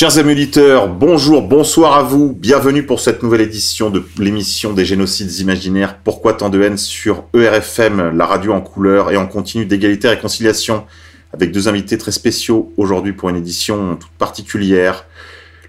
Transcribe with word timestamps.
Chers 0.00 0.16
amis 0.16 0.30
auditeurs, 0.30 0.86
bonjour, 0.86 1.42
bonsoir 1.42 1.94
à 1.94 2.04
vous. 2.04 2.32
Bienvenue 2.32 2.84
pour 2.84 3.00
cette 3.00 3.24
nouvelle 3.24 3.40
édition 3.40 3.90
de 3.90 4.04
l'émission 4.16 4.72
des 4.72 4.84
génocides 4.84 5.40
imaginaires. 5.40 5.98
Pourquoi 6.04 6.34
tant 6.34 6.50
de 6.50 6.62
haine 6.62 6.78
sur 6.78 7.24
ERFM, 7.34 8.16
la 8.16 8.24
radio 8.24 8.52
en 8.52 8.60
couleur 8.60 9.10
et 9.10 9.16
en 9.16 9.26
continu 9.26 9.66
d'égalité 9.66 10.06
et 10.06 10.10
réconciliation, 10.10 10.84
avec 11.32 11.50
deux 11.50 11.66
invités 11.66 11.98
très 11.98 12.12
spéciaux 12.12 12.72
aujourd'hui 12.76 13.12
pour 13.12 13.28
une 13.28 13.34
édition 13.34 13.96
toute 13.96 14.12
particulière. 14.12 15.04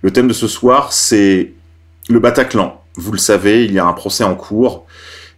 Le 0.04 0.12
thème 0.12 0.28
de 0.28 0.34
ce 0.34 0.48
soir, 0.48 0.94
c'est 0.94 1.54
le 2.08 2.20
Bataclan. 2.20 2.84
Vous 2.98 3.12
le 3.12 3.18
savez, 3.18 3.66
il 3.66 3.74
y 3.74 3.80
a 3.80 3.86
un 3.88 3.94
procès 3.94 4.24
en 4.24 4.36
cours 4.36 4.86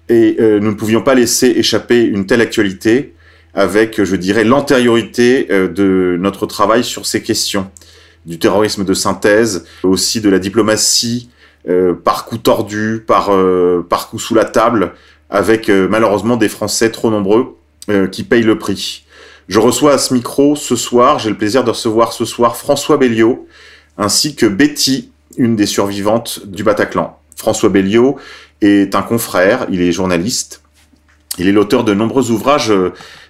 et 0.10 0.36
euh, 0.42 0.60
nous 0.60 0.72
ne 0.72 0.76
pouvions 0.76 1.02
pas 1.02 1.16
laisser 1.16 1.48
échapper 1.48 2.04
une 2.04 2.26
telle 2.26 2.42
actualité 2.42 3.14
avec, 3.54 4.04
je 4.04 4.16
dirais, 4.18 4.44
l'antériorité 4.44 5.48
euh, 5.50 5.70
de 5.70 6.18
notre 6.20 6.46
travail 6.46 6.84
sur 6.84 7.06
ces 7.06 7.24
questions 7.24 7.72
du 8.26 8.40
terrorisme 8.40 8.84
de 8.84 8.94
synthèse, 8.94 9.66
aussi 9.84 10.22
de 10.22 10.30
la 10.30 10.40
diplomatie 10.40 11.30
euh, 11.70 11.94
par 11.94 12.26
coup 12.26 12.38
tordu, 12.38 13.04
par, 13.06 13.32
euh, 13.34 13.86
coup 14.10 14.20
sous 14.20 14.34
la 14.34 14.46
table, 14.46 14.94
avec 15.30 15.70
euh, 15.70 15.88
malheureusement 15.90 16.36
des 16.36 16.50
Français 16.50 16.92
trop 16.92 17.12
nombreux 17.12 17.56
qui 18.12 18.24
payent 18.24 18.44
le 18.44 18.58
prix. 18.58 19.06
Je 19.50 19.60
reçois 19.60 19.94
à 19.94 19.98
ce 19.98 20.14
micro 20.14 20.56
ce 20.56 20.76
soir, 20.78 21.20
j'ai 21.20 21.30
le 21.30 21.36
plaisir 21.36 21.64
de 21.64 21.72
recevoir 21.72 22.14
ce 22.14 22.24
soir 22.26 22.56
François 22.56 22.96
Belliot, 22.96 23.48
ainsi 23.98 24.36
que 24.36 24.46
Betty, 24.46 25.12
une 25.36 25.58
des 25.58 25.66
survivantes 25.66 26.46
du 26.46 26.64
Bataclan. 26.64 27.20
François 27.36 27.70
Belliot 27.70 28.18
est 28.62 28.96
un 28.96 29.02
confrère, 29.02 29.66
il 29.72 29.82
est 29.82 29.92
journaliste, 29.92 30.62
il 31.38 31.48
est 31.48 31.52
l'auteur 31.52 31.84
de 31.84 31.94
nombreux 31.94 32.32
ouvrages 32.32 32.72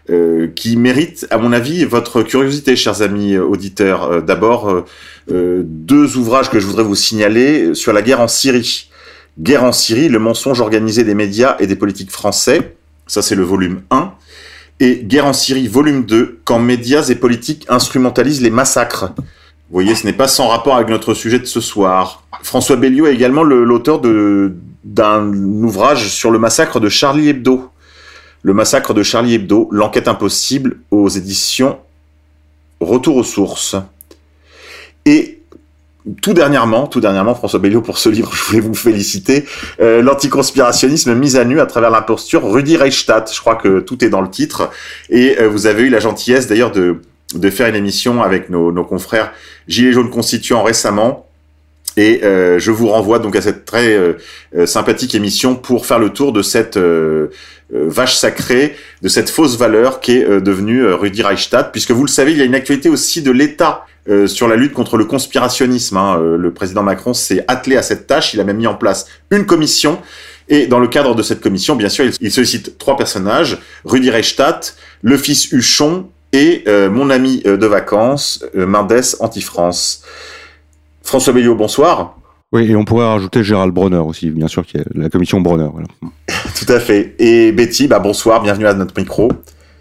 euh, 0.09 0.47
qui 0.55 0.75
méritent, 0.77 1.27
à 1.29 1.37
mon 1.37 1.51
avis, 1.53 1.85
votre 1.85 2.23
curiosité, 2.23 2.75
chers 2.75 3.01
amis 3.01 3.33
euh, 3.35 3.43
auditeurs. 3.43 4.03
Euh, 4.11 4.21
D'abord, 4.21 4.85
deux 5.29 6.17
ouvrages 6.17 6.49
que 6.49 6.59
je 6.59 6.65
voudrais 6.67 6.83
vous 6.83 6.95
signaler 6.95 7.73
sur 7.75 7.93
la 7.93 8.01
guerre 8.01 8.19
en 8.21 8.27
Syrie. 8.27 8.89
Guerre 9.39 9.63
en 9.63 9.71
Syrie, 9.71 10.09
le 10.09 10.19
mensonge 10.19 10.59
organisé 10.59 11.03
des 11.03 11.13
médias 11.15 11.55
et 11.59 11.67
des 11.67 11.75
politiques 11.75 12.11
français. 12.11 12.75
Ça, 13.07 13.21
c'est 13.21 13.35
le 13.35 13.43
volume 13.43 13.81
1. 13.91 14.11
Et 14.79 15.01
Guerre 15.03 15.27
en 15.27 15.33
Syrie, 15.33 15.67
volume 15.67 16.03
2, 16.05 16.39
quand 16.43 16.59
médias 16.59 17.03
et 17.09 17.15
politiques 17.15 17.65
instrumentalisent 17.69 18.41
les 18.41 18.49
massacres. 18.49 19.13
Vous 19.15 19.23
voyez, 19.77 19.95
ce 19.95 20.05
n'est 20.05 20.11
pas 20.13 20.27
sans 20.27 20.47
rapport 20.47 20.75
avec 20.75 20.89
notre 20.89 21.13
sujet 21.13 21.39
de 21.39 21.45
ce 21.45 21.61
soir. 21.61 22.23
François 22.43 22.75
Belliot 22.75 23.05
est 23.07 23.13
également 23.13 23.43
le- 23.43 23.63
l'auteur 23.63 24.01
d'un 24.83 25.31
ouvrage 25.33 26.09
sur 26.09 26.31
le 26.31 26.39
massacre 26.39 26.79
de 26.79 26.89
Charlie 26.89 27.29
Hebdo. 27.29 27.69
Le 28.43 28.53
massacre 28.53 28.93
de 28.93 29.03
Charlie 29.03 29.35
Hebdo, 29.35 29.67
l'enquête 29.71 30.07
impossible 30.07 30.77
aux 30.89 31.09
éditions 31.09 31.77
Retour 32.79 33.17
aux 33.17 33.23
sources. 33.23 33.75
Et 35.05 35.41
tout 36.21 36.33
dernièrement, 36.33 36.87
tout 36.87 36.99
dernièrement, 36.99 37.35
François 37.35 37.59
Belliot, 37.59 37.81
pour 37.81 37.99
ce 37.99 38.09
livre, 38.09 38.31
je 38.35 38.43
voulais 38.43 38.59
vous 38.59 38.73
féliciter, 38.73 39.45
euh, 39.79 40.01
l'anticonspirationnisme 40.01 41.13
mis 41.13 41.37
à 41.37 41.45
nu 41.45 41.59
à 41.59 41.67
travers 41.67 41.91
l'imposture 41.91 42.43
Rudi 42.43 42.77
Reichstadt. 42.77 43.31
Je 43.31 43.39
crois 43.39 43.55
que 43.55 43.79
tout 43.79 44.03
est 44.03 44.09
dans 44.09 44.21
le 44.21 44.29
titre. 44.29 44.71
Et 45.09 45.37
euh, 45.39 45.47
vous 45.47 45.67
avez 45.67 45.83
eu 45.83 45.89
la 45.89 45.99
gentillesse 45.99 46.47
d'ailleurs 46.47 46.71
de, 46.71 46.97
faire 47.51 47.67
une 47.67 47.75
émission 47.75 48.23
avec 48.23 48.49
nos, 48.49 48.71
nos 48.71 48.83
confrères 48.83 49.31
Gilets 49.67 49.93
jaunes 49.93 50.09
constituants 50.09 50.63
récemment. 50.63 51.27
Et 52.01 52.21
euh, 52.23 52.57
je 52.57 52.71
vous 52.71 52.87
renvoie 52.87 53.19
donc 53.19 53.35
à 53.35 53.41
cette 53.41 53.63
très 53.63 53.93
euh, 53.93 54.13
euh, 54.57 54.65
sympathique 54.65 55.13
émission 55.13 55.53
pour 55.55 55.85
faire 55.85 55.99
le 55.99 56.09
tour 56.09 56.33
de 56.33 56.41
cette 56.41 56.79
vache 57.69 58.15
sacrée, 58.15 58.75
de 59.03 59.07
cette 59.07 59.29
fausse 59.29 59.55
valeur 59.55 59.99
qui 59.99 60.17
est 60.17 60.25
euh, 60.25 60.41
devenue 60.41 60.83
Rudi 60.83 61.21
Reichstadt, 61.21 61.71
puisque 61.71 61.91
vous 61.91 62.03
le 62.03 62.09
savez, 62.09 62.31
il 62.31 62.39
y 62.39 62.41
a 62.41 62.45
une 62.45 62.55
actualité 62.55 62.89
aussi 62.89 63.21
de 63.21 63.29
l'État 63.29 63.85
sur 64.25 64.47
la 64.47 64.55
lutte 64.55 64.73
contre 64.73 64.97
le 64.97 65.05
conspirationnisme. 65.05 65.95
hein. 65.95 66.19
Le 66.19 66.51
président 66.51 66.81
Macron 66.81 67.13
s'est 67.13 67.45
attelé 67.47 67.77
à 67.77 67.83
cette 67.83 68.07
tâche, 68.07 68.33
il 68.33 68.39
a 68.39 68.43
même 68.43 68.57
mis 68.57 68.65
en 68.65 68.73
place 68.73 69.05
une 69.29 69.45
commission, 69.45 69.99
et 70.49 70.65
dans 70.65 70.79
le 70.79 70.87
cadre 70.87 71.13
de 71.13 71.21
cette 71.21 71.39
commission, 71.39 71.75
bien 71.75 71.87
sûr, 71.87 72.05
il, 72.05 72.13
il 72.19 72.31
sollicite 72.31 72.79
trois 72.79 72.97
personnages, 72.97 73.59
Rudi 73.85 74.09
Reichstadt, 74.09 74.75
le 75.03 75.17
fils 75.17 75.51
Huchon 75.51 76.07
et 76.33 76.63
mon 76.89 77.11
ami 77.11 77.43
de 77.45 77.67
vacances, 77.67 78.43
Mendes 78.55 79.03
Anti-France. 79.19 80.01
François 81.11 81.33
Belliot, 81.33 81.55
bonsoir. 81.55 82.15
Oui, 82.53 82.71
et 82.71 82.75
on 82.77 82.85
pourrait 82.85 83.05
rajouter 83.05 83.43
Gérald 83.43 83.73
Bronner 83.73 83.97
aussi, 83.97 84.29
bien 84.29 84.47
sûr, 84.47 84.65
qui 84.65 84.77
est 84.77 84.85
la 84.95 85.09
commission 85.09 85.41
Bronner. 85.41 85.67
Voilà. 85.69 85.87
Tout 86.55 86.71
à 86.71 86.79
fait. 86.79 87.15
Et 87.19 87.51
Betty, 87.51 87.89
bah 87.89 87.99
bonsoir, 87.99 88.41
bienvenue 88.41 88.65
à 88.65 88.73
notre 88.73 88.97
micro. 88.97 89.29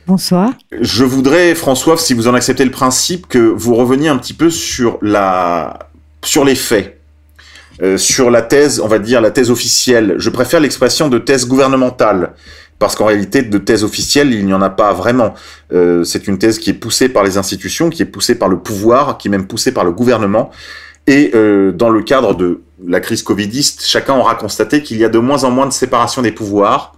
Bonsoir. 0.08 0.50
Je 0.80 1.04
voudrais, 1.04 1.54
François, 1.54 1.96
si 1.96 2.14
vous 2.14 2.26
en 2.26 2.34
acceptez 2.34 2.64
le 2.64 2.72
principe, 2.72 3.28
que 3.28 3.38
vous 3.38 3.76
reveniez 3.76 4.08
un 4.08 4.16
petit 4.16 4.32
peu 4.34 4.50
sur 4.50 4.98
la, 5.02 5.78
sur 6.24 6.44
les 6.44 6.56
faits, 6.56 6.98
Euh, 7.80 7.96
sur 7.96 8.28
la 8.28 8.42
thèse, 8.42 8.80
on 8.80 8.88
va 8.88 8.98
dire 8.98 9.20
la 9.20 9.30
thèse 9.30 9.52
officielle. 9.52 10.16
Je 10.18 10.30
préfère 10.30 10.58
l'expression 10.58 11.08
de 11.08 11.18
thèse 11.18 11.46
gouvernementale, 11.46 12.32
parce 12.80 12.96
qu'en 12.96 13.06
réalité, 13.06 13.42
de 13.42 13.58
thèse 13.58 13.84
officielle, 13.84 14.34
il 14.34 14.44
n'y 14.46 14.52
en 14.52 14.62
a 14.62 14.68
pas 14.68 14.92
vraiment. 14.92 15.34
Euh, 15.72 16.02
c'est 16.02 16.26
une 16.26 16.38
thèse 16.38 16.58
qui 16.58 16.70
est 16.70 16.74
poussée 16.74 17.08
par 17.08 17.22
les 17.22 17.38
institutions, 17.38 17.88
qui 17.88 18.02
est 18.02 18.12
poussée 18.16 18.34
par 18.34 18.48
le 18.48 18.58
pouvoir, 18.58 19.16
qui 19.16 19.28
est 19.28 19.30
même 19.30 19.46
poussée 19.46 19.70
par 19.70 19.84
le 19.84 19.92
gouvernement. 19.92 20.50
Et 21.10 21.32
euh, 21.34 21.72
dans 21.72 21.90
le 21.90 22.02
cadre 22.02 22.36
de 22.36 22.60
la 22.86 23.00
crise 23.00 23.24
covidiste, 23.24 23.84
chacun 23.84 24.14
aura 24.14 24.36
constaté 24.36 24.80
qu'il 24.80 24.96
y 24.96 25.04
a 25.04 25.08
de 25.08 25.18
moins 25.18 25.42
en 25.42 25.50
moins 25.50 25.66
de 25.66 25.72
séparation 25.72 26.22
des 26.22 26.30
pouvoirs. 26.30 26.94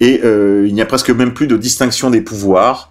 Et 0.00 0.20
euh, 0.22 0.66
il 0.68 0.74
n'y 0.74 0.82
a 0.82 0.86
presque 0.86 1.08
même 1.08 1.32
plus 1.32 1.46
de 1.46 1.56
distinction 1.56 2.10
des 2.10 2.20
pouvoirs 2.20 2.90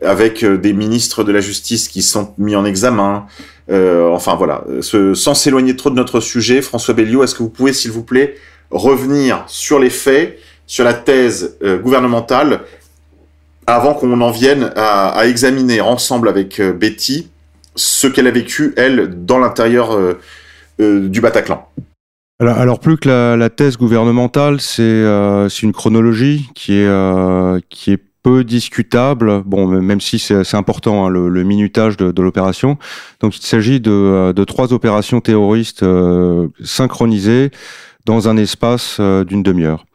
avec 0.00 0.44
euh, 0.44 0.56
des 0.56 0.74
ministres 0.74 1.24
de 1.24 1.32
la 1.32 1.40
justice 1.40 1.88
qui 1.88 2.02
sont 2.02 2.34
mis 2.38 2.54
en 2.54 2.64
examen. 2.64 3.26
Enfin 3.68 4.34
voilà, 4.34 4.64
sans 4.82 5.34
s'éloigner 5.34 5.74
trop 5.76 5.88
de 5.88 5.94
notre 5.94 6.20
sujet, 6.20 6.60
François 6.60 6.92
Belliot, 6.92 7.24
est-ce 7.24 7.34
que 7.34 7.42
vous 7.42 7.48
pouvez, 7.48 7.72
s'il 7.72 7.90
vous 7.90 8.02
plaît, 8.02 8.34
revenir 8.70 9.44
sur 9.46 9.78
les 9.78 9.88
faits, 9.88 10.38
sur 10.66 10.84
la 10.84 10.92
thèse 10.92 11.56
gouvernementale, 11.82 12.64
avant 13.66 13.94
qu'on 13.94 14.20
en 14.20 14.30
vienne 14.30 14.72
à, 14.76 15.26
examiner 15.26 15.80
ensemble 15.80 16.28
avec 16.28 16.60
Betty? 16.60 17.30
Ce 17.74 18.06
qu'elle 18.06 18.26
a 18.26 18.30
vécu, 18.30 18.74
elle, 18.76 19.24
dans 19.24 19.38
l'intérieur 19.38 19.92
euh, 19.92 20.18
euh, 20.80 21.08
du 21.08 21.20
Bataclan. 21.20 21.68
Alors, 22.40 22.80
plus 22.80 22.96
que 22.96 23.08
la, 23.36 23.50
thèse 23.50 23.76
gouvernementale, 23.76 24.60
c'est 24.60 24.82
euh, 24.82 25.48
une 25.48 25.72
chronologie 25.72 26.48
qui 26.54 26.74
est, 26.74 26.86
euh, 26.86 27.60
qui 27.68 27.92
est 27.92 28.02
peu 28.22 28.42
discutable, 28.42 29.42
bon, 29.44 29.66
même 29.68 30.00
si 30.00 30.18
c'est 30.18 30.54
important, 30.54 31.06
hein, 31.06 31.08
le, 31.08 31.44
minutage 31.44 31.96
de, 31.96 32.22
l'opération. 32.22 32.78
Donc 33.20 33.36
il 33.36 33.42
s'agit 33.42 33.80
de, 33.80 34.32
de 34.32 34.44
trois 34.44 34.72
opérations 34.72 35.20
terroristes 35.20 35.84
synchronisées 36.62 37.50
dans 38.06 38.28
un 38.28 38.36
espace 38.36 39.00
d'une 39.00 39.42
demi-heure. 39.42 39.86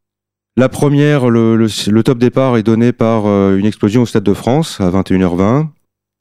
La 0.58 0.68
première, 0.68 1.30
le, 1.30 1.56
le, 1.56 2.04
top 2.04 2.18
départ 2.18 2.58
est 2.58 2.64
donné 2.64 2.92
par 2.92 3.28
une 3.28 3.66
explosion 3.66 4.02
au 4.02 4.06
Stade 4.06 4.24
de 4.24 4.34
France 4.34 4.82
à 4.82 4.90
21h20. 4.90 5.68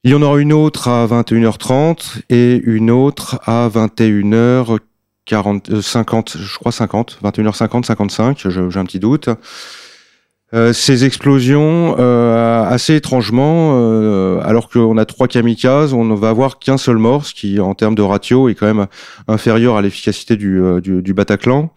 Il 0.06 0.12
y 0.12 0.14
en 0.14 0.22
aura 0.22 0.38
une 0.38 0.52
autre 0.52 0.86
à 0.86 1.04
21h30 1.04 2.20
et 2.30 2.62
une 2.64 2.92
autre 2.92 3.40
à 3.44 3.68
21h 3.68 4.78
40, 5.24 5.70
euh, 5.70 5.82
50, 5.82 6.36
je 6.40 6.58
crois 6.58 6.70
50, 6.70 7.18
21h50, 7.24 7.84
55, 7.84 8.38
je- 8.48 8.70
j'ai 8.70 8.78
un 8.78 8.84
petit 8.84 9.00
doute. 9.00 9.28
Euh, 10.54 10.72
ces 10.72 11.04
explosions, 11.04 11.96
euh, 11.98 12.62
assez 12.62 12.94
étrangement, 12.94 13.72
alors 14.42 14.68
qu'on 14.68 14.96
a 14.96 15.04
trois 15.06 15.26
kamikazes, 15.26 15.92
on 15.92 16.04
ne 16.04 16.14
va 16.14 16.28
avoir 16.28 16.60
qu'un 16.60 16.78
seul 16.78 16.98
mort, 16.98 17.26
ce 17.26 17.34
qui, 17.34 17.58
en 17.58 17.74
termes 17.74 17.96
de 17.96 18.02
ratio, 18.02 18.48
est 18.48 18.54
quand 18.54 18.72
même 18.72 18.86
inférieur 19.26 19.76
à 19.76 19.82
l'efficacité 19.82 20.36
du 20.36 21.14
Bataclan. 21.14 21.72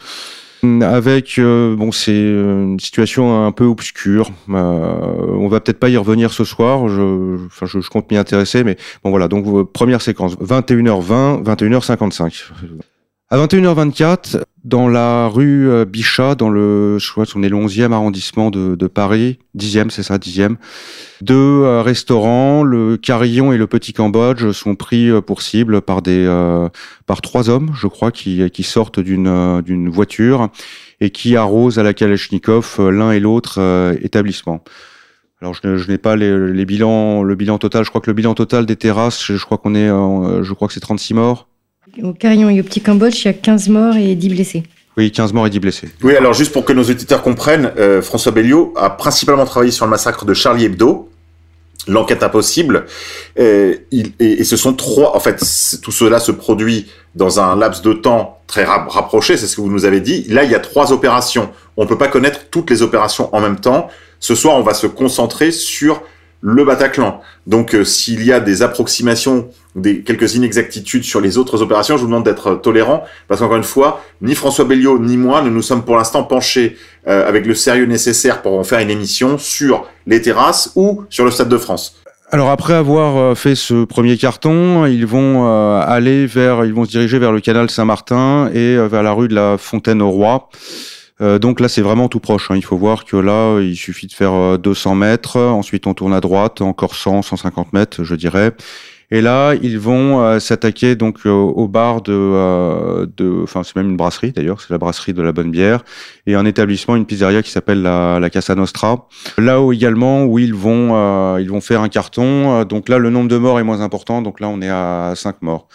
Avec, 0.63 1.39
euh, 1.39 1.75
bon, 1.75 1.91
c'est 1.91 2.11
une 2.11 2.79
situation 2.79 3.45
un 3.45 3.51
peu 3.51 3.63
obscure. 3.65 4.31
Euh, 4.49 5.35
on 5.37 5.47
va 5.47 5.59
peut-être 5.61 5.79
pas 5.79 5.89
y 5.89 5.97
revenir 5.97 6.33
ce 6.33 6.43
soir. 6.43 6.89
Je, 6.89 7.45
enfin, 7.45 7.65
je, 7.65 7.79
je 7.79 7.89
compte 7.89 8.11
m'y 8.11 8.17
intéresser, 8.17 8.63
mais 8.63 8.77
bon 9.03 9.09
voilà. 9.09 9.27
Donc 9.27 9.45
euh, 9.47 9.63
première 9.63 10.01
séquence, 10.01 10.37
21h20, 10.37 11.43
21h55. 11.43 12.51
À 13.31 13.37
21h24, 13.37 14.41
dans 14.63 14.87
la 14.87 15.27
rue 15.27 15.69
euh, 15.69 15.85
Bichat, 15.85 16.33
dans 16.33 16.49
le, 16.49 16.97
je 16.97 17.11
crois 17.11 17.27
qu'on 17.27 17.43
est 17.43 17.49
le 17.49 17.57
11e 17.57 17.91
arrondissement 17.91 18.49
de, 18.49 18.87
Paris, 18.87 19.37
10e, 19.55 19.91
c'est 19.91 20.01
ça, 20.01 20.17
10e, 20.17 20.55
deux 21.21 21.35
euh, 21.35 21.83
restaurants, 21.83 22.63
le 22.63 22.97
Carillon 22.97 23.53
et 23.53 23.57
le 23.57 23.67
Petit 23.67 23.93
Cambodge, 23.93 24.49
sont 24.49 24.75
pris 24.75 25.11
euh, 25.11 25.21
pour 25.21 25.43
cible 25.43 25.81
par 25.81 26.01
des, 26.01 26.25
par 27.05 27.21
trois 27.21 27.51
hommes, 27.51 27.69
je 27.75 27.85
crois, 27.85 28.11
qui, 28.11 28.63
sortent 28.63 28.99
d'une, 28.99 29.61
d'une 29.61 29.89
voiture 29.89 30.49
et 30.99 31.11
qui 31.11 31.35
arrosent 31.35 31.77
à 31.77 31.83
la 31.83 31.93
Kalachnikov 31.93 32.77
l'un 32.89 33.11
et 33.11 33.19
l'autre 33.19 33.59
établissement. 34.01 34.63
Alors 35.39 35.53
je, 35.53 35.87
n'ai 35.87 35.99
pas 35.99 36.15
les, 36.15 36.51
les, 36.51 36.65
bilans, 36.65 37.21
le 37.21 37.35
bilan 37.35 37.59
total. 37.59 37.85
Je 37.85 37.89
crois 37.89 38.01
que 38.01 38.09
le 38.09 38.15
bilan 38.15 38.33
total 38.33 38.65
des 38.65 38.75
terrasses, 38.75 39.23
je 39.23 39.45
crois 39.45 39.59
qu'on 39.59 39.75
est, 39.75 39.87
je 39.87 40.53
crois 40.53 40.67
que 40.67 40.73
c'est 40.73 40.79
36 40.79 41.13
morts. 41.13 41.45
Au 42.03 42.13
Carillon 42.13 42.49
et 42.49 42.59
au 42.59 42.63
Petit 42.63 42.81
Cambodge, 42.81 43.21
il 43.23 43.25
y 43.25 43.27
a 43.29 43.33
15 43.33 43.69
morts 43.69 43.95
et 43.95 44.15
10 44.15 44.29
blessés. 44.29 44.63
Oui, 44.97 45.11
15 45.11 45.33
morts 45.33 45.47
et 45.47 45.49
10 45.49 45.59
blessés. 45.59 45.89
Oui, 46.03 46.15
alors 46.15 46.33
juste 46.33 46.51
pour 46.51 46.65
que 46.65 46.73
nos 46.73 46.83
auditeurs 46.83 47.21
comprennent, 47.21 47.71
euh, 47.77 48.01
François 48.01 48.31
Belliot 48.31 48.73
a 48.75 48.89
principalement 48.89 49.45
travaillé 49.45 49.71
sur 49.71 49.85
le 49.85 49.91
massacre 49.91 50.25
de 50.25 50.33
Charlie 50.33 50.65
Hebdo, 50.65 51.09
l'enquête 51.87 52.23
impossible, 52.23 52.85
euh, 53.39 53.75
il, 53.91 54.13
et, 54.19 54.41
et, 54.41 54.43
ce 54.43 54.57
sont 54.57 54.73
trois, 54.73 55.15
en 55.15 55.19
fait, 55.19 55.41
tout 55.81 55.91
cela 55.91 56.19
se 56.19 56.31
produit 56.31 56.87
dans 57.15 57.39
un 57.39 57.55
laps 57.55 57.81
de 57.81 57.93
temps 57.93 58.39
très 58.47 58.63
rapproché, 58.63 59.37
c'est 59.37 59.47
ce 59.47 59.55
que 59.55 59.61
vous 59.61 59.69
nous 59.69 59.85
avez 59.85 60.01
dit. 60.01 60.25
Là, 60.27 60.43
il 60.43 60.51
y 60.51 60.55
a 60.55 60.59
trois 60.59 60.91
opérations. 60.91 61.49
On 61.77 61.83
ne 61.83 61.87
peut 61.87 61.97
pas 61.97 62.07
connaître 62.07 62.49
toutes 62.49 62.69
les 62.69 62.81
opérations 62.81 63.33
en 63.33 63.39
même 63.39 63.59
temps. 63.59 63.89
Ce 64.19 64.35
soir, 64.35 64.55
on 64.55 64.63
va 64.63 64.73
se 64.73 64.87
concentrer 64.87 65.51
sur 65.51 66.01
le 66.41 66.63
Bataclan. 66.65 67.21
Donc, 67.47 67.75
euh, 67.75 67.83
s'il 67.83 68.23
y 68.25 68.31
a 68.31 68.39
des 68.39 68.61
approximations, 68.61 69.49
des 69.75 70.01
quelques 70.01 70.35
inexactitudes 70.35 71.03
sur 71.03 71.21
les 71.21 71.37
autres 71.37 71.61
opérations, 71.61 71.95
je 71.95 72.01
vous 72.01 72.07
demande 72.07 72.25
d'être 72.25 72.55
tolérant, 72.55 73.03
parce 73.27 73.39
qu'encore 73.39 73.57
une 73.57 73.63
fois, 73.63 74.03
ni 74.21 74.35
François 74.35 74.65
Belliot 74.65 74.99
ni 74.99 75.17
moi 75.17 75.41
ne 75.41 75.49
nous 75.49 75.61
sommes 75.61 75.83
pour 75.83 75.95
l'instant 75.95 76.23
penchés 76.23 76.75
euh, 77.07 77.27
avec 77.27 77.45
le 77.45 77.53
sérieux 77.53 77.85
nécessaire 77.85 78.41
pour 78.41 78.57
en 78.57 78.63
faire 78.63 78.79
une 78.79 78.89
émission 78.89 79.37
sur 79.37 79.85
les 80.07 80.21
terrasses 80.21 80.71
ou 80.75 81.03
sur 81.09 81.25
le 81.25 81.31
Stade 81.31 81.49
de 81.49 81.57
France. 81.57 81.95
Alors 82.31 82.51
après 82.51 82.75
avoir 82.75 83.17
euh, 83.17 83.35
fait 83.35 83.55
ce 83.55 83.85
premier 83.85 84.15
carton, 84.15 84.85
ils 84.85 85.05
vont 85.05 85.47
euh, 85.47 85.81
aller 85.81 86.27
vers, 86.27 86.63
ils 86.63 86.73
vont 86.73 86.85
se 86.85 86.91
diriger 86.91 87.17
vers 87.17 87.31
le 87.31 87.41
canal 87.41 87.71
Saint-Martin 87.71 88.51
et 88.53 88.75
vers 88.87 89.01
la 89.01 89.13
rue 89.13 89.27
de 89.27 89.33
la 89.33 89.57
Fontaine 89.57 90.01
au 90.01 90.11
Roi. 90.11 90.49
Euh, 91.21 91.39
donc 91.39 91.59
là, 91.59 91.67
c'est 91.67 91.81
vraiment 91.81 92.07
tout 92.07 92.19
proche. 92.19 92.51
Hein. 92.51 92.55
Il 92.55 92.63
faut 92.63 92.77
voir 92.77 93.03
que 93.05 93.17
là, 93.17 93.59
il 93.59 93.75
suffit 93.75 94.07
de 94.07 94.13
faire 94.13 94.59
200 94.59 94.95
mètres. 94.95 95.37
Ensuite, 95.37 95.87
on 95.87 95.93
tourne 95.93 96.13
à 96.13 96.21
droite, 96.21 96.61
encore 96.61 96.95
100, 96.95 97.23
150 97.23 97.73
mètres, 97.73 98.03
je 98.03 98.15
dirais. 98.15 98.53
Et 99.11 99.21
là, 99.21 99.55
ils 99.55 99.79
vont 99.79 100.21
euh, 100.21 100.39
s'attaquer 100.39 100.95
donc 100.95 101.25
au 101.25 101.67
bar 101.67 102.01
de, 102.03 102.13
euh, 102.13 103.07
enfin 103.41 103.63
c'est 103.63 103.75
même 103.75 103.89
une 103.89 103.97
brasserie 103.97 104.31
d'ailleurs, 104.31 104.61
c'est 104.61 104.69
la 104.69 104.77
brasserie 104.77 105.13
de 105.13 105.23
la 105.23 105.31
Bonne 105.31 105.49
Bière 105.49 105.83
et 106.27 106.35
un 106.35 106.45
établissement, 106.45 106.95
une 106.95 107.07
pizzeria 107.07 107.41
qui 107.41 107.49
s'appelle 107.49 107.81
la, 107.81 108.19
la, 108.19 108.29
Casa 108.29 108.53
Nostra. 108.53 109.07
Là 109.39 109.61
où 109.61 109.73
également 109.73 110.25
où 110.25 110.37
ils 110.37 110.53
vont, 110.53 110.89
euh, 110.93 111.41
ils 111.41 111.49
vont 111.49 111.61
faire 111.61 111.81
un 111.81 111.89
carton. 111.89 112.63
Donc 112.65 112.87
là, 112.87 112.99
le 112.99 113.09
nombre 113.09 113.29
de 113.29 113.37
morts 113.37 113.59
est 113.59 113.63
moins 113.63 113.81
important. 113.81 114.21
Donc 114.21 114.39
là, 114.39 114.47
on 114.47 114.61
est 114.61 114.69
à 114.69 115.13
5 115.15 115.41
morts. 115.41 115.67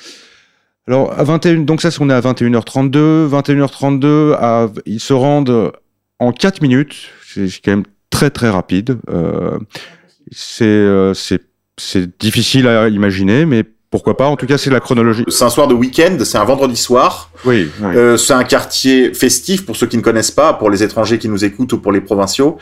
Alors 0.86 1.18
à 1.18 1.24
21, 1.24 1.60
donc 1.60 1.80
ça, 1.82 1.88
on 1.98 2.10
est 2.10 2.14
à 2.14 2.20
21h32. 2.20 3.28
21h32, 3.28 4.34
à, 4.34 4.68
ils 4.86 5.00
se 5.00 5.12
rendent 5.12 5.72
en 6.20 6.30
4 6.30 6.62
minutes. 6.62 6.94
C'est 7.26 7.48
quand 7.64 7.72
même 7.72 7.84
très 8.10 8.30
très 8.30 8.50
rapide. 8.50 8.98
Euh, 9.08 9.58
c'est 10.30 10.86
c'est 11.14 11.42
c'est 11.76 12.20
difficile 12.20 12.68
à 12.68 12.88
imaginer, 12.88 13.46
mais 13.46 13.64
pourquoi 13.94 14.16
pas 14.16 14.26
En 14.26 14.34
tout 14.34 14.46
cas, 14.46 14.58
c'est 14.58 14.70
la 14.70 14.80
chronologie. 14.80 15.22
C'est 15.28 15.44
un 15.44 15.50
soir 15.50 15.68
de 15.68 15.74
week-end, 15.74 16.18
c'est 16.24 16.36
un 16.36 16.44
vendredi 16.44 16.76
soir. 16.76 17.30
Oui. 17.44 17.68
oui. 17.80 17.96
Euh, 17.96 18.16
c'est 18.16 18.32
un 18.32 18.42
quartier 18.42 19.14
festif 19.14 19.64
pour 19.64 19.76
ceux 19.76 19.86
qui 19.86 19.96
ne 19.96 20.02
connaissent 20.02 20.32
pas, 20.32 20.52
pour 20.52 20.68
les 20.68 20.82
étrangers 20.82 21.18
qui 21.18 21.28
nous 21.28 21.44
écoutent 21.44 21.72
ou 21.74 21.78
pour 21.78 21.92
les 21.92 22.00
provinciaux. 22.00 22.58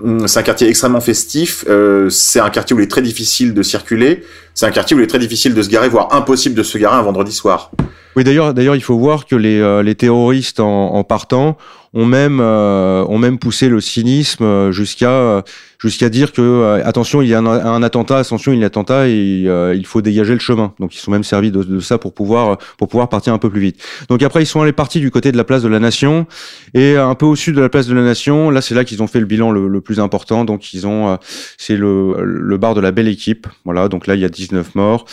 Hum, 0.00 0.28
c'est 0.28 0.38
un 0.38 0.44
quartier 0.44 0.68
extrêmement 0.68 1.00
festif. 1.00 1.64
Euh, 1.68 2.08
c'est 2.08 2.38
un 2.38 2.50
quartier 2.50 2.76
où 2.76 2.78
il 2.78 2.84
est 2.84 2.90
très 2.90 3.02
difficile 3.02 3.52
de 3.52 3.62
circuler. 3.64 4.22
C'est 4.54 4.66
un 4.66 4.70
quartier 4.70 4.96
où 4.96 5.00
il 5.00 5.02
est 5.02 5.08
très 5.08 5.18
difficile 5.18 5.54
de 5.54 5.62
se 5.62 5.68
garer, 5.68 5.88
voire 5.88 6.14
impossible 6.14 6.54
de 6.54 6.62
se 6.62 6.78
garer 6.78 6.94
un 6.94 7.02
vendredi 7.02 7.32
soir. 7.32 7.72
Oui, 8.14 8.22
d'ailleurs, 8.22 8.54
d'ailleurs, 8.54 8.76
il 8.76 8.82
faut 8.82 8.96
voir 8.96 9.26
que 9.26 9.34
les, 9.34 9.60
euh, 9.60 9.82
les 9.82 9.96
terroristes 9.96 10.60
en, 10.60 10.94
en 10.94 11.02
partant 11.02 11.58
ont 11.96 12.04
même 12.04 12.40
euh, 12.40 13.04
ont 13.08 13.18
même 13.18 13.38
poussé 13.38 13.70
le 13.70 13.80
cynisme 13.80 14.44
euh, 14.44 14.70
jusqu'à 14.70 15.10
euh, 15.10 15.42
jusqu'à 15.78 16.10
dire 16.10 16.32
que 16.32 16.80
attention 16.84 17.22
il 17.22 17.28
y 17.28 17.34
a 17.34 17.38
un, 17.38 17.46
un, 17.46 17.82
attentat 17.82 18.18
attention 18.18 18.52
il 18.52 18.58
y 18.58 18.62
a 18.62 18.64
un 18.64 18.66
attentat 18.66 19.08
et 19.08 19.46
il 19.74 19.86
faut 19.86 20.02
dégager 20.02 20.34
le 20.34 20.38
chemin. 20.38 20.74
Donc 20.78 20.94
ils 20.94 20.98
sont 20.98 21.10
même 21.10 21.24
servis 21.24 21.50
de, 21.50 21.62
de, 21.62 21.80
ça 21.80 21.98
pour 21.98 22.12
pouvoir 22.12 22.58
pour 22.76 22.88
pouvoir 22.88 23.08
partir 23.08 23.32
un 23.32 23.38
peu 23.38 23.50
plus 23.50 23.60
vite. 23.60 23.82
Donc 24.08 24.22
après 24.22 24.42
ils 24.42 24.46
sont 24.46 24.60
allés 24.60 24.72
partis 24.72 25.00
du 25.00 25.10
côté 25.10 25.32
de 25.32 25.36
la 25.36 25.44
place 25.44 25.62
de 25.62 25.68
la 25.68 25.78
Nation 25.78 26.26
et 26.74 26.96
un 26.96 27.14
peu 27.14 27.26
au 27.26 27.36
sud 27.36 27.56
de 27.56 27.60
la 27.62 27.68
place 27.68 27.86
de 27.86 27.94
la 27.94 28.02
Nation. 28.02 28.50
Là 28.50 28.60
c'est 28.60 28.74
là 28.74 28.84
qu'ils 28.84 29.02
ont 29.02 29.06
fait 29.06 29.20
le 29.20 29.26
bilan 29.26 29.50
le, 29.50 29.66
le, 29.66 29.80
plus 29.80 30.00
important. 30.00 30.44
Donc 30.44 30.74
ils 30.74 30.86
ont 30.86 31.18
c'est 31.56 31.76
le 31.76 32.22
le 32.22 32.56
bar 32.58 32.74
de 32.74 32.80
la 32.80 32.92
belle 32.92 33.08
équipe. 33.08 33.46
Voilà 33.64 33.88
donc 33.88 34.06
là 34.06 34.14
il 34.14 34.20
y 34.20 34.24
a 34.24 34.28
19 34.28 34.74
morts 34.74 35.06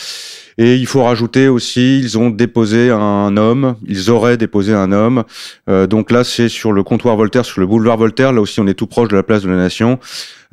et 0.57 0.75
il 0.75 0.85
faut 0.85 1.03
rajouter 1.03 1.47
aussi, 1.47 2.00
ils 2.00 2.17
ont 2.17 2.29
déposé 2.29 2.91
un 2.91 3.35
homme, 3.38 3.75
ils 3.88 4.09
auraient 4.09 4.38
déposé 4.38 4.73
un 4.73 4.91
homme. 4.91 5.23
Euh, 5.69 5.88
donc 5.88 6.11
là, 6.11 6.23
c'est 6.23 6.50
sur 6.50 6.71
le 6.71 6.83
comptoir 6.83 7.15
Voltaire, 7.15 7.45
sur 7.45 7.59
le 7.61 7.67
boulevard 7.67 7.97
Voltaire. 7.97 8.33
Là 8.33 8.41
aussi, 8.41 8.59
on 8.59 8.67
est 8.67 8.73
tout 8.73 8.88
proche 8.88 9.09
de 9.09 9.15
la 9.15 9.23
place 9.23 9.44
de 9.44 9.50
la 9.50 9.57
Nation. 9.57 10.00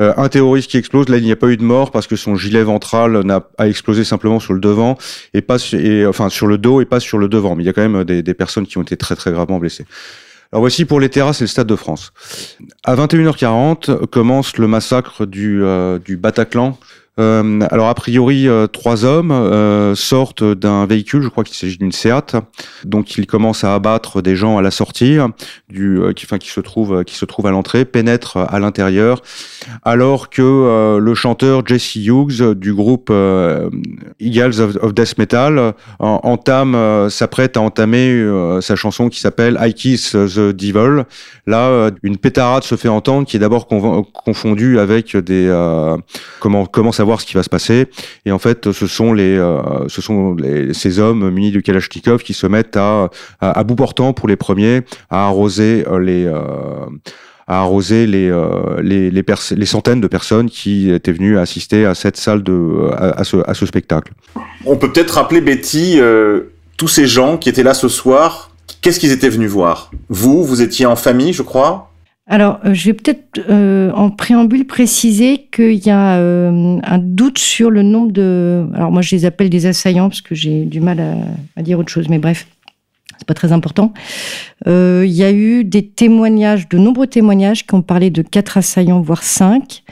Euh, 0.01 0.15
un 0.17 0.29
terroriste 0.29 0.71
qui 0.71 0.79
explose. 0.79 1.09
Là, 1.09 1.19
il 1.19 1.25
n'y 1.25 1.33
a 1.33 1.37
pas 1.37 1.49
eu 1.49 1.57
de 1.57 1.65
mort 1.65 1.91
parce 1.91 2.07
que 2.07 2.17
son 2.17 2.37
gilet 2.37 2.63
ventral 2.63 3.21
n'a 3.21 3.47
a 3.59 3.69
explosé 3.69 4.05
simplement 4.05 4.41
sur 4.41 4.55
le 4.55 4.61
devant 4.61 4.97
et 5.35 5.43
pas 5.43 5.57
enfin 6.09 6.29
sur 6.29 6.47
le 6.47 6.59
dos 6.59 6.81
et 6.81 6.87
pas 6.87 7.01
sur 7.01 7.19
le 7.19 7.29
devant. 7.29 7.55
Mais 7.57 7.65
il 7.65 7.67
y 7.67 7.71
a 7.71 7.73
quand 7.73 7.87
même 7.87 8.05
des, 8.05 8.23
des 8.23 8.35
personnes 8.35 8.67
qui 8.67 8.79
ont 8.79 8.83
été 8.83 8.97
très 8.97 9.17
très 9.17 9.33
gravement 9.33 9.59
blessées. 9.59 9.85
Alors 10.53 10.63
voici 10.63 10.85
pour 10.85 10.99
les 10.99 11.09
terrasses 11.09 11.41
et 11.41 11.45
le 11.45 11.49
Stade 11.49 11.69
de 11.69 11.77
France. 11.77 12.13
À 12.83 12.97
21h40 12.97 14.07
commence 14.07 14.57
le 14.57 14.67
massacre 14.67 15.25
du, 15.25 15.63
euh, 15.63 16.01
du 16.01 16.17
Bataclan. 16.17 16.77
Euh, 17.21 17.61
alors 17.71 17.89
a 17.89 17.95
priori, 17.95 18.49
euh, 18.49 18.67
trois 18.67 19.05
hommes 19.05 19.31
euh, 19.31 19.95
sortent 19.95 20.43
d'un 20.43 20.87
véhicule, 20.87 21.23
je 21.23 21.29
crois 21.29 21.45
qu'il 21.45 21.57
s'agit 21.57 21.77
d'une 21.77 21.93
Seat. 21.93 22.37
Donc 22.85 23.17
ils 23.19 23.27
commencent 23.27 23.65
à 23.65 23.75
abattre 23.75 24.23
des 24.23 24.37
gens 24.37 24.57
à 24.57 24.63
la 24.63 24.71
sortie, 24.71 25.19
qui, 25.71 26.51
se 26.51 26.61
trouve 26.61 27.05
trouve 27.05 27.47
à 27.47 27.51
l'entrée, 27.51 27.85
pénètrent 27.85 28.39
à 28.39 28.59
l'intérieur, 28.59 29.23
alors 29.85 30.31
que 30.31 30.99
le 30.99 31.15
chanteur 31.15 31.67
Jesse 31.67 31.97
Hughes 31.97 32.55
du 32.55 32.73
groupe 32.73 33.13
Eagles 34.19 34.61
of, 34.61 34.77
of, 34.81 34.95
Death 34.95 35.19
Metal 35.19 35.75
entame, 35.99 37.09
s'apprête 37.11 37.57
à 37.57 37.61
entamer 37.61 38.25
sa 38.61 38.77
chanson 38.77 39.09
qui 39.09 39.21
s'appelle 39.21 39.59
I 39.61 39.75
Kiss 39.75 40.13
the 40.13 40.53
Devil. 40.53 41.05
Là, 41.47 41.91
une 42.03 42.17
pétarade 42.17 42.63
se 42.63 42.77
fait 42.77 42.89
entendre, 42.89 43.27
qui 43.27 43.37
est 43.37 43.41
d'abord 43.41 43.67
confondue 43.67 44.79
avec 44.79 45.17
des 45.17 45.51
comment 46.41 46.67
comment 46.67 46.93
savoir 46.93 47.10
ce 47.19 47.27
qui 47.27 47.35
va 47.35 47.43
se 47.43 47.49
passer. 47.49 47.87
Et 48.27 48.33
en 48.33 48.39
fait, 48.39 48.73
ce 48.73 48.87
sont 48.87 49.13
les, 49.13 49.37
euh, 49.37 49.89
ce 49.89 50.03
sont 50.03 50.37
ces 50.73 50.99
hommes 50.99 51.31
munis 51.31 51.51
de 51.51 51.61
Kalachnikov 51.61 52.23
qui 52.23 52.35
se 52.35 52.47
mettent 52.47 52.77
à, 52.77 53.09
à, 53.41 53.65
bout 53.65 53.77
portant 53.77 54.13
pour 54.13 54.29
les 54.29 54.37
premiers 54.37 54.83
à 55.09 55.27
arroser 55.27 55.85
euh, 55.89 55.99
les 55.99 56.27
euh, 56.27 56.41
à 57.47 57.61
arroser 57.61 58.07
les 58.07 58.31
les 58.81 59.11
les, 59.11 59.67
centaines 59.67 60.01
de 60.01 60.07
personnes 60.07 60.49
qui 60.49 60.93
étaient 60.93 61.11
venues 61.11 61.37
assister 61.37 61.85
à 61.85 61.97
cette 61.97 62.17
salle 62.17 62.45
de 62.45 62.91
à, 62.97 63.25
ce, 63.25 63.39
à 63.45 63.55
ce 63.55 63.67
spectacle. 63.67 64.13
On 64.67 64.77
peut 64.77 64.93
peut-être 64.93 65.15
rappeler 65.15 65.41
Betty 65.41 65.99
tous 66.77 66.87
ces 66.87 67.09
gens 67.09 67.39
qui 67.39 67.49
étaient 67.49 67.65
là 67.65 67.75
ce 67.75 67.89
soir. 67.89 68.53
Qu'est-ce 68.83 69.01
qu'ils 69.01 69.11
étaient 69.11 69.29
venus 69.29 69.51
voir? 69.51 69.91
Vous, 70.09 70.45
vous 70.45 70.63
étiez 70.63 70.87
en 70.87 70.95
famille, 70.95 71.33
je 71.33 71.43
crois? 71.43 71.90
Alors, 72.33 72.61
je 72.63 72.87
vais 72.87 72.95
peut-être 72.95 73.41
euh, 73.51 73.91
en 73.91 74.09
préambule 74.09 74.65
préciser 74.65 75.49
qu'il 75.53 75.85
y 75.85 75.91
a 75.91 76.17
euh, 76.19 76.79
un 76.81 76.99
doute 76.99 77.39
sur 77.39 77.71
le 77.71 77.83
nombre 77.83 78.13
de. 78.13 78.69
Alors, 78.73 78.93
moi, 78.93 79.03
je 79.03 79.17
les 79.17 79.25
appelle 79.25 79.51
des 79.51 79.67
assaillants 79.67 80.09
parce 80.09 80.21
que 80.21 80.37
j'ai 80.37 80.65
du 80.65 80.81
mal 80.81 81.01
à, 81.57 81.63
dire 81.63 81.81
autre 81.81 81.91
chose, 81.91 82.09
mais 82.09 82.21
bref, 82.21 82.47
c'est 83.19 83.27
pas 83.27 83.35
très 83.35 83.51
important. 83.51 83.93
Euh, 84.69 85.03
il 85.05 85.13
y 85.13 85.25
a 85.25 85.33
eu 85.33 85.65
des 85.65 85.85
témoignages, 85.85 86.69
de 86.69 86.79
nombreux 86.79 87.09
témoignages 87.09 87.67
qui 87.67 87.75
ont 87.75 87.83
parlé 87.83 88.11
de 88.11 88.23
quatre 88.23 88.57
assaillants, 88.57 89.01
voire 89.01 89.25
cinq, 89.25 89.83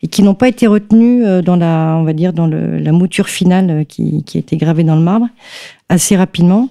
et 0.00 0.06
qui 0.06 0.22
n'ont 0.22 0.34
pas 0.34 0.46
été 0.46 0.68
retenus 0.68 1.24
euh, 1.26 1.42
dans 1.42 1.56
la, 1.56 1.96
on 1.98 2.04
va 2.04 2.12
dire, 2.12 2.32
dans 2.32 2.46
la 2.46 2.92
mouture 2.92 3.28
finale 3.28 3.84
qui 3.88 4.24
a 4.32 4.38
été 4.38 4.56
gravée 4.56 4.84
dans 4.84 4.94
le 4.94 5.02
marbre 5.02 5.26
assez 5.88 6.16
rapidement. 6.16 6.68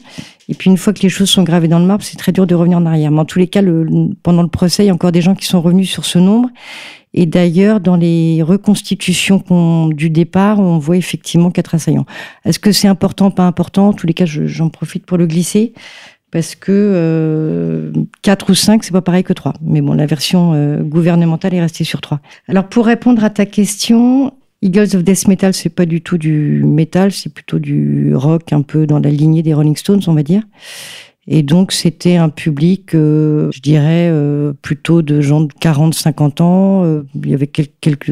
Et 0.50 0.56
puis 0.56 0.70
une 0.70 0.78
fois 0.78 0.94
que 0.94 1.02
les 1.02 1.10
choses 1.10 1.30
sont 1.30 1.44
gravées 1.44 1.68
dans 1.68 1.78
le 1.78 1.86
marbre, 1.86 2.04
c'est 2.04 2.18
très 2.18 2.32
dur 2.32 2.48
de 2.48 2.56
revenir 2.56 2.80
en 2.80 2.86
arrière. 2.88 3.12
Mais 3.12 3.20
en 3.20 3.26
tous 3.26 3.38
les 3.38 3.48
cas, 3.48 3.62
le, 3.62 3.88
pendant 4.24 4.42
le 4.42 4.50
procès, 4.50 4.84
il 4.84 4.88
y 4.88 4.90
a 4.90 4.94
encore 4.94 5.12
des 5.12 5.22
gens 5.22 5.36
qui 5.36 5.46
sont 5.46 5.62
revenus 5.62 5.90
sur 5.90 6.06
ce 6.06 6.18
nombre. 6.18 6.50
Et 7.14 7.28
d'ailleurs, 7.28 7.80
dans 7.80 7.96
les 7.96 8.42
reconstitutions 8.42 9.88
du 9.90 10.10
départ, 10.10 10.60
on 10.60 10.80
voit 10.80 10.98
effectivement 10.98 11.52
quatre 11.52 11.76
assaillants. 11.76 12.06
Est-ce 12.46 12.58
que 12.58 12.72
c'est 12.72 12.88
important, 12.88 13.30
pas 13.30 13.46
important? 13.46 13.90
En 13.90 13.94
tous 13.94 14.08
les 14.08 14.14
cas, 14.14 14.26
j'en 14.26 14.70
profite 14.70 15.06
pour 15.06 15.18
le 15.18 15.28
glisser 15.28 15.74
parce 16.32 16.56
que 16.56 16.72
euh, 16.72 17.92
4 18.22 18.52
ou 18.52 18.56
5, 18.56 18.84
c'est 18.84 18.92
pas 18.92 19.02
pareil 19.02 19.24
que 19.24 19.34
3. 19.34 19.54
Mais 19.62 19.82
bon, 19.82 19.94
la 19.94 20.06
version 20.06 20.54
euh, 20.54 20.82
gouvernementale 20.82 21.54
est 21.54 21.62
restée 21.62 21.84
sur 21.84 22.02
3. 22.02 22.20
Alors, 22.48 22.68
pour 22.70 22.86
répondre 22.86 23.24
à 23.24 23.30
ta 23.30 23.46
question, 23.46 24.34
Eagles 24.62 24.96
of 24.96 25.04
Death 25.04 25.28
Metal, 25.28 25.54
c'est 25.54 25.70
pas 25.70 25.86
du 25.86 26.02
tout 26.02 26.18
du 26.18 26.64
metal, 26.66 27.12
c'est 27.12 27.34
plutôt 27.34 27.60
du 27.60 28.14
rock, 28.14 28.52
un 28.52 28.62
peu 28.62 28.86
dans 28.86 29.00
la 29.00 29.10
lignée 29.10 29.42
des 29.42 29.54
Rolling 29.54 29.78
Stones, 29.78 30.02
on 30.08 30.14
va 30.14 30.24
dire. 30.24 30.44
Et 31.28 31.44
donc, 31.44 31.72
c'était 31.72 32.16
un 32.16 32.30
public, 32.30 32.96
euh, 32.96 33.50
je 33.54 33.62
dirais, 33.62 34.10
euh, 34.12 34.52
plutôt 34.62 35.02
de 35.02 35.22
gens 35.22 35.42
de 35.42 35.54
40, 35.60 35.94
50 35.94 36.42
ans. 36.42 36.84
Euh, 36.84 37.04
il 37.24 37.30
y 37.30 37.34
avait 37.34 37.48
quel- 37.48 37.68
quelques, 37.80 38.12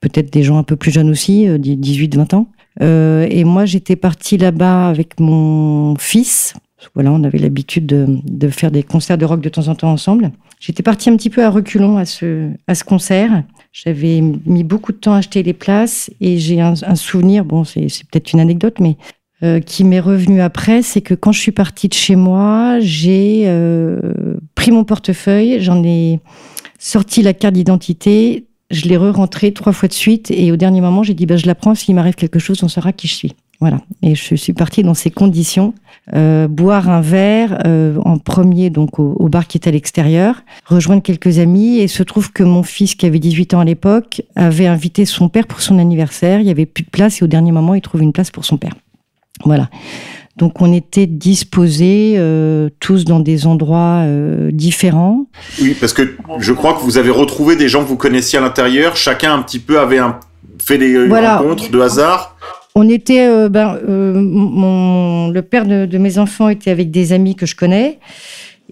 peut-être 0.00 0.32
des 0.32 0.44
gens 0.44 0.58
un 0.58 0.62
peu 0.62 0.76
plus 0.76 0.92
jeunes 0.92 1.10
aussi, 1.10 1.48
euh, 1.48 1.58
18, 1.58 2.14
20 2.16 2.34
ans. 2.34 2.48
Et 2.80 3.44
moi, 3.44 3.66
j'étais 3.66 3.96
partie 3.96 4.38
là-bas 4.38 4.88
avec 4.88 5.20
mon 5.20 5.94
fils. 5.96 6.54
Voilà, 6.94 7.12
on 7.12 7.22
avait 7.22 7.38
l'habitude 7.38 7.84
de, 7.84 8.48
faire 8.48 8.70
des 8.70 8.82
concerts 8.82 9.18
de 9.18 9.26
rock 9.26 9.42
de 9.42 9.48
temps 9.50 9.68
en 9.68 9.74
temps 9.74 9.92
ensemble. 9.92 10.30
J'étais 10.58 10.82
partie 10.82 11.10
un 11.10 11.16
petit 11.16 11.28
peu 11.30 11.44
à 11.44 11.50
reculons 11.50 11.98
à 11.98 12.06
ce 12.06 12.84
concert. 12.84 13.42
J'avais 13.72 14.20
mis 14.20 14.64
beaucoup 14.64 14.92
de 14.92 14.98
temps 14.98 15.14
à 15.14 15.18
acheter 15.18 15.42
les 15.42 15.54
places 15.54 16.10
et 16.20 16.38
j'ai 16.38 16.60
un, 16.60 16.74
souvenir, 16.94 17.44
bon, 17.44 17.64
c'est 17.64 17.88
c'est 17.88 18.06
peut-être 18.06 18.32
une 18.34 18.40
anecdote, 18.40 18.80
mais 18.80 18.98
euh, 19.42 19.60
qui 19.60 19.82
m'est 19.84 19.98
revenu 19.98 20.42
après, 20.42 20.82
c'est 20.82 21.00
que 21.00 21.14
quand 21.14 21.32
je 21.32 21.40
suis 21.40 21.52
partie 21.52 21.88
de 21.88 21.94
chez 21.94 22.14
moi, 22.14 22.80
j'ai 22.80 23.44
euh, 23.46 23.98
pris 24.54 24.70
mon 24.70 24.84
portefeuille, 24.84 25.60
j'en 25.60 25.82
ai 25.82 26.20
sorti 26.78 27.22
la 27.22 27.32
carte 27.32 27.54
d'identité, 27.54 28.44
je 28.70 28.84
l'ai 28.88 28.96
re-rentrée 28.98 29.52
trois 29.52 29.72
fois 29.72 29.88
de 29.88 29.94
suite 29.94 30.30
et 30.30 30.52
au 30.52 30.56
dernier 30.56 30.82
moment, 30.82 31.02
j'ai 31.02 31.14
dit 31.14 31.24
bah, 31.24 31.38
je 31.38 31.46
la 31.46 31.54
prends, 31.54 31.74
s'il 31.74 31.94
m'arrive 31.94 32.14
quelque 32.14 32.38
chose, 32.38 32.62
on 32.62 32.68
saura 32.68 32.92
qui 32.92 33.08
je 33.08 33.14
suis. 33.14 33.32
Voilà. 33.62 33.78
Et 34.02 34.16
je 34.16 34.34
suis 34.34 34.52
partie 34.54 34.82
dans 34.82 34.92
ces 34.92 35.10
conditions, 35.12 35.72
euh, 36.16 36.48
boire 36.48 36.88
un 36.90 37.00
verre 37.00 37.60
euh, 37.64 37.96
en 38.04 38.18
premier 38.18 38.70
donc 38.70 38.98
au, 38.98 39.14
au 39.20 39.28
bar 39.28 39.46
qui 39.46 39.56
est 39.56 39.68
à 39.68 39.70
l'extérieur, 39.70 40.42
rejoindre 40.66 41.00
quelques 41.00 41.38
amis 41.38 41.78
et 41.78 41.86
se 41.86 42.02
trouve 42.02 42.32
que 42.32 42.42
mon 42.42 42.64
fils 42.64 42.96
qui 42.96 43.06
avait 43.06 43.20
18 43.20 43.54
ans 43.54 43.60
à 43.60 43.64
l'époque 43.64 44.22
avait 44.34 44.66
invité 44.66 45.04
son 45.04 45.28
père 45.28 45.46
pour 45.46 45.60
son 45.60 45.78
anniversaire. 45.78 46.40
Il 46.40 46.46
y 46.48 46.50
avait 46.50 46.66
plus 46.66 46.82
de 46.82 46.90
place 46.90 47.20
et 47.20 47.24
au 47.24 47.28
dernier 47.28 47.52
moment, 47.52 47.76
il 47.76 47.82
trouve 47.82 48.02
une 48.02 48.12
place 48.12 48.32
pour 48.32 48.44
son 48.44 48.56
père. 48.56 48.72
Voilà. 49.44 49.70
Donc 50.38 50.60
on 50.60 50.72
était 50.72 51.06
disposés 51.06 52.14
euh, 52.16 52.68
tous 52.80 53.04
dans 53.04 53.20
des 53.20 53.46
endroits 53.46 54.04
différents. 54.50 55.26
Oui, 55.60 55.76
parce 55.78 55.92
que 55.92 56.16
je 56.40 56.52
crois 56.52 56.74
que 56.74 56.80
vous 56.80 56.98
avez 56.98 57.10
retrouvé 57.10 57.54
des 57.54 57.68
gens 57.68 57.84
que 57.84 57.88
vous 57.88 57.96
connaissiez 57.96 58.40
à 58.40 58.42
l'intérieur. 58.42 58.96
Chacun 58.96 59.34
un 59.36 59.42
petit 59.42 59.60
peu 59.60 59.78
avait 59.78 59.98
un, 59.98 60.18
fait 60.58 60.78
des 60.78 61.06
Voilà. 61.06 61.36
rencontres 61.38 61.70
de 61.70 61.78
hasard. 61.80 62.36
On 62.74 62.88
était, 62.88 63.26
euh, 63.26 63.48
ben, 63.48 63.78
euh, 63.86 64.14
mon, 64.14 65.28
le 65.28 65.42
père 65.42 65.66
de, 65.66 65.84
de 65.84 65.98
mes 65.98 66.18
enfants 66.18 66.48
était 66.48 66.70
avec 66.70 66.90
des 66.90 67.12
amis 67.12 67.34
que 67.34 67.46
je 67.46 67.54
connais. 67.54 67.98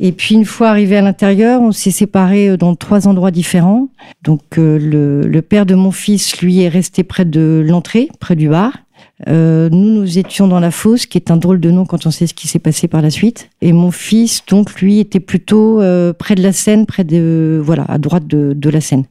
Et 0.03 0.13
puis 0.13 0.35
une 0.35 0.47
fois 0.47 0.71
arrivé 0.71 0.97
à 0.97 1.03
l'intérieur, 1.03 1.61
on 1.61 1.73
s'est 1.73 1.91
séparés 1.91 2.49
euh, 2.49 2.57
dans 2.57 2.75
trois 2.75 3.07
endroits 3.07 3.31
différents. 3.31 3.89
Donc 4.23 4.41
euh, 4.57 4.79
le, 4.79 5.29
le 5.29 5.43
père 5.43 5.67
de 5.67 5.75
mon 5.75 5.91
fils, 5.91 6.41
lui, 6.41 6.63
est 6.63 6.69
resté 6.69 7.05
près 7.05 7.27
de 7.27 7.63
l'entrée, 7.67 8.09
près 8.19 8.37
du 8.37 8.49
bar. 8.49 8.73
Euh, 9.29 9.69
nous, 9.71 9.91
nous 9.91 10.19
étions 10.19 10.49
dans 10.49 10.61
la 10.61 10.71
fosse, 10.71 11.05
qui 11.05 11.19
est 11.19 11.31
un 11.31 11.37
drôle 11.37 11.61
de 11.61 11.71
nom 11.71 11.85
quand 11.85 12.07
on 12.07 12.11
sait 12.11 12.27
ce 12.27 12.33
qui 12.33 12.49
s'est 12.49 12.59
passé 12.59 12.89
par 12.89 13.03
la 13.03 13.11
suite. 13.11 13.51
Et 13.61 13.75
mon 13.75 13.91
fils, 13.91 14.43
donc, 14.49 14.81
lui, 14.81 14.99
était 14.99 15.21
plutôt 15.21 15.83
près 16.19 16.35
de 16.35 16.43
la 16.43 16.53
Seine, 16.53 16.87
près 16.87 17.05
de, 17.05 17.61
voilà, 17.63 17.85
à 17.89 17.99
droite 17.99 18.27
de, 18.27 18.55
de 18.55 18.71
la 18.71 18.81
Seine. 18.81 19.05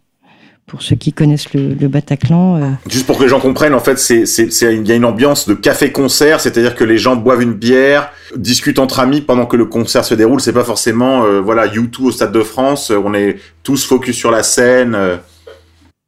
Pour 0.69 0.81
ceux 0.83 0.95
qui 0.95 1.11
connaissent 1.13 1.51
le, 1.53 1.73
le 1.73 1.87
Bataclan. 1.87 2.57
euh, 2.57 2.69
Juste 2.89 3.05
pour 3.07 3.17
que 3.17 3.23
les 3.23 3.29
gens 3.29 3.39
comprennent, 3.39 3.73
en 3.73 3.79
fait, 3.79 3.97
c'est, 3.97 4.23
il 4.23 4.87
y 4.87 4.91
a 4.91 4.95
une 4.95 5.05
ambiance 5.05 5.47
de 5.49 5.55
café-concert, 5.55 6.39
c'est-à-dire 6.39 6.75
que 6.75 6.83
les 6.83 6.97
gens 6.97 7.15
boivent 7.15 7.41
une 7.41 7.53
bière, 7.53 8.11
discutent 8.35 8.79
entre 8.79 8.99
amis 8.99 9.21
pendant 9.21 9.45
que 9.47 9.57
le 9.57 9.65
concert 9.65 10.05
se 10.05 10.13
déroule. 10.13 10.39
C'est 10.41 10.53
pas 10.53 10.63
forcément, 10.63 11.23
euh, 11.23 11.41
voilà, 11.41 11.67
U2 11.67 12.03
au 12.03 12.11
Stade 12.11 12.31
de 12.31 12.41
France. 12.41 12.91
euh, 12.91 13.01
On 13.03 13.13
est 13.13 13.37
tous 13.63 13.83
focus 13.85 14.15
sur 14.15 14.31
la 14.31 14.43
scène. 14.43 14.93
euh. 14.95 15.17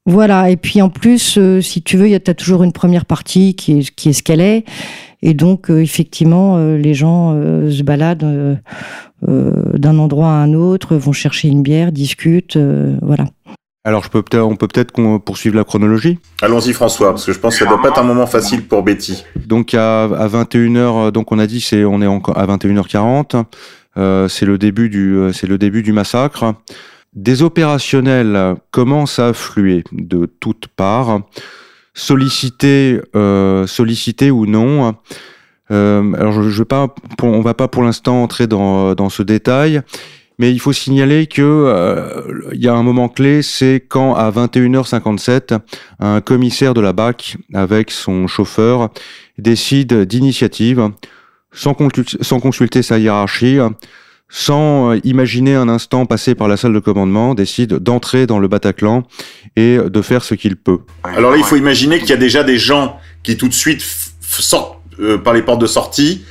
Voilà, 0.07 0.49
et 0.49 0.57
puis 0.57 0.81
en 0.81 0.89
plus, 0.89 1.37
si 1.61 1.81
tu 1.83 1.95
veux, 1.97 2.07
tu 2.19 2.31
as 2.31 2.33
toujours 2.33 2.63
une 2.63 2.71
première 2.71 3.05
partie 3.05 3.55
qui 3.55 3.79
est, 3.79 3.95
qui 3.95 4.09
est 4.09 4.13
ce 4.13 4.23
qu'elle 4.23 4.41
est. 4.41 4.63
Et 5.21 5.35
donc, 5.35 5.69
euh, 5.69 5.79
effectivement, 5.83 6.57
euh, 6.57 6.77
les 6.77 6.95
gens 6.95 7.33
euh, 7.35 7.69
se 7.69 7.83
baladent 7.83 8.59
d'un 9.27 9.99
endroit 9.99 10.29
à 10.29 10.31
un 10.37 10.55
autre, 10.55 10.95
vont 10.95 11.11
chercher 11.11 11.47
une 11.47 11.61
bière, 11.61 11.91
discutent, 11.91 12.57
voilà. 13.03 13.25
Alors, 13.83 14.03
je 14.03 14.09
peux 14.09 14.21
peut-être, 14.21 14.43
on 14.45 14.55
peut 14.55 14.67
peut-être 14.67 14.91
qu'on 14.91 15.17
poursuive 15.19 15.55
la 15.55 15.63
chronologie. 15.63 16.19
Allons-y, 16.41 16.71
François, 16.73 17.09
parce 17.11 17.25
que 17.25 17.33
je 17.33 17.39
pense 17.39 17.57
que 17.57 17.63
ça 17.63 17.69
doit 17.69 17.81
pas 17.81 17.89
être 17.89 17.99
un 17.99 18.03
moment 18.03 18.27
facile 18.27 18.67
pour 18.67 18.83
Betty. 18.83 19.23
Donc 19.47 19.73
à, 19.73 20.03
à 20.03 20.27
21h, 20.27 21.11
donc 21.11 21.31
on 21.31 21.39
a 21.39 21.47
dit 21.47 21.61
c'est 21.61 21.83
on 21.83 22.01
est 22.01 22.07
encore 22.07 22.37
à 22.37 22.45
21h40. 22.45 23.43
Euh, 23.97 24.27
c'est 24.27 24.45
le 24.45 24.57
début 24.59 24.89
du 24.89 25.15
euh, 25.17 25.33
c'est 25.33 25.47
le 25.47 25.57
début 25.57 25.81
du 25.81 25.93
massacre. 25.93 26.53
Des 27.13 27.41
opérationnels 27.41 28.55
commencent 28.69 29.17
à 29.19 29.29
affluer 29.29 29.83
de 29.91 30.27
toutes 30.39 30.67
parts, 30.67 31.21
sollicités 31.95 33.01
euh, 33.15 33.67
sollicités 33.67 34.31
ou 34.31 34.45
non. 34.45 34.95
Euh, 35.71 36.13
alors 36.13 36.33
je, 36.33 36.49
je 36.49 36.59
vais 36.59 36.65
pas 36.65 36.93
pour- 37.17 37.29
on 37.29 37.41
va 37.41 37.53
pas 37.53 37.67
pour 37.67 37.83
l'instant 37.83 38.21
entrer 38.23 38.47
dans 38.47 38.93
dans 38.93 39.09
ce 39.09 39.23
détail. 39.23 39.81
Mais 40.41 40.51
il 40.51 40.59
faut 40.59 40.73
signaler 40.73 41.27
que 41.27 41.43
euh, 41.43 42.49
y 42.53 42.67
a 42.67 42.73
un 42.73 42.81
moment 42.81 43.09
clé, 43.09 43.43
c'est 43.43 43.85
quand 43.87 44.15
à 44.15 44.31
21h57, 44.31 45.59
un 45.99 46.19
commissaire 46.19 46.73
de 46.73 46.81
la 46.81 46.93
BAC 46.93 47.37
avec 47.53 47.91
son 47.91 48.25
chauffeur 48.25 48.89
décide 49.37 49.93
d'initiative, 50.05 50.89
sans, 51.53 51.73
consul- 51.73 52.17
sans 52.21 52.39
consulter 52.39 52.81
sa 52.81 52.97
hiérarchie, 52.97 53.59
sans 54.29 54.93
euh, 54.93 54.99
imaginer 55.03 55.53
un 55.53 55.69
instant 55.69 56.07
passer 56.07 56.33
par 56.33 56.47
la 56.47 56.57
salle 56.57 56.73
de 56.73 56.79
commandement, 56.79 57.35
décide 57.35 57.75
d'entrer 57.75 58.25
dans 58.25 58.39
le 58.39 58.47
Bataclan 58.47 59.03
et 59.55 59.77
de 59.77 60.01
faire 60.01 60.23
ce 60.23 60.33
qu'il 60.33 60.55
peut. 60.55 60.79
Alors 61.03 61.29
là, 61.29 61.37
il 61.37 61.43
faut 61.43 61.55
imaginer 61.55 61.99
qu'il 61.99 62.09
y 62.09 62.13
a 62.13 62.17
déjà 62.17 62.43
des 62.43 62.57
gens 62.57 62.97
qui 63.21 63.37
tout 63.37 63.47
de 63.47 63.53
suite 63.53 63.85
sortent 64.21 64.79
euh, 64.99 65.19
par 65.19 65.35
les 65.35 65.43
portes 65.43 65.61
de 65.61 65.67
sortie. 65.67 66.23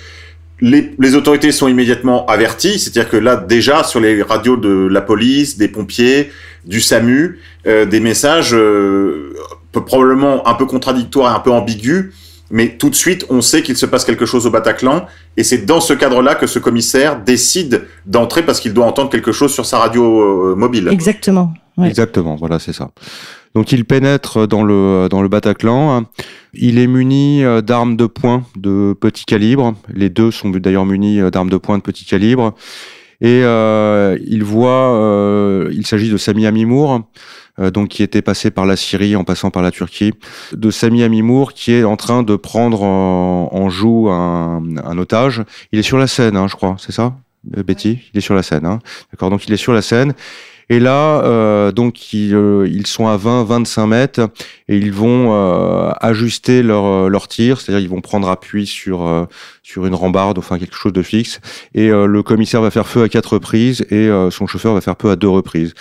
Les, 0.61 0.93
les 0.99 1.15
autorités 1.15 1.53
sont 1.53 1.69
immédiatement 1.69 2.27
averties, 2.27 2.79
c'est-à-dire 2.79 3.09
que 3.09 3.17
là, 3.17 3.37
déjà, 3.37 3.83
sur 3.85 4.01
les 4.01 4.23
radios 4.23 4.57
de 4.57 4.89
la 4.91 5.01
police, 5.01 5.57
des 5.57 5.69
pompiers, 5.69 6.31
du 6.65 6.81
SAMU, 6.81 7.39
euh, 7.67 7.87
des 7.87 8.01
messages 8.01 8.55
euh, 8.55 9.35
probablement 9.73 10.47
un 10.47 10.55
peu 10.55 10.67
contradictoires 10.67 11.33
et 11.33 11.37
un 11.37 11.41
peu 11.41 11.51
ambigus, 11.51 12.13
mais 12.51 12.77
tout 12.77 12.91
de 12.91 12.95
suite, 12.95 13.25
on 13.31 13.41
sait 13.41 13.63
qu'il 13.63 13.77
se 13.77 13.87
passe 13.87 14.05
quelque 14.05 14.27
chose 14.27 14.47
au 14.47 14.51
Bataclan, 14.51 15.07
et 15.37 15.45
c'est 15.45 15.65
dans 15.65 15.81
ce 15.81 15.95
cadre-là 15.95 16.35
que 16.35 16.47
ce 16.47 16.59
commissaire 16.59 17.21
décide 17.21 17.87
d'entrer 18.07 18.43
parce 18.43 18.61
qu'il 18.61 18.75
doit 18.75 18.87
entendre 18.87 19.11
quelque 19.11 19.33
chose 19.33 19.55
sur 19.55 19.65
sa 19.65 19.79
radio 19.79 20.51
euh, 20.51 20.55
mobile. 20.57 20.89
Exactement. 20.91 21.55
Ouais. 21.77 21.89
Exactement, 21.89 22.37
voilà, 22.37 22.59
c'est 22.59 22.73
ça. 22.73 22.91
Donc 23.55 23.73
il 23.73 23.85
pénètre 23.85 24.47
dans 24.47 24.63
le 24.63 25.09
dans 25.11 25.23
le 25.23 25.29
Bataclan. 25.29 26.05
Il 26.55 26.79
est 26.79 26.87
muni 26.87 27.45
euh, 27.45 27.63
d'armes 27.63 27.97
de 27.97 28.07
poing 28.07 28.45
de 28.57 28.95
petit 29.01 29.25
calibre. 29.25 29.75
Les 29.93 30.09
deux 30.09 30.31
sont 30.31 30.51
d'ailleurs 30.51 30.87
munis 30.87 31.21
euh, 31.21 31.31
d'armes 31.31 31.51
de 31.51 31.57
poing 31.57 31.79
de 31.79 31.83
petit 31.83 32.05
calibre. 32.05 32.55
Et 33.23 33.43
euh, 33.45 34.19
il 34.27 34.45
voit, 34.45 34.95
euh, 34.95 35.69
il 35.73 35.87
s'agit 35.87 36.09
de 36.11 36.17
Sami 36.17 36.47
Amimour, 36.47 37.03
euh, 37.59 37.71
donc 37.71 37.89
qui 37.89 38.03
était 38.03 38.23
passé 38.23 38.51
par 38.51 38.65
la 38.65 38.77
Syrie 38.77 39.15
en 39.15 39.25
passant 39.25 39.51
par 39.51 39.63
la 39.63 39.71
Turquie, 39.71 40.15
de 40.53 40.71
Sami 40.71 41.03
Amimour 41.03 41.53
qui 41.53 41.73
est 41.73 41.85
en 41.85 41.97
train 41.97 42.23
de 42.23 42.35
prendre 42.37 42.83
en, 42.83 43.51
en 43.53 43.69
joue 43.69 44.09
un, 44.09 44.63
un 44.83 44.97
otage. 44.97 45.45
Il 45.71 45.79
est 45.79 45.83
sur 45.83 45.99
la 45.99 46.07
scène, 46.07 46.35
hein, 46.35 46.47
je 46.49 46.57
crois, 46.57 46.77
c'est 46.79 46.93
ça, 46.93 47.15
Betty? 47.45 47.99
Il 48.15 48.19
est 48.19 48.23
sur 48.23 48.35
la 48.35 48.43
scène, 48.43 48.65
hein. 48.65 48.79
d'accord. 49.13 49.29
Donc 49.29 49.47
il 49.47 49.53
est 49.53 49.59
sur 49.59 49.75
la 49.75 49.83
scène. 49.83 50.15
Et 50.73 50.79
là, 50.79 51.23
euh, 51.25 51.73
donc 51.73 52.13
ils, 52.13 52.33
euh, 52.35 52.67
ils 52.71 52.87
sont 52.87 53.09
à 53.09 53.17
20-25 53.17 53.87
mètres 53.89 54.21
et 54.69 54.77
ils 54.79 54.93
vont 54.93 55.35
euh, 55.35 55.91
ajuster 56.01 56.63
leur 56.63 56.85
euh, 56.87 57.09
leur 57.09 57.27
tir, 57.27 57.61
c'est-à-dire 57.61 57.83
ils 57.83 57.89
vont 57.91 58.01
prendre 58.01 58.29
appui 58.31 58.67
sur 58.67 59.07
euh, 59.07 59.25
sur 59.65 59.85
une 59.85 59.95
rambarde, 59.97 60.39
enfin 60.39 60.59
quelque 60.61 60.77
chose 60.77 60.93
de 60.93 61.03
fixe. 61.03 61.41
Et 61.75 61.91
euh, 61.91 62.07
le 62.07 62.23
commissaire 62.23 62.63
va 62.63 62.71
faire 62.71 62.87
feu 62.87 63.03
à 63.03 63.09
quatre 63.09 63.33
reprises 63.35 63.85
et 63.91 64.09
son 64.31 64.47
chauffeur 64.47 64.73
va 64.75 64.81
faire 64.81 64.95
feu 65.01 65.11
à 65.11 65.17
deux 65.17 65.29
reprises. 65.29 65.75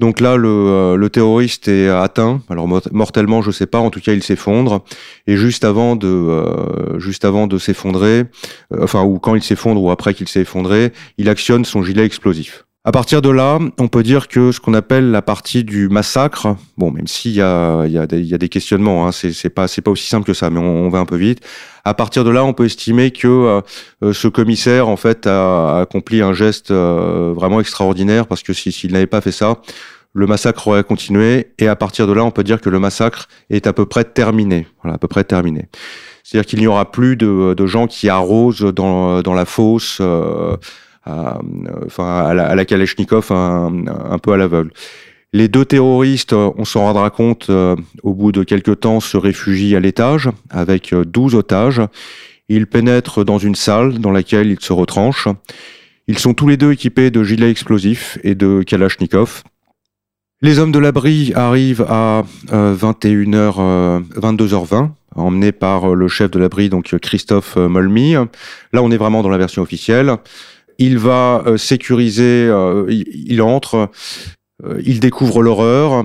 Donc 0.00 0.20
là, 0.20 0.36
le, 0.36 0.96
le 0.96 1.08
terroriste 1.08 1.68
est 1.68 1.88
atteint. 1.88 2.40
Alors 2.50 2.66
mort- 2.66 2.88
mortellement, 2.90 3.42
je 3.42 3.52
sais 3.52 3.66
pas. 3.66 3.78
En 3.78 3.90
tout 3.90 4.00
cas, 4.00 4.12
il 4.12 4.24
s'effondre. 4.24 4.82
Et 5.28 5.36
juste 5.36 5.62
avant 5.64 5.94
de, 5.94 6.08
euh, 6.08 6.98
juste 6.98 7.24
avant 7.24 7.46
de 7.46 7.58
s'effondrer, 7.58 8.24
euh, 8.72 8.82
enfin 8.82 9.04
ou 9.04 9.20
quand 9.20 9.36
il 9.36 9.42
s'effondre 9.44 9.80
ou 9.80 9.92
après 9.92 10.12
qu'il 10.12 10.26
s'est 10.28 10.40
effondré, 10.40 10.92
il 11.18 11.28
actionne 11.28 11.64
son 11.64 11.84
gilet 11.84 12.04
explosif. 12.04 12.64
À 12.86 12.92
partir 12.92 13.22
de 13.22 13.30
là, 13.30 13.58
on 13.78 13.88
peut 13.88 14.02
dire 14.02 14.28
que 14.28 14.52
ce 14.52 14.60
qu'on 14.60 14.74
appelle 14.74 15.10
la 15.10 15.22
partie 15.22 15.64
du 15.64 15.88
massacre, 15.88 16.54
bon, 16.76 16.90
même 16.90 17.06
s'il 17.06 17.30
y 17.32 17.40
a, 17.40 17.86
y, 17.86 17.96
a 17.96 18.06
y 18.10 18.34
a 18.34 18.38
des 18.38 18.48
questionnements, 18.50 19.08
hein, 19.08 19.10
c'est 19.12 19.48
pas, 19.48 19.66
pas 19.82 19.90
aussi 19.90 20.06
simple 20.06 20.26
que 20.26 20.34
ça, 20.34 20.50
mais 20.50 20.60
on, 20.60 20.84
on 20.84 20.90
va 20.90 20.98
un 20.98 21.06
peu 21.06 21.16
vite. 21.16 21.40
À 21.86 21.94
partir 21.94 22.24
de 22.24 22.30
là, 22.30 22.44
on 22.44 22.52
peut 22.52 22.66
estimer 22.66 23.10
que 23.10 23.62
euh, 24.02 24.12
ce 24.12 24.28
commissaire, 24.28 24.86
en 24.88 24.98
fait, 24.98 25.26
a, 25.26 25.78
a 25.78 25.80
accompli 25.80 26.20
un 26.20 26.34
geste 26.34 26.72
euh, 26.72 27.32
vraiment 27.34 27.58
extraordinaire, 27.58 28.26
parce 28.26 28.42
que 28.42 28.52
si- 28.52 28.70
s'il 28.70 28.92
n'avait 28.92 29.06
pas 29.06 29.22
fait 29.22 29.32
ça, 29.32 29.62
le 30.12 30.26
massacre 30.26 30.68
aurait 30.68 30.84
continué, 30.84 31.52
et 31.58 31.68
à 31.68 31.76
partir 31.76 32.06
de 32.06 32.12
là, 32.12 32.22
on 32.22 32.30
peut 32.32 32.44
dire 32.44 32.60
que 32.60 32.68
le 32.68 32.78
massacre 32.80 33.28
est 33.48 33.66
à 33.66 33.72
peu 33.72 33.86
près 33.86 34.04
terminé, 34.04 34.66
voilà, 34.82 34.96
à 34.96 34.98
peu 34.98 35.08
près 35.08 35.24
terminé. 35.24 35.68
C'est-à-dire 36.22 36.46
qu'il 36.46 36.58
n'y 36.58 36.66
aura 36.66 36.90
plus 36.90 37.16
de, 37.16 37.54
de 37.54 37.66
gens 37.66 37.86
qui 37.86 38.10
arrosent 38.10 38.60
dans, 38.74 39.22
dans 39.22 39.34
la 39.34 39.46
fosse. 39.46 39.98
euh, 40.02 40.56
à, 41.04 41.38
enfin, 41.86 42.26
à 42.26 42.34
la, 42.34 42.46
à 42.46 42.54
la 42.54 42.64
Kalachnikov 42.64 43.32
un, 43.32 43.86
un 43.86 44.18
peu 44.18 44.32
à 44.32 44.36
l'aveugle. 44.36 44.70
Les 45.34 45.48
deux 45.48 45.64
terroristes, 45.64 46.32
euh, 46.32 46.52
on 46.56 46.64
s'en 46.64 46.82
rendra 46.82 47.10
compte, 47.10 47.50
euh, 47.50 47.74
au 48.04 48.14
bout 48.14 48.30
de 48.30 48.44
quelques 48.44 48.78
temps, 48.78 49.00
se 49.00 49.16
réfugient 49.16 49.74
à 49.74 49.80
l'étage 49.80 50.30
avec 50.48 50.92
euh, 50.92 51.04
12 51.04 51.34
otages. 51.34 51.82
Ils 52.48 52.68
pénètrent 52.68 53.24
dans 53.24 53.38
une 53.38 53.56
salle 53.56 53.98
dans 53.98 54.12
laquelle 54.12 54.46
ils 54.46 54.60
se 54.60 54.72
retranchent. 54.72 55.26
Ils 56.06 56.18
sont 56.18 56.34
tous 56.34 56.46
les 56.46 56.56
deux 56.56 56.70
équipés 56.70 57.10
de 57.10 57.24
gilets 57.24 57.50
explosifs 57.50 58.16
et 58.22 58.36
de 58.36 58.62
Kalachnikov. 58.62 59.42
Les 60.40 60.60
hommes 60.60 60.70
de 60.70 60.78
l'abri 60.78 61.32
arrivent 61.34 61.84
à 61.88 62.22
21h, 62.52 64.04
22h20, 64.14 64.90
emmenés 65.16 65.52
par 65.52 65.94
le 65.94 66.06
chef 66.06 66.30
de 66.30 66.38
l'abri, 66.38 66.68
donc 66.68 66.94
Christophe 66.98 67.56
Molmy. 67.56 68.12
Là, 68.72 68.82
on 68.82 68.90
est 68.90 68.98
vraiment 68.98 69.22
dans 69.22 69.30
la 69.30 69.38
version 69.38 69.62
officielle. 69.62 70.14
Il 70.78 70.98
va 70.98 71.44
sécuriser, 71.56 72.50
il, 72.88 73.42
entre, 73.42 73.90
il 74.82 75.00
découvre 75.00 75.42
l'horreur, 75.42 76.04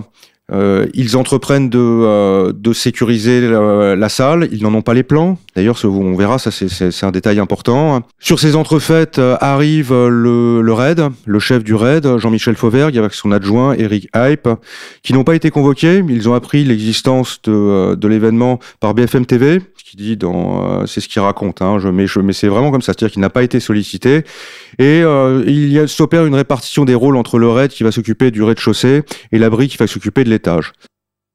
euh, 0.51 0.88
ils 0.94 1.15
entreprennent 1.15 1.70
de, 1.70 1.77
euh, 1.79 2.51
de 2.56 2.74
sécuriser 2.74 3.41
la, 3.41 4.10
salle. 4.10 4.50
Ils 4.51 4.63
n'en 4.63 4.74
ont 4.74 4.82
pas 4.82 4.94
les 4.94 5.03
plans. 5.03 5.38
D'ailleurs, 5.56 5.79
on 5.84 6.15
verra, 6.15 6.39
ça 6.39 6.51
c'est 6.51 7.03
un 7.03 7.12
détail 7.12 7.39
important. 7.39 8.01
Sur 8.20 8.39
ces 8.39 8.56
entrefaites 8.56 9.20
euh, 9.20 9.38
arrive 9.39 9.91
le, 9.91 10.62
le 10.62 10.74
RAID, 10.74 11.10
le 11.25 11.39
chef 11.39 11.63
du 11.63 11.75
RAID, 11.75 12.18
Jean-Michel 12.18 12.56
Fauvergue, 12.56 12.98
avec 12.98 13.13
son 13.13 13.32
adjoint 13.32 13.74
Eric 13.74 14.10
Hype, 14.15 14.50
qui 15.03 15.13
n'ont 15.13 15.24
pas 15.24 15.36
été 15.36 15.51
convoqués. 15.51 16.03
Ils 16.10 16.27
ont 16.27 16.34
appris 16.34 16.63
l'existence 16.63 17.39
de, 17.44 17.96
de 17.96 18.08
l'événement 18.08 18.60
par 18.79 18.94
BFM 18.94 19.25
TV, 19.25 19.62
ce 19.77 19.84
qui 19.84 19.98
dit 19.98 20.18
dans, 20.18 20.86
c'est 20.88 21.01
ce 21.01 21.08
qu'il 21.08 21.22
raconte. 21.22 21.62
Hein, 21.62 21.77
je, 21.79 21.89
mais 21.89 22.06
mais 22.24 22.34
c'est 22.34 22.48
vraiment 22.48 22.72
comme 22.72 22.82
ça, 22.82 22.94
c'est-à-dire 22.94 23.12
qu'il 23.12 23.22
n'a 23.22 23.29
pas 23.29 23.44
été 23.44 23.60
sollicité. 23.60 24.24
Et 24.78 25.02
euh, 25.04 25.44
il 25.48 25.88
s'opère 25.88 26.26
une 26.26 26.36
répartition 26.36 26.86
des 26.86 26.96
rôles 26.96 27.16
entre 27.16 27.40
le 27.40 27.50
RAID 27.50 27.72
qui 27.72 27.84
va 27.84 27.92
s'occuper 27.92 28.32
du 28.32 28.44
rez-de-chaussée 28.44 29.04
et 29.32 29.40
l'abri 29.40 29.68
qui 29.68 29.78
va 29.78 29.88
s'occuper 29.88 30.24
de 30.24 30.30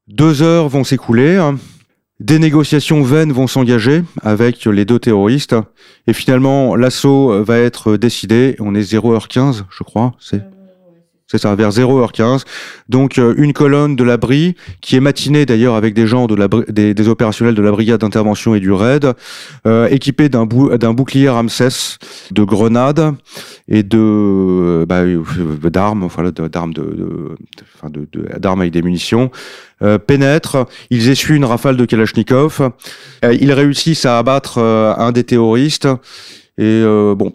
deux 0.07 0.41
heures 0.41 0.69
vont 0.69 0.83
s'écouler. 0.83 1.51
Des 2.19 2.39
négociations 2.39 3.03
vaines 3.03 3.33
vont 3.33 3.47
s'engager 3.47 4.03
avec 4.21 4.63
les 4.65 4.85
deux 4.85 4.99
terroristes. 4.99 5.55
Et 6.07 6.13
finalement, 6.13 6.75
l'assaut 6.75 7.43
va 7.43 7.57
être 7.57 7.97
décidé. 7.97 8.55
On 8.59 8.73
est 8.73 8.93
0h15, 8.93 9.63
je 9.69 9.83
crois. 9.83 10.13
C'est 11.27 11.39
ça, 11.39 11.55
vers 11.55 11.71
0h15. 11.71 12.43
Donc 12.89 13.17
euh, 13.17 13.33
une 13.37 13.53
colonne 13.53 13.95
de 13.95 14.03
l'abri, 14.03 14.55
qui 14.81 14.95
est 14.95 14.99
matinée 14.99 15.45
d'ailleurs 15.45 15.75
avec 15.75 15.93
des 15.93 16.07
gens 16.07 16.27
de 16.27 16.35
la, 16.35 16.47
des, 16.69 16.93
des, 16.93 17.07
opérationnels 17.07 17.55
de 17.55 17.61
la 17.61 17.71
brigade 17.71 18.01
d'intervention 18.01 18.55
et 18.55 18.59
du 18.59 18.71
RAID, 18.71 19.13
euh, 19.65 19.87
équipée 19.89 20.29
d'un 20.29 20.45
bouclier 20.45 21.29
Ramsès, 21.29 21.97
de 22.31 22.43
grenades 22.43 23.15
et 23.67 23.83
de 23.83 24.85
bah, 24.87 24.99
euh, 24.99 25.69
d'armes, 25.69 26.07
d'armes 26.51 26.73
de, 26.73 27.35
de, 27.83 28.39
d'armes 28.39 28.61
avec 28.61 28.73
des 28.73 28.81
munitions, 28.81 29.31
euh, 29.81 29.97
pénètrent. 29.97 30.67
Ils 30.89 31.09
essuient 31.09 31.35
une 31.35 31.45
rafale 31.45 31.77
de 31.77 31.85
Kalachnikov. 31.85 32.71
Euh, 33.23 33.37
ils 33.39 33.51
réussissent 33.51 34.05
à 34.05 34.19
abattre 34.19 34.59
un 34.59 35.11
des 35.11 35.23
terroristes. 35.23 35.87
Et 36.57 36.63
euh, 36.63 37.15
bon, 37.15 37.33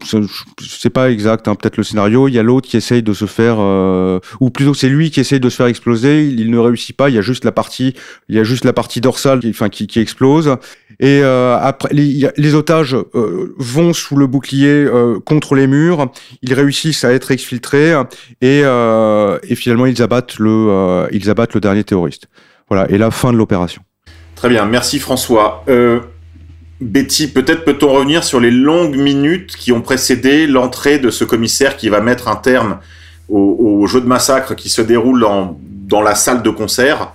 c'est 0.67 0.89
pas 0.89 1.11
exact, 1.11 1.47
hein, 1.47 1.55
peut-être 1.55 1.77
le 1.77 1.83
scénario. 1.83 2.27
Il 2.29 2.35
y 2.35 2.39
a 2.39 2.43
l'autre 2.43 2.69
qui 2.69 2.79
essaye 2.79 3.03
de 3.03 3.13
se 3.13 3.27
faire, 3.27 3.57
euh, 3.59 4.19
ou 4.41 4.49
plutôt 4.49 4.73
c'est 4.73 4.89
lui 4.89 5.11
qui 5.11 5.21
essaye 5.21 5.41
de 5.41 5.51
se 5.51 5.57
faire 5.57 5.67
exploser. 5.67 6.27
Il, 6.27 6.51
ne 6.51 6.59
réussit 6.59 6.97
pas. 6.97 7.11
Il 7.11 7.15
y 7.15 7.19
a 7.19 7.21
juste 7.21 7.45
la 7.45 7.53
partie, 7.53 7.95
il 8.31 8.37
y 8.37 8.39
a 8.39 8.45
juste 8.45 8.65
la 8.65 8.73
partie 8.73 9.03
dorsale, 9.03 9.41
qui, 9.41 9.51
enfin 9.51 9.69
qui, 9.69 9.87
qui 9.87 10.01
explose. 10.01 10.57
Et 11.01 11.21
euh, 11.23 11.59
après, 11.61 11.91
les, 11.93 12.29
les 12.35 12.55
otages 12.55 12.95
euh, 12.95 13.55
vont 13.59 13.93
sous 13.93 14.17
le 14.17 14.27
bouclier 14.27 14.85
euh, 14.85 15.21
contre 15.21 15.55
les 15.55 15.67
murs. 15.67 16.11
Ils 16.41 16.55
réussissent 16.55 17.05
à 17.05 17.13
être 17.13 17.31
exfiltrés 17.31 17.93
et, 18.41 18.61
et 18.61 19.55
finalement 19.55 19.87
ils 19.87 20.03
abattent 20.03 20.39
le, 20.39 21.09
ils 21.13 21.29
abattent 21.29 21.55
le 21.55 21.61
dernier 21.61 21.85
terroriste. 21.85 22.29
Voilà. 22.69 22.91
Et 22.91 22.99
la 22.99 23.11
fin 23.11 23.33
de 23.33 23.37
l'opération. 23.37 23.83
Très 24.41 24.49
bien, 24.49 24.65
merci 24.65 24.99
François. 24.99 25.65
Euh, 25.69 26.01
Betty, 26.81 27.29
peut-être 27.29 27.65
peut-on 27.65 27.93
revenir 27.93 28.25
sur 28.25 28.41
les 28.41 28.51
longues 28.51 28.97
minutes 28.97 29.55
qui 29.57 29.71
ont 29.71 29.83
précédé 29.83 30.47
l'entrée 30.47 30.99
de 30.99 31.11
ce 31.11 31.25
commissaire 31.25 31.77
qui 31.77 31.91
va 31.91 32.01
mettre 32.01 32.29
un 32.29 32.37
terme 32.37 32.79
au, 33.29 33.87
jeu 33.87 34.01
de 34.01 34.07
massacre 34.07 34.55
qui 34.55 34.69
se 34.69 34.83
déroule 34.83 35.21
dans, 35.21 36.03
la 36.03 36.15
salle 36.15 36.43
de 36.43 36.51
concert. 36.51 37.13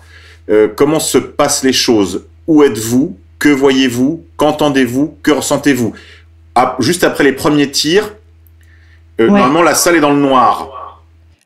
Euh, 0.50 0.68
comment 0.74 1.00
se 1.00 1.18
passent 1.18 1.64
les 1.64 1.74
choses? 1.74 2.26
Où 2.48 2.64
êtes-vous? 2.64 3.18
Que 3.40 3.50
voyez-vous? 3.50 4.24
Qu'entendez-vous? 4.38 5.18
Que 5.24 5.32
ressentez-vous? 5.32 5.94
Ah, 6.54 6.76
Juste 6.80 7.04
après 7.04 7.24
les 7.24 7.34
premiers 7.34 7.70
tirs, 7.70 8.14
euh, 9.20 9.28
normalement 9.28 9.64
la 9.64 9.76
salle 9.76 9.96
est 9.96 10.02
dans 10.02 10.14
le 10.14 10.22
noir. 10.22 11.02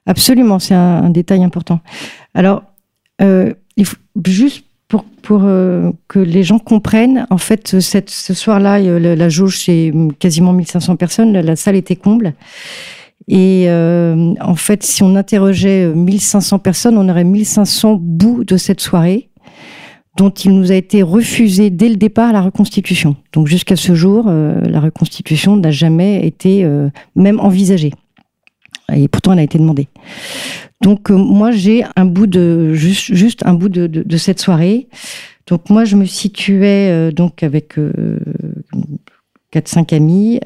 Absolument, 0.05 0.59
c'est 0.59 0.75
un, 0.75 1.09
détail 1.09 1.43
important. 1.43 1.79
Alors, 2.33 2.63
euh, 3.21 3.53
il 3.75 3.85
faut 3.85 3.97
juste 4.25 4.65
pour, 5.21 5.41
euh, 5.43 5.91
que 6.07 6.19
les 6.19 6.43
gens 6.43 6.59
comprennent, 6.59 7.27
en 7.29 7.37
fait, 7.37 7.79
ce 7.79 8.33
soir-là, 8.33 8.79
la, 8.79 9.15
la, 9.15 9.29
jauge, 9.29 9.59
c'est 9.59 9.93
quasiment 10.17 10.53
1500 10.53 10.95
personnes, 10.95 11.33
la, 11.33 11.55
salle 11.55 11.75
était 11.75 11.95
comble. 11.95 12.33
Et 13.27 13.65
euh, 13.67 14.33
en 14.41 14.55
fait, 14.55 14.83
si 14.83 15.03
on 15.03 15.15
interrogeait 15.15 15.87
1500 15.87 16.59
personnes, 16.59 16.97
on 16.97 17.07
aurait 17.09 17.23
1500 17.23 17.97
bouts 18.01 18.43
de 18.43 18.57
cette 18.57 18.81
soirée 18.81 19.29
dont 20.17 20.31
il 20.31 20.51
nous 20.51 20.71
a 20.71 20.75
été 20.75 21.01
refusé 21.01 21.69
dès 21.69 21.87
le 21.87 21.95
départ 21.95 22.33
la 22.33 22.41
reconstitution. 22.41 23.15
Donc 23.31 23.47
jusqu'à 23.47 23.77
ce 23.77 23.95
jour, 23.95 24.25
euh, 24.27 24.59
la 24.61 24.81
reconstitution 24.81 25.55
n'a 25.55 25.71
jamais 25.71 26.25
été 26.25 26.65
euh, 26.65 26.89
même 27.15 27.39
envisagée. 27.39 27.93
Et 28.95 29.07
pourtant, 29.07 29.33
elle 29.33 29.39
a 29.39 29.43
été 29.43 29.57
demandée. 29.57 29.87
Donc 30.81 31.11
euh, 31.11 31.15
moi 31.15 31.51
j'ai 31.51 31.83
un 31.95 32.05
bout 32.05 32.27
de 32.27 32.73
juste, 32.73 33.45
un 33.45 33.53
bout 33.53 33.69
de, 33.69 34.17
cette 34.17 34.39
soirée. 34.39 34.87
Donc 35.47 35.69
moi 35.69 35.83
je 35.85 35.95
me 35.95 36.05
situais 36.05 36.89
euh, 36.89 37.11
donc 37.11 37.43
avec 37.43 37.77
euh, 37.77 38.19
quatre 39.51 39.67
cinq 39.67 39.93
amis 39.93 40.39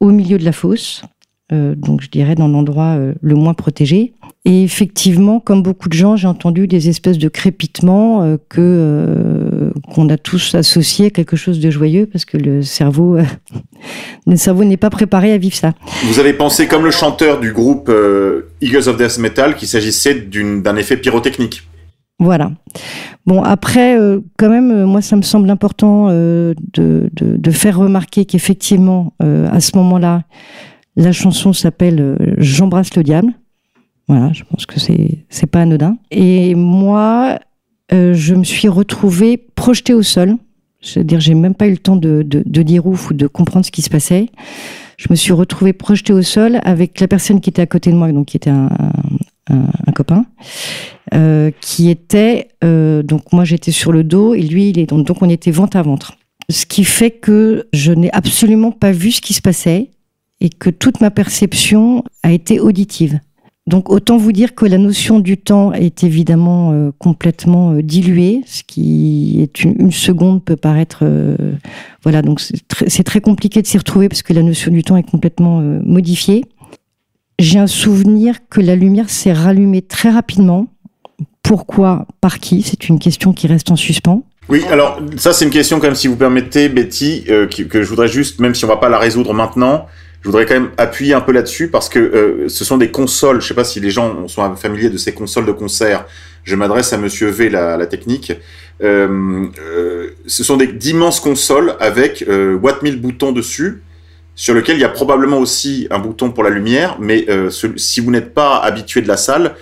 au 0.00 0.10
milieu 0.10 0.38
de 0.38 0.44
la 0.44 0.52
fosse. 0.52 1.02
donc 1.50 2.00
je 2.00 2.08
dirais 2.08 2.34
dans 2.34 2.48
l'endroit 2.48 2.98
le 3.20 3.34
moins 3.34 3.54
protégé. 3.54 4.12
Et 4.46 4.62
effectivement, 4.62 5.40
comme 5.40 5.62
beaucoup 5.62 5.88
de 5.88 5.94
gens, 5.94 6.16
j'ai 6.16 6.28
entendu 6.28 6.66
des 6.66 6.88
espèces 6.88 7.18
de 7.18 7.28
crépitements 7.28 8.36
que 8.48 9.50
qu'on 9.92 10.08
a 10.08 10.16
tous 10.16 10.54
associés 10.54 11.06
à 11.06 11.10
quelque 11.10 11.36
chose 11.36 11.60
de 11.60 11.70
joyeux 11.70 12.06
parce 12.06 12.24
que 12.24 12.36
le 12.36 12.62
cerveau, 12.62 13.18
le 14.26 14.36
cerveau 14.36 14.64
n'est 14.64 14.76
pas 14.76 14.90
préparé 14.90 15.32
à 15.32 15.38
vivre 15.38 15.56
ça. 15.56 15.72
Vous 16.04 16.18
avez 16.18 16.32
pensé 16.32 16.66
comme 16.66 16.84
le 16.84 16.90
chanteur 16.90 17.40
du 17.40 17.52
groupe 17.52 17.92
Eagles 18.60 18.88
of 18.88 18.96
Death 18.96 19.18
Metal 19.18 19.54
qu'il 19.56 19.68
s'agissait 19.68 20.14
d'un 20.14 20.76
effet 20.76 20.96
pyrotechnique. 20.96 21.62
Voilà. 22.18 22.52
Bon, 23.26 23.42
après, 23.42 23.98
euh, 23.98 24.20
quand 24.38 24.48
même, 24.48 24.70
euh, 24.70 24.86
moi, 24.86 25.02
ça 25.02 25.16
me 25.16 25.22
semble 25.22 25.50
important 25.50 26.06
euh, 26.10 26.54
de, 26.74 27.10
de, 27.12 27.36
de, 27.36 27.50
faire 27.50 27.78
remarquer 27.78 28.24
qu'effectivement, 28.24 29.14
à 29.20 29.60
ce 29.60 29.76
moment-là, 29.76 30.22
la 30.96 31.12
chanson 31.12 31.52
s'appelle 31.52 32.16
J'embrasse 32.38 32.94
le 32.94 33.02
diable. 33.02 33.32
Voilà, 34.06 34.32
je 34.32 34.44
pense 34.44 34.66
que 34.66 34.78
c'est 34.78 35.24
c'est 35.28 35.46
pas 35.46 35.62
anodin. 35.62 35.96
Et 36.10 36.54
moi, 36.54 37.38
je 37.90 38.34
me 38.34 38.44
suis 38.44 38.68
retrouvée 38.68 39.36
projetée 39.36 39.94
au 39.94 40.02
sol. 40.02 40.36
C'est-à-dire, 40.80 41.20
j'ai 41.20 41.34
même 41.34 41.54
pas 41.54 41.66
eu 41.66 41.72
le 41.72 41.78
temps 41.78 41.96
de, 41.96 42.22
dire 42.22 42.86
ouf 42.86 43.10
ou 43.10 43.14
de 43.14 43.26
comprendre 43.26 43.64
ce 43.64 43.70
qui 43.70 43.82
se 43.82 43.90
passait 43.90 44.28
je 44.96 45.08
me 45.10 45.16
suis 45.16 45.32
retrouvée 45.32 45.72
projetée 45.72 46.12
au 46.12 46.22
sol 46.22 46.60
avec 46.62 47.00
la 47.00 47.08
personne 47.08 47.40
qui 47.40 47.50
était 47.50 47.62
à 47.62 47.66
côté 47.66 47.90
de 47.90 47.96
moi, 47.96 48.12
donc 48.12 48.26
qui 48.26 48.36
était 48.36 48.48
un 48.50 48.68
copain, 49.92 50.24
euh, 51.14 51.50
qui 51.60 51.90
était 51.90 52.48
euh, 52.64 53.02
donc 53.02 53.32
moi 53.32 53.44
j'étais 53.44 53.70
sur 53.70 53.92
le 53.92 54.02
dos 54.02 54.34
et 54.34 54.42
lui 54.42 54.70
il 54.70 54.78
est 54.78 54.86
donc, 54.86 55.06
donc 55.06 55.22
on 55.22 55.28
était 55.28 55.50
ventre 55.50 55.76
à 55.76 55.82
ventre. 55.82 56.16
Ce 56.50 56.66
qui 56.66 56.84
fait 56.84 57.10
que 57.10 57.68
je 57.72 57.92
n'ai 57.92 58.12
absolument 58.12 58.72
pas 58.72 58.90
vu 58.90 59.12
ce 59.12 59.20
qui 59.20 59.32
se 59.32 59.40
passait 59.40 59.90
et 60.40 60.48
que 60.48 60.70
toute 60.70 61.00
ma 61.00 61.10
perception 61.10 62.04
a 62.22 62.32
été 62.32 62.58
auditive. 62.58 63.20
Donc 63.66 63.88
autant 63.88 64.18
vous 64.18 64.32
dire 64.32 64.54
que 64.54 64.66
la 64.66 64.76
notion 64.76 65.20
du 65.20 65.38
temps 65.38 65.72
est 65.72 66.04
évidemment 66.04 66.72
euh, 66.72 66.90
complètement 66.98 67.72
euh, 67.72 67.82
diluée, 67.82 68.42
ce 68.46 68.62
qui 68.62 69.40
est 69.40 69.64
une, 69.64 69.90
seconde 69.90 70.44
peut 70.44 70.56
paraître 70.56 70.98
euh, 71.02 71.36
voilà 72.02 72.20
donc 72.20 72.40
c'est 72.40 73.02
très, 73.04 73.22
compliqué 73.22 73.62
de 73.62 73.66
s'y 73.66 73.78
retrouver 73.78 74.10
parce 74.10 74.22
que 74.22 74.34
la 74.34 74.42
notion 74.42 74.70
du 74.70 74.82
temps 74.82 74.98
est 74.98 75.10
complètement 75.10 75.60
modifiée. 75.60 76.44
J'ai 77.38 77.58
un 77.58 77.66
souvenir 77.66 78.36
que 78.50 78.60
la 78.60 78.76
lumière 78.76 79.08
s'est 79.08 79.32
rallumée 79.32 79.80
très 79.80 80.10
rapidement. 80.10 80.66
Pourquoi 81.42 82.06
Par 82.20 82.40
qui? 82.40 82.62
C'est 82.62 82.88
une 82.88 82.98
question 82.98 83.32
qui 83.32 83.46
reste 83.46 83.70
en 83.70 83.76
suspens. 83.76 84.24
Oui, 84.50 84.62
alors 84.70 85.00
ça 85.16 85.32
c'est 85.32 85.46
une 85.46 85.50
question 85.50 85.80
quand 85.80 85.86
même 85.86 85.94
si 85.94 86.06
vous 86.06 86.16
permettez 86.16 86.68
Betty 86.68 87.24
que, 87.24 87.62
que 87.62 87.82
je 87.82 87.88
voudrais 87.88 88.08
juste 88.08 88.40
même 88.40 88.54
si 88.54 88.66
on 88.66 88.68
va 88.68 88.76
pas 88.76 88.90
la 88.90 88.98
résoudre 88.98 89.32
maintenant 89.32 89.86
je 90.24 90.30
voudrais 90.30 90.46
quand 90.46 90.54
même 90.54 90.70
appuyer 90.78 91.12
un 91.12 91.20
peu 91.20 91.32
là-dessus 91.32 91.68
parce 91.68 91.90
que 91.90 91.98
euh, 91.98 92.48
ce 92.48 92.64
sont 92.64 92.78
des 92.78 92.90
consoles. 92.90 93.42
Je 93.42 93.48
sais 93.48 93.54
pas 93.54 93.62
si 93.62 93.78
les 93.78 93.90
gens 93.90 94.26
sont 94.26 94.56
familiers 94.56 94.88
de 94.88 94.96
ces 94.96 95.12
consoles 95.12 95.44
de 95.44 95.52
concert. 95.52 96.06
Je 96.44 96.56
m'adresse 96.56 96.94
à 96.94 96.96
Monsieur 96.96 97.28
V, 97.28 97.50
la, 97.50 97.76
la 97.76 97.86
technique. 97.86 98.32
Euh, 98.82 99.46
euh, 99.60 100.08
ce 100.26 100.42
sont 100.42 100.56
d'immenses 100.56 101.20
consoles 101.20 101.74
avec 101.78 102.24
euh, 102.26 102.54
Watt 102.56 102.82
1000 102.82 103.02
boutons 103.02 103.32
dessus, 103.32 103.82
sur 104.34 104.54
lequel 104.54 104.78
il 104.78 104.80
y 104.80 104.84
a 104.84 104.88
probablement 104.88 105.38
aussi 105.38 105.88
un 105.90 105.98
bouton 105.98 106.30
pour 106.30 106.42
la 106.42 106.48
lumière. 106.48 106.96
Mais 107.00 107.26
euh, 107.28 107.50
si 107.50 108.00
vous 108.00 108.10
n'êtes 108.10 108.32
pas 108.32 108.56
habitué 108.60 109.02
de 109.02 109.08
la 109.08 109.18
salle 109.18 109.54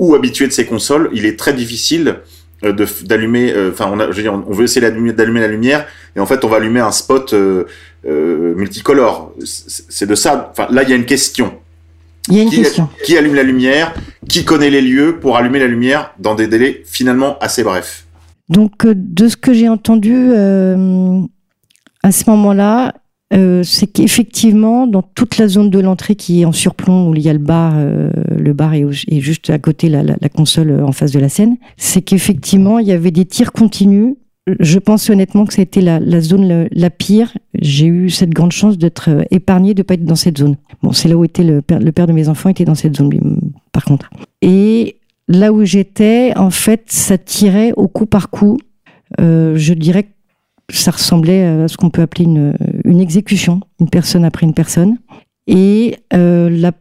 ou 0.00 0.16
habitué 0.16 0.48
de 0.48 0.52
ces 0.52 0.66
consoles, 0.66 1.10
il 1.12 1.26
est 1.26 1.38
très 1.38 1.52
difficile 1.52 2.16
euh, 2.64 2.72
d'allumer, 3.04 3.54
enfin, 3.70 3.88
on, 3.88 3.98
je 4.10 4.16
veux 4.16 4.22
dire, 4.22 4.34
on 4.34 4.52
veut 4.52 4.64
essayer 4.64 4.80
d'allumer 4.80 5.40
la 5.40 5.46
lumière, 5.46 5.86
et 6.16 6.18
en 6.18 6.26
fait, 6.26 6.44
on 6.44 6.48
va 6.48 6.56
allumer 6.56 6.80
un 6.80 6.90
spot 6.90 7.32
euh, 8.06 8.52
euh, 8.52 8.54
multicolore. 8.54 9.32
C'est 9.44 10.06
de 10.08 10.14
ça. 10.14 10.50
Enfin, 10.52 10.66
là, 10.70 10.82
il 10.82 10.88
y 10.90 10.92
a 10.92 10.96
une 10.96 11.04
question. 11.06 11.52
Il 12.28 12.36
y 12.36 12.40
a 12.40 12.42
une 12.42 12.50
Qui, 12.50 12.62
question. 12.62 12.88
qui 13.04 13.16
allume 13.16 13.34
la 13.34 13.42
lumière? 13.42 13.94
Qui 14.28 14.44
connaît 14.44 14.70
les 14.70 14.82
lieux 14.82 15.18
pour 15.20 15.36
allumer 15.36 15.58
la 15.58 15.66
lumière 15.66 16.12
dans 16.18 16.34
des 16.34 16.46
délais 16.46 16.82
finalement 16.84 17.38
assez 17.40 17.62
brefs? 17.64 18.06
Donc, 18.48 18.84
euh, 18.84 18.94
de 18.96 19.28
ce 19.28 19.36
que 19.36 19.52
j'ai 19.52 19.68
entendu 19.68 20.14
euh, 20.14 21.20
à 22.02 22.12
ce 22.12 22.28
moment-là, 22.30 22.94
euh, 23.34 23.62
c'est 23.62 23.86
qu'effectivement, 23.86 24.86
dans 24.86 25.02
toute 25.02 25.36
la 25.36 25.48
zone 25.48 25.68
de 25.68 25.78
l'entrée 25.80 26.16
qui 26.16 26.40
est 26.40 26.44
en 26.46 26.52
surplomb, 26.52 27.10
où 27.10 27.14
il 27.14 27.20
y 27.22 27.28
a 27.28 27.32
le 27.34 27.38
bar, 27.38 27.74
euh, 27.76 28.10
le 28.34 28.52
bar 28.54 28.72
est 28.74 29.20
juste 29.20 29.50
à 29.50 29.58
côté 29.58 29.88
la, 29.90 30.02
la, 30.02 30.16
la 30.20 30.28
console 30.30 30.82
en 30.82 30.92
face 30.92 31.10
de 31.12 31.20
la 31.20 31.28
scène, 31.28 31.56
c'est 31.76 32.00
qu'effectivement, 32.00 32.78
il 32.78 32.88
y 32.88 32.92
avait 32.92 33.10
des 33.10 33.26
tirs 33.26 33.52
continus. 33.52 34.14
Je 34.60 34.78
pense 34.78 35.10
honnêtement 35.10 35.44
que 35.44 35.52
ça 35.52 35.60
a 35.60 35.62
été 35.62 35.80
la, 35.80 36.20
zone 36.20 36.68
la, 36.70 36.90
pire. 36.90 37.36
J'ai 37.54 37.86
eu 37.86 38.10
cette 38.10 38.30
grande 38.30 38.52
chance 38.52 38.78
d'être 38.78 39.10
euh, 39.10 39.22
épargnée, 39.30 39.74
de 39.74 39.82
pas 39.82 39.94
être 39.94 40.04
dans 40.04 40.16
cette 40.16 40.38
zone. 40.38 40.56
Bon, 40.82 40.92
c'est 40.92 41.08
là 41.08 41.16
où 41.16 41.24
était 41.24 41.44
le 41.44 41.60
père, 41.60 42.06
de 42.06 42.12
mes 42.12 42.28
enfants 42.28 42.48
était 42.48 42.64
dans 42.64 42.74
cette 42.74 42.96
zone, 42.96 43.40
par 43.72 43.84
contre. 43.84 44.10
Et 44.42 44.96
là 45.26 45.52
où 45.52 45.64
j'étais, 45.64 46.32
en 46.36 46.50
fait, 46.50 46.84
ça 46.86 47.18
tirait 47.18 47.72
au 47.76 47.88
coup 47.88 48.06
par 48.06 48.30
coup. 48.30 48.58
Euh, 49.20 49.56
je 49.56 49.74
dirais 49.74 50.04
que 50.04 50.08
ça 50.70 50.92
ressemblait 50.92 51.44
à 51.44 51.68
ce 51.68 51.76
qu'on 51.76 51.90
peut 51.90 52.02
appeler 52.02 52.24
une, 52.24 53.00
exécution, 53.00 53.60
une 53.80 53.88
personne 53.88 54.24
après 54.24 54.46
une 54.46 54.54
personne. 54.54 54.98
Et 55.46 55.96
euh, 56.12 56.48
la 56.50 56.72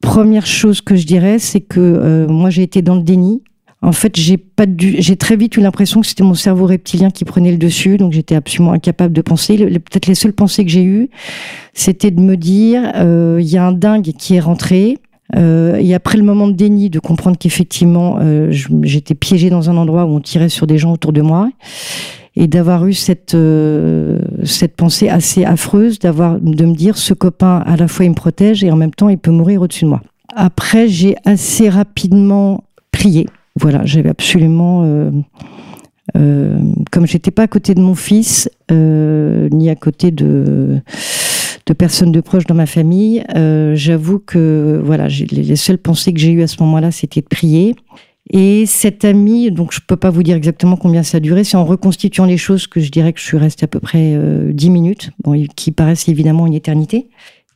première 0.00 0.46
chose 0.46 0.80
que 0.80 0.96
je 0.96 1.06
dirais, 1.06 1.38
c'est 1.38 1.60
que 1.60 2.26
moi 2.28 2.50
j'ai 2.50 2.62
été 2.62 2.80
dans 2.80 2.94
le 2.94 3.02
déni. 3.02 3.42
En 3.84 3.92
fait, 3.92 4.16
j'ai 4.16 5.16
très 5.16 5.36
vite 5.36 5.58
eu 5.58 5.60
l'impression 5.60 6.00
que 6.00 6.06
c'était 6.06 6.24
mon 6.24 6.32
cerveau 6.32 6.64
reptilien 6.64 7.10
qui 7.10 7.26
prenait 7.26 7.50
le 7.50 7.58
dessus, 7.58 7.98
donc 7.98 8.12
j'étais 8.12 8.34
absolument 8.34 8.72
incapable 8.72 9.12
de 9.12 9.20
penser. 9.20 9.58
Peut-être 9.58 10.06
les 10.06 10.14
seules 10.14 10.32
pensées 10.32 10.64
que 10.64 10.70
j'ai 10.70 10.84
eues, 10.84 11.10
c'était 11.74 12.10
de 12.10 12.18
me 12.18 12.38
dire, 12.38 12.92
euh, 12.96 13.38
il 13.42 13.46
y 13.46 13.58
a 13.58 13.66
un 13.66 13.72
dingue 13.72 14.12
qui 14.18 14.36
est 14.36 14.40
rentré. 14.40 14.96
Euh, 15.36 15.76
et 15.76 15.92
après 15.92 16.16
le 16.16 16.24
moment 16.24 16.48
de 16.48 16.54
déni, 16.54 16.88
de 16.88 16.98
comprendre 16.98 17.36
qu'effectivement, 17.36 18.16
euh, 18.20 18.50
j'étais 18.82 19.14
piégée 19.14 19.50
dans 19.50 19.68
un 19.68 19.76
endroit 19.76 20.06
où 20.06 20.16
on 20.16 20.20
tirait 20.20 20.48
sur 20.48 20.66
des 20.66 20.78
gens 20.78 20.92
autour 20.92 21.12
de 21.12 21.20
moi, 21.20 21.50
et 22.36 22.46
d'avoir 22.46 22.86
eu 22.86 22.94
cette 22.94 23.36
cette 24.44 24.76
pensée 24.76 25.10
assez 25.10 25.44
affreuse, 25.44 25.98
d'avoir 25.98 26.40
de 26.40 26.64
me 26.64 26.74
dire, 26.74 26.96
ce 26.96 27.12
copain, 27.12 27.62
à 27.66 27.76
la 27.76 27.86
fois 27.86 28.06
il 28.06 28.10
me 28.10 28.14
protège 28.14 28.64
et 28.64 28.70
en 28.70 28.76
même 28.76 28.94
temps 28.94 29.10
il 29.10 29.18
peut 29.18 29.30
mourir 29.30 29.60
au-dessus 29.60 29.84
de 29.84 29.90
moi. 29.90 30.00
Après, 30.34 30.88
j'ai 30.88 31.16
assez 31.26 31.68
rapidement 31.68 32.64
prié. 32.90 33.26
Voilà, 33.56 33.84
j'avais 33.84 34.08
absolument, 34.08 34.82
euh, 34.84 35.10
euh, 36.16 36.58
comme 36.90 37.06
j'étais 37.06 37.30
pas 37.30 37.44
à 37.44 37.48
côté 37.48 37.74
de 37.74 37.80
mon 37.80 37.94
fils, 37.94 38.50
euh, 38.70 39.48
ni 39.50 39.70
à 39.70 39.74
côté 39.76 40.10
de 40.10 40.80
de 41.66 41.72
personnes 41.72 42.12
de 42.12 42.20
proches 42.20 42.46
dans 42.46 42.54
ma 42.54 42.66
famille, 42.66 43.24
euh, 43.36 43.74
j'avoue 43.74 44.18
que 44.18 44.80
voilà, 44.84 45.08
les, 45.08 45.42
les 45.42 45.56
seules 45.56 45.78
pensées 45.78 46.12
que 46.12 46.20
j'ai 46.20 46.30
eues 46.30 46.42
à 46.42 46.46
ce 46.46 46.62
moment-là, 46.62 46.90
c'était 46.90 47.22
de 47.22 47.26
prier. 47.26 47.74
Et 48.30 48.64
cet 48.66 49.04
ami, 49.04 49.50
donc 49.50 49.72
je 49.72 49.80
peux 49.86 49.96
pas 49.96 50.10
vous 50.10 50.22
dire 50.22 50.36
exactement 50.36 50.76
combien 50.76 51.02
ça 51.02 51.18
a 51.18 51.20
duré, 51.20 51.44
c'est 51.44 51.56
en 51.56 51.64
reconstituant 51.64 52.24
les 52.24 52.38
choses 52.38 52.66
que 52.66 52.80
je 52.80 52.90
dirais 52.90 53.12
que 53.12 53.20
je 53.20 53.24
suis 53.24 53.36
restée 53.36 53.64
à 53.64 53.68
peu 53.68 53.80
près 53.80 54.14
euh, 54.14 54.52
10 54.52 54.70
minutes, 54.70 55.10
bon, 55.22 55.46
qui 55.54 55.72
paraissent 55.72 56.08
évidemment 56.08 56.46
une 56.46 56.54
éternité. 56.54 57.08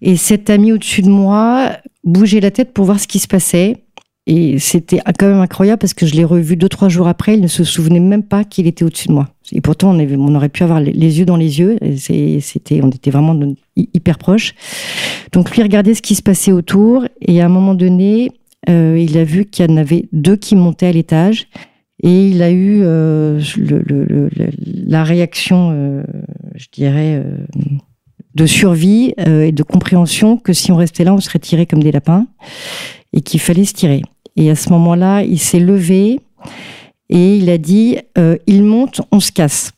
Et 0.03 0.17
cet 0.17 0.51
ami 0.51 0.73
au-dessus 0.73 1.03
de 1.03 1.09
moi 1.09 1.73
bougeait 2.05 2.41
la 2.41 2.51
tête 2.51 2.73
pour 2.73 2.85
voir 2.85 3.01
ce 3.01 3.09
qui 3.09 3.19
se 3.19 3.27
passait. 3.27 3.85
Et 4.31 4.59
c'était 4.59 5.01
quand 5.19 5.27
même 5.27 5.41
incroyable 5.41 5.79
parce 5.79 5.95
que 5.95 6.05
je 6.05 6.15
l'ai 6.15 6.23
revu 6.23 6.57
deux, 6.57 6.69
trois 6.69 6.91
jours 6.91 7.09
après, 7.09 7.35
il 7.35 7.41
ne 7.41 7.47
se 7.47 7.65
souvenait 7.65 7.99
même 7.99 8.23
pas 8.23 8.45
qu'il 8.45 8.67
était 8.67 8.85
au-dessus 8.85 9.09
de 9.09 9.15
moi. 9.15 9.31
Et 9.53 9.63
pourtant, 9.63 9.99
on, 9.99 10.35
aurait 10.35 10.51
pu 10.51 10.63
avoir 10.63 10.81
les, 10.81 10.93
yeux 10.93 11.25
dans 11.25 11.39
les 11.39 11.61
yeux. 11.61 11.79
C'était, 11.97 12.83
on 12.83 12.91
était 12.91 13.11
vraiment 13.11 13.41
hyper 13.75 14.19
proches. 14.19 14.55
Donc 15.33 15.57
lui 15.57 15.63
regardait 15.63 15.95
ce 15.95 16.03
qui 16.03 16.15
se 16.15 16.23
passait 16.23 16.53
autour. 16.53 17.07
Et 17.23 17.41
à 17.41 17.47
un 17.47 17.49
moment 17.49 17.73
donné, 17.73 18.31
euh, 18.69 18.99
il 18.99 19.17
a 19.17 19.25
vu 19.25 19.47
qu'il 19.47 19.65
y 19.67 19.73
en 19.73 19.79
avait 19.79 20.11
deux 20.13 20.37
qui 20.37 20.57
montaient 20.57 20.89
à 20.89 20.93
l'étage. 20.93 21.49
Et 22.03 22.29
il 22.29 22.43
a 22.43 22.51
eu 22.51 22.83
euh, 22.83 23.41
la 24.67 25.05
réaction, 25.05 25.71
euh, 25.73 26.03
je 26.55 26.67
dirais, 26.71 27.25
de 28.35 28.45
survie 28.45 29.15
et 29.17 29.53
de 29.53 29.63
compréhension 29.63 30.37
que 30.37 30.53
si 30.53 30.71
on 30.71 30.77
restait 30.77 31.05
là, 31.05 31.15
on 31.15 31.21
serait 31.21 31.39
tiré 31.39 31.65
comme 31.65 31.83
des 31.83 31.93
lapins 31.93 32.27
et 33.13 33.23
qu'il 33.23 33.41
fallait 33.41 33.65
se 33.65 33.73
tirer. 33.73 34.03
Et 34.39 34.51
à 34.51 34.55
ce 34.55 34.71
moment-là, 34.71 35.25
il 35.25 35.39
s'est 35.39 35.59
levé 35.59 36.21
et 37.11 37.37
il 37.37 37.51
a 37.51 37.59
dit 37.59 37.99
euh, 38.17 38.37
il 38.47 38.63
monte, 38.63 39.03
on 39.11 39.19
se 39.19 39.33
casse. 39.33 39.73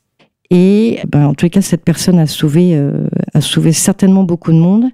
Et 0.50 0.98
ben, 1.08 1.28
en 1.28 1.34
tous 1.34 1.46
les 1.46 1.50
cas, 1.50 1.62
cette 1.62 1.82
personne 1.82 2.18
a 2.18 2.26
sauvé, 2.26 2.72
euh, 2.74 3.06
a 3.32 3.40
sauvé 3.40 3.72
certainement 3.72 4.22
beaucoup 4.22 4.52
de 4.52 4.58
monde 4.58 4.84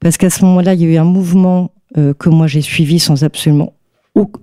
parce 0.00 0.16
qu'à 0.16 0.28
ce 0.28 0.44
moment-là, 0.44 0.74
il 0.74 0.82
y 0.82 0.84
a 0.86 0.88
eu 0.88 0.96
un 0.96 1.04
mouvement 1.04 1.70
euh, 1.96 2.14
que 2.14 2.28
moi 2.28 2.48
j'ai 2.48 2.62
suivi 2.62 2.98
sans 2.98 3.22
absolument 3.22 3.74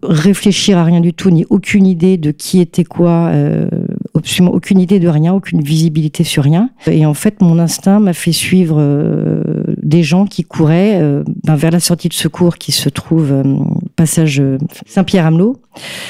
réfléchir 0.03 0.77
à 0.77 0.83
rien 0.83 1.01
du 1.01 1.13
tout, 1.13 1.31
ni 1.31 1.45
aucune 1.49 1.87
idée 1.87 2.17
de 2.17 2.29
qui 2.29 2.59
était 2.59 2.83
quoi, 2.83 3.31
absolument 4.13 4.53
aucune 4.53 4.79
idée 4.79 4.99
de 4.99 5.07
rien, 5.07 5.33
aucune 5.33 5.63
visibilité 5.63 6.23
sur 6.23 6.43
rien. 6.43 6.69
Et 6.85 7.07
en 7.07 7.15
fait, 7.15 7.41
mon 7.41 7.57
instinct 7.57 7.99
m'a 7.99 8.13
fait 8.13 8.33
suivre 8.33 8.79
des 9.81 10.03
gens 10.03 10.27
qui 10.27 10.43
couraient 10.43 11.01
ben, 11.43 11.55
vers 11.55 11.71
la 11.71 11.79
sortie 11.79 12.07
de 12.07 12.13
secours 12.13 12.59
qui 12.59 12.71
se 12.71 12.87
trouve 12.87 13.33
passage 13.95 14.39
euh, 14.39 14.57
Saint-Pierre-Amelot, 14.85 15.61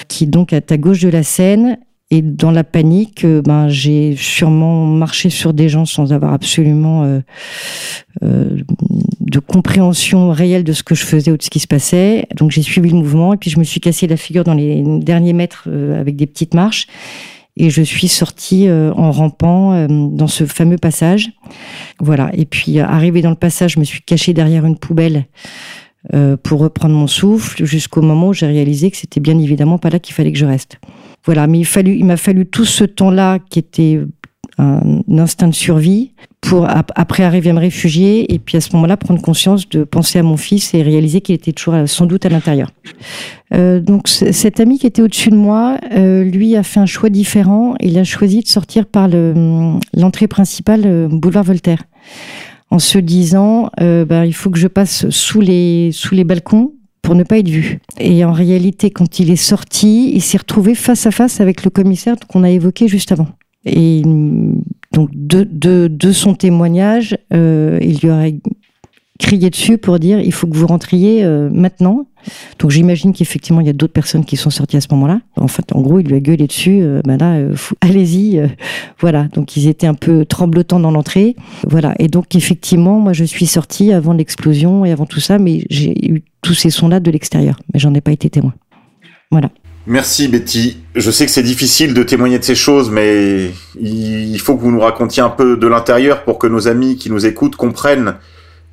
qui 0.08 0.28
donc 0.28 0.54
est 0.54 0.72
à 0.72 0.78
gauche 0.78 1.02
de 1.02 1.10
la 1.10 1.24
Seine. 1.24 1.78
Et 2.12 2.22
dans 2.22 2.52
la 2.52 2.64
panique, 2.64 3.26
euh, 3.26 3.42
ben, 3.42 3.70
j'ai 3.70 4.16
sûrement 4.16 4.86
marché 4.86 5.30
sur 5.30 5.54
des 5.54 5.68
gens 5.68 5.86
sans 5.86 6.14
avoir 6.14 6.34
absolument 6.34 7.04
euh, 8.22 8.62
de 9.20 9.40
compréhension 9.40 10.32
réelle 10.32 10.64
de 10.64 10.74
ce 10.74 10.84
que 10.84 10.94
je 10.94 11.06
faisais 11.06 11.32
ou 11.32 11.38
de 11.38 11.42
ce 11.42 11.50
qui 11.50 11.60
se 11.60 11.68
passait. 11.68 12.28
Donc 12.36 12.52
j'ai 12.52 12.62
suivi 12.62 12.90
le 12.90 12.98
mouvement 12.98 13.34
et 13.34 13.38
puis 13.38 13.50
je 13.50 13.58
me 13.58 13.64
suis 13.64 13.80
cassé 13.80 14.06
la 14.06 14.18
figure 14.18 14.44
dans 14.44 14.54
les 14.54 14.84
derniers 15.00 15.34
mètres 15.34 15.68
avec 15.98 16.16
des 16.16 16.28
petites 16.28 16.54
marches. 16.54 16.88
Et 17.56 17.70
je 17.70 17.84
suis 17.84 18.08
sortie 18.08 18.68
en 18.70 19.12
rampant 19.12 19.88
dans 19.88 20.28
ce 20.28 20.46
fameux 20.46 20.78
passage. 20.78 21.30
Voilà. 22.00 22.32
Et 22.34 22.46
puis, 22.46 22.80
arrivé 22.80 23.22
dans 23.22 23.30
le 23.30 23.36
passage, 23.36 23.74
je 23.74 23.80
me 23.80 23.84
suis 23.84 24.02
cachée 24.02 24.34
derrière 24.34 24.66
une 24.66 24.78
poubelle 24.78 25.26
euh, 26.14 26.36
pour 26.36 26.60
reprendre 26.60 26.96
mon 26.96 27.08
souffle 27.08 27.64
jusqu'au 27.66 28.02
moment 28.02 28.30
où 28.30 28.34
j'ai 28.34 28.48
réalisé 28.48 28.92
que 28.92 28.98
c'était 28.98 29.22
bien 29.22 29.38
évidemment 29.40 29.78
pas 29.78 29.90
là 29.90 30.00
qu'il 30.00 30.14
fallait 30.14 30.32
que 30.34 30.38
je 30.40 30.46
reste. 30.46 30.78
Voilà. 31.26 31.48
Mais 31.48 31.62
il, 31.62 32.04
m'a 32.06 32.18
fallu 32.18 32.46
tout 32.46 32.66
ce 32.66 32.84
temps-là 32.84 33.40
qui 33.40 33.60
était 33.60 34.02
un 34.58 35.02
instinct 35.18 35.48
de 35.48 35.54
survie 35.56 36.12
pour 36.42 36.70
ap- 36.70 36.92
après 36.96 37.24
arriver 37.24 37.50
à 37.50 37.54
me 37.54 37.60
réfugier 37.60 38.32
et 38.34 38.38
puis 38.38 38.58
à 38.58 38.62
ce 38.62 38.76
moment-là 38.76 38.98
prendre 38.98 39.22
conscience 39.22 39.68
de 39.70 39.84
penser 39.86 40.20
à 40.20 40.24
mon 40.24 40.36
fils 40.38 40.74
et 40.74 40.84
réaliser 40.84 41.22
qu'il 41.22 41.34
était 41.34 41.54
toujours 41.54 41.74
euh, 41.76 41.86
sans 41.86 42.06
doute 42.06 42.26
à 42.26 42.30
l'intérieur. 42.30 42.70
Euh, 43.54 43.80
donc 43.80 44.10
cet 44.10 44.60
ami 44.60 44.78
qui 44.78 44.86
était 44.86 45.02
au-dessus 45.02 45.30
de 45.30 45.36
moi, 45.38 45.78
lui 45.96 46.56
a 46.58 46.64
fait 46.64 46.82
un 46.82 46.86
choix 46.86 47.10
différent. 47.10 47.76
Il 47.80 47.98
a 47.98 48.04
choisi 48.04 48.42
de 48.42 48.48
sortir 48.48 48.86
par 48.86 49.08
le- 49.08 49.34
l'entrée 49.96 50.28
principale, 50.28 51.08
boulevard 51.10 51.46
Voltaire, 51.46 51.84
en 52.74 52.80
se 52.80 52.98
disant 52.98 53.70
euh, 53.82 54.04
bah, 54.04 54.26
il 54.26 54.34
faut 54.34 54.50
que 54.50 54.58
je 54.58 54.68
passe 54.68 55.08
sous 55.12 55.42
les 55.42 55.92
sous 55.92 56.16
les 56.16 56.24
balcons 56.24 56.74
pour 57.04 57.14
ne 57.14 57.24
pas 57.24 57.38
être 57.38 57.50
vu. 57.50 57.80
Et 58.00 58.26
en 58.26 58.32
réalité, 58.32 58.90
quand 58.90 59.20
il 59.20 59.30
est 59.30 59.36
sorti, 59.36 60.12
il 60.12 60.22
s'est 60.22 60.40
retrouvé 60.40 60.74
face 60.74 61.06
à 61.06 61.12
face 61.12 61.40
avec 61.40 61.64
le 61.64 61.70
commissaire 61.70 62.16
qu'on 62.28 62.44
a 62.44 62.50
évoqué 62.50 62.88
juste 62.88 63.12
avant. 63.12 63.28
Et 63.66 64.02
mm, 64.04 64.64
donc 64.92 65.10
de, 65.14 65.44
de, 65.44 66.12
son 66.12 66.34
témoignage, 66.34 67.16
euh, 67.32 67.78
il 67.80 68.00
lui 68.00 68.10
aurait 68.10 68.36
crié 69.24 69.50
dessus 69.50 69.78
pour 69.78 70.00
dire 70.00 70.20
il 70.20 70.34
faut 70.34 70.48
que 70.48 70.56
vous 70.56 70.68
rentriez 70.68 71.24
euh, 71.24 71.50
maintenant. 71.50 72.06
Donc 72.60 72.72
j'imagine 72.72 73.14
qu'effectivement 73.14 73.62
il 73.62 73.68
y 73.68 73.70
a 73.70 73.74
d'autres 73.74 73.94
personnes 73.94 74.26
qui 74.26 74.36
sont 74.36 74.50
sorties 74.50 74.78
à 74.78 74.82
ce 74.82 74.88
moment-là. 74.92 75.22
En 75.38 75.48
fait, 75.48 75.74
en 75.74 75.82
gros, 75.82 76.00
il 76.00 76.08
lui 76.08 76.16
a 76.16 76.20
gueulé 76.20 76.46
dessus. 76.46 76.82
Euh, 76.82 77.02
ben 77.06 77.18
là, 77.18 77.36
euh, 77.36 77.56
allez-y. 77.82 78.42
voilà. 79.00 79.24
Donc 79.34 79.56
ils 79.56 79.68
étaient 79.68 79.88
un 79.88 79.94
peu 79.94 80.26
tremblotants 80.26 80.80
dans 80.80 80.92
l'entrée. 80.92 81.36
Voilà. 81.68 81.96
Et 82.00 82.10
donc 82.10 82.36
effectivement, 82.36 83.00
moi 83.00 83.14
je 83.14 83.24
suis 83.24 83.46
sortie 83.46 83.94
avant 83.94 84.14
l'explosion 84.14 84.84
et 84.84 84.92
avant 84.92 85.06
tout 85.06 85.22
ça, 85.22 85.40
mais 85.40 85.66
j'ai 85.70 85.94
eu 86.06 86.24
tous 86.42 86.54
ces 86.54 86.70
sons-là 86.70 87.00
de 87.00 87.10
l'extérieur, 87.10 87.58
mais 87.74 87.80
j'en 87.80 87.94
ai 87.94 88.02
pas 88.02 88.12
été 88.12 88.30
témoin. 88.30 88.54
Voilà. 89.32 89.50
Merci 89.88 90.28
Betty. 90.28 90.78
Je 90.96 91.12
sais 91.12 91.26
que 91.26 91.32
c'est 91.32 91.44
difficile 91.44 91.94
de 91.94 92.04
témoigner 92.04 92.40
de 92.40 92.44
ces 92.44 92.56
choses, 92.56 92.90
mais 92.90 93.52
il 93.80 94.40
faut 94.40 94.56
que 94.56 94.62
vous 94.62 94.72
nous 94.72 94.80
racontiez 94.80 95.24
un 95.24 95.30
peu 95.30 95.58
de 95.58 95.68
l'intérieur 95.68 96.24
pour 96.24 96.40
que 96.40 96.48
nos 96.48 96.68
amis 96.68 96.98
qui 96.98 97.10
nous 97.10 97.26
écoutent 97.26 97.56
comprennent 97.56 98.16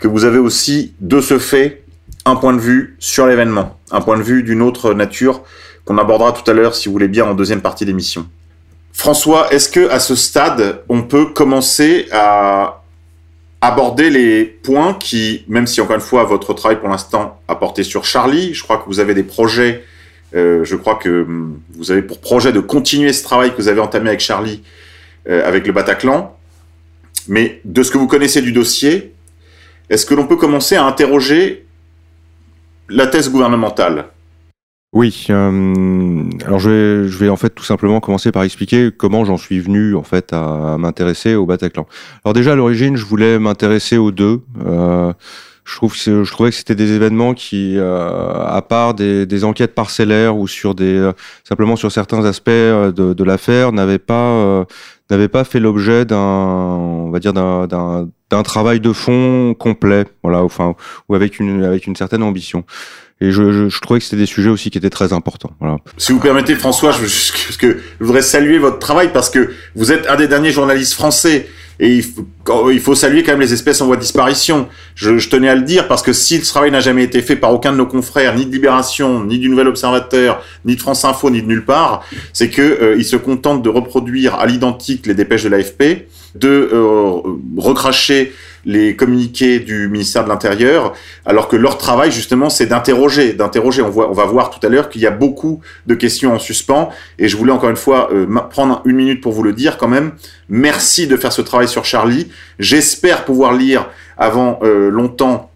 que 0.00 0.08
vous 0.08 0.24
avez 0.24 0.38
aussi, 0.38 0.94
de 1.00 1.20
ce 1.20 1.38
fait, 1.38 1.84
un 2.24 2.36
point 2.36 2.52
de 2.52 2.60
vue 2.60 2.96
sur 2.98 3.26
l'événement, 3.26 3.78
un 3.90 4.00
point 4.00 4.18
de 4.18 4.22
vue 4.22 4.42
d'une 4.42 4.62
autre 4.62 4.94
nature 4.94 5.42
qu'on 5.84 5.98
abordera 5.98 6.32
tout 6.32 6.48
à 6.50 6.54
l'heure, 6.54 6.74
si 6.74 6.88
vous 6.88 6.92
voulez 6.92 7.08
bien, 7.08 7.24
en 7.24 7.34
deuxième 7.34 7.60
partie 7.60 7.84
d'émission. 7.84 8.26
François, 8.92 9.52
est-ce 9.52 9.68
que 9.68 9.88
à 9.90 10.00
ce 10.00 10.14
stade, 10.14 10.82
on 10.88 11.02
peut 11.02 11.26
commencer 11.26 12.06
à 12.10 12.82
aborder 13.60 14.10
les 14.10 14.44
points 14.44 14.94
qui, 14.94 15.44
même 15.48 15.66
si 15.66 15.80
encore 15.80 15.96
une 15.96 16.02
fois 16.02 16.24
votre 16.24 16.54
travail 16.54 16.80
pour 16.80 16.88
l'instant 16.88 17.40
a 17.46 17.54
porté 17.54 17.82
sur 17.82 18.04
Charlie, 18.04 18.54
je 18.54 18.62
crois 18.62 18.78
que 18.78 18.86
vous 18.86 19.00
avez 19.00 19.14
des 19.14 19.22
projets 19.22 19.84
Euh, 20.34 20.64
je 20.64 20.76
crois 20.76 20.94
que 20.94 21.22
hum, 21.22 21.60
vous 21.74 21.90
avez 21.90 22.02
pour 22.02 22.20
projet 22.20 22.52
de 22.52 22.60
continuer 22.60 23.12
ce 23.12 23.24
travail 23.24 23.50
que 23.50 23.56
vous 23.56 23.68
avez 23.68 23.80
entamé 23.80 24.08
avec 24.08 24.20
Charlie, 24.20 24.62
euh, 25.28 25.46
avec 25.46 25.66
le 25.66 25.72
Bataclan. 25.72 26.36
Mais 27.28 27.60
de 27.64 27.82
ce 27.82 27.90
que 27.90 27.98
vous 27.98 28.06
connaissez 28.06 28.40
du 28.40 28.52
dossier, 28.52 29.12
est-ce 29.90 30.06
que 30.06 30.14
l'on 30.14 30.26
peut 30.26 30.36
commencer 30.36 30.76
à 30.76 30.84
interroger 30.84 31.66
la 32.88 33.08
thèse 33.08 33.30
gouvernementale? 33.30 34.06
Oui. 34.92 35.26
euh, 35.30 36.24
alors 36.44 36.58
je 36.58 36.70
vais, 36.70 37.08
je 37.08 37.18
vais 37.18 37.28
en 37.28 37.36
fait 37.36 37.50
tout 37.50 37.64
simplement 37.64 38.00
commencer 38.00 38.32
par 38.32 38.42
expliquer 38.42 38.90
comment 38.96 39.24
j'en 39.24 39.36
suis 39.36 39.60
venu 39.60 39.94
en 39.94 40.02
fait 40.02 40.32
à, 40.32 40.76
m'intéresser 40.78 41.34
au 41.34 41.46
Bataclan. 41.46 41.86
Alors 42.24 42.34
déjà 42.34 42.52
à 42.52 42.54
l'origine, 42.56 42.96
je 42.96 43.04
voulais 43.04 43.38
m'intéresser 43.38 43.98
aux 43.98 44.10
deux. 44.10 44.42
Euh, 44.64 45.12
je 45.64 45.76
trouve 45.76 45.92
que 45.94 46.24
je 46.24 46.32
trouvais 46.32 46.50
que 46.50 46.56
c'était 46.56 46.74
des 46.74 46.92
événements 46.92 47.34
qui, 47.34 47.76
euh, 47.76 48.44
à 48.44 48.62
part 48.62 48.94
des, 48.94 49.44
enquêtes 49.44 49.74
parcellaires 49.74 50.36
ou 50.36 50.48
sur 50.48 50.74
des 50.74 51.10
simplement 51.44 51.76
sur 51.76 51.92
certains 51.92 52.24
aspects 52.24 52.50
de, 52.50 53.12
de 53.12 53.24
l'affaire, 53.24 53.70
n'avaient 53.70 53.98
pas 53.98 54.66
n'avaient 55.10 55.28
pas 55.28 55.44
fait 55.44 55.60
l'objet 55.60 56.04
d'un 56.04 56.16
on 56.16 57.10
va 57.10 57.20
dire 57.20 57.32
d'un 57.32 58.08
d'un 58.30 58.42
travail 58.42 58.80
de 58.80 58.92
fond 58.92 59.54
complet, 59.58 60.04
voilà, 60.22 60.42
enfin 60.42 60.74
ou 61.08 61.14
avec 61.14 61.40
une 61.40 61.64
avec 61.64 61.86
une 61.86 61.96
certaine 61.96 62.22
ambition. 62.22 62.64
Et 63.22 63.32
je, 63.32 63.52
je, 63.52 63.68
je 63.68 63.80
trouvais 63.80 63.98
que 64.00 64.04
c'était 64.04 64.16
des 64.16 64.24
sujets 64.24 64.48
aussi 64.48 64.70
qui 64.70 64.78
étaient 64.78 64.88
très 64.88 65.12
importants. 65.12 65.50
Voilà. 65.60 65.76
Si 65.98 66.12
vous 66.12 66.20
permettez, 66.20 66.54
François, 66.54 66.90
je, 66.92 67.04
je- 67.04 67.52
je 67.60 67.76
voudrais 68.04 68.22
saluer 68.22 68.58
votre 68.58 68.78
travail 68.78 69.10
parce 69.12 69.28
que 69.28 69.50
vous 69.76 69.92
êtes 69.92 70.08
un 70.08 70.16
des 70.16 70.26
derniers 70.26 70.52
journalistes 70.52 70.94
français 70.94 71.46
et 71.80 71.96
il 71.96 72.80
faut, 72.80 72.94
saluer 72.94 73.22
quand 73.22 73.32
même 73.32 73.40
les 73.40 73.54
espèces 73.54 73.80
en 73.80 73.86
voie 73.86 73.96
de 73.96 74.02
disparition. 74.02 74.68
Je, 74.94 75.16
je 75.16 75.30
tenais 75.30 75.48
à 75.48 75.54
le 75.54 75.62
dire 75.62 75.88
parce 75.88 76.02
que 76.02 76.12
si 76.12 76.36
le 76.36 76.44
travail 76.44 76.70
n'a 76.70 76.80
jamais 76.80 77.02
été 77.02 77.22
fait 77.22 77.36
par 77.36 77.54
aucun 77.54 77.72
de 77.72 77.78
nos 77.78 77.86
confrères, 77.86 78.36
ni 78.36 78.44
de 78.44 78.52
Libération, 78.52 79.24
ni 79.24 79.38
du 79.38 79.48
Nouvel 79.48 79.66
Observateur, 79.66 80.42
ni 80.66 80.76
de 80.76 80.80
France 80.80 81.06
Info, 81.06 81.30
ni 81.30 81.40
de 81.40 81.46
nulle 81.46 81.64
part, 81.64 82.04
c'est 82.34 82.50
que 82.50 82.60
euh, 82.60 82.96
ils 82.98 83.04
se 83.04 83.16
contentent 83.16 83.62
de 83.62 83.70
reproduire 83.70 84.34
à 84.34 84.44
l'identique 84.44 85.06
les 85.06 85.14
dépêches 85.14 85.44
de 85.44 85.48
l'AFP, 85.48 86.06
de 86.34 86.68
euh, 86.70 87.20
recracher 87.56 88.34
les 88.64 88.96
communiqués 88.96 89.60
du 89.60 89.88
ministère 89.88 90.24
de 90.24 90.28
l'Intérieur, 90.28 90.92
alors 91.26 91.48
que 91.48 91.56
leur 91.56 91.78
travail 91.78 92.10
justement 92.10 92.50
c'est 92.50 92.66
d'interroger, 92.66 93.32
d'interroger. 93.32 93.82
On 93.82 93.90
on 93.90 94.12
va 94.12 94.24
voir 94.24 94.50
tout 94.50 94.64
à 94.66 94.70
l'heure 94.70 94.88
qu'il 94.88 95.02
y 95.02 95.06
a 95.06 95.10
beaucoup 95.10 95.60
de 95.86 95.94
questions 95.94 96.34
en 96.34 96.38
suspens, 96.38 96.90
et 97.18 97.28
je 97.28 97.36
voulais 97.36 97.52
encore 97.52 97.70
une 97.70 97.76
fois 97.76 98.10
euh, 98.12 98.26
prendre 98.50 98.82
une 98.84 98.96
minute 98.96 99.20
pour 99.20 99.32
vous 99.32 99.42
le 99.42 99.52
dire 99.52 99.76
quand 99.78 99.88
même. 99.88 100.12
Merci 100.48 101.06
de 101.06 101.16
faire 101.16 101.32
ce 101.32 101.42
travail 101.42 101.68
sur 101.68 101.84
Charlie. 101.84 102.28
J'espère 102.58 103.24
pouvoir 103.24 103.52
lire 103.52 103.88
avant 104.16 104.58
euh, 104.62 104.90
longtemps 104.90 105.49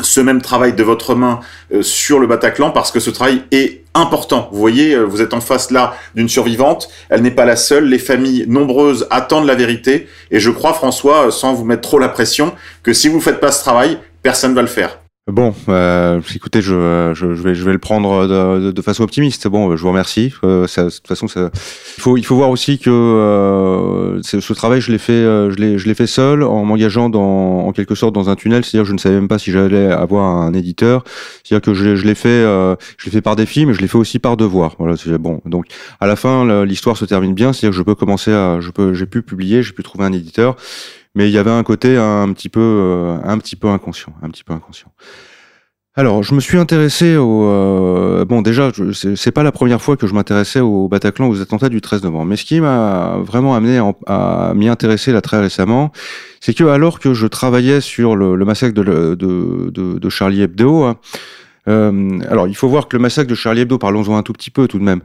ce 0.00 0.20
même 0.20 0.40
travail 0.42 0.72
de 0.74 0.82
votre 0.82 1.14
main 1.14 1.40
euh, 1.72 1.82
sur 1.82 2.18
le 2.18 2.26
Bataclan 2.26 2.70
parce 2.70 2.90
que 2.90 3.00
ce 3.00 3.10
travail 3.10 3.42
est 3.52 3.82
important. 3.94 4.48
Vous 4.52 4.58
voyez, 4.58 4.94
euh, 4.94 5.02
vous 5.04 5.20
êtes 5.22 5.34
en 5.34 5.40
face 5.40 5.70
là 5.70 5.94
d'une 6.14 6.28
survivante, 6.28 6.88
elle 7.10 7.22
n'est 7.22 7.30
pas 7.30 7.44
la 7.44 7.56
seule, 7.56 7.84
les 7.88 7.98
familles 7.98 8.44
nombreuses 8.48 9.06
attendent 9.10 9.46
la 9.46 9.54
vérité 9.54 10.06
et 10.30 10.40
je 10.40 10.50
crois 10.50 10.72
François, 10.72 11.26
euh, 11.26 11.30
sans 11.30 11.54
vous 11.54 11.64
mettre 11.64 11.82
trop 11.82 11.98
la 11.98 12.08
pression, 12.08 12.52
que 12.82 12.92
si 12.92 13.08
vous 13.08 13.20
faites 13.20 13.40
pas 13.40 13.52
ce 13.52 13.60
travail, 13.62 13.98
personne 14.22 14.54
va 14.54 14.62
le 14.62 14.68
faire. 14.68 14.98
Bon, 15.30 15.54
euh, 15.68 16.22
écoutez, 16.34 16.62
je, 16.62 17.12
je, 17.14 17.34
je 17.34 17.42
vais, 17.42 17.54
je 17.54 17.62
vais 17.62 17.72
le 17.72 17.78
prendre 17.78 18.26
de, 18.26 18.60
de- 18.66 18.70
de 18.70 18.80
façon 18.82 19.02
optimiste. 19.02 19.46
Bon, 19.46 19.76
je 19.76 19.82
vous 19.82 19.88
remercie. 19.90 20.32
Euh, 20.42 20.66
ça, 20.66 20.84
de 20.84 20.88
toute 20.88 21.06
façon, 21.06 21.28
ça, 21.28 21.50
il 21.98 22.00
faut, 22.02 22.16
il 22.16 22.24
faut 22.24 22.34
voir 22.36 22.48
aussi 22.48 22.78
que 22.78 22.88
euh, 22.88 24.07
ce, 24.28 24.40
ce 24.40 24.52
travail, 24.52 24.80
je 24.80 24.92
l'ai 24.92 24.98
fait, 24.98 25.12
euh, 25.12 25.50
je 25.50 25.56
l'ai, 25.56 25.94
fait 25.94 26.06
seul, 26.06 26.42
en 26.42 26.64
m'engageant 26.64 27.10
en 27.12 27.72
quelque 27.72 27.94
sorte 27.94 28.14
dans 28.14 28.30
un 28.30 28.36
tunnel. 28.36 28.64
C'est-à-dire, 28.64 28.84
je 28.84 28.92
ne 28.92 28.98
savais 28.98 29.14
même 29.14 29.28
pas 29.28 29.38
si 29.38 29.50
j'allais 29.50 29.90
avoir 29.90 30.24
un 30.24 30.52
éditeur. 30.52 31.04
C'est-à-dire 31.42 31.64
que 31.64 31.74
je, 31.74 32.06
l'ai 32.06 32.14
fait, 32.14 32.28
euh, 32.28 32.76
je 32.98 33.10
fait 33.10 33.22
par 33.22 33.36
défi, 33.36 33.66
mais 33.66 33.74
je 33.74 33.80
l'ai 33.80 33.88
fait 33.88 33.98
aussi 33.98 34.18
par 34.18 34.36
devoir. 34.36 34.74
Voilà, 34.78 34.96
bon. 35.18 35.40
Donc, 35.46 35.66
à 36.00 36.06
la 36.06 36.16
fin, 36.16 36.64
l'histoire 36.64 36.96
se 36.96 37.04
termine 37.04 37.34
bien. 37.34 37.52
C'est-à-dire 37.52 37.70
que 37.70 37.76
je 37.76 37.82
peux 37.82 37.94
commencer 37.94 38.30
je 38.60 38.70
peux, 38.70 38.94
j'ai 38.94 39.06
pu 39.06 39.22
publier, 39.22 39.62
j'ai 39.62 39.72
pu 39.72 39.82
trouver 39.82 40.04
un 40.04 40.12
éditeur. 40.12 40.56
Mais 41.14 41.28
il 41.28 41.32
y 41.32 41.38
avait 41.38 41.50
un 41.50 41.62
côté 41.62 41.96
un 41.96 42.32
petit 42.32 42.48
peu, 42.48 42.60
euh, 42.60 43.18
un 43.24 43.38
petit 43.38 43.56
peu 43.56 43.68
inconscient, 43.68 44.12
un 44.22 44.30
petit 44.30 44.44
peu 44.44 44.52
inconscient. 44.52 44.92
Alors, 45.98 46.22
je 46.22 46.32
me 46.32 46.38
suis 46.38 46.58
intéressé 46.58 47.16
au. 47.16 47.50
euh, 47.50 48.24
bon, 48.24 48.40
déjà, 48.40 48.70
c'est 48.92 49.32
pas 49.32 49.42
la 49.42 49.50
première 49.50 49.82
fois 49.82 49.96
que 49.96 50.06
je 50.06 50.14
m'intéressais 50.14 50.60
au 50.60 50.86
Bataclan, 50.86 51.28
aux 51.28 51.40
attentats 51.40 51.68
du 51.68 51.80
13 51.80 52.04
novembre. 52.04 52.26
Mais 52.26 52.36
ce 52.36 52.44
qui 52.44 52.60
m'a 52.60 53.16
vraiment 53.20 53.56
amené 53.56 53.82
à, 54.06 54.52
m'y 54.54 54.68
intéresser 54.68 55.10
là 55.10 55.20
très 55.22 55.40
récemment, 55.40 55.90
c'est 56.38 56.54
que 56.54 56.62
alors 56.62 57.00
que 57.00 57.14
je 57.14 57.26
travaillais 57.26 57.80
sur 57.80 58.14
le, 58.14 58.36
massacre 58.44 58.74
de 58.80 60.08
Charlie 60.08 60.42
Hebdo, 60.42 60.84
hein, 60.84 60.98
euh, 61.68 62.18
alors 62.30 62.48
il 62.48 62.56
faut 62.56 62.68
voir 62.68 62.88
que 62.88 62.96
le 62.96 63.02
massacre 63.02 63.28
de 63.28 63.34
Charlie 63.34 63.60
Hebdo, 63.60 63.78
parlons-en 63.78 64.16
un 64.16 64.22
tout 64.22 64.32
petit 64.32 64.50
peu 64.50 64.66
tout 64.68 64.78
de 64.78 64.84
même. 64.84 65.00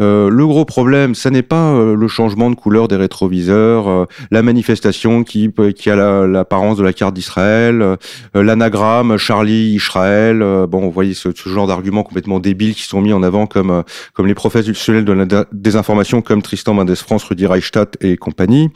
Euh, 0.00 0.28
le 0.30 0.46
gros 0.46 0.64
problème, 0.64 1.14
ça 1.14 1.30
n'est 1.30 1.42
pas 1.42 1.72
euh, 1.72 1.94
le 1.94 2.08
changement 2.08 2.50
de 2.50 2.54
couleur 2.56 2.88
des 2.88 2.96
rétroviseurs, 2.96 3.88
euh, 3.88 4.04
la 4.30 4.42
manifestation 4.42 5.24
qui, 5.24 5.48
peut- 5.48 5.72
qui 5.72 5.90
a 5.90 5.96
la- 5.96 6.26
l'apparence 6.26 6.76
de 6.78 6.82
la 6.84 6.92
carte 6.92 7.14
d'Israël, 7.14 7.82
euh, 7.82 7.96
l'anagramme 8.34 9.16
Charlie 9.18 9.74
Israël. 9.74 10.42
euh, 10.42 10.66
bon, 10.66 10.80
vous 10.80 10.90
voyez 10.90 11.14
ce, 11.14 11.28
ce 11.34 11.48
genre 11.48 11.66
d'arguments 11.66 12.02
complètement 12.02 12.38
débiles 12.38 12.74
qui 12.74 12.82
sont 12.82 13.00
mis 13.00 13.12
en 13.12 13.22
avant 13.22 13.46
comme 13.46 13.70
euh, 13.70 13.82
comme 14.14 14.26
les 14.26 14.34
professionnels 14.34 15.04
de 15.04 15.12
la 15.12 15.44
désinformation 15.52 16.22
comme 16.22 16.42
Tristan 16.42 16.74
Mendes 16.74 16.94
France, 16.94 17.24
Rudy 17.24 17.46
Reichstadt 17.46 17.96
et 18.00 18.16
compagnie. 18.16 18.70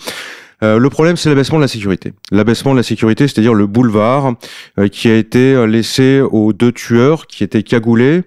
Euh, 0.62 0.78
le 0.78 0.90
problème, 0.90 1.16
c'est 1.16 1.28
l'abaissement 1.28 1.58
de 1.58 1.64
la 1.64 1.68
sécurité. 1.68 2.12
L'abaissement 2.30 2.72
de 2.72 2.76
la 2.78 2.82
sécurité, 2.82 3.26
c'est-à-dire 3.26 3.54
le 3.54 3.66
boulevard 3.66 4.34
euh, 4.78 4.88
qui 4.88 5.08
a 5.08 5.16
été 5.16 5.54
euh, 5.54 5.66
laissé 5.66 6.20
aux 6.20 6.52
deux 6.52 6.72
tueurs 6.72 7.26
qui 7.26 7.44
étaient 7.44 7.62
cagoulés, 7.62 8.22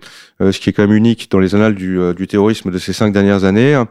ce 0.52 0.60
qui 0.60 0.70
est 0.70 0.74
quand 0.74 0.84
même 0.88 0.96
unique 0.96 1.30
dans 1.32 1.40
les 1.40 1.56
annales 1.56 1.76
du, 1.76 2.00
euh, 2.00 2.14
du 2.14 2.28
terrorisme 2.28 2.72
de 2.72 2.78
ces 2.78 2.94
cinq 2.94 3.14
dernières 3.14 3.44
années. 3.44 3.82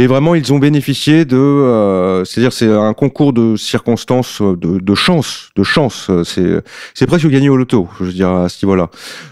Et 0.00 0.06
vraiment, 0.06 0.36
ils 0.36 0.52
ont 0.52 0.60
bénéficié 0.60 1.24
de, 1.24 1.36
euh, 1.36 2.24
c'est-à-dire 2.24 2.52
c'est 2.52 2.72
un 2.72 2.94
concours 2.94 3.32
de 3.32 3.56
circonstances, 3.56 4.40
euh, 4.40 4.54
de, 4.56 4.78
de 4.78 4.94
chance, 4.94 5.50
de 5.56 5.64
chance. 5.64 6.06
euh, 6.08 6.22
C'est 6.22 6.62
c'est 6.94 7.08
presque 7.08 7.26
gagné 7.26 7.48
au 7.48 7.56
loto, 7.56 7.88
je 7.98 8.04
veux 8.04 8.12
dire 8.12 8.30
à 8.30 8.48
ce 8.48 8.64
niveau-là. 8.64 8.90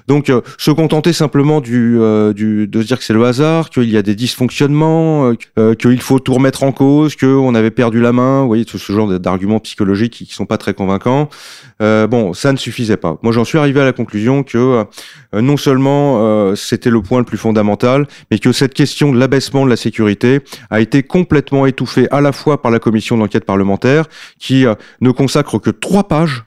Donc, 0.08 0.28
euh, 0.28 0.40
se 0.58 0.72
contenter 0.72 1.12
simplement 1.12 1.60
du, 1.60 1.98
euh, 2.00 2.32
du, 2.32 2.66
de 2.66 2.82
se 2.82 2.86
dire 2.88 2.98
que 2.98 3.04
c'est 3.04 3.12
le 3.12 3.24
hasard, 3.24 3.70
qu'il 3.70 3.88
y 3.88 3.96
a 3.96 4.02
des 4.02 4.16
dysfonctionnements, 4.16 5.28
euh, 5.28 5.34
euh, 5.56 5.74
qu'il 5.76 6.00
faut 6.00 6.18
tout 6.18 6.34
remettre 6.34 6.64
en 6.64 6.72
cause, 6.72 7.14
qu'on 7.14 7.54
avait 7.54 7.70
perdu 7.70 8.00
la 8.00 8.10
main, 8.10 8.40
vous 8.40 8.48
voyez, 8.48 8.64
tout 8.64 8.78
ce 8.78 8.92
genre 8.92 9.06
d'arguments 9.20 9.60
psychologiques 9.60 10.14
qui, 10.14 10.26
qui 10.26 10.34
sont 10.34 10.46
pas 10.46 10.58
très 10.58 10.74
convaincants. 10.74 11.28
Euh, 11.82 12.06
bon, 12.06 12.32
ça 12.32 12.52
ne 12.52 12.56
suffisait 12.56 12.96
pas. 12.96 13.18
Moi, 13.22 13.32
j'en 13.32 13.44
suis 13.44 13.58
arrivé 13.58 13.80
à 13.80 13.84
la 13.84 13.92
conclusion 13.92 14.42
que 14.42 14.84
euh, 15.34 15.40
non 15.40 15.56
seulement 15.56 16.24
euh, 16.24 16.54
c'était 16.54 16.90
le 16.90 17.02
point 17.02 17.18
le 17.18 17.24
plus 17.24 17.36
fondamental, 17.38 18.06
mais 18.30 18.38
que 18.38 18.52
cette 18.52 18.72
question 18.72 19.12
de 19.12 19.18
l'abaissement 19.18 19.64
de 19.64 19.70
la 19.70 19.76
sécurité 19.76 20.40
a 20.70 20.80
été 20.80 21.02
complètement 21.02 21.66
étouffée 21.66 22.08
à 22.10 22.20
la 22.20 22.32
fois 22.32 22.62
par 22.62 22.70
la 22.70 22.78
commission 22.78 23.18
d'enquête 23.18 23.44
parlementaire, 23.44 24.06
qui 24.38 24.64
euh, 24.66 24.74
ne 25.00 25.10
consacre 25.10 25.58
que 25.58 25.70
trois 25.70 26.08
pages 26.08 26.44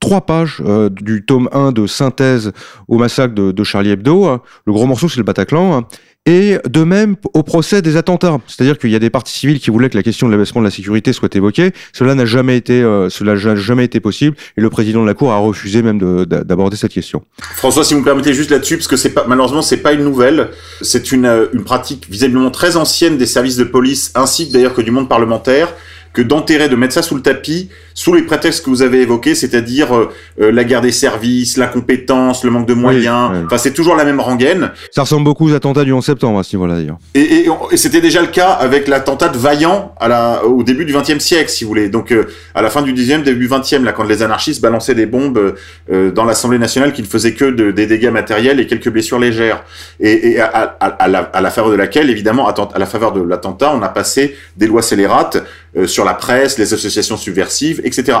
trois 0.00 0.22
pages 0.22 0.62
euh, 0.64 0.88
du 0.88 1.24
tome 1.24 1.48
1 1.52 1.72
de 1.72 1.86
synthèse 1.86 2.52
au 2.88 2.96
massacre 2.96 3.34
de, 3.34 3.52
de 3.52 3.64
Charlie 3.64 3.90
Hebdo. 3.90 4.24
hein. 4.24 4.40
Le 4.66 4.72
gros 4.72 4.86
morceau, 4.86 5.08
c'est 5.10 5.18
le 5.18 5.24
Bataclan. 5.24 5.84
Et 6.26 6.58
de 6.68 6.84
même 6.84 7.16
au 7.32 7.42
procès 7.42 7.80
des 7.80 7.96
attentats. 7.96 8.38
C'est-à-dire 8.46 8.76
qu'il 8.78 8.90
y 8.90 8.94
a 8.94 8.98
des 8.98 9.08
partis 9.08 9.32
civils 9.32 9.58
qui 9.58 9.70
voulaient 9.70 9.88
que 9.88 9.96
la 9.96 10.02
question 10.02 10.26
de 10.26 10.32
l'abaissement 10.32 10.60
de 10.60 10.66
la 10.66 10.70
sécurité 10.70 11.14
soit 11.14 11.34
évoquée. 11.34 11.72
Cela 11.94 12.14
n'a 12.14 12.26
jamais 12.26 12.58
été, 12.58 12.82
euh, 12.82 13.08
cela 13.08 13.34
n'a 13.36 13.56
jamais 13.56 13.84
été 13.86 14.00
possible. 14.00 14.36
Et 14.58 14.60
le 14.60 14.68
président 14.68 15.00
de 15.00 15.06
la 15.06 15.14
Cour 15.14 15.32
a 15.32 15.38
refusé 15.38 15.82
même 15.82 15.98
de- 15.98 16.24
de- 16.24 16.42
d'aborder 16.42 16.76
cette 16.76 16.92
question. 16.92 17.24
François, 17.56 17.84
si 17.84 17.94
vous 17.94 18.00
me 18.00 18.04
permettez 18.04 18.34
juste 18.34 18.50
là-dessus, 18.50 18.76
parce 18.76 18.86
que 18.88 18.96
c'est 18.96 19.14
pas 19.14 19.24
malheureusement 19.26 19.62
c'est 19.62 19.78
pas 19.78 19.92
une 19.94 20.04
nouvelle, 20.04 20.50
c'est 20.82 21.10
une 21.10 21.24
euh, 21.24 21.46
une 21.54 21.64
pratique 21.64 22.06
visiblement 22.10 22.50
très 22.50 22.76
ancienne 22.76 23.16
des 23.16 23.26
services 23.26 23.56
de 23.56 23.64
police, 23.64 24.12
ainsi 24.14 24.46
d'ailleurs 24.50 24.74
que 24.74 24.82
du 24.82 24.90
monde 24.90 25.08
parlementaire, 25.08 25.74
que 26.12 26.20
d'enterrer, 26.22 26.68
de 26.68 26.76
mettre 26.76 26.92
ça 26.92 27.02
sous 27.02 27.14
le 27.14 27.22
tapis, 27.22 27.70
sous 28.02 28.14
les 28.14 28.22
prétextes 28.22 28.64
que 28.64 28.70
vous 28.70 28.80
avez 28.80 29.02
évoqués, 29.02 29.34
c'est-à-dire 29.34 29.94
euh, 29.94 30.08
euh, 30.40 30.50
la 30.50 30.64
guerre 30.64 30.80
des 30.80 30.90
services, 30.90 31.58
l'incompétence, 31.58 32.44
le 32.44 32.50
manque 32.50 32.66
de 32.66 32.72
moyens. 32.72 33.30
oui. 33.32 33.38
Enfin, 33.44 33.58
c'est 33.58 33.74
toujours 33.74 33.94
la 33.94 34.04
même 34.06 34.20
rengaine. 34.20 34.72
Ça 34.90 35.02
ressemble 35.02 35.24
beaucoup 35.24 35.50
aux 35.50 35.52
attentats 35.54 35.84
du 35.84 35.92
11 35.92 36.02
septembre 36.02 36.38
à 36.38 36.42
ce 36.42 36.56
niveau-là 36.56 36.76
d'ailleurs. 36.76 36.96
Et, 37.14 37.20
et, 37.20 37.48
et 37.72 37.76
c'était 37.76 38.00
déjà 38.00 38.22
le 38.22 38.28
cas 38.28 38.52
avec 38.52 38.88
l'attentat 38.88 39.28
de 39.28 39.36
Vaillant 39.36 39.94
à 40.00 40.08
la, 40.08 40.44
au 40.46 40.62
début 40.62 40.86
du 40.86 40.94
XXe 40.94 41.18
siècle, 41.18 41.50
si 41.50 41.64
vous 41.64 41.68
voulez. 41.68 41.90
Donc 41.90 42.10
euh, 42.10 42.24
à 42.54 42.62
la 42.62 42.70
fin 42.70 42.80
du 42.80 42.94
XIXe, 42.94 43.22
début 43.22 43.48
XXe, 43.48 43.80
là, 43.82 43.92
quand 43.92 44.04
les 44.04 44.22
anarchistes 44.22 44.62
balançaient 44.62 44.94
des 44.94 45.04
bombes 45.06 45.54
euh, 45.92 46.10
dans 46.10 46.24
l'Assemblée 46.24 46.58
nationale 46.58 46.94
qui 46.94 47.02
ne 47.02 47.06
faisaient 47.06 47.34
que 47.34 47.44
de- 47.44 47.70
des 47.70 47.86
dégâts 47.86 48.08
matériels 48.10 48.60
et 48.60 48.66
quelques 48.66 48.88
blessures 48.88 49.18
légères. 49.18 49.62
Et, 50.00 50.30
et 50.30 50.40
à, 50.40 50.46
à, 50.80 50.86
à 50.86 51.08
la, 51.08 51.18
à 51.18 51.40
la 51.42 51.50
faveur 51.50 51.70
de 51.70 51.76
laquelle, 51.76 52.08
évidemment, 52.08 52.48
à 52.48 52.78
la 52.78 52.86
faveur 52.86 53.12
de 53.12 53.20
l'attentat, 53.22 53.72
on 53.74 53.82
a 53.82 53.88
passé 53.90 54.36
des 54.56 54.66
lois 54.66 54.80
scélérates 54.82 55.36
euh, 55.76 55.86
sur 55.86 56.04
la 56.06 56.14
presse, 56.14 56.58
les 56.58 56.72
associations 56.72 57.16
subversives, 57.18 57.80
etc. 57.90 58.18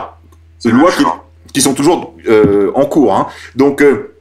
Des 0.64 0.70
lois 0.70 0.92
qui, 1.52 1.60
sont 1.60 1.74
toujours 1.74 2.14
euh, 2.28 2.70
en 2.74 2.84
cours. 2.86 3.14
Hein. 3.14 3.28
Donc 3.56 3.82
euh, 3.82 4.14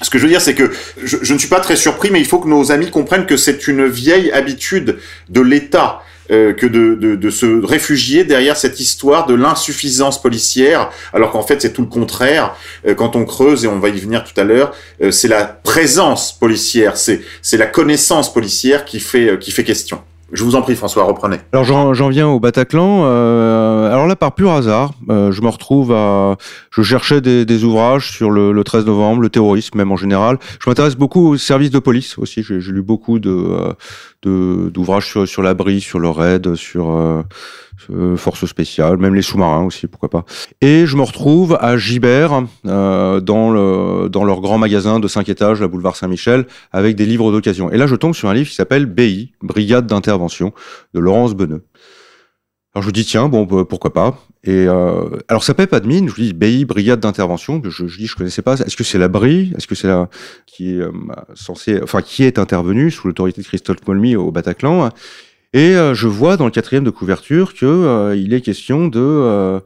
ce 0.00 0.10
que 0.10 0.18
je 0.18 0.24
veux 0.24 0.30
dire, 0.30 0.40
c'est 0.40 0.54
que 0.54 0.70
je, 1.02 1.32
ne 1.32 1.38
suis 1.38 1.48
pas 1.48 1.60
très 1.60 1.76
surpris, 1.76 2.10
mais 2.10 2.20
il 2.20 2.26
faut 2.26 2.38
que 2.38 2.48
nos 2.48 2.72
amis 2.72 2.90
comprennent 2.90 3.26
que 3.26 3.36
c'est 3.36 3.68
une 3.68 3.86
vieille 3.86 4.32
habitude 4.32 4.98
de 5.28 5.40
l'État 5.40 6.02
euh, 6.30 6.52
que 6.54 6.66
de, 6.66 7.30
se 7.30 7.64
réfugier 7.64 8.24
derrière 8.24 8.56
cette 8.56 8.80
histoire 8.80 9.26
de 9.26 9.34
l'insuffisance 9.34 10.20
policière, 10.20 10.90
alors 11.12 11.30
qu'en 11.30 11.42
fait 11.42 11.60
c'est 11.60 11.72
tout 11.72 11.82
le 11.82 11.88
contraire. 11.88 12.56
Quand 12.96 13.16
on 13.16 13.24
creuse, 13.24 13.64
et 13.64 13.68
on 13.68 13.78
va 13.78 13.90
y 13.90 14.00
venir 14.00 14.24
tout 14.24 14.38
à 14.40 14.44
l'heure, 14.44 14.74
c'est 15.10 15.28
la 15.28 15.44
présence 15.44 16.36
policière, 16.36 16.96
c'est 16.96 17.22
la 17.52 17.66
connaissance 17.66 18.32
policière 18.32 18.84
qui 18.84 18.98
fait 18.98 19.64
question. 19.64 20.02
Je 20.32 20.44
vous 20.44 20.56
en 20.56 20.62
prie, 20.62 20.74
François, 20.74 21.04
reprenez. 21.04 21.36
Alors 21.52 21.64
j'en 21.94 22.08
viens 22.08 22.26
au 22.26 22.40
Bataclan. 22.40 23.02
Euh, 23.04 23.92
alors 23.92 24.06
là, 24.06 24.16
par 24.16 24.34
pur 24.34 24.50
hasard, 24.50 24.92
euh, 25.10 25.30
je 25.30 25.42
me 25.42 25.48
retrouve 25.48 25.92
à... 25.92 26.36
Je 26.70 26.82
cherchais 26.82 27.20
des, 27.20 27.64
ouvrages 27.64 28.10
sur 28.10 28.30
le, 28.30 28.52
le, 28.52 28.64
13 28.64 28.86
novembre, 28.86 29.20
le 29.20 29.28
terrorisme 29.28 29.76
même 29.76 29.92
en 29.92 29.96
général. 29.96 30.38
Je 30.58 30.70
m'intéresse 30.70 30.96
beaucoup 30.96 31.28
aux 31.28 31.36
services 31.36 31.70
de 31.70 31.78
police 31.78 32.16
aussi. 32.18 32.42
J'ai 32.42 32.72
lu 32.72 32.82
beaucoup 32.82 33.18
de 33.18 33.74
d'ouvrages 34.24 35.06
sur, 35.06 35.26
sur 35.26 35.42
l'abri, 35.42 35.80
sur 35.80 35.98
le 35.98 36.08
raid, 36.08 36.54
sur 36.54 36.90
euh, 36.90 37.02
euh, 37.02 37.22
forces 38.16 38.46
spéciales, 38.46 38.98
même 38.98 39.14
les 39.14 39.22
sous-marins 39.22 39.64
aussi, 39.64 39.86
pourquoi 39.86 40.10
pas. 40.10 40.24
Et 40.60 40.86
je 40.86 40.96
me 40.96 41.02
retrouve 41.02 41.56
à 41.60 41.76
Gibert, 41.76 42.44
euh, 42.66 43.20
dans, 43.20 43.50
le, 43.50 44.08
dans 44.08 44.24
leur 44.24 44.40
grand 44.40 44.58
magasin 44.58 45.00
de 45.00 45.08
5 45.08 45.28
étages, 45.28 45.60
la 45.60 45.68
boulevard 45.68 45.96
Saint-Michel, 45.96 46.46
avec 46.72 46.96
des 46.96 47.06
livres 47.06 47.32
d'occasion. 47.32 47.70
Et 47.70 47.76
là, 47.76 47.86
je 47.86 47.96
tombe 47.96 48.14
sur 48.14 48.28
un 48.28 48.34
livre 48.34 48.48
qui 48.48 48.54
s'appelle 48.54 48.86
BI, 48.86 49.32
Brigade 49.42 49.86
d'intervention, 49.86 50.52
de 50.94 51.00
Laurence 51.00 51.34
Beneux. 51.34 51.64
Alors 52.74 52.86
je 52.86 52.90
dis 52.90 53.04
tiens 53.04 53.28
bon 53.28 53.44
bah, 53.44 53.66
pourquoi 53.68 53.92
pas 53.92 54.18
et 54.44 54.66
euh, 54.66 55.18
alors 55.28 55.44
ça 55.44 55.52
paie 55.52 55.66
pas 55.66 55.78
de 55.78 55.86
mine 55.86 56.08
je 56.08 56.14
dis 56.14 56.32
BI 56.32 56.64
brigade 56.64 57.00
d'intervention 57.00 57.60
je, 57.62 57.86
je 57.86 57.98
dis 57.98 58.06
je 58.06 58.16
connaissais 58.16 58.40
pas 58.40 58.54
est-ce 58.54 58.76
que 58.76 58.82
c'est 58.82 58.96
la 58.96 59.08
BRI 59.08 59.52
est-ce 59.54 59.66
que 59.66 59.74
c'est 59.74 59.88
la 59.88 60.08
qui 60.46 60.70
est 60.70 60.80
euh, 60.80 60.90
censé 61.34 61.80
enfin 61.82 62.00
qui 62.00 62.24
est 62.24 62.38
intervenu 62.38 62.90
sous 62.90 63.08
l'autorité 63.08 63.42
de 63.42 63.46
Christophe 63.46 63.86
Molmy 63.86 64.16
au 64.16 64.32
Bataclan? 64.32 64.88
Et 65.52 65.76
euh, 65.76 65.94
je 65.94 66.08
vois 66.08 66.36
dans 66.36 66.46
le 66.46 66.50
quatrième 66.50 66.84
de 66.84 66.90
couverture 66.90 67.54
que 67.54 67.66
euh, 67.66 68.16
il 68.16 68.32
est 68.32 68.40
question 68.40 68.88
de 68.88 69.00
euh, 69.00 69.60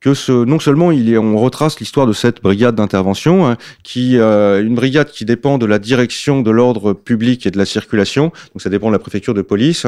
que 0.00 0.14
ce, 0.14 0.32
non 0.32 0.58
seulement 0.58 0.92
il 0.92 1.12
est, 1.12 1.18
on 1.18 1.36
retrace 1.38 1.80
l'histoire 1.80 2.06
de 2.06 2.12
cette 2.12 2.42
brigade 2.42 2.74
d'intervention, 2.74 3.46
hein, 3.46 3.56
qui 3.82 4.16
une 4.16 4.74
brigade 4.74 5.10
qui 5.10 5.24
dépend 5.24 5.58
de 5.58 5.66
la 5.66 5.78
direction 5.78 6.42
de 6.42 6.50
l'ordre 6.50 6.92
public 6.92 7.46
et 7.46 7.50
de 7.50 7.58
la 7.58 7.64
circulation, 7.64 8.26
donc 8.26 8.60
ça 8.60 8.70
dépend 8.70 8.88
de 8.88 8.92
la 8.92 8.98
préfecture 8.98 9.34
de 9.34 9.42
police, 9.42 9.86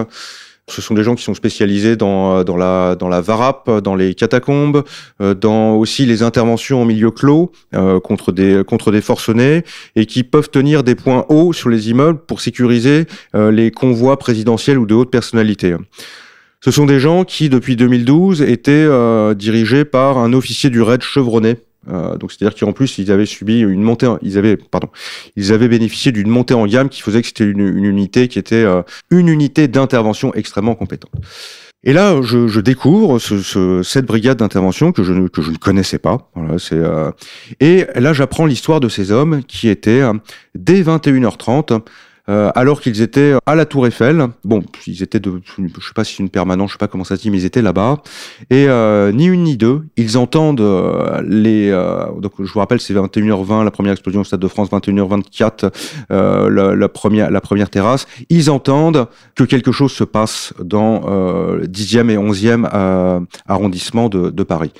ce 0.68 0.82
sont 0.82 0.94
des 0.94 1.02
gens 1.02 1.14
qui 1.14 1.24
sont 1.24 1.34
spécialisés 1.34 1.96
dans, 1.96 2.44
dans, 2.44 2.56
la, 2.56 2.94
dans 2.94 3.08
la 3.08 3.20
VARAP, 3.20 3.80
dans 3.82 3.94
les 3.94 4.14
catacombes, 4.14 4.84
euh, 5.20 5.34
dans 5.34 5.74
aussi 5.74 6.06
les 6.06 6.22
interventions 6.22 6.82
en 6.82 6.84
milieu 6.84 7.10
clos 7.10 7.52
euh, 7.74 8.00
contre, 8.00 8.32
des, 8.32 8.62
contre 8.66 8.92
des 8.92 9.00
forcenés 9.00 9.64
et 9.96 10.06
qui 10.06 10.22
peuvent 10.24 10.50
tenir 10.50 10.84
des 10.84 10.94
points 10.94 11.24
hauts 11.28 11.52
sur 11.52 11.68
les 11.68 11.90
immeubles 11.90 12.20
pour 12.26 12.40
sécuriser 12.40 13.06
euh, 13.34 13.50
les 13.50 13.70
convois 13.70 14.18
présidentiels 14.18 14.78
ou 14.78 14.86
de 14.86 14.94
hautes 14.94 15.10
personnalités. 15.10 15.74
Ce 16.60 16.70
sont 16.70 16.86
des 16.86 16.98
gens 16.98 17.24
qui, 17.24 17.48
depuis 17.48 17.76
2012, 17.76 18.42
étaient 18.42 18.88
dirigés 19.36 19.84
par 19.84 20.18
un 20.18 20.32
officier 20.32 20.70
du 20.70 20.82
raid 20.82 21.02
chevronné, 21.02 21.54
euh, 21.90 22.16
donc 22.16 22.32
c'est-à-dire 22.32 22.58
qu'en 22.58 22.72
plus 22.72 22.98
ils 22.98 23.10
avaient 23.10 23.26
subi 23.26 23.60
une 23.60 23.82
montée, 23.82 24.06
en, 24.06 24.18
ils 24.22 24.38
avaient 24.38 24.56
pardon, 24.56 24.88
ils 25.36 25.52
avaient 25.52 25.68
bénéficié 25.68 26.12
d'une 26.12 26.28
montée 26.28 26.54
en 26.54 26.66
gamme 26.66 26.88
qui 26.88 27.02
faisait 27.02 27.20
que 27.20 27.28
c'était 27.28 27.44
une, 27.44 27.60
une, 27.60 27.84
unité 27.84 28.28
qui 28.28 28.38
était 28.38 28.56
euh, 28.56 28.82
une 29.10 29.28
unité 29.28 29.68
d'intervention 29.68 30.34
extrêmement 30.34 30.74
compétente. 30.74 31.12
Et 31.84 31.92
là, 31.92 32.20
je, 32.22 32.48
je 32.48 32.60
découvre 32.60 33.20
ce, 33.20 33.40
ce, 33.40 33.82
cette 33.84 34.04
brigade 34.04 34.38
d'intervention 34.38 34.90
que 34.90 35.04
je, 35.04 35.12
ne, 35.12 35.28
que 35.28 35.42
je 35.42 35.52
ne 35.52 35.56
connaissais 35.56 35.98
pas. 35.98 36.28
Voilà, 36.34 36.58
c'est 36.58 36.74
euh... 36.74 37.12
et 37.60 37.86
là, 37.94 38.12
j'apprends 38.12 38.46
l'histoire 38.46 38.80
de 38.80 38.88
ces 38.88 39.12
hommes 39.12 39.44
qui 39.44 39.68
étaient 39.68 40.02
dès 40.56 40.82
21h30 40.82 41.80
euh, 42.28 42.50
alors 42.54 42.80
qu'ils 42.80 43.00
étaient 43.02 43.34
à 43.46 43.54
la 43.54 43.64
Tour 43.66 43.86
Eiffel. 43.86 44.28
Bon, 44.44 44.62
ils 44.86 45.02
étaient 45.02 45.20
de, 45.20 45.40
je 45.56 45.86
sais 45.86 45.94
pas 45.94 46.04
si 46.04 46.16
c'est 46.16 46.22
une 46.22 46.28
permanence, 46.28 46.70
je 46.70 46.74
sais 46.74 46.78
pas 46.78 46.88
comment 46.88 47.04
ça 47.04 47.16
se 47.16 47.22
dit, 47.22 47.30
mais 47.30 47.38
ils 47.38 47.44
étaient 47.44 47.62
là-bas. 47.62 48.02
Et 48.50 48.66
euh, 48.68 49.12
ni 49.12 49.26
une 49.26 49.44
ni 49.44 49.56
deux, 49.56 49.82
ils 49.96 50.18
entendent 50.18 50.60
euh, 50.60 51.22
les. 51.26 51.70
Euh, 51.70 52.06
donc 52.20 52.32
je 52.38 52.52
vous 52.52 52.58
rappelle, 52.58 52.80
c'est 52.80 52.94
21h20 52.94 53.64
la 53.64 53.70
première 53.70 53.92
explosion 53.92 54.20
au 54.20 54.24
Stade 54.24 54.40
de 54.40 54.48
France, 54.48 54.70
21h24 54.70 55.70
euh, 56.10 56.50
la, 56.50 56.74
la, 56.74 56.88
première 56.88 57.30
la 57.30 57.40
première 57.40 57.70
terrasse. 57.70 58.06
Ils 58.28 58.50
entendent 58.50 59.06
que 59.34 59.44
quelque 59.44 59.72
chose 59.72 59.92
se 59.92 60.04
passe 60.04 60.52
dans 60.62 61.00
le 61.08 61.66
10e 61.66 62.10
et 62.10 62.16
11e 62.16 63.26
arrondissement 63.46 64.08
de, 64.08 64.30
de 64.30 64.42
Paris. 64.42 64.72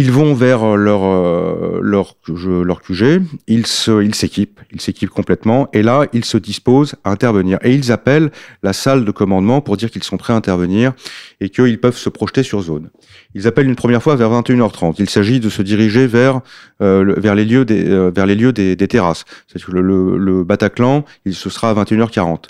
Ils 0.00 0.12
vont 0.12 0.32
vers 0.32 0.76
leur 0.76 1.02
euh, 1.02 1.80
leur 1.82 2.14
leur 2.28 2.82
QG, 2.82 3.20
ils 3.48 3.66
se 3.66 4.00
ils 4.00 4.14
s'équipent, 4.14 4.60
ils 4.70 4.80
s'équipent 4.80 5.10
complètement 5.10 5.68
et 5.72 5.82
là 5.82 6.06
ils 6.12 6.24
se 6.24 6.38
disposent 6.38 6.94
à 7.02 7.10
intervenir 7.10 7.58
et 7.64 7.74
ils 7.74 7.90
appellent 7.90 8.30
la 8.62 8.72
salle 8.72 9.04
de 9.04 9.10
commandement 9.10 9.60
pour 9.60 9.76
dire 9.76 9.90
qu'ils 9.90 10.04
sont 10.04 10.16
prêts 10.16 10.34
à 10.34 10.36
intervenir 10.36 10.92
et 11.40 11.48
qu'ils 11.48 11.80
peuvent 11.80 11.96
se 11.96 12.08
projeter 12.10 12.44
sur 12.44 12.60
zone. 12.60 12.90
Ils 13.34 13.48
appellent 13.48 13.66
une 13.66 13.74
première 13.74 14.00
fois 14.00 14.14
vers 14.14 14.30
21h30. 14.30 14.94
Il 15.00 15.10
s'agit 15.10 15.40
de 15.40 15.48
se 15.48 15.62
diriger 15.62 16.06
vers 16.06 16.42
euh, 16.80 17.14
vers 17.16 17.34
les 17.34 17.44
lieux 17.44 17.64
des 17.64 17.84
euh, 17.88 18.12
vers 18.14 18.26
les 18.26 18.36
lieux 18.36 18.52
des, 18.52 18.76
des 18.76 18.86
terrasses. 18.86 19.24
C'est 19.48 19.66
le, 19.66 19.80
le, 19.80 20.16
le 20.16 20.44
Bataclan, 20.44 21.04
il 21.24 21.34
se 21.34 21.50
sera 21.50 21.70
à 21.70 21.74
21h40. 21.74 22.44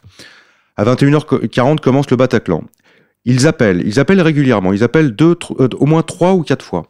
À 0.76 0.84
21h40 0.84 1.78
commence 1.78 2.10
le 2.10 2.18
Bataclan. 2.18 2.62
Ils 3.24 3.46
appellent, 3.46 3.82
ils 3.86 3.98
appellent 3.98 4.20
régulièrement, 4.20 4.74
ils 4.74 4.84
appellent 4.84 5.16
au 5.18 5.86
moins 5.86 6.02
trois 6.02 6.34
ou 6.34 6.42
quatre 6.42 6.62
fois. 6.64 6.86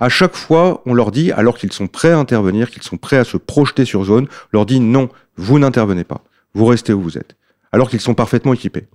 À 0.00 0.08
chaque 0.08 0.34
fois, 0.34 0.82
on 0.86 0.94
leur 0.94 1.10
dit, 1.10 1.30
alors 1.30 1.58
qu'ils 1.58 1.72
sont 1.72 1.86
prêts 1.86 2.10
à 2.10 2.18
intervenir, 2.18 2.70
qu'ils 2.70 2.82
sont 2.82 2.96
prêts 2.96 3.18
à 3.18 3.24
se 3.24 3.36
projeter 3.36 3.84
sur 3.84 4.04
zone, 4.04 4.24
on 4.24 4.56
leur 4.56 4.66
dit 4.66 4.80
non, 4.80 5.10
vous 5.36 5.58
n'intervenez 5.58 6.04
pas, 6.04 6.24
vous 6.54 6.64
restez 6.64 6.94
où 6.94 7.02
vous 7.02 7.18
êtes, 7.18 7.36
alors 7.70 7.90
qu'ils 7.90 8.00
sont 8.00 8.14
parfaitement 8.14 8.54
équipés. 8.54 8.88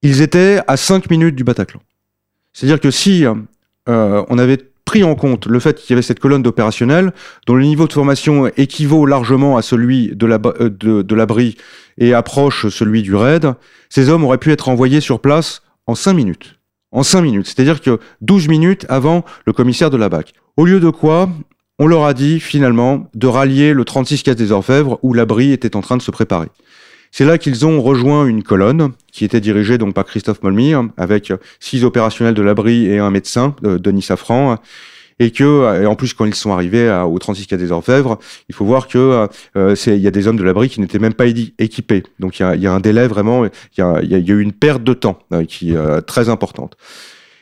Ils 0.00 0.22
étaient 0.22 0.60
à 0.66 0.78
5 0.78 1.10
minutes 1.10 1.36
du 1.36 1.44
Bataclan. 1.44 1.80
C'est-à-dire 2.54 2.80
que 2.80 2.90
si 2.90 3.26
euh, 3.26 4.24
on 4.28 4.38
avait 4.38 4.58
pris 4.84 5.04
en 5.04 5.14
compte 5.14 5.46
le 5.46 5.60
fait 5.60 5.78
qu'il 5.78 5.90
y 5.90 5.92
avait 5.94 6.02
cette 6.02 6.20
colonne 6.20 6.42
d'opérationnel 6.42 7.12
dont 7.46 7.54
le 7.54 7.64
niveau 7.64 7.86
de 7.86 7.92
formation 7.92 8.50
équivaut 8.56 9.06
largement 9.06 9.56
à 9.56 9.62
celui 9.62 10.14
de 10.14 10.26
euh, 10.26 11.04
l'abri 11.10 11.56
et 11.98 12.14
approche 12.14 12.68
celui 12.68 13.02
du 13.02 13.14
raid, 13.14 13.54
ces 13.88 14.08
hommes 14.08 14.24
auraient 14.24 14.38
pu 14.38 14.52
être 14.52 14.68
envoyés 14.68 15.00
sur 15.00 15.20
place 15.20 15.62
en 15.86 15.94
5 15.94 16.14
minutes 16.14 16.58
en 16.94 17.02
5 17.02 17.20
minutes, 17.20 17.46
c'est-à-dire 17.46 17.82
que 17.82 17.98
12 18.22 18.48
minutes 18.48 18.86
avant 18.88 19.24
le 19.44 19.52
commissaire 19.52 19.90
de 19.90 19.98
la 19.98 20.08
BAC. 20.08 20.32
Au 20.56 20.64
lieu 20.64 20.80
de 20.80 20.88
quoi, 20.88 21.28
on 21.78 21.86
leur 21.86 22.04
a 22.04 22.14
dit 22.14 22.40
finalement 22.40 23.10
de 23.14 23.26
rallier 23.26 23.74
le 23.74 23.84
36 23.84 24.22
Casse 24.22 24.36
des 24.36 24.52
Orfèvres 24.52 24.98
où 25.02 25.12
l'abri 25.12 25.52
était 25.52 25.76
en 25.76 25.80
train 25.80 25.96
de 25.96 26.02
se 26.02 26.12
préparer. 26.12 26.46
C'est 27.10 27.24
là 27.24 27.36
qu'ils 27.36 27.66
ont 27.66 27.82
rejoint 27.82 28.26
une 28.26 28.42
colonne 28.42 28.92
qui 29.12 29.24
était 29.24 29.40
dirigée 29.40 29.76
donc 29.76 29.94
par 29.94 30.04
Christophe 30.04 30.42
Molmy, 30.42 30.72
avec 30.96 31.32
six 31.60 31.84
opérationnels 31.84 32.34
de 32.34 32.42
l'abri 32.42 32.86
et 32.86 32.98
un 32.98 33.10
médecin, 33.10 33.54
euh, 33.64 33.78
Denis 33.78 34.02
Safran, 34.02 34.56
et 35.18 35.30
que 35.30 35.82
et 35.82 35.86
en 35.86 35.94
plus 35.94 36.14
quand 36.14 36.24
ils 36.24 36.34
sont 36.34 36.52
arrivés 36.52 36.90
au 37.06 37.18
36 37.18 37.46
quai 37.46 37.56
des 37.56 37.72
Orfèvres, 37.72 38.18
il 38.48 38.54
faut 38.54 38.64
voir 38.64 38.88
que 38.88 39.28
euh, 39.56 39.74
c'est 39.74 39.96
il 39.96 40.02
y 40.02 40.06
a 40.06 40.10
des 40.10 40.26
hommes 40.28 40.36
de 40.36 40.44
l'abri 40.44 40.68
qui 40.68 40.80
n'étaient 40.80 40.98
même 40.98 41.14
pas 41.14 41.26
équipés. 41.26 42.02
Donc 42.18 42.38
il 42.38 42.42
y 42.42 42.46
a, 42.46 42.56
y 42.56 42.66
a 42.66 42.72
un 42.72 42.80
délai 42.80 43.06
vraiment, 43.06 43.44
il 43.44 43.50
y 43.78 43.82
a, 43.82 44.00
il 44.02 44.10
y 44.10 44.14
a 44.14 44.18
eu 44.18 44.40
une 44.40 44.52
perte 44.52 44.82
de 44.82 44.94
temps 44.94 45.18
euh, 45.32 45.44
qui 45.44 45.76
euh, 45.76 46.00
très 46.00 46.28
importante. 46.28 46.76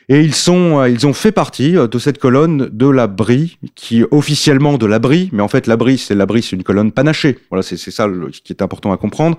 Et 0.09 0.19
ils 0.19 0.35
sont, 0.35 0.79
euh, 0.79 0.89
ils 0.89 1.07
ont 1.07 1.13
fait 1.13 1.31
partie 1.31 1.77
euh, 1.77 1.87
de 1.87 1.97
cette 1.97 2.17
colonne 2.17 2.69
de 2.71 2.87
l'abri, 2.87 3.57
qui 3.75 4.03
officiellement 4.11 4.77
de 4.77 4.85
l'abri, 4.85 5.29
mais 5.31 5.41
en 5.41 5.47
fait 5.47 5.67
l'abri, 5.67 5.97
c'est 5.97 6.15
l'abri, 6.15 6.41
c'est 6.41 6.55
une 6.55 6.63
colonne 6.63 6.91
panachée. 6.91 7.39
Voilà, 7.49 7.63
c'est 7.63 7.77
ça 7.77 8.07
le, 8.07 8.29
qui 8.29 8.51
est 8.51 8.61
important 8.61 8.91
à 8.91 8.97
comprendre. 8.97 9.37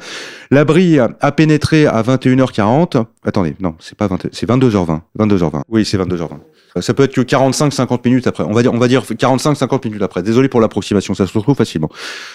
L'abri 0.50 0.98
a 0.98 1.32
pénétré 1.32 1.86
à 1.86 2.02
21h40. 2.02 3.04
Attendez, 3.24 3.54
non, 3.60 3.74
c'est 3.78 3.96
pas 3.96 4.06
20, 4.06 4.28
c'est 4.32 4.48
22h20. 4.48 5.00
22h20. 5.18 5.62
Oui, 5.68 5.84
c'est 5.84 5.98
22h20. 5.98 6.38
Ça 6.80 6.92
peut 6.92 7.04
être 7.04 7.14
que 7.14 7.20
45-50 7.20 8.00
minutes 8.04 8.26
après. 8.26 8.42
On 8.44 8.52
va 8.52 8.62
dire, 8.62 8.72
on 8.72 8.78
va 8.78 8.88
dire 8.88 9.02
45-50 9.04 9.84
minutes 9.84 10.02
après. 10.02 10.22
Désolé 10.22 10.48
pour 10.48 10.60
l'approximation, 10.60 11.14
ça 11.14 11.26
se 11.26 11.36
retrouve 11.36 11.56
facilement. 11.56 11.88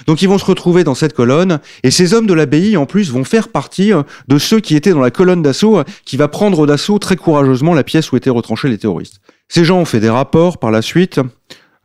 Donc 0.08 0.22
ils 0.22 0.30
vont 0.30 0.38
se 0.38 0.46
retrouver 0.46 0.84
dans 0.84 0.96
cette 0.96 1.14
colonne, 1.14 1.60
et 1.84 1.92
ces 1.92 2.14
hommes 2.14 2.28
de 2.28 2.34
l'abbaye, 2.34 2.78
en 2.78 2.86
plus, 2.86 3.12
vont 3.12 3.24
faire 3.24 3.50
partie 3.50 3.92
euh, 3.92 4.04
de 4.28 4.38
ceux 4.38 4.60
qui 4.60 4.76
étaient 4.76 4.92
dans 4.92 5.02
la 5.02 5.12
colonne 5.12 5.42
d'assaut, 5.42 5.84
qui 6.06 6.18
va 6.18 6.28
prendre 6.28 6.66
d'assaut 6.66 7.00
très 7.00 7.16
courageusement 7.16 7.74
la 7.74 7.84
pièce 7.84 8.12
où 8.12 8.18
étaient 8.18 8.30
retranchés 8.30 8.70
les 8.70 8.78
terroristes. 8.78 9.20
Ces 9.50 9.66
gens 9.66 9.80
ont 9.80 9.86
fait 9.86 10.00
des 10.00 10.10
rapports 10.10 10.58
par 10.58 10.72
la 10.72 10.82
suite. 10.82 11.20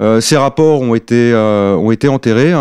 Euh, 0.03 0.21
ces 0.21 0.37
rapports 0.37 0.81
ont 0.81 0.95
été, 0.95 1.33
euh, 1.33 1.75
ont 1.77 1.91
été 1.91 2.09
enterrés. 2.09 2.53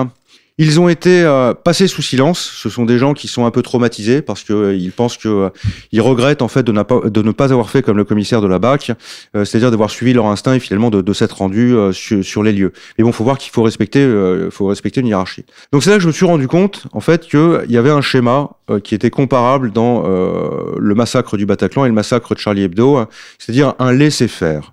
Ils 0.60 0.80
ont 0.80 0.88
été 0.88 1.24
euh, 1.24 1.56
passés 1.56 1.88
sous 1.88 2.04
silence. 2.04 2.40
Ce 2.40 2.70
sont 2.70 2.86
des 2.86 3.00
gens 3.00 3.16
qui 3.16 3.28
sont 3.28 3.48
un 3.48 3.50
peu 3.50 3.64
traumatisés 3.64 4.22
parce 4.22 4.44
que 4.44 4.54
euh, 4.54 4.76
ils 4.76 4.92
pensent 4.92 5.18
que 5.18 5.28
euh, 5.28 5.50
ils 5.92 6.00
regrettent 6.00 6.44
en 6.44 6.48
fait 6.48 6.62
de, 6.62 6.72
pas, 6.84 7.00
de, 7.10 7.22
ne 7.24 7.32
pas 7.32 7.52
avoir 7.52 7.72
fait 7.72 7.82
comme 7.82 7.98
le 7.98 8.04
commissaire 8.04 8.40
de 8.40 8.46
la 8.46 8.60
BAC, 8.60 8.92
c'est-à-dire 9.34 9.72
d'avoir 9.72 9.90
suivi 9.90 10.14
leur 10.14 10.28
instinct 10.28 10.54
et 10.54 10.60
finalement 10.60 10.92
de, 10.92 11.02
de 11.02 11.14
s'être 11.14 11.38
rendu 11.38 11.76
sur, 11.92 12.24
sur, 12.24 12.44
les 12.44 12.52
lieux. 12.52 12.72
Mais 12.98 13.04
bon, 13.04 13.12
faut 13.12 13.24
voir 13.24 13.40
qu'il 13.40 13.52
faut 13.52 13.64
respecter, 13.64 14.08
faut 14.52 14.68
respecter 14.68 15.02
une 15.02 15.08
hiérarchie. 15.08 15.46
Donc 15.72 15.84
c'est 15.84 15.90
là 15.90 15.96
que 15.96 16.04
je 16.04 16.08
me 16.08 16.12
suis 16.12 16.26
rendu 16.26 16.48
compte 16.48 16.86
en 16.92 17.00
fait 17.00 17.28
qu'il 17.28 17.66
y 17.70 17.78
avait 17.78 17.90
un 17.90 18.02
schéma 18.02 18.50
qui 18.84 18.94
était 18.96 19.10
comparable 19.10 19.72
dans 19.72 20.04
le 20.04 20.96
massacre 20.96 21.38
du 21.38 21.46
Bataclan 21.46 21.86
et 21.86 21.88
le 21.88 21.96
massacre 21.96 22.36
de 22.36 22.40
Charlie 22.40 22.64
Hebdo, 22.64 23.06
c'est-à-dire 23.40 23.74
un 23.80 23.92
laisser 23.92 24.28
faire. 24.28 24.73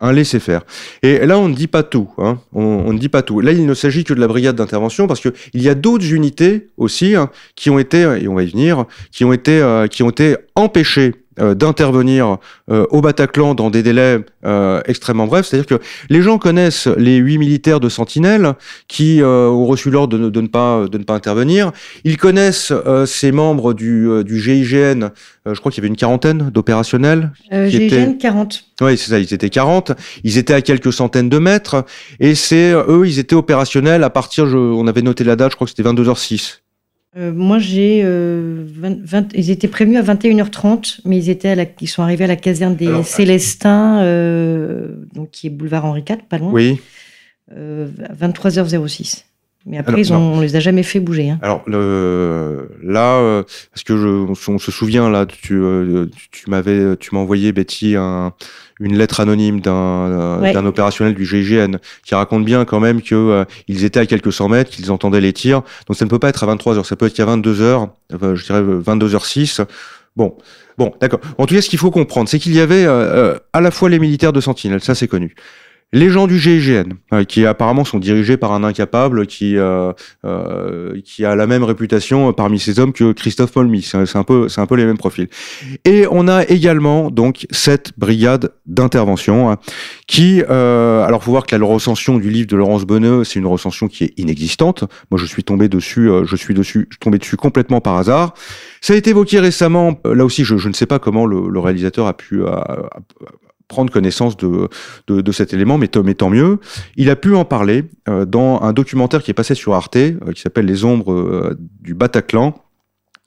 Un 0.00 0.12
laisser-faire. 0.12 0.62
Et 1.02 1.26
là, 1.26 1.38
on 1.38 1.48
ne 1.48 1.54
dit 1.54 1.66
pas 1.66 1.82
tout. 1.82 2.08
Hein. 2.18 2.38
On, 2.52 2.92
ne 2.92 2.98
dit 2.98 3.08
pas 3.08 3.22
tout. 3.22 3.40
Là, 3.40 3.52
il 3.52 3.66
ne 3.66 3.74
s'agit 3.74 4.04
que 4.04 4.14
de 4.14 4.20
la 4.20 4.28
brigade 4.28 4.56
d'intervention 4.56 5.06
parce 5.06 5.20
que 5.20 5.30
il 5.54 5.62
y 5.62 5.68
a 5.68 5.74
d'autres 5.74 6.12
unités 6.12 6.68
aussi 6.76 7.14
hein, 7.14 7.30
qui 7.54 7.70
ont 7.70 7.78
été, 7.78 8.00
et 8.20 8.28
on 8.28 8.34
va 8.34 8.42
y 8.42 8.50
venir, 8.50 8.84
qui 9.10 9.24
ont 9.24 9.32
été, 9.32 9.60
euh, 9.60 9.86
qui 9.86 10.02
ont 10.02 10.10
été 10.10 10.36
empêchées 10.54 11.21
d'intervenir 11.38 12.38
euh, 12.70 12.86
au 12.90 13.00
Bataclan 13.00 13.54
dans 13.54 13.70
des 13.70 13.82
délais 13.82 14.20
euh, 14.44 14.80
extrêmement 14.86 15.26
brefs. 15.26 15.46
C'est-à-dire 15.46 15.78
que 15.78 15.82
les 16.10 16.22
gens 16.22 16.38
connaissent 16.38 16.86
les 16.86 17.16
huit 17.16 17.38
militaires 17.38 17.80
de 17.80 17.88
Sentinelle 17.88 18.54
qui 18.88 19.20
ont 19.22 19.66
reçu 19.66 19.90
l'ordre 19.90 20.18
de, 20.18 20.30
de, 20.30 20.40
ne 20.40 20.46
pas 20.46 20.86
de 20.90 20.98
ne 20.98 21.04
pas 21.04 21.14
intervenir. 21.14 21.72
Ils 22.04 22.16
connaissent 22.16 22.72
ces 23.06 23.32
membres 23.32 23.74
du, 23.74 24.08
du 24.24 24.40
GIGN. 24.40 25.10
je 25.46 25.58
crois 25.58 25.72
qu'il 25.72 25.82
y 25.82 25.84
avait 25.84 25.88
une 25.88 25.96
quarantaine 25.96 26.50
d'opérationnels. 26.50 27.32
GIGN 27.50 27.82
étaient... 27.82 28.16
40. 28.18 28.64
Oui, 28.80 28.96
c'est 28.96 29.10
ça. 29.10 29.18
Ils 29.18 29.32
étaient 29.32 29.50
40. 29.50 29.92
Ils 30.24 30.38
étaient 30.38 30.54
à 30.54 30.62
quelques 30.62 30.92
centaines 30.92 31.28
de 31.28 31.38
mètres. 31.38 31.84
Et 32.20 32.34
c'est 32.34 32.72
eux, 32.72 33.04
ils 33.06 33.18
étaient 33.18 33.34
opérationnels 33.34 34.04
à 34.04 34.10
partir. 34.10 34.46
Je, 34.46 34.56
on 34.56 34.86
avait 34.86 35.02
noté 35.02 35.24
la 35.24 35.36
date. 35.36 35.52
Je 35.52 35.56
crois 35.56 35.66
que 35.66 35.72
c'était 35.74 35.88
22h06. 35.88 36.61
Euh, 37.16 37.30
moi, 37.30 37.58
j'ai 37.58 38.00
euh, 38.04 38.64
20, 38.66 39.34
ils 39.34 39.50
étaient 39.50 39.68
prévenus 39.68 39.98
à 39.98 40.14
21h30, 40.14 41.00
mais 41.04 41.18
ils 41.18 41.28
étaient 41.28 41.50
à 41.50 41.54
la, 41.54 41.66
ils 41.80 41.88
sont 41.88 42.02
arrivés 42.02 42.24
à 42.24 42.28
la 42.28 42.36
caserne 42.36 42.74
des 42.74 42.86
Alors, 42.86 43.04
Célestins, 43.04 44.00
euh, 44.02 44.94
donc 45.12 45.30
qui 45.30 45.46
est 45.46 45.50
boulevard 45.50 45.84
Henri 45.84 46.02
IV, 46.08 46.18
pas 46.28 46.38
loin. 46.38 46.50
Oui. 46.50 46.80
Euh, 47.54 47.88
23h06. 48.18 49.24
Mais 49.66 49.78
après, 49.78 49.92
Alors, 49.92 50.00
ils 50.00 50.12
ont, 50.12 50.34
on 50.34 50.40
les 50.40 50.56
a 50.56 50.60
jamais 50.60 50.82
fait 50.82 51.00
bouger. 51.00 51.30
Hein. 51.30 51.38
Alors 51.42 51.62
le, 51.66 52.70
là, 52.82 53.18
euh, 53.18 53.42
parce 53.70 53.84
que 53.84 53.96
je, 53.96 54.50
on, 54.50 54.58
se 54.58 54.72
souvient 54.72 55.08
là, 55.08 55.26
tu, 55.26 55.54
euh, 55.54 56.06
tu, 56.16 56.30
tu 56.30 56.50
m'avais, 56.50 56.96
tu 56.96 57.14
m'as 57.14 57.20
envoyé 57.20 57.52
Betty 57.52 57.94
un, 57.96 58.32
une 58.82 58.98
lettre 58.98 59.20
anonyme 59.20 59.60
d'un 59.60 60.40
ouais. 60.40 60.56
opérationnel 60.56 61.14
du 61.14 61.24
GIGN 61.24 61.76
qui 62.04 62.14
raconte 62.14 62.44
bien 62.44 62.64
quand 62.64 62.80
même 62.80 63.00
que 63.00 63.14
euh, 63.14 63.44
ils 63.68 63.84
étaient 63.84 64.00
à 64.00 64.06
quelques 64.06 64.32
cent 64.32 64.48
mètres, 64.48 64.70
qu'ils 64.70 64.90
entendaient 64.90 65.20
les 65.20 65.32
tirs. 65.32 65.62
Donc 65.86 65.96
ça 65.96 66.04
ne 66.04 66.10
peut 66.10 66.18
pas 66.18 66.28
être 66.28 66.42
à 66.42 66.46
23 66.46 66.78
heures, 66.78 66.86
ça 66.86 66.96
peut 66.96 67.06
être 67.06 67.14
qu'à 67.14 67.24
22 67.24 67.60
heures, 67.60 67.88
enfin, 68.12 68.34
je 68.34 68.44
dirais 68.44 68.62
22 68.62 69.08
h 69.08 69.24
06. 69.24 69.60
Bon, 70.16 70.36
bon, 70.76 70.92
d'accord. 71.00 71.20
En 71.38 71.46
tout 71.46 71.54
cas, 71.54 71.62
ce 71.62 71.70
qu'il 71.70 71.78
faut 71.78 71.90
comprendre, 71.90 72.28
c'est 72.28 72.38
qu'il 72.38 72.54
y 72.54 72.60
avait 72.60 72.84
euh, 72.84 73.38
à 73.52 73.60
la 73.60 73.70
fois 73.70 73.88
les 73.88 73.98
militaires 73.98 74.32
de 74.32 74.40
Sentinelle, 74.40 74.82
ça 74.82 74.94
c'est 74.94 75.08
connu. 75.08 75.34
Les 75.94 76.08
gens 76.08 76.26
du 76.26 76.38
GIGN, 76.38 76.94
euh, 77.12 77.24
qui 77.24 77.44
apparemment 77.44 77.84
sont 77.84 77.98
dirigés 77.98 78.38
par 78.38 78.52
un 78.52 78.64
incapable 78.64 79.26
qui 79.26 79.58
euh, 79.58 79.92
euh, 80.24 80.98
qui 81.04 81.26
a 81.26 81.36
la 81.36 81.46
même 81.46 81.64
réputation 81.64 82.32
parmi 82.32 82.58
ces 82.58 82.78
hommes 82.78 82.94
que 82.94 83.12
Christophe 83.12 83.54
Molmy. 83.56 83.82
C'est 83.82 84.16
un 84.16 84.24
peu 84.24 84.48
c'est 84.48 84.62
un 84.62 84.66
peu 84.66 84.76
les 84.76 84.86
mêmes 84.86 84.96
profils. 84.96 85.28
Et 85.84 86.06
on 86.10 86.28
a 86.28 86.44
également 86.44 87.10
donc 87.10 87.46
cette 87.50 87.92
brigade 87.98 88.52
d'intervention 88.64 89.50
hein, 89.50 89.58
qui 90.06 90.42
euh, 90.48 91.04
alors 91.04 91.24
faut 91.24 91.30
voir 91.30 91.44
que 91.44 91.54
la 91.54 91.66
recension 91.66 92.16
du 92.16 92.30
livre 92.30 92.48
de 92.48 92.56
Laurence 92.56 92.84
Bonneux, 92.86 93.24
c'est 93.24 93.38
une 93.38 93.46
recension 93.46 93.86
qui 93.86 94.04
est 94.04 94.18
inexistante. 94.18 94.84
Moi 95.10 95.20
je 95.20 95.26
suis 95.26 95.44
tombé 95.44 95.68
dessus, 95.68 96.08
euh, 96.08 96.24
je 96.24 96.36
suis 96.36 96.54
dessus, 96.54 96.86
je 96.88 96.94
suis 96.94 97.00
tombé 97.00 97.18
dessus 97.18 97.36
complètement 97.36 97.82
par 97.82 97.96
hasard. 97.98 98.32
Ça 98.80 98.94
a 98.94 98.96
été 98.96 99.10
évoqué 99.10 99.40
récemment. 99.40 100.00
Là 100.06 100.24
aussi, 100.24 100.42
je, 100.42 100.56
je 100.56 100.68
ne 100.68 100.72
sais 100.72 100.86
pas 100.86 100.98
comment 100.98 101.26
le, 101.26 101.50
le 101.50 101.60
réalisateur 101.60 102.06
a 102.06 102.14
pu 102.14 102.42
prendre 103.72 103.90
connaissance 103.90 104.36
de, 104.36 104.68
de, 105.08 105.32
cet 105.32 105.54
élément, 105.54 105.78
mais, 105.78 105.90
mais 106.04 106.14
tant 106.14 106.28
mieux. 106.28 106.60
Il 106.96 107.08
a 107.08 107.16
pu 107.16 107.34
en 107.34 107.46
parler 107.46 107.84
euh, 108.08 108.26
dans 108.26 108.60
un 108.60 108.74
documentaire 108.74 109.22
qui 109.22 109.30
est 109.30 109.34
passé 109.34 109.54
sur 109.54 109.74
Arte, 109.74 109.96
euh, 109.96 110.32
qui 110.34 110.42
s'appelle 110.42 110.66
Les 110.66 110.84
ombres 110.84 111.12
euh, 111.12 111.56
du 111.80 111.94
Bataclan, 111.94 112.54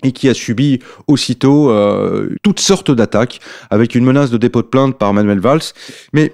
et 0.04 0.12
qui 0.12 0.30
a 0.30 0.36
subi 0.36 0.80
aussitôt 1.08 1.72
toutes 2.44 2.60
sortes 2.60 2.92
d'attaques, 2.92 3.40
avec 3.72 3.96
une 3.96 4.06
menace 4.06 4.30
de 4.30 4.38
dépôt 4.38 4.62
de 4.62 4.68
plainte 4.68 5.00
par 5.00 5.14
Manuel 5.14 5.40
Valls. 5.40 5.62
Mais 6.14 6.34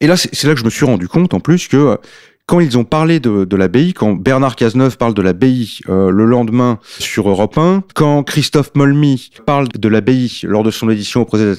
et 0.00 0.08
là, 0.08 0.16
c'est 0.16 0.44
là 0.44 0.54
que 0.54 0.58
je 0.58 0.64
me 0.64 0.70
suis 0.70 0.84
rendu 0.84 1.06
compte 1.06 1.34
en 1.34 1.40
plus 1.40 1.68
que 1.68 1.98
quand 2.46 2.60
ils 2.60 2.76
ont 2.76 2.84
parlé 2.84 3.20
de, 3.20 3.44
de 3.44 3.56
l'abbaye, 3.56 3.92
quand 3.94 4.12
Bernard 4.12 4.56
Cazeneuve 4.56 4.96
parle 4.96 5.14
de 5.14 5.22
l'abbaye 5.22 5.78
euh, 5.88 6.10
le 6.10 6.24
lendemain 6.24 6.78
sur 6.98 7.28
Europe 7.28 7.56
1, 7.56 7.84
quand 7.94 8.22
Christophe 8.24 8.72
Molmy 8.74 9.30
parle 9.46 9.68
de 9.68 9.88
l'abbaye 9.88 10.40
lors 10.42 10.62
de 10.62 10.70
son 10.70 10.90
édition 10.90 11.22
au 11.22 11.24
procès 11.24 11.44
des 11.44 11.56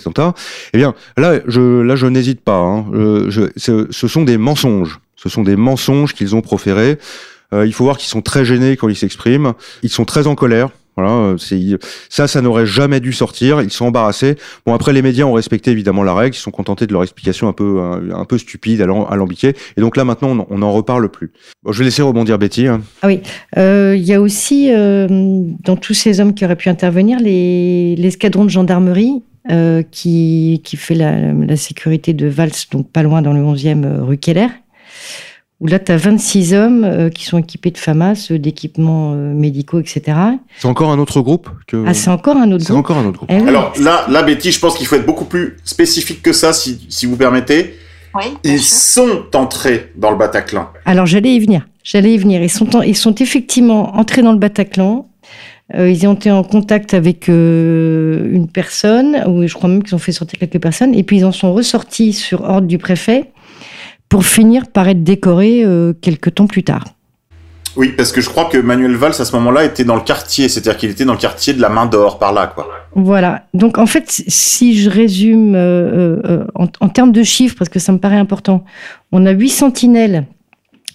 eh 0.73 0.77
bien 0.77 0.93
là, 1.17 1.39
je, 1.47 1.81
là, 1.81 1.95
je 1.95 2.07
n'hésite 2.07 2.41
pas. 2.41 2.57
Hein. 2.57 2.85
Je, 2.93 3.29
je, 3.29 3.41
ce, 3.55 3.87
ce 3.89 4.07
sont 4.07 4.23
des 4.23 4.37
mensonges. 4.37 4.99
Ce 5.15 5.29
sont 5.29 5.43
des 5.43 5.55
mensonges 5.55 6.13
qu'ils 6.13 6.35
ont 6.35 6.41
proférés. 6.41 6.99
Euh, 7.53 7.65
il 7.65 7.73
faut 7.73 7.85
voir 7.85 7.97
qu'ils 7.97 8.09
sont 8.09 8.21
très 8.21 8.43
gênés 8.43 8.75
quand 8.75 8.89
ils 8.89 8.95
s'expriment. 8.95 9.53
Ils 9.83 9.89
sont 9.89 10.05
très 10.05 10.27
en 10.27 10.35
colère. 10.35 10.69
Voilà, 10.95 11.35
c'est 11.37 11.59
ça, 12.09 12.27
ça 12.27 12.41
n'aurait 12.41 12.65
jamais 12.65 12.99
dû 12.99 13.13
sortir. 13.13 13.61
Ils 13.61 13.71
sont 13.71 13.85
embarrassés. 13.85 14.35
Bon, 14.65 14.73
après, 14.73 14.93
les 14.93 15.01
médias 15.01 15.25
ont 15.25 15.33
respecté 15.33 15.71
évidemment 15.71 16.03
la 16.03 16.13
règle. 16.13 16.35
Ils 16.35 16.39
sont 16.39 16.51
contentés 16.51 16.87
de 16.87 16.93
leur 16.93 17.03
explication 17.03 17.47
un 17.47 17.53
peu, 17.53 17.79
un, 17.79 18.11
un 18.11 18.25
peu 18.25 18.37
stupide, 18.37 18.81
alambiquée. 18.81 19.53
Et 19.77 19.81
donc 19.81 19.97
là, 19.97 20.05
maintenant, 20.05 20.45
on 20.49 20.57
n'en 20.59 20.71
reparle 20.71 21.09
plus. 21.09 21.31
Je 21.69 21.79
vais 21.79 21.85
laisser 21.85 22.01
rebondir 22.01 22.37
Betty. 22.37 22.67
Hein. 22.67 22.81
Ah 23.01 23.07
oui, 23.07 23.21
euh, 23.57 23.95
il 23.97 24.03
y 24.03 24.13
a 24.13 24.21
aussi 24.21 24.71
euh, 24.71 25.07
dans 25.63 25.75
tous 25.75 25.93
ces 25.93 26.19
hommes 26.19 26.33
qui 26.33 26.45
auraient 26.45 26.55
pu 26.55 26.69
intervenir 26.69 27.19
l'escadron 27.19 28.45
de 28.45 28.49
gendarmerie 28.49 29.23
euh, 29.51 29.83
qui, 29.91 30.61
qui 30.63 30.77
fait 30.77 30.95
la, 30.95 31.33
la, 31.33 31.57
sécurité 31.57 32.13
de 32.13 32.27
Vals, 32.27 32.51
donc 32.71 32.89
pas 32.89 33.03
loin 33.03 33.21
dans 33.21 33.33
le 33.33 33.41
11e 33.41 33.83
euh, 33.83 34.01
rue 34.01 34.17
Keller 34.17 34.47
où 35.63 35.67
là, 35.67 35.79
tu 35.79 35.93
as 35.93 35.97
26 35.97 36.53
hommes 36.53 36.83
euh, 36.83 37.09
qui 37.09 37.23
sont 37.23 37.37
équipés 37.37 37.71
de 37.71 37.77
FAMAS, 37.77 38.27
euh, 38.31 38.37
d'équipements 38.37 39.13
euh, 39.13 39.33
médicaux, 39.33 39.79
etc. 39.79 40.17
C'est 40.59 40.67
encore 40.67 40.91
un 40.91 40.99
autre 40.99 41.21
groupe 41.21 41.49
que... 41.67 41.85
Ah, 41.87 41.93
c'est 41.93 42.09
encore 42.09 42.35
un 42.35 42.51
autre 42.51 42.65
groupe 42.65 42.77
encore 42.77 42.97
un 42.97 43.05
autre 43.05 43.19
groupe. 43.19 43.29
Eh 43.31 43.41
oui. 43.41 43.47
Alors 43.47 43.71
là, 43.79 44.05
là, 44.09 44.23
Betty, 44.23 44.51
je 44.51 44.59
pense 44.59 44.75
qu'il 44.75 44.85
faut 44.85 44.97
être 44.97 45.05
beaucoup 45.05 45.23
plus 45.23 45.55
spécifique 45.63 46.21
que 46.21 46.33
ça, 46.33 46.51
si, 46.51 46.85
si 46.89 47.05
vous 47.05 47.15
permettez. 47.15 47.75
Oui, 48.13 48.25
Ils 48.43 48.61
sûr. 48.61 49.03
sont 49.03 49.37
entrés 49.37 49.91
dans 49.95 50.11
le 50.11 50.17
Bataclan. 50.17 50.67
Alors, 50.85 51.05
j'allais 51.05 51.33
y 51.33 51.39
venir. 51.39 51.65
J'allais 51.81 52.13
y 52.13 52.17
venir. 52.17 52.43
Ils 52.43 52.51
sont, 52.51 52.75
en, 52.75 52.81
ils 52.81 52.97
sont 52.97 53.15
effectivement 53.15 53.95
entrés 53.95 54.21
dans 54.21 54.33
le 54.33 54.39
Bataclan. 54.39 55.07
Euh, 55.75 55.89
ils 55.89 56.05
ont 56.05 56.13
été 56.13 56.29
en 56.29 56.43
contact 56.43 56.93
avec 56.93 57.29
euh, 57.29 58.29
une 58.33 58.49
personne, 58.49 59.23
ou 59.27 59.47
je 59.47 59.53
crois 59.53 59.69
même 59.69 59.81
qu'ils 59.81 59.95
ont 59.95 59.99
fait 59.99 60.11
sortir 60.11 60.37
quelques 60.37 60.61
personnes, 60.61 60.93
et 60.93 61.03
puis 61.03 61.17
ils 61.17 61.25
en 61.25 61.31
sont 61.31 61.53
ressortis 61.53 62.11
sur 62.11 62.41
ordre 62.43 62.67
du 62.67 62.77
préfet 62.77 63.31
pour 64.13 64.27
finir 64.27 64.67
par 64.67 64.87
être 64.87 65.03
décoré 65.03 65.63
euh, 65.65 65.91
quelques 65.99 66.35
temps 66.35 66.45
plus 66.45 66.63
tard. 66.63 66.85
Oui, 67.75 67.93
parce 67.97 68.11
que 68.11 68.21
je 68.21 68.29
crois 68.29 68.45
que 68.45 68.59
Manuel 68.59 68.93
Valls, 68.95 69.15
à 69.17 69.25
ce 69.25 69.35
moment-là, 69.37 69.65
était 69.65 69.85
dans 69.85 69.95
le 69.95 70.03
quartier, 70.03 70.49
c'est-à-dire 70.49 70.77
qu'il 70.77 70.91
était 70.91 71.03
dans 71.03 71.13
le 71.13 71.17
quartier 71.17 71.51
de 71.53 71.59
la 71.59 71.69
main 71.69 71.87
d'or, 71.87 72.19
par 72.19 72.31
là, 72.31 72.45
quoi. 72.45 72.69
Voilà. 72.93 73.47
Donc, 73.55 73.79
en 73.79 73.87
fait, 73.87 74.03
si 74.27 74.77
je 74.77 74.87
résume 74.87 75.55
euh, 75.55 76.21
euh, 76.25 76.45
en, 76.53 76.67
en, 76.79 76.89
termes 76.89 77.11
de 77.11 77.23
chiffres, 77.23 77.55
parce 77.57 77.69
que 77.69 77.79
ça 77.79 77.91
me 77.91 77.97
paraît 77.97 78.19
important, 78.19 78.63
on 79.11 79.25
a 79.25 79.31
huit 79.31 79.49
sentinelles. 79.49 80.27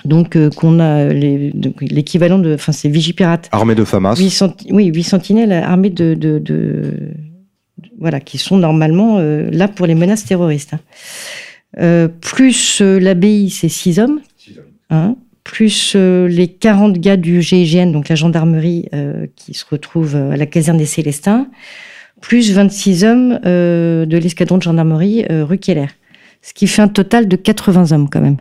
Donc, 0.04 0.36
euh, 0.36 0.48
qu'on 0.50 0.78
a 0.78 1.06
l'équivalent 1.06 2.38
de. 2.38 2.54
Enfin, 2.54 2.70
c'est 2.70 2.88
Vigipirate. 2.88 3.48
Armée 3.50 3.74
de 3.74 3.84
FAMAS. 3.84 4.14
8 4.14 4.30
centi 4.30 4.68
oui, 4.70 4.92
huit 4.94 5.02
sentinelles 5.02 5.52
armées 5.52 5.90
de, 5.90 6.14
de, 6.14 6.38
de, 6.38 6.54
de, 7.78 7.90
Voilà, 7.98 8.20
qui 8.20 8.38
sont 8.38 8.58
normalement 8.58 9.18
là 9.18 9.66
pour 9.66 9.86
les 9.86 9.96
menaces 9.96 10.24
terroristes. 10.24 10.74
Hein. 10.74 10.80
Euh, 11.76 12.08
plus 12.08 12.80
euh, 12.80 12.98
l'abbaye, 12.98 13.50
c'est 13.50 13.68
6 13.68 13.98
hommes. 14.00 14.20
Hein, 14.90 15.16
plus 15.44 15.92
euh, 15.96 16.26
les 16.28 16.48
40 16.48 16.94
gars 16.94 17.18
du 17.18 17.42
GIGN, 17.42 17.92
donc 17.92 18.08
la 18.08 18.14
gendarmerie, 18.14 18.88
euh, 18.94 19.26
qui 19.36 19.52
se 19.54 19.64
retrouvent 19.70 20.16
à 20.16 20.36
la 20.36 20.46
caserne 20.46 20.78
des 20.78 20.86
Célestins. 20.86 21.48
Plus 22.20 22.52
26 22.52 23.04
hommes 23.04 23.38
de 23.44 24.18
l'escadron 24.18 24.58
de 24.58 24.62
gendarmerie 24.62 25.24
rue 25.30 25.58
Keller. 25.58 25.86
Ce 26.42 26.52
qui 26.52 26.66
fait 26.66 26.82
un 26.82 26.88
total 26.88 27.28
de 27.28 27.36
80 27.36 27.92
hommes 27.92 28.10
quand 28.10 28.20
même. 28.20 28.38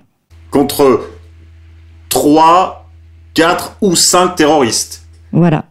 Contre 0.50 1.08
3, 2.10 2.90
4 3.36 3.78
ou 3.82 3.96
5 3.96 4.36
terroristes. 4.36 5.04
Voilà. 5.32 5.66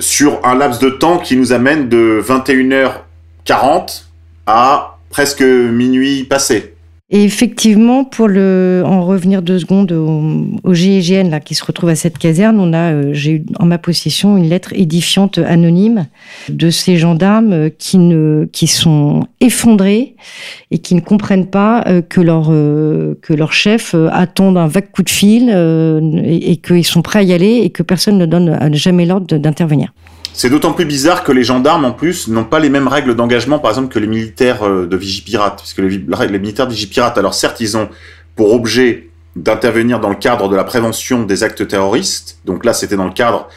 sur 0.00 0.44
un 0.44 0.56
laps 0.56 0.80
de 0.80 0.90
temps 0.90 1.18
qui 1.18 1.36
nous 1.36 1.52
amène 1.52 1.88
de 1.88 2.20
21h40 2.26 4.06
à 4.48 4.95
presque 5.16 5.40
minuit 5.40 6.24
passé. 6.24 6.74
Et 7.08 7.24
effectivement, 7.24 8.04
pour 8.04 8.28
le, 8.28 8.82
en 8.84 9.06
revenir 9.06 9.40
deux 9.40 9.58
secondes 9.58 9.90
au, 9.92 10.74
GIGN 10.74 11.30
là, 11.30 11.40
qui 11.40 11.54
se 11.54 11.64
retrouve 11.64 11.88
à 11.88 11.94
cette 11.94 12.18
caserne, 12.18 12.60
on 12.60 12.74
a, 12.74 12.92
euh, 12.92 13.14
j'ai 13.14 13.30
eu 13.30 13.46
en 13.58 13.64
ma 13.64 13.78
possession 13.78 14.36
une 14.36 14.50
lettre 14.50 14.74
édifiante 14.74 15.38
anonyme 15.38 16.06
de 16.50 16.68
ces 16.68 16.98
gendarmes 16.98 17.52
euh, 17.54 17.70
qui 17.70 17.96
ne, 17.96 18.46
qui 18.52 18.66
sont 18.66 19.26
effondrés 19.40 20.16
et 20.70 20.80
qui 20.80 20.94
ne 20.94 21.00
comprennent 21.00 21.48
pas 21.48 21.82
euh, 21.86 22.02
que 22.02 22.20
leur, 22.20 22.48
que 22.48 23.32
leur 23.32 23.54
chef 23.54 23.94
attendent 24.12 24.58
un 24.58 24.66
vague 24.66 24.90
coup 24.90 25.02
de 25.02 25.08
fil 25.08 25.48
et 25.48 26.56
qu'ils 26.58 26.84
sont 26.84 27.00
prêts 27.00 27.20
à 27.20 27.22
y 27.22 27.32
aller 27.32 27.62
et 27.64 27.70
que 27.70 27.82
personne 27.82 28.18
ne 28.18 28.26
donne 28.26 28.74
jamais 28.74 29.06
l'ordre 29.06 29.38
d'intervenir. 29.38 29.94
C'est 30.36 30.50
d'autant 30.50 30.74
plus 30.74 30.84
bizarre 30.84 31.24
que 31.24 31.32
les 31.32 31.42
gendarmes, 31.42 31.86
en 31.86 31.92
plus, 31.92 32.28
n'ont 32.28 32.44
pas 32.44 32.58
les 32.58 32.68
mêmes 32.68 32.88
règles 32.88 33.14
d'engagement, 33.14 33.58
par 33.58 33.70
exemple, 33.70 33.88
que 33.88 33.98
les 33.98 34.06
militaires 34.06 34.68
euh, 34.68 34.86
de 34.86 34.94
Vigipirate. 34.94 35.62
Puisque 35.62 35.78
les, 35.78 35.88
les 36.28 36.38
militaires 36.38 36.66
de 36.66 36.74
Vigipirate, 36.74 37.16
alors 37.16 37.32
certes, 37.32 37.58
ils 37.60 37.78
ont 37.78 37.88
pour 38.34 38.52
objet 38.52 39.08
d'intervenir 39.34 39.98
dans 39.98 40.10
le 40.10 40.14
cadre 40.14 40.50
de 40.50 40.54
la 40.54 40.64
prévention 40.64 41.22
des 41.22 41.42
actes 41.42 41.66
terroristes. 41.66 42.38
Donc 42.44 42.66
là, 42.66 42.74
c'était 42.74 42.96
dans 42.96 43.06
le 43.06 43.14
cadre 43.14 43.48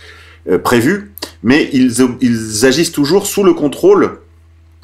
euh, 0.49 0.57
prévu. 0.57 1.11
Mais 1.43 1.69
ils, 1.73 2.65
agissent 2.65 2.93
toujours 2.93 3.27
sous 3.27 3.43
le 3.43 3.53
contrôle 3.53 4.19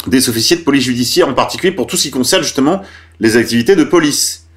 des 0.05 0.27
officiers 0.27 0.57
de 0.57 0.63
police 0.63 0.83
judiciaire, 0.83 1.29
en 1.29 1.33
particulier 1.33 1.71
pour 1.71 1.87
tout 1.87 1.95
ce 1.95 2.03
qui 2.03 2.11
concerne 2.11 2.43
justement 2.43 2.81
les 3.21 3.37
activités 3.37 3.77
de 3.77 3.85
police. 3.85 4.47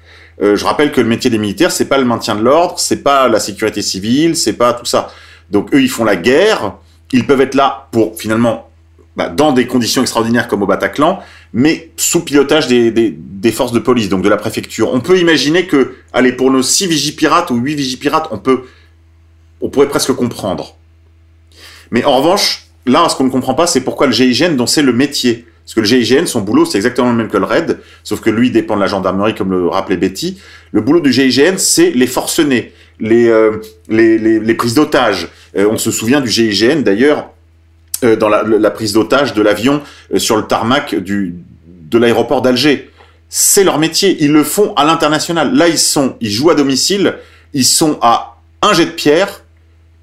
Euh, 0.41 0.57
je 0.57 0.65
rappelle 0.65 0.91
que 0.91 0.99
le 0.99 1.07
métier 1.07 1.29
des 1.29 1.37
militaires, 1.37 1.71
c'est 1.71 1.87
pas 1.87 1.99
le 1.99 2.05
maintien 2.05 2.35
de 2.35 2.43
l'ordre, 2.43 2.79
c'est 2.79 3.01
pas 3.01 3.29
la 3.29 3.39
sécurité 3.39 3.81
civile, 3.81 4.35
c'est 4.35 4.57
pas 4.57 4.73
tout 4.73 4.85
ça. 4.85 5.09
Donc 5.51 5.73
eux, 5.73 5.81
ils 5.81 5.89
font 5.89 6.03
la 6.03 6.17
guerre. 6.17 6.73
Ils 7.11 7.25
peuvent 7.25 7.41
être 7.41 7.55
là 7.55 7.87
pour 7.91 8.17
finalement, 8.17 8.69
bah, 9.15 9.29
dans 9.29 9.51
des 9.51 9.67
conditions 9.67 10.01
extraordinaires 10.01 10.47
comme 10.47 10.63
au 10.63 10.67
Bataclan, 10.67 11.19
mais 11.53 11.91
sous 11.97 12.23
pilotage 12.23 12.67
des, 12.67 13.51
forces 13.51 13.71
de 13.71 13.79
police, 13.79 14.09
donc 14.09 14.21
de 14.21 14.29
la 14.29 14.37
préfecture. 14.37 14.93
On 14.93 15.01
peut 15.01 15.19
imaginer 15.19 15.65
que, 15.65 15.95
allez, 16.13 16.31
pour 16.31 16.51
nos 16.51 16.61
six 16.61 16.87
vigipirates 16.87 17.49
ou 17.51 17.55
huit 17.55 17.75
vigipirates, 17.75 18.27
on 18.31 18.37
peut, 18.37 18.63
on 19.61 19.69
pourrait 19.69 19.89
presque 19.89 20.13
comprendre. 20.13 20.75
Mais 21.91 22.05
en 22.05 22.17
revanche, 22.17 22.67
là, 22.85 23.09
ce 23.09 23.15
qu'on 23.15 23.23
ne 23.23 23.29
comprend 23.29 23.55
pas, 23.55 23.67
c'est 23.67 23.81
pourquoi 23.81 24.07
le 24.07 24.13
GIGN, 24.13 24.55
dont 24.55 24.67
c'est 24.67 24.83
le 24.83 24.93
métier. 24.93 25.45
Parce 25.65 25.73
que 25.73 25.79
le 25.81 25.85
GIGN, 25.85 26.25
son 26.25 26.41
boulot, 26.41 26.65
c'est 26.65 26.77
exactement 26.77 27.09
le 27.09 27.15
même 27.15 27.27
que 27.27 27.37
le 27.37 27.45
RAID, 27.45 27.79
sauf 28.03 28.21
que 28.21 28.29
lui 28.29 28.51
dépend 28.51 28.75
de 28.75 28.81
la 28.81 28.87
gendarmerie, 28.87 29.35
comme 29.35 29.51
le 29.51 29.67
rappelait 29.67 29.97
Betty. 29.97 30.39
Le 30.71 30.81
boulot 30.81 30.99
du 30.99 31.11
GIGN, 31.11 31.57
c'est 31.57 31.91
les 31.91 32.07
forcenés, 32.07 32.73
les, 32.99 33.27
euh, 33.29 33.61
les, 33.89 34.53
prises 34.53 34.73
d'otages. 34.73 35.29
Euh, 35.57 35.67
on 35.71 35.77
se 35.77 35.91
souvient 35.91 36.21
du 36.21 36.29
GIGN, 36.29 36.81
d'ailleurs, 36.81 37.29
euh, 38.03 38.15
dans 38.15 38.29
la, 38.29 38.71
prise 38.71 38.93
d'otage 38.93 39.33
de 39.33 39.41
l'avion 39.41 39.81
sur 40.17 40.37
le 40.37 40.43
tarmac 40.43 40.95
du, 40.95 41.35
de 41.65 41.97
l'aéroport 41.97 42.41
d'Alger. 42.41 42.89
C'est 43.29 43.63
leur 43.63 43.77
métier, 43.79 44.17
ils 44.21 44.31
le 44.31 44.43
font 44.43 44.73
à 44.75 44.85
l'international. 44.85 45.53
Là, 45.53 45.67
ils 45.67 45.77
sont, 45.77 46.15
ils 46.19 46.31
jouent 46.31 46.49
à 46.49 46.55
domicile, 46.55 47.15
ils 47.53 47.65
sont 47.65 47.99
à 48.01 48.37
un 48.61 48.73
jet 48.73 48.85
de 48.85 48.91
pierre 48.91 49.43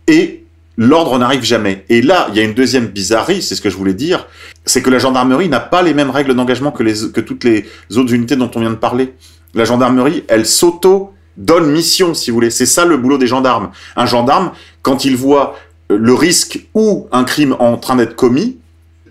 et 0.07 0.45
l'ordre 0.77 1.19
n'arrive 1.19 1.43
jamais. 1.43 1.85
Et 1.89 2.03
là, 2.03 2.29
il 2.31 2.37
y 2.37 2.41
a 2.41 2.45
une 2.45 2.55
deuxième 2.55 2.87
bizarrerie, 2.87 3.43
c'est 3.43 3.55
ce 3.55 3.61
que 3.61 3.71
je 3.71 3.77
voulais 3.77 3.95
dire, 3.95 4.27
c'est 4.65 4.83
que 4.83 4.91
la 4.91 4.99
gendarmerie 4.99 5.49
n'a 5.49 5.61
pas 5.61 5.83
les 5.83 5.95
mêmes 5.95 6.11
règles 6.11 6.35
d'engagement 6.35 6.71
que, 6.71 6.83
que 7.09 7.21
toutes 7.21 7.45
les 7.45 7.67
autres 7.97 8.13
unités 8.13 8.37
dont 8.37 8.51
on 8.55 8.61
vient 8.61 8.71
de 8.71 8.77
parler. 8.77 9.15
La 9.55 9.65
gendarmerie, 9.65 10.25
elle 10.29 10.47
s'auto 10.47 11.16
donne 11.37 11.71
mission, 11.71 12.15
si 12.15 12.31
vous 12.31 12.37
voulez. 12.37 12.51
C'est 12.51 12.67
ça 12.67 12.85
le 12.85 12.97
boulot 12.97 13.19
des 13.19 13.27
gendarmes. 13.27 13.71
Un 13.97 14.07
gendarme, 14.07 14.53
quand 14.83 15.05
il 15.05 15.17
voit 15.17 15.57
le 15.89 16.15
risque 16.15 16.67
ou 16.75 17.09
un 17.13 17.25
crime 17.25 17.57
en 17.59 17.77
train 17.77 17.97
d'être 17.97 18.17
commis, 18.17 18.59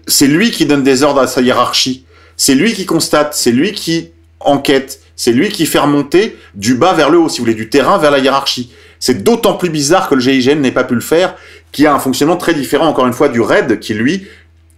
c'est 0.08 0.28
lui 0.28 0.52
qui 0.52 0.66
donne 0.66 0.84
des 0.84 1.04
ordres 1.04 1.22
à 1.22 1.28
sa 1.28 1.42
hiérarchie. 1.42 2.06
C'est 2.38 2.56
lui 2.56 2.74
qui 2.74 2.86
constate, 2.86 3.34
c'est 3.34 3.52
lui 3.52 3.72
qui 3.72 4.10
enquête, 4.40 5.00
c'est 5.16 5.32
lui 5.32 5.50
qui 5.50 5.66
fait 5.66 5.80
remonter 5.80 6.38
du 6.54 6.76
bas 6.76 6.94
vers 6.94 7.10
le 7.10 7.18
haut, 7.18 7.30
si 7.30 7.40
vous 7.40 7.46
voulez, 7.46 7.56
du 7.56 7.70
terrain 7.70 7.98
vers 7.98 8.12
la 8.12 8.20
hiérarchie. 8.20 8.72
C'est 9.00 9.24
d'autant 9.24 9.54
plus 9.54 9.70
bizarre 9.70 10.10
que 10.10 10.16
le 10.16 10.22
GIGN 10.22 10.60
n'ait 10.60 10.72
pas 10.72 10.84
pu 10.84 10.96
le 10.96 11.02
faire, 11.02 11.36
qui 11.72 11.86
a 11.86 11.94
un 11.94 12.00
fonctionnement 12.00 12.38
très 12.38 12.54
différent, 12.54 12.88
encore 12.88 13.08
une 13.08 13.14
fois, 13.14 13.30
du 13.30 13.42
RAID, 13.42 13.80
qui 13.80 13.94
lui 13.94 14.28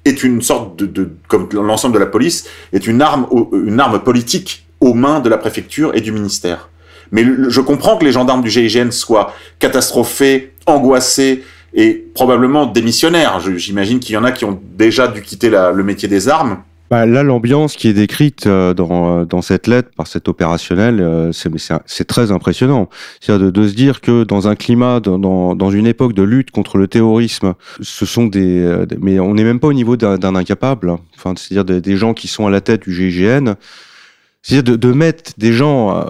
est 0.05 0.23
une 0.23 0.41
sorte 0.41 0.77
de, 0.77 0.85
de 0.85 1.11
comme 1.27 1.49
l'ensemble 1.51 1.93
de 1.95 1.99
la 1.99 2.05
police, 2.05 2.45
est 2.73 2.87
une 2.87 3.01
arme, 3.01 3.27
une 3.51 3.79
arme 3.79 3.99
politique 3.99 4.65
aux 4.79 4.93
mains 4.93 5.19
de 5.19 5.29
la 5.29 5.37
préfecture 5.37 5.95
et 5.95 6.01
du 6.01 6.11
ministère. 6.11 6.69
Mais 7.11 7.25
je 7.47 7.61
comprends 7.61 7.97
que 7.97 8.05
les 8.05 8.11
gendarmes 8.11 8.41
du 8.41 8.49
GIGN 8.49 8.91
soient 8.91 9.33
catastrophés, 9.59 10.53
angoissés, 10.65 11.43
et 11.73 12.05
probablement 12.13 12.65
démissionnaires. 12.65 13.39
J'imagine 13.39 13.99
qu'il 13.99 14.15
y 14.15 14.17
en 14.17 14.23
a 14.23 14.31
qui 14.31 14.45
ont 14.45 14.59
déjà 14.77 15.07
dû 15.07 15.21
quitter 15.21 15.49
le 15.49 15.83
métier 15.83 16.07
des 16.07 16.27
armes. 16.27 16.57
Bah, 16.89 17.05
là, 17.05 17.21
l'ambiance 17.21 17.75
qui 17.75 17.89
est 17.89 17.93
décrite 17.93 18.47
euh, 18.47 18.73
dans, 18.73 19.25
dans 19.25 19.41
cette 19.41 19.67
lettre 19.67 19.89
par 19.97 20.07
cet 20.07 20.29
opérationnel, 20.29 21.01
euh, 21.01 21.31
c'est 21.33 22.05
très 22.05 22.31
impressionnant. 22.31 22.87
C'est-à-dire 23.19 23.51
de, 23.51 23.67
se 23.67 23.73
dire 23.73 23.99
que 23.99 24.23
dans 24.23 24.47
un 24.47 24.55
climat, 24.55 25.01
dans, 25.01 25.53
dans 25.53 25.69
une 25.69 25.85
époque 25.85 26.13
de 26.13 26.23
lutte 26.23 26.51
contre 26.51 26.77
le 26.77 26.87
terrorisme, 26.87 27.55
ce 27.81 28.05
sont 28.05 28.25
des... 28.25 28.63
Euh, 28.63 28.85
mais 29.01 29.19
on 29.19 29.33
n'est 29.33 29.43
même 29.43 29.59
pas 29.59 29.67
au 29.67 29.73
niveau 29.73 29.97
d'un 29.97 30.35
incapable. 30.35 30.89
Hein. 30.89 30.99
Enfin, 31.17 31.33
c'est-à-dire 31.35 31.81
des, 31.81 31.97
gens 31.97 32.13
qui 32.13 32.29
sont 32.29 32.47
à 32.47 32.49
la 32.49 32.61
tête 32.61 32.83
du 32.83 32.93
GIGN. 32.93 33.55
C'est-à-dire 34.41 34.77
de, 34.77 34.91
mettre 34.93 35.33
des 35.37 35.51
gens 35.51 36.05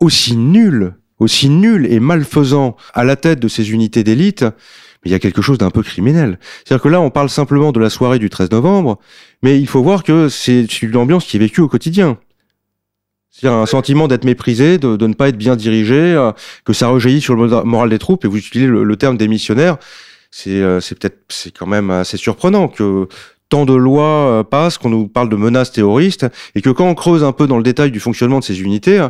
aussi 0.00 0.36
nuls 0.36 0.94
aussi 1.18 1.48
nul 1.48 1.86
et 1.90 2.00
malfaisant 2.00 2.76
à 2.94 3.04
la 3.04 3.16
tête 3.16 3.40
de 3.40 3.48
ces 3.48 3.72
unités 3.72 4.04
d'élite, 4.04 4.42
mais 4.42 5.10
il 5.10 5.12
y 5.12 5.14
a 5.14 5.18
quelque 5.18 5.42
chose 5.42 5.58
d'un 5.58 5.70
peu 5.70 5.82
criminel. 5.82 6.38
C'est-à-dire 6.64 6.82
que 6.82 6.88
là, 6.88 7.00
on 7.00 7.10
parle 7.10 7.28
simplement 7.28 7.72
de 7.72 7.80
la 7.80 7.90
soirée 7.90 8.18
du 8.18 8.30
13 8.30 8.50
novembre, 8.50 8.98
mais 9.42 9.60
il 9.60 9.66
faut 9.66 9.82
voir 9.82 10.02
que 10.02 10.28
c'est 10.28 10.82
une 10.82 10.96
ambiance 10.96 11.24
qui 11.24 11.36
est 11.36 11.40
vécue 11.40 11.60
au 11.60 11.68
quotidien. 11.68 12.18
C'est-à-dire 13.30 13.58
un 13.58 13.66
sentiment 13.66 14.08
d'être 14.08 14.24
méprisé, 14.24 14.78
de, 14.78 15.06
ne 15.06 15.14
pas 15.14 15.28
être 15.28 15.36
bien 15.36 15.54
dirigé, 15.54 15.94
euh, 15.94 16.32
que 16.64 16.72
ça 16.72 16.88
rejaillit 16.88 17.20
sur 17.20 17.36
le 17.36 17.62
moral 17.64 17.90
des 17.90 17.98
troupes, 17.98 18.24
et 18.24 18.28
vous 18.28 18.38
utilisez 18.38 18.66
le, 18.66 18.82
le 18.84 18.96
terme 18.96 19.16
des 19.16 19.28
missionnaires, 19.28 19.76
c'est 20.30 20.60
euh, 20.60 20.80
peut-être, 20.80 21.18
c'est 21.28 21.56
quand 21.56 21.66
même 21.66 21.90
assez 21.90 22.16
surprenant 22.16 22.68
que 22.68 23.06
tant 23.48 23.64
de 23.64 23.74
lois 23.74 24.28
euh, 24.28 24.42
passent, 24.42 24.76
qu'on 24.76 24.90
nous 24.90 25.08
parle 25.08 25.28
de 25.28 25.36
menaces 25.36 25.72
terroristes, 25.72 26.26
et 26.54 26.62
que 26.62 26.70
quand 26.70 26.86
on 26.86 26.94
creuse 26.94 27.22
un 27.22 27.32
peu 27.32 27.46
dans 27.46 27.58
le 27.58 27.62
détail 27.62 27.92
du 27.92 28.00
fonctionnement 28.00 28.40
de 28.40 28.44
ces 28.44 28.60
unités, 28.60 29.06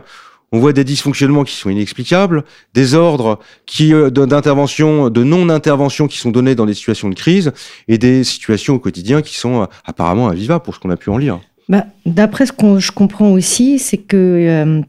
on 0.52 0.58
voit 0.60 0.72
des 0.72 0.84
dysfonctionnements 0.84 1.44
qui 1.44 1.54
sont 1.54 1.70
inexplicables, 1.70 2.44
des 2.74 2.94
ordres 2.94 3.38
qui 3.66 3.92
euh, 3.92 4.10
d'intervention, 4.10 5.10
de 5.10 5.22
non-intervention 5.22 6.06
qui 6.06 6.18
sont 6.18 6.30
donnés 6.30 6.54
dans 6.54 6.66
des 6.66 6.74
situations 6.74 7.08
de 7.08 7.14
crise, 7.14 7.52
et 7.88 7.98
des 7.98 8.24
situations 8.24 8.74
au 8.74 8.78
quotidien 8.78 9.22
qui 9.22 9.36
sont 9.36 9.62
euh, 9.62 9.66
apparemment 9.84 10.28
invivables 10.28 10.64
pour 10.64 10.74
ce 10.74 10.80
qu'on 10.80 10.90
a 10.90 10.96
pu 10.96 11.10
en 11.10 11.18
lire. 11.18 11.40
Bah, 11.68 11.86
D'après 12.06 12.46
ce 12.46 12.52
que 12.52 12.78
je 12.78 12.92
comprends 12.92 13.30
aussi, 13.30 13.78
c'est 13.78 13.98
que 13.98 14.16
euh, 14.16 14.80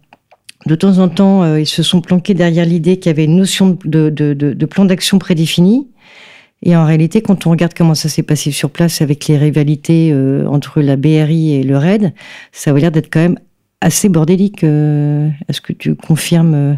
de 0.66 0.76
temps 0.76 1.00
en 1.00 1.10
temps, 1.10 1.44
euh, 1.44 1.60
ils 1.60 1.68
se 1.68 1.84
sont 1.84 2.02
planqués 2.02 2.34
derrière 2.34 2.66
l'idée 2.66 2.98
qu'il 2.98 3.10
y 3.10 3.14
avait 3.14 3.26
une 3.26 3.38
notion 3.38 3.78
de, 3.84 4.66
plan 4.66 4.86
d'action 4.86 5.20
prédéfini. 5.20 5.88
Et 6.62 6.76
en 6.76 6.86
réalité, 6.86 7.22
quand 7.22 7.48
on 7.48 7.52
regarde 7.52 7.74
comment 7.74 7.96
ça 7.96 8.10
s'est 8.10 8.24
passé 8.24 8.52
sur 8.52 8.70
place 8.70 9.02
avec 9.02 9.28
les 9.28 9.38
rivalités 9.38 10.12
euh, 10.12 10.46
entre 10.48 10.82
la 10.82 10.98
BRI 10.98 11.56
et 11.56 11.64
le 11.64 11.78
RAID, 11.78 12.14
ça 12.52 12.72
a 12.72 12.74
l'air 12.74 12.92
d'être 12.92 13.10
quand 13.12 13.22
même 13.22 13.40
assez 13.82 14.10
bordélique. 14.10 14.64
Euh, 14.64 15.30
Est-ce 15.48 15.62
que 15.62 15.74
tu 15.74 15.96
confirmes 15.96 16.54
euh, 16.54 16.74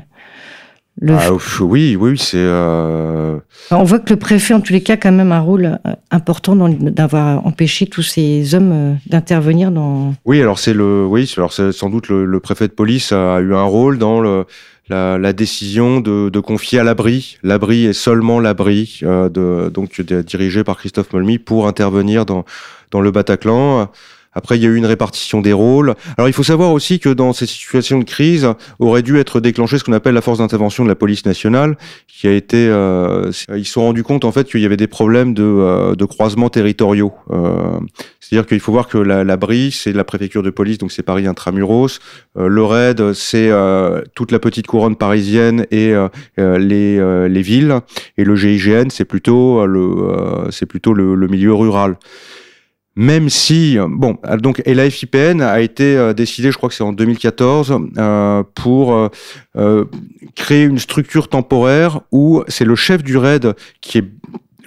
le 1.00 1.14
ah, 1.14 1.32
Oui, 1.62 1.96
oui, 1.96 2.18
c'est. 2.18 2.38
Euh... 2.38 3.40
On 3.72 3.84
voit 3.84 4.00
que 4.00 4.12
le 4.12 4.20
préfet, 4.20 4.54
en 4.54 4.60
tous 4.62 4.74
les 4.74 4.82
cas, 4.82 4.94
a 4.94 4.98
quand 4.98 5.12
même 5.12 5.32
un 5.32 5.40
rôle 5.40 5.80
euh, 5.86 5.94
important 6.12 6.56
d'avoir 6.56 7.46
empêché 7.46 7.88
tous 7.88 8.04
ces 8.04 8.54
hommes 8.56 8.72
euh, 8.72 8.94
d'intervenir 9.08 9.72
dans. 9.72 10.14
Oui, 10.26 10.42
alors 10.42 10.60
c'est 10.60 10.74
le, 10.74 11.06
oui, 11.06 11.32
alors 11.38 11.54
c'est 11.54 11.72
sans 11.72 11.90
doute 11.90 12.10
le, 12.10 12.26
le, 12.26 12.40
préfet 12.40 12.68
de 12.68 12.74
police 12.74 13.12
a 13.14 13.40
eu 13.40 13.56
un 13.56 13.64
rôle 13.64 13.98
dans 13.98 14.22
le. 14.22 14.46
La, 14.90 15.18
la 15.18 15.32
décision 15.32 16.02
de, 16.02 16.28
de, 16.28 16.40
confier 16.42 16.80
à 16.80 16.84
l'abri, 16.84 17.38
l'abri 17.44 17.86
est 17.86 17.94
seulement 17.94 18.42
l'abri, 18.42 19.00
euh, 19.04 19.30
de, 19.30 19.70
donc 19.70 20.02
dirigé 20.02 20.66
par 20.66 20.76
Christophe 20.76 21.14
Molmy 21.14 21.38
pour 21.38 21.66
intervenir 21.66 22.26
dans, 22.26 22.44
dans 22.90 23.00
le 23.00 23.10
Bataclan. 23.10 23.90
Après, 24.34 24.58
il 24.58 24.64
y 24.64 24.66
a 24.66 24.70
eu 24.70 24.76
une 24.76 24.86
répartition 24.86 25.42
des 25.42 25.54
rôles. 25.54 25.96
Alors, 26.18 26.30
il 26.30 26.34
faut 26.34 26.44
savoir 26.44 26.72
aussi 26.72 27.00
que 27.00 27.10
dans 27.10 27.34
ces 27.34 27.46
situations 27.46 28.00
de 28.00 28.06
crise, 28.06 28.48
aurait 28.80 29.02
dû 29.02 29.20
être 29.20 29.40
déclenché 29.40 29.78
ce 29.78 29.84
qu'on 29.84 29.94
appelle 29.94 30.14
la 30.14 30.22
force 30.22 30.40
d'intervention 30.40 30.84
de 30.84 30.90
la 30.90 30.96
police 30.96 31.26
nationale, 31.26 31.78
qui 32.08 32.28
a 32.28 32.34
été. 32.34 32.68
Euh, 32.70 33.32
ils 33.56 33.66
se 33.66 33.74
sont 33.74 33.82
rendus 33.82 34.04
compte 34.04 34.26
en 34.26 34.32
fait 34.32 34.48
qu'il 34.50 34.62
y 34.62 34.66
avait 34.66 34.78
des 34.78 34.88
problèmes 34.88 35.34
de, 35.34 35.44
euh, 35.44 35.96
de 35.96 36.06
croisements 36.06 36.50
territoriaux. 36.50 37.14
Euh, 37.32 37.80
C'est-à-dire 38.20 38.48
qu'il 38.48 38.60
faut 38.60 38.72
voir 38.72 38.88
que 38.88 38.98
la, 38.98 39.24
la 39.24 39.36
BRI, 39.36 39.72
c'est 39.72 39.92
la 39.92 40.04
préfecture 40.06 40.44
de 40.44 40.50
police, 40.50 40.78
donc 40.78 40.92
c'est 40.92 41.04
Paris 41.04 41.28
intramuros. 41.28 42.00
Euh, 42.38 42.48
le 42.48 42.64
RAID, 42.64 43.14
c'est 43.14 43.50
euh, 43.50 44.02
toute 44.16 44.32
la 44.32 44.40
petite 44.40 44.68
couronne 44.68 44.96
parisienne 44.96 45.66
et 45.72 45.94
euh, 45.94 46.08
les, 46.58 47.28
les 47.28 47.42
villes. 47.42 47.80
Et 48.18 48.24
le 48.24 48.36
GIGN, 48.36 48.90
c'est 48.90 49.06
plutôt 49.06 49.66
le, 49.66 50.48
c'est 50.52 50.66
plutôt 50.66 50.94
le, 50.94 51.16
le 51.16 51.28
milieu 51.28 51.54
rural 51.54 51.98
même 52.96 53.30
si 53.30 53.78
bon 53.90 54.18
donc 54.40 54.62
et 54.66 54.74
la 54.74 54.90
FIPN 54.90 55.42
a 55.42 55.62
été 55.62 55.96
euh, 55.96 56.14
décidée 56.14 56.52
je 56.52 56.58
crois 56.58 56.70
que 56.70 56.76
c'est 56.76 56.84
en 56.84 56.94
2014 56.94 57.78
euh, 57.98 58.44
pour 58.54 59.10
euh, 59.56 59.86
créer 60.36 60.64
une 60.64 60.80
structure 60.80 61.30
temporaire 61.30 62.02
où 62.12 62.44
c'est 62.48 62.66
le 62.66 62.76
chef 62.76 63.04
du 63.04 63.18
RAID 63.18 63.54
qui 63.80 64.00
est 64.00 64.06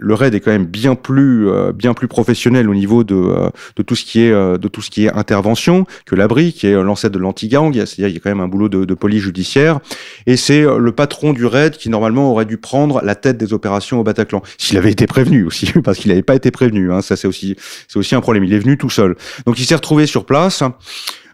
le 0.04 0.14
RAID 0.14 0.34
est 0.34 0.40
quand 0.40 0.50
même 0.50 0.66
bien 0.66 0.94
plus 0.94 1.48
euh, 1.48 1.72
bien 1.72 1.94
plus 1.94 2.08
professionnel 2.08 2.68
au 2.68 2.74
niveau 2.74 3.04
de, 3.04 3.14
euh, 3.14 3.50
de 3.76 3.82
tout 3.82 3.96
ce 3.96 4.04
qui 4.04 4.22
est 4.22 4.30
euh, 4.30 4.58
de 4.58 4.68
tout 4.68 4.82
ce 4.82 4.90
qui 4.90 5.06
est 5.06 5.12
intervention 5.12 5.86
que 6.04 6.14
l'abri 6.14 6.52
qui 6.52 6.66
est 6.66 6.74
l'ancêtre 6.74 7.14
de 7.14 7.18
l'anti-gang. 7.18 7.72
C'est-à-dire 7.72 8.08
il 8.08 8.14
y 8.14 8.16
a 8.16 8.20
quand 8.20 8.30
même 8.30 8.40
un 8.40 8.48
boulot 8.48 8.68
de, 8.68 8.84
de 8.84 8.94
police 8.94 9.22
judiciaire. 9.22 9.80
Et 10.26 10.36
c'est 10.36 10.62
le 10.62 10.92
patron 10.92 11.32
du 11.32 11.46
RAID 11.46 11.76
qui 11.76 11.88
normalement 11.88 12.30
aurait 12.30 12.44
dû 12.44 12.58
prendre 12.58 13.00
la 13.02 13.14
tête 13.14 13.38
des 13.38 13.52
opérations 13.52 14.00
au 14.00 14.04
Bataclan. 14.04 14.42
S'il 14.58 14.76
avait 14.76 14.92
été 14.92 15.06
prévenu 15.06 15.44
aussi 15.44 15.72
parce 15.84 15.98
qu'il 15.98 16.10
n'avait 16.10 16.22
pas 16.22 16.34
été 16.34 16.50
prévenu 16.50 16.92
hein, 16.92 17.00
ça 17.00 17.16
c'est 17.16 17.26
aussi 17.28 17.56
c'est 17.88 17.98
aussi 17.98 18.14
un 18.14 18.20
problème. 18.20 18.44
Il 18.44 18.52
est 18.52 18.58
venu 18.58 18.76
tout 18.76 18.90
seul. 18.90 19.16
Donc 19.46 19.58
il 19.58 19.64
s'est 19.64 19.74
retrouvé 19.74 20.06
sur 20.06 20.26
place 20.26 20.62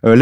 Euh, 0.06 0.16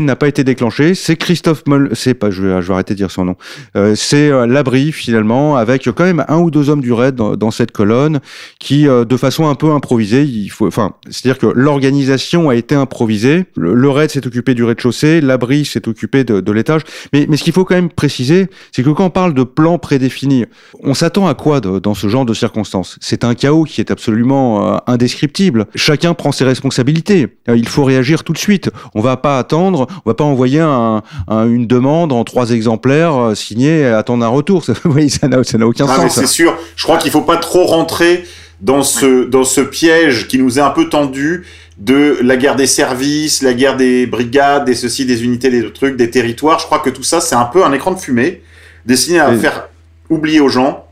n'a 0.00 0.16
pas 0.16 0.28
été 0.28 0.44
déclenchée. 0.44 0.94
C'est 0.94 1.16
Christophe 1.16 1.62
Moll, 1.66 1.90
c'est 1.92 2.14
pas, 2.14 2.30
je 2.30 2.42
vais, 2.42 2.72
arrêter 2.72 2.94
de 2.94 2.98
dire 2.98 3.10
son 3.10 3.24
nom. 3.24 3.36
Euh, 3.76 3.94
c'est 3.94 4.28
euh, 4.28 4.46
l'abri 4.46 4.92
finalement, 4.92 5.56
avec 5.56 5.84
quand 5.84 6.04
même 6.04 6.24
un 6.28 6.38
ou 6.38 6.50
deux 6.50 6.68
hommes 6.68 6.80
du 6.80 6.92
raid 6.92 7.14
dans, 7.14 7.36
dans 7.36 7.50
cette 7.50 7.72
colonne, 7.72 8.20
qui 8.58 8.88
euh, 8.88 9.04
de 9.04 9.16
façon 9.16 9.48
un 9.48 9.54
peu 9.54 9.70
improvisée, 9.70 10.24
il 10.24 10.48
faut, 10.48 10.66
enfin, 10.66 10.94
c'est-à-dire 11.10 11.38
que 11.38 11.46
l'organisation 11.46 12.48
a 12.48 12.54
été 12.54 12.74
improvisée. 12.74 13.44
Le, 13.56 13.88
raid 13.90 14.10
s'est 14.10 14.26
occupé 14.26 14.54
du 14.54 14.64
rez-de-chaussée, 14.64 15.20
l'abri 15.20 15.64
s'est 15.64 15.88
occupé 15.88 16.24
de, 16.24 16.40
de 16.40 16.52
l'étage. 16.52 16.82
Mais, 17.12 17.26
mais 17.28 17.36
ce 17.36 17.44
qu'il 17.44 17.52
faut 17.52 17.64
quand 17.64 17.74
même 17.74 17.90
préciser, 17.90 18.48
c'est 18.72 18.82
que 18.82 18.90
quand 18.90 19.06
on 19.06 19.10
parle 19.10 19.34
de 19.34 19.44
plan 19.44 19.78
prédéfini, 19.78 20.46
on 20.82 20.94
s'attend 20.94 21.26
à 21.26 21.34
quoi 21.34 21.60
de- 21.60 21.78
dans 21.78 21.94
ce 21.94 22.08
genre 22.08 22.24
de 22.24 22.34
circonstances? 22.34 22.98
C'est 23.00 23.24
un 23.24 23.34
chaos 23.34 23.64
qui 23.64 23.80
est 23.80 23.90
absolument 23.90 24.74
euh, 24.74 24.78
indescriptible. 24.86 25.66
Chacun 25.74 26.14
prend 26.14 26.32
ses 26.32 26.44
responsabilités. 26.44 27.28
Il 27.48 27.68
faut 27.68 27.84
réagir 27.84 28.24
tout 28.24 28.32
de 28.32 28.38
suite. 28.38 28.70
On 28.94 29.00
va 29.00 29.16
pas 29.24 29.38
attendre, 29.38 29.86
on 30.04 30.10
va 30.10 30.14
pas 30.14 30.24
envoyer 30.24 30.60
un, 30.60 31.02
un- 31.28 31.46
une 31.48 31.66
demande 31.66 32.12
en 32.12 32.22
trois 32.24 32.50
exemplaires 32.50 33.16
euh, 33.16 33.34
signée 33.34 33.80
et 33.80 33.86
attendre 33.86 34.22
un 34.24 34.28
retour. 34.28 34.62
Ça, 34.66 34.74
voyez, 34.84 35.08
ça 35.08 35.28
n'a 35.28 35.66
aucun 35.66 35.86
Ah, 35.88 35.96
sens. 35.96 36.14
c'est 36.16 36.26
sûr. 36.26 36.56
Je 36.76 36.84
crois 36.84 36.98
qu'il 36.98 37.10
faut 37.10 37.22
pas 37.22 37.38
trop 37.38 37.64
rentrer 37.64 38.24
dans 38.60 38.82
ce, 38.82 39.24
dans 39.24 39.44
ce 39.44 39.60
piège 39.62 40.28
qui 40.28 40.38
nous 40.38 40.58
est 40.58 40.62
un 40.62 40.70
peu 40.70 40.88
tendu 40.88 41.44
de 41.78 42.18
la 42.22 42.36
guerre 42.36 42.54
des 42.56 42.66
services, 42.68 43.42
la 43.42 43.52
guerre 43.54 43.76
des 43.76 44.06
brigades, 44.06 44.64
des 44.66 44.74
ceci, 44.74 45.06
des 45.06 45.24
unités, 45.24 45.50
des 45.50 45.72
trucs, 45.72 45.96
des 45.96 46.10
territoires. 46.10 46.58
Je 46.60 46.66
crois 46.66 46.78
que 46.78 46.90
tout 46.90 47.02
ça, 47.02 47.20
c'est 47.20 47.34
un 47.34 47.46
peu 47.46 47.64
un 47.64 47.72
écran 47.72 47.92
de 47.92 47.98
fumée 47.98 48.42
destiné 48.86 49.18
à 49.20 49.30
Oui. 49.30 49.38
faire 49.38 49.68
oublier 50.10 50.40
aux 50.40 50.48
gens 50.50 50.84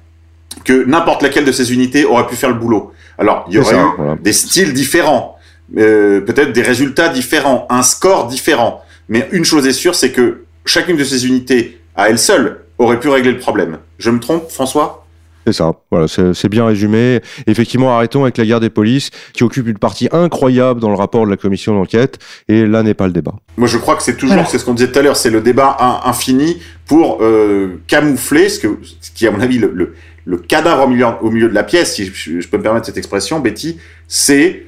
que 0.64 0.84
n'importe 0.86 1.22
laquelle 1.22 1.44
de 1.44 1.52
ces 1.52 1.72
unités 1.72 2.04
aurait 2.04 2.26
pu 2.26 2.34
faire 2.36 2.48
le 2.50 2.56
boulot. 2.56 2.92
Alors, 3.18 3.44
il 3.48 3.54
y 3.54 3.58
aurait 3.58 3.74
ça, 3.74 3.80
eu 3.82 3.86
voilà. 3.96 4.16
des 4.20 4.32
styles 4.32 4.72
différents, 4.72 5.36
euh, 5.78 6.20
peut-être 6.20 6.52
des 6.52 6.62
résultats 6.62 7.08
différents, 7.08 7.66
un 7.70 7.82
score 7.82 8.26
différent. 8.26 8.82
Mais 9.08 9.28
une 9.32 9.44
chose 9.44 9.66
est 9.66 9.72
sûre, 9.72 9.94
c'est 9.94 10.12
que 10.12 10.44
chacune 10.64 10.96
de 10.96 11.04
ces 11.04 11.26
unités, 11.26 11.78
à 11.96 12.08
elle 12.08 12.18
seule, 12.18 12.60
aurait 12.78 13.00
pu 13.00 13.08
régler 13.08 13.32
le 13.32 13.38
problème. 13.38 13.78
Je 13.98 14.10
me 14.10 14.18
trompe, 14.20 14.48
François? 14.50 14.98
C'est 15.44 15.52
ça, 15.54 15.72
voilà, 15.90 16.06
c'est 16.06 16.48
bien 16.48 16.64
résumé. 16.64 17.20
Effectivement, 17.48 17.96
arrêtons 17.96 18.22
avec 18.22 18.38
la 18.38 18.44
guerre 18.46 18.60
des 18.60 18.70
polices, 18.70 19.10
qui 19.32 19.42
occupe 19.42 19.66
une 19.66 19.76
partie 19.78 20.08
incroyable 20.12 20.78
dans 20.78 20.88
le 20.88 20.94
rapport 20.94 21.24
de 21.24 21.30
la 21.30 21.36
commission 21.36 21.74
d'enquête, 21.74 22.20
et 22.48 22.64
là 22.64 22.84
n'est 22.84 22.94
pas 22.94 23.08
le 23.08 23.12
débat. 23.12 23.34
Moi, 23.56 23.66
je 23.66 23.76
crois 23.76 23.96
que 23.96 24.04
c'est 24.04 24.14
toujours, 24.14 24.34
Voilà. 24.36 24.48
c'est 24.48 24.58
ce 24.58 24.64
qu'on 24.64 24.74
disait 24.74 24.92
tout 24.92 24.98
à 25.00 25.02
l'heure, 25.02 25.16
c'est 25.16 25.30
le 25.30 25.40
débat 25.40 25.76
in- 25.80 26.08
infini 26.08 26.62
pour 26.86 27.18
euh, 27.22 27.80
camoufler 27.88 28.48
ce, 28.48 28.60
que, 28.60 28.68
ce 29.00 29.10
qui 29.10 29.24
est, 29.24 29.28
à 29.28 29.30
mon 29.32 29.40
avis, 29.40 29.58
le, 29.58 29.72
le, 29.74 29.94
le 30.24 30.36
cadavre 30.38 30.84
au 30.84 30.88
milieu, 30.88 31.06
au 31.22 31.30
milieu 31.32 31.48
de 31.48 31.54
la 31.54 31.64
pièce, 31.64 31.96
si 31.96 32.06
je, 32.06 32.40
je 32.40 32.48
peux 32.48 32.56
me 32.58 32.62
permettre 32.62 32.86
cette 32.86 32.98
expression, 32.98 33.40
Betty, 33.40 33.78
c'est 34.06 34.64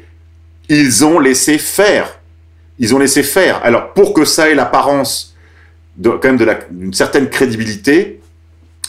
ils 0.68 1.04
ont 1.04 1.18
laissé 1.18 1.58
faire. 1.58 2.20
Ils 2.78 2.94
ont 2.94 2.98
laissé 2.98 3.22
faire. 3.22 3.60
Alors, 3.64 3.92
pour 3.92 4.14
que 4.14 4.24
ça 4.24 4.48
ait 4.50 4.54
l'apparence 4.54 5.34
quand 6.02 6.24
même 6.24 6.38
d'une 6.70 6.92
certaine 6.92 7.28
crédibilité, 7.28 8.20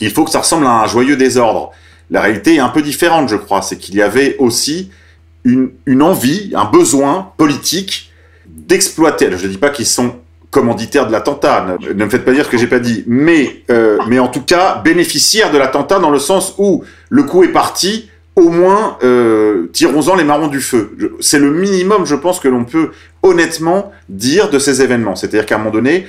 il 0.01 0.11
faut 0.11 0.25
que 0.25 0.31
ça 0.31 0.39
ressemble 0.39 0.65
à 0.65 0.81
un 0.81 0.87
joyeux 0.87 1.15
désordre. 1.15 1.71
La 2.09 2.21
réalité 2.21 2.55
est 2.55 2.59
un 2.59 2.69
peu 2.69 2.81
différente, 2.81 3.29
je 3.29 3.35
crois. 3.35 3.61
C'est 3.61 3.77
qu'il 3.77 3.95
y 3.95 4.01
avait 4.01 4.35
aussi 4.39 4.91
une, 5.43 6.01
envie, 6.01 6.51
un 6.55 6.65
besoin 6.65 7.31
politique 7.37 8.11
d'exploiter. 8.47 9.29
Je 9.37 9.45
ne 9.45 9.51
dis 9.51 9.57
pas 9.57 9.69
qu'ils 9.69 9.85
sont 9.85 10.15
commanditaires 10.49 11.05
de 11.05 11.11
l'attentat, 11.11 11.77
ne, 11.81 11.93
ne 11.93 12.05
me 12.05 12.09
faites 12.09 12.23
pas 12.23 12.31
dire 12.31 12.45
ce 12.45 12.49
que 12.49 12.57
j'ai 12.57 12.67
pas 12.67 12.79
dit, 12.79 13.03
mais, 13.07 13.63
euh, 13.69 13.97
mais 14.07 14.19
en 14.19 14.29
tout 14.29 14.41
cas 14.41 14.81
bénéficiaires 14.81 15.51
de 15.51 15.57
l'attentat 15.57 15.99
dans 15.99 16.11
le 16.11 16.19
sens 16.19 16.55
où 16.57 16.85
le 17.09 17.23
coup 17.23 17.43
est 17.43 17.51
parti, 17.51 18.09
au 18.35 18.49
moins 18.49 18.97
euh, 19.03 19.67
tirons-en 19.71 20.15
les 20.15 20.23
marrons 20.23 20.47
du 20.47 20.59
feu. 20.59 20.97
C'est 21.21 21.39
le 21.39 21.51
minimum, 21.51 22.05
je 22.05 22.15
pense, 22.15 22.39
que 22.39 22.47
l'on 22.47 22.65
peut 22.65 22.91
honnêtement 23.23 23.91
dire 24.09 24.49
de 24.49 24.59
ces 24.59 24.81
événements. 24.81 25.15
C'est-à-dire 25.15 25.45
qu'à 25.45 25.55
un 25.55 25.57
moment 25.59 25.71
donné, 25.71 26.05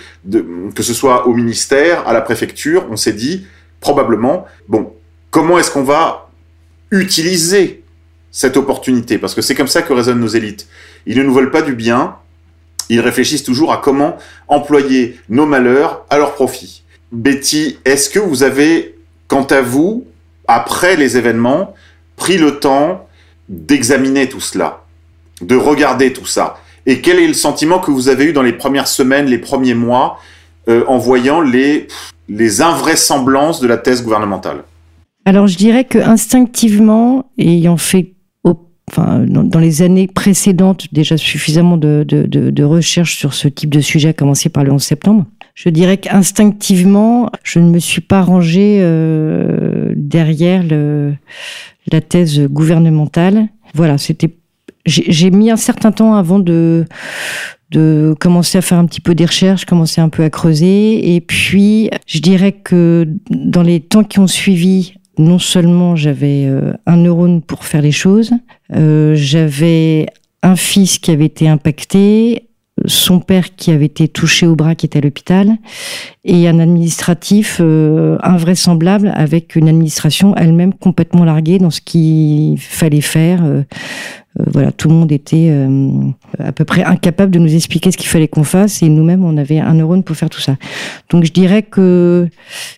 que 0.74 0.82
ce 0.82 0.92
soit 0.92 1.26
au 1.26 1.34
ministère, 1.34 2.06
à 2.06 2.12
la 2.12 2.20
préfecture, 2.20 2.86
on 2.90 2.96
s'est 2.96 3.12
dit 3.12 3.46
probablement, 3.80 4.46
bon, 4.68 4.92
comment 5.30 5.58
est-ce 5.58 5.70
qu'on 5.70 5.84
va 5.84 6.30
utiliser 6.90 7.84
cette 8.32 8.56
opportunité? 8.56 9.18
Parce 9.18 9.34
que 9.34 9.42
c'est 9.42 9.54
comme 9.54 9.68
ça 9.68 9.82
que 9.82 9.92
raisonnent 9.92 10.20
nos 10.20 10.26
élites. 10.26 10.66
Ils 11.06 11.18
ne 11.18 11.22
nous 11.22 11.32
veulent 11.32 11.52
pas 11.52 11.62
du 11.62 11.74
bien, 11.74 12.16
ils 12.88 13.00
réfléchissent 13.00 13.44
toujours 13.44 13.72
à 13.72 13.78
comment 13.78 14.16
employer 14.48 15.18
nos 15.28 15.46
malheurs 15.46 16.04
à 16.10 16.18
leur 16.18 16.34
profit. 16.34 16.82
Betty, 17.12 17.78
est-ce 17.84 18.10
que 18.10 18.18
vous 18.18 18.42
avez, 18.42 18.96
quant 19.28 19.44
à 19.44 19.60
vous, 19.60 20.06
après 20.48 20.96
les 20.96 21.16
événements, 21.16 21.74
pris 22.16 22.38
le 22.38 22.58
temps 22.58 23.06
d'examiner 23.48 24.28
tout 24.28 24.40
cela, 24.40 24.82
de 25.40 25.56
regarder 25.56 26.12
tout 26.12 26.26
ça. 26.26 26.58
Et 26.86 27.00
quel 27.00 27.18
est 27.18 27.26
le 27.26 27.34
sentiment 27.34 27.78
que 27.78 27.90
vous 27.90 28.08
avez 28.08 28.24
eu 28.24 28.32
dans 28.32 28.42
les 28.42 28.52
premières 28.52 28.88
semaines, 28.88 29.26
les 29.26 29.38
premiers 29.38 29.74
mois, 29.74 30.18
euh, 30.68 30.84
en 30.88 30.98
voyant 30.98 31.40
les, 31.40 31.88
les 32.28 32.62
invraisemblances 32.62 33.60
de 33.60 33.66
la 33.66 33.76
thèse 33.76 34.02
gouvernementale? 34.02 34.64
Alors 35.24 35.46
je 35.46 35.56
dirais 35.56 35.84
que 35.84 35.98
instinctivement, 35.98 37.30
ayant 37.38 37.76
fait 37.76 38.12
enfin, 38.88 39.24
dans 39.26 39.58
les 39.58 39.82
années 39.82 40.06
précédentes 40.06 40.86
déjà 40.92 41.16
suffisamment 41.16 41.76
de, 41.76 42.04
de, 42.06 42.22
de, 42.22 42.50
de 42.50 42.64
recherches 42.64 43.16
sur 43.16 43.34
ce 43.34 43.48
type 43.48 43.70
de 43.70 43.80
sujet, 43.80 44.10
à 44.10 44.12
commencer 44.12 44.48
par 44.48 44.62
le 44.62 44.72
11 44.72 44.82
septembre, 44.82 45.26
je 45.56 45.70
dirais 45.70 45.96
qu'instinctivement, 45.96 47.30
je 47.42 47.58
ne 47.58 47.70
me 47.70 47.78
suis 47.78 48.02
pas 48.02 48.22
rangée 48.22 48.78
euh, 48.80 49.92
derrière 49.96 50.62
le, 50.62 51.14
la 51.90 52.00
thèse 52.02 52.40
gouvernementale. 52.42 53.48
Voilà, 53.74 53.98
c'était. 53.98 54.36
J'ai 54.84 55.32
mis 55.32 55.50
un 55.50 55.56
certain 55.56 55.90
temps 55.90 56.14
avant 56.14 56.38
de 56.38 56.84
de 57.72 58.14
commencer 58.20 58.58
à 58.58 58.62
faire 58.62 58.78
un 58.78 58.86
petit 58.86 59.00
peu 59.00 59.16
des 59.16 59.24
recherches, 59.24 59.64
commencer 59.64 60.00
un 60.00 60.08
peu 60.08 60.22
à 60.22 60.30
creuser. 60.30 61.16
Et 61.16 61.20
puis, 61.20 61.90
je 62.06 62.20
dirais 62.20 62.52
que 62.52 63.08
dans 63.30 63.62
les 63.62 63.80
temps 63.80 64.04
qui 64.04 64.20
ont 64.20 64.28
suivi, 64.28 64.94
non 65.18 65.40
seulement 65.40 65.96
j'avais 65.96 66.44
euh, 66.46 66.74
un 66.86 66.98
neurone 66.98 67.42
pour 67.42 67.64
faire 67.64 67.82
les 67.82 67.90
choses, 67.90 68.30
euh, 68.74 69.14
j'avais 69.16 70.06
un 70.42 70.54
fils 70.54 70.98
qui 70.98 71.10
avait 71.10 71.26
été 71.26 71.48
impacté, 71.48 72.46
son 72.84 73.20
père 73.20 73.54
qui 73.56 73.70
avait 73.70 73.86
été 73.86 74.06
touché 74.06 74.46
au 74.46 74.54
bras, 74.54 74.74
qui 74.74 74.84
était 74.86 74.98
à 74.98 75.02
l'hôpital, 75.02 75.56
et 76.24 76.46
un 76.46 76.58
administratif 76.58 77.58
euh, 77.60 78.18
invraisemblable 78.22 79.12
avec 79.14 79.56
une 79.56 79.68
administration 79.68 80.36
elle-même 80.36 80.74
complètement 80.74 81.24
larguée 81.24 81.58
dans 81.58 81.70
ce 81.70 81.80
qu'il 81.80 82.60
fallait 82.60 83.00
faire. 83.00 83.44
Euh, 83.44 83.62
euh, 84.38 84.44
voilà, 84.52 84.72
tout 84.72 84.88
le 84.88 84.94
monde 84.94 85.10
était 85.12 85.48
euh, 85.48 85.90
à 86.38 86.52
peu 86.52 86.64
près 86.64 86.84
incapable 86.84 87.32
de 87.32 87.38
nous 87.38 87.54
expliquer 87.54 87.90
ce 87.90 87.96
qu'il 87.96 88.08
fallait 88.08 88.28
qu'on 88.28 88.44
fasse, 88.44 88.82
et 88.82 88.88
nous-mêmes, 88.88 89.24
on 89.24 89.38
avait 89.38 89.58
un 89.58 89.74
neurone 89.74 90.02
pour 90.02 90.16
faire 90.16 90.28
tout 90.28 90.42
ça. 90.42 90.56
Donc, 91.10 91.24
je 91.24 91.32
dirais 91.32 91.62
que 91.62 92.28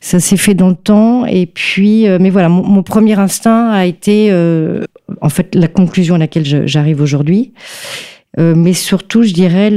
ça 0.01 0.21
s'est 0.21 0.37
fait 0.37 0.55
dans 0.55 0.69
le 0.69 0.77
temps, 0.77 1.27
et 1.27 1.47
puis, 1.47 2.07
euh, 2.07 2.19
mais 2.21 2.31
voilà, 2.31 2.49
mon, 2.49 2.63
mon 2.63 2.83
premier 2.85 3.19
instinct 3.19 3.71
a 3.71 3.85
été, 3.87 4.29
euh, 4.31 4.85
en 5.21 5.29
fait, 5.29 5.57
la 5.57 5.69
conclusion 5.69 6.15
à 6.15 6.19
laquelle 6.19 6.69
j'arrive 6.69 7.01
aujourd'hui. 7.01 7.53
Euh, 8.39 8.55
mais 8.55 8.73
surtout, 8.73 9.23
je 9.23 9.33
dirais 9.33 9.71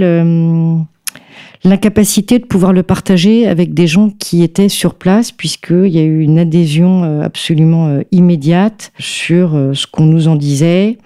l'incapacité 1.64 2.40
de 2.40 2.46
pouvoir 2.46 2.74
le 2.74 2.84
partager 2.84 3.48
avec 3.48 3.74
des 3.74 3.88
gens 3.88 4.10
qui 4.10 4.44
étaient 4.44 4.70
sur 4.70 4.96
place, 4.96 5.32
puisqu'il 5.32 5.88
y 5.88 6.00
a 6.00 6.04
eu 6.04 6.22
une 6.22 6.40
adhésion 6.40 7.04
euh, 7.04 7.22
absolument 7.22 7.88
euh, 7.88 8.02
immédiate 8.12 8.92
sur 9.00 9.52
ce 9.74 9.88
qu'on 9.88 10.06
nous 10.06 10.28
en 10.28 10.36
disait. 10.36 10.98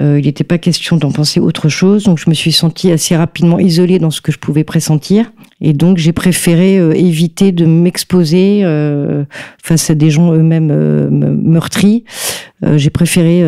Euh, 0.00 0.18
il 0.20 0.26
n'était 0.26 0.44
pas 0.44 0.58
question 0.58 0.96
d'en 0.96 1.10
penser 1.10 1.40
autre 1.40 1.68
chose, 1.68 2.04
donc 2.04 2.18
je 2.18 2.30
me 2.30 2.34
suis 2.34 2.52
sentie 2.52 2.92
assez 2.92 3.16
rapidement 3.16 3.58
isolée 3.58 3.98
dans 3.98 4.10
ce 4.10 4.20
que 4.20 4.30
je 4.30 4.38
pouvais 4.38 4.62
pressentir. 4.64 5.32
Et 5.60 5.72
donc 5.72 5.98
j'ai 5.98 6.12
préféré 6.12 6.78
euh, 6.78 6.92
éviter 6.94 7.50
de 7.50 7.66
m'exposer 7.66 8.60
euh, 8.62 9.24
face 9.60 9.90
à 9.90 9.94
des 9.96 10.10
gens 10.10 10.32
eux-mêmes 10.32 10.70
euh, 10.70 11.10
me- 11.10 11.34
meurtris. 11.34 12.04
J'ai 12.74 12.90
préféré 12.90 13.38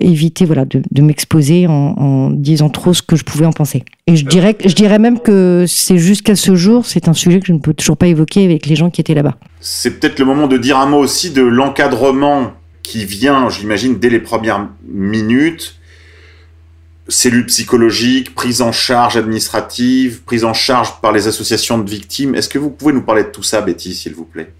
éviter 0.00 0.46
voilà 0.46 0.64
de, 0.64 1.02
m'exposer 1.02 1.66
en, 1.66 1.72
en 1.98 2.30
disant 2.30 2.70
trop 2.70 2.94
ce 2.94 3.02
que 3.02 3.14
je 3.14 3.22
pouvais 3.22 3.44
en 3.44 3.52
penser. 3.52 3.84
Et 4.06 4.16
je 4.16 4.24
dirais 4.24 4.56
je 4.64 4.74
dirais 4.74 4.98
même 4.98 5.18
que 5.20 5.66
c'est 5.68 5.98
jusqu'à 5.98 6.34
ce 6.34 6.54
jour 6.54 6.86
c'est 6.86 7.06
un 7.08 7.12
sujet 7.12 7.40
que 7.40 7.46
je 7.46 7.52
ne 7.52 7.58
peux 7.58 7.74
toujours 7.74 7.98
pas 7.98 8.06
évoquer 8.06 8.42
avec 8.42 8.64
les 8.64 8.74
gens 8.74 8.88
qui 8.88 9.02
étaient 9.02 9.12
là-bas. 9.12 9.36
C'est 9.60 10.00
peut-être 10.00 10.18
le 10.18 10.24
moment 10.24 10.46
de 10.46 10.56
dire 10.56 10.78
un 10.78 10.86
mot 10.86 10.96
aussi 10.96 11.30
de 11.30 11.42
l'encadrement 11.42 12.52
qui 12.82 13.04
vient, 13.04 13.50
j'imagine, 13.50 13.98
dès 13.98 14.08
les 14.08 14.20
premières 14.20 14.68
minutes. 14.88 15.76
Cellules 17.08 17.46
psychologiques, 17.46 18.34
prise 18.34 18.62
en 18.62 18.72
charge 18.72 19.16
administrative, 19.16 20.22
prise 20.22 20.44
en 20.44 20.54
charge 20.54 21.00
par 21.02 21.12
les 21.12 21.28
associations 21.28 21.78
de 21.78 21.88
victimes. 21.88 22.34
Est-ce 22.34 22.48
que 22.48 22.58
vous 22.58 22.70
pouvez 22.70 22.94
nous 22.94 23.02
parler 23.02 23.24
de 23.24 23.28
tout 23.28 23.42
ça, 23.42 23.60
Betty, 23.60 23.94
s'il 23.94 24.14
vous 24.14 24.24
plaît? 24.24 24.50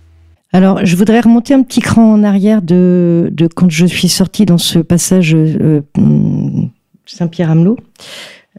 Alors, 0.52 0.84
je 0.84 0.94
voudrais 0.94 1.20
remonter 1.20 1.54
un 1.54 1.62
petit 1.62 1.80
cran 1.80 2.12
en 2.12 2.22
arrière 2.22 2.62
de, 2.62 3.32
quand 3.56 3.70
je 3.70 3.86
suis 3.86 4.08
sortie 4.08 4.44
dans 4.44 4.58
ce 4.58 4.78
passage 4.78 5.34
euh, 5.34 5.80
hum, 5.96 6.70
Saint-Pierre-Amelot, 7.06 7.76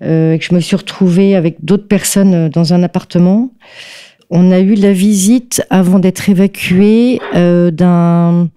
euh, 0.01 0.33
et 0.33 0.39
que 0.39 0.43
je 0.43 0.53
me 0.53 0.59
suis 0.59 0.75
retrouvée 0.75 1.35
avec 1.35 1.63
d'autres 1.63 1.87
personnes 1.87 2.33
euh, 2.33 2.49
dans 2.49 2.73
un 2.73 2.83
appartement. 2.83 3.53
On 4.29 4.51
a 4.51 4.59
eu 4.59 4.73
la 4.73 4.91
visite, 4.91 5.63
avant 5.69 5.99
d'être 5.99 6.27
évacuée, 6.27 7.19
d'un... 7.33 8.49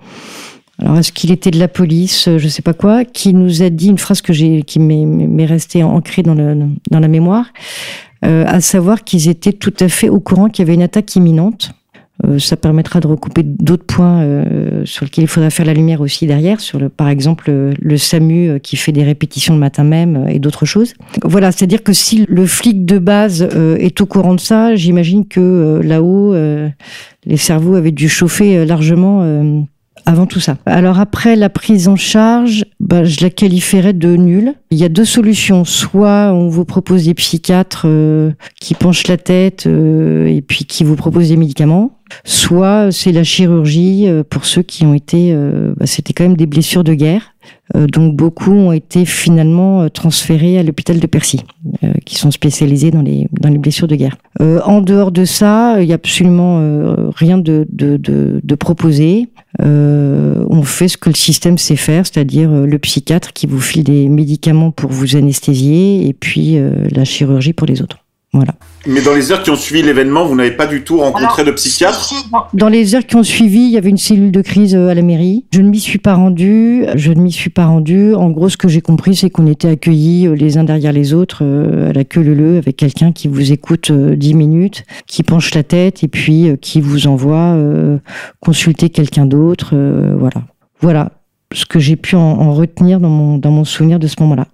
Alors, 0.88 1.00
est-ce 1.00 1.12
qu'il 1.12 1.30
était 1.30 1.50
de 1.50 1.58
la 1.58 1.68
police, 1.68 2.28
euh, 2.28 2.38
je 2.38 2.48
sais 2.48 2.62
pas 2.62 2.72
quoi, 2.72 3.04
qui 3.04 3.34
nous 3.34 3.62
a 3.62 3.68
dit 3.68 3.88
une 3.88 3.98
phrase 3.98 4.22
que 4.22 4.32
j'ai, 4.32 4.62
qui 4.62 4.78
m'est, 4.78 5.44
restée 5.44 5.82
ancrée 5.82 6.22
dans, 6.22 6.34
le, 6.34 6.56
dans 6.90 6.98
la 6.98 7.08
mémoire. 7.08 7.52
euh, 8.24 8.44
à 8.46 8.62
savoir 8.62 9.04
qu'ils 9.04 9.28
étaient 9.28 9.52
tout 9.52 9.74
à 9.80 9.88
fait 9.88 10.08
au 10.08 10.18
courant 10.18 10.48
qu'il 10.48 10.64
y 10.64 10.66
avait 10.66 10.74
une 10.74 10.82
attaque 10.82 11.14
imminente. 11.14 11.72
Euh, 12.26 12.38
ça 12.38 12.56
permettra 12.56 13.00
de 13.00 13.06
recouper 13.06 13.42
d'autres 13.44 13.84
points 13.84 14.22
euh, 14.22 14.82
sur 14.86 15.04
lesquels 15.04 15.24
il 15.24 15.28
faudra 15.28 15.50
faire 15.50 15.66
la 15.66 15.74
lumière 15.74 16.00
aussi 16.00 16.26
derrière, 16.26 16.58
sur 16.58 16.78
le, 16.80 16.88
par 16.88 17.08
exemple 17.10 17.44
le, 17.48 17.74
le 17.78 17.96
SAMU 17.98 18.48
euh, 18.48 18.58
qui 18.58 18.76
fait 18.76 18.90
des 18.90 19.04
répétitions 19.04 19.52
le 19.54 19.60
matin 19.60 19.84
même 19.84 20.16
euh, 20.16 20.28
et 20.28 20.38
d'autres 20.40 20.64
choses. 20.64 20.94
Voilà, 21.22 21.52
c'est-à-dire 21.52 21.84
que 21.84 21.92
si 21.92 22.24
le 22.26 22.46
flic 22.46 22.86
de 22.86 22.98
base 22.98 23.46
euh, 23.54 23.76
est 23.76 24.00
au 24.00 24.06
courant 24.06 24.34
de 24.34 24.40
ça, 24.40 24.74
j'imagine 24.74 25.28
que 25.28 25.38
euh, 25.38 25.82
là-haut, 25.82 26.34
euh, 26.34 26.68
les 27.24 27.36
cerveaux 27.36 27.74
avaient 27.74 27.92
dû 27.92 28.08
chauffer 28.08 28.56
euh, 28.56 28.64
largement 28.64 29.20
euh, 29.22 29.60
avant 30.08 30.24
tout 30.24 30.40
ça. 30.40 30.56
Alors 30.64 30.98
après 30.98 31.36
la 31.36 31.50
prise 31.50 31.86
en 31.86 31.96
charge, 31.96 32.64
bah, 32.80 33.04
je 33.04 33.20
la 33.20 33.28
qualifierais 33.28 33.92
de 33.92 34.16
nulle. 34.16 34.54
Il 34.70 34.78
y 34.78 34.84
a 34.84 34.88
deux 34.88 35.04
solutions. 35.04 35.66
Soit 35.66 36.32
on 36.32 36.48
vous 36.48 36.64
propose 36.64 37.04
des 37.04 37.12
psychiatres 37.12 37.82
euh, 37.84 38.32
qui 38.58 38.74
penchent 38.74 39.06
la 39.06 39.18
tête 39.18 39.66
euh, 39.66 40.26
et 40.26 40.40
puis 40.40 40.64
qui 40.64 40.82
vous 40.82 40.96
proposent 40.96 41.28
des 41.28 41.36
médicaments. 41.36 41.97
Soit 42.24 42.90
c'est 42.92 43.12
la 43.12 43.24
chirurgie 43.24 44.08
euh, 44.08 44.22
pour 44.28 44.44
ceux 44.44 44.62
qui 44.62 44.84
ont 44.84 44.94
été, 44.94 45.32
euh, 45.32 45.74
bah, 45.76 45.86
c'était 45.86 46.12
quand 46.12 46.24
même 46.24 46.36
des 46.36 46.46
blessures 46.46 46.84
de 46.84 46.94
guerre. 46.94 47.34
Euh, 47.76 47.86
donc 47.86 48.14
beaucoup 48.14 48.52
ont 48.52 48.72
été 48.72 49.04
finalement 49.04 49.88
transférés 49.88 50.58
à 50.58 50.62
l'hôpital 50.62 51.00
de 51.00 51.06
Percy, 51.06 51.40
qui 52.04 52.16
sont 52.16 52.30
spécialisés 52.30 52.90
dans 52.90 53.00
les 53.00 53.26
dans 53.32 53.48
les 53.48 53.58
blessures 53.58 53.88
de 53.88 53.96
guerre. 53.96 54.16
En 54.40 54.80
dehors 54.80 55.12
de 55.12 55.24
ça, 55.24 55.80
il 55.80 55.88
y 55.88 55.92
a 55.92 55.94
absolument 55.94 56.94
rien 57.14 57.38
de 57.38 57.66
de, 57.70 57.96
de, 57.96 58.54
proposé. 58.54 59.28
On 59.60 60.62
fait 60.62 60.88
ce 60.88 60.98
que 60.98 61.08
le 61.08 61.14
système 61.14 61.56
sait 61.56 61.76
faire, 61.76 62.06
c'est-à-dire 62.06 62.50
le 62.50 62.78
psychiatre 62.78 63.32
qui 63.32 63.46
vous 63.46 63.60
file 63.60 63.84
des 63.84 64.08
médicaments 64.08 64.70
pour 64.70 64.90
vous 64.90 65.16
anesthésier 65.16 66.06
et 66.06 66.12
puis 66.12 66.58
la 66.90 67.04
chirurgie 67.04 67.54
pour 67.54 67.66
les 67.66 67.80
autres. 67.80 67.98
Voilà. 68.38 68.54
Mais 68.86 69.02
dans 69.02 69.12
les 69.12 69.32
heures 69.32 69.42
qui 69.42 69.50
ont 69.50 69.56
suivi 69.56 69.82
l'événement, 69.82 70.24
vous 70.24 70.36
n'avez 70.36 70.52
pas 70.52 70.66
du 70.68 70.82
tout 70.84 70.98
rencontré 70.98 71.42
de 71.44 71.50
psychiatre 71.50 72.14
dans- 72.54 72.68
les 72.68 72.94
heures 72.94 73.04
qui 73.04 73.16
ont 73.16 73.22
suivi, 73.24 73.58
il 73.64 73.70
y 73.70 73.76
avait 73.76 73.88
une 73.90 73.96
cellule 73.98 74.30
de 74.30 74.40
crise 74.40 74.74
euh, 74.76 74.88
à 74.88 74.94
la 74.94 75.02
mairie. 75.02 75.44
Je 75.52 75.60
ne 75.60 75.68
m'y 75.68 75.80
suis 75.80 75.98
pas 75.98 76.14
rendue. 76.14 76.84
Je 76.94 77.10
ne 77.12 77.20
m'y 77.20 77.32
suis 77.32 77.50
pas 77.50 77.66
rendue. 77.66 78.14
En 78.14 78.30
gros, 78.30 78.48
ce 78.48 78.56
que 78.56 78.68
j'ai 78.68 78.80
compris, 78.80 79.16
c'est 79.16 79.30
qu'on 79.30 79.46
était 79.48 79.68
accueillis 79.68 80.28
euh, 80.28 80.34
les 80.34 80.56
uns 80.58 80.64
derrière 80.64 80.92
les 80.92 81.12
autres 81.12 81.40
euh, 81.42 81.90
à 81.90 81.92
la 81.92 82.04
queue 82.04 82.22
leu 82.22 82.56
avec 82.58 82.76
quelqu'un 82.76 83.10
qui 83.12 83.26
vous 83.28 83.50
écoute 83.52 83.90
10 83.90 84.34
minutes, 84.34 84.84
qui 85.06 85.22
penche 85.24 85.52
la 85.54 85.64
tête 85.64 86.04
et 86.04 86.08
puis 86.08 86.50
qui 86.60 86.80
vous 86.80 87.06
envoie 87.08 87.56
consulter 88.40 88.88
quelqu'un 88.90 89.26
d'autre. 89.26 89.74
voilà. 90.18 90.42
Voilà 90.80 91.10
ce 91.52 91.64
que 91.64 91.78
j'ai 91.78 91.96
pu 91.96 92.14
en, 92.14 92.20
en 92.20 92.52
retenir 92.52 93.00
dans 93.00 93.08
mon, 93.08 93.38
dans 93.38 93.50
mon 93.50 93.64
souvenir 93.64 93.98
de 93.98 94.06
ce 94.06 94.16
moment-là. 94.20 94.46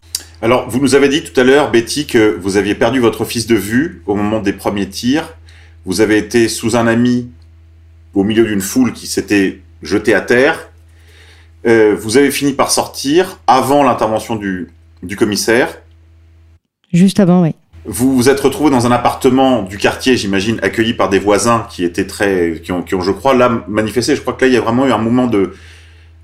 Alors, 0.42 0.68
vous 0.68 0.80
nous 0.80 0.94
avez 0.94 1.08
dit 1.08 1.22
tout 1.22 1.38
à 1.40 1.44
l'heure, 1.44 1.70
Betty, 1.70 2.06
que 2.06 2.36
vous 2.40 2.56
aviez 2.56 2.74
perdu 2.74 3.00
votre 3.00 3.24
fils 3.24 3.46
de 3.46 3.54
vue 3.54 4.02
au 4.06 4.14
moment 4.14 4.40
des 4.40 4.52
premiers 4.52 4.88
tirs. 4.88 5.34
Vous 5.86 6.00
avez 6.00 6.18
été 6.18 6.48
sous 6.48 6.76
un 6.76 6.86
ami 6.86 7.30
au 8.14 8.24
milieu 8.24 8.44
d'une 8.44 8.60
foule 8.60 8.92
qui 8.92 9.06
s'était 9.06 9.60
jetée 9.82 10.14
à 10.14 10.20
terre. 10.20 10.70
Euh, 11.66 11.96
vous 11.98 12.16
avez 12.16 12.30
fini 12.30 12.52
par 12.52 12.70
sortir 12.70 13.38
avant 13.46 13.82
l'intervention 13.82 14.36
du, 14.36 14.68
du 15.02 15.16
commissaire. 15.16 15.78
Juste 16.92 17.20
avant, 17.20 17.42
oui. 17.42 17.54
Vous 17.86 18.14
vous 18.16 18.28
êtes 18.30 18.40
retrouvé 18.40 18.70
dans 18.70 18.86
un 18.86 18.92
appartement 18.92 19.62
du 19.62 19.76
quartier, 19.76 20.16
j'imagine, 20.16 20.58
accueilli 20.62 20.94
par 20.94 21.10
des 21.10 21.18
voisins 21.18 21.66
qui 21.70 21.84
étaient 21.84 22.06
très, 22.06 22.60
qui 22.62 22.72
ont, 22.72 22.82
qui 22.82 22.94
ont, 22.94 23.02
je 23.02 23.10
crois, 23.10 23.34
là 23.34 23.62
manifesté. 23.68 24.16
Je 24.16 24.22
crois 24.22 24.32
que 24.34 24.44
là, 24.44 24.48
il 24.48 24.54
y 24.54 24.56
a 24.56 24.60
vraiment 24.60 24.86
eu 24.86 24.92
un 24.92 24.98
moment 24.98 25.26
de, 25.26 25.52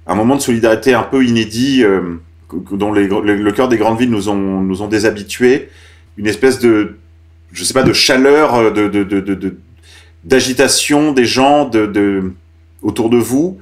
un 0.07 0.15
moment 0.15 0.37
de 0.37 0.41
solidarité 0.41 0.95
un 0.95 1.03
peu 1.03 1.25
inédit, 1.25 1.85
euh, 1.85 2.19
dont 2.73 2.93
le, 2.93 3.53
cœur 3.53 3.69
des 3.69 3.77
grandes 3.77 3.99
villes 3.99 4.11
nous 4.11 4.29
ont, 4.29 4.61
nous 4.61 4.83
ont 4.83 4.89
déshabitués. 4.89 5.69
Une 6.17 6.27
espèce 6.27 6.59
de, 6.59 6.97
je 7.53 7.65
sais 7.65 7.75
pas, 7.75 7.83
de 7.83 7.93
chaleur, 7.93 8.55
euh, 8.55 8.71
de, 8.71 8.89
de, 8.89 9.05
de, 9.05 9.57
d'agitation 10.25 11.13
des 11.13 11.25
gens 11.25 11.69
de, 11.69 11.87
de, 11.87 12.33
autour 12.83 13.11
de 13.11 13.17
vous. 13.17 13.59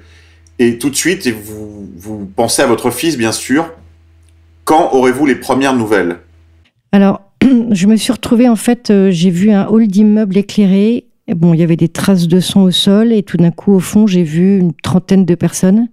Et 0.58 0.78
tout 0.78 0.90
de 0.90 0.96
suite, 0.96 1.26
et 1.26 1.32
vous, 1.32 1.88
vous 1.96 2.30
pensez 2.34 2.62
à 2.62 2.66
votre 2.66 2.90
fils, 2.90 3.16
bien 3.16 3.32
sûr. 3.32 3.70
Quand 4.64 4.92
aurez-vous 4.92 5.24
les 5.24 5.36
premières 5.36 5.74
nouvelles? 5.74 6.18
Alors, 6.92 7.22
je 7.70 7.86
me 7.86 7.96
suis 7.96 8.12
retrouvée, 8.12 8.48
en 8.48 8.56
fait, 8.56 8.90
euh, 8.90 9.10
j'ai 9.10 9.30
vu 9.30 9.50
un 9.50 9.66
hall 9.66 9.86
d'immeuble 9.86 10.36
éclairé. 10.36 11.04
Bon, 11.28 11.54
il 11.54 11.60
y 11.60 11.62
avait 11.62 11.76
des 11.76 11.88
traces 11.88 12.26
de 12.26 12.40
sang 12.40 12.62
au 12.62 12.70
sol 12.70 13.12
et 13.12 13.22
tout 13.22 13.36
d'un 13.36 13.50
coup, 13.50 13.74
au 13.74 13.80
fond, 13.80 14.06
j'ai 14.06 14.22
vu 14.22 14.58
une 14.58 14.72
trentaine 14.72 15.24
de 15.24 15.34
personnes. 15.34 15.88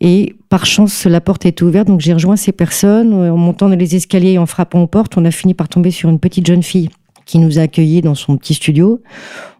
Et 0.00 0.34
par 0.48 0.66
chance, 0.66 1.04
la 1.04 1.20
porte 1.20 1.46
était 1.46 1.62
ouverte, 1.62 1.88
donc 1.88 2.00
j'ai 2.00 2.12
rejoint 2.12 2.36
ces 2.36 2.52
personnes. 2.52 3.12
En 3.12 3.36
montant 3.36 3.68
dans 3.68 3.76
les 3.76 3.94
escaliers 3.94 4.32
et 4.32 4.38
en 4.38 4.46
frappant 4.46 4.82
aux 4.82 4.86
portes, 4.86 5.16
on 5.16 5.24
a 5.24 5.30
fini 5.30 5.54
par 5.54 5.68
tomber 5.68 5.90
sur 5.90 6.08
une 6.08 6.18
petite 6.18 6.46
jeune 6.46 6.62
fille 6.62 6.88
qui 7.26 7.38
nous 7.38 7.58
a 7.58 7.62
accueillis 7.62 8.00
dans 8.00 8.14
son 8.14 8.36
petit 8.36 8.54
studio. 8.54 9.00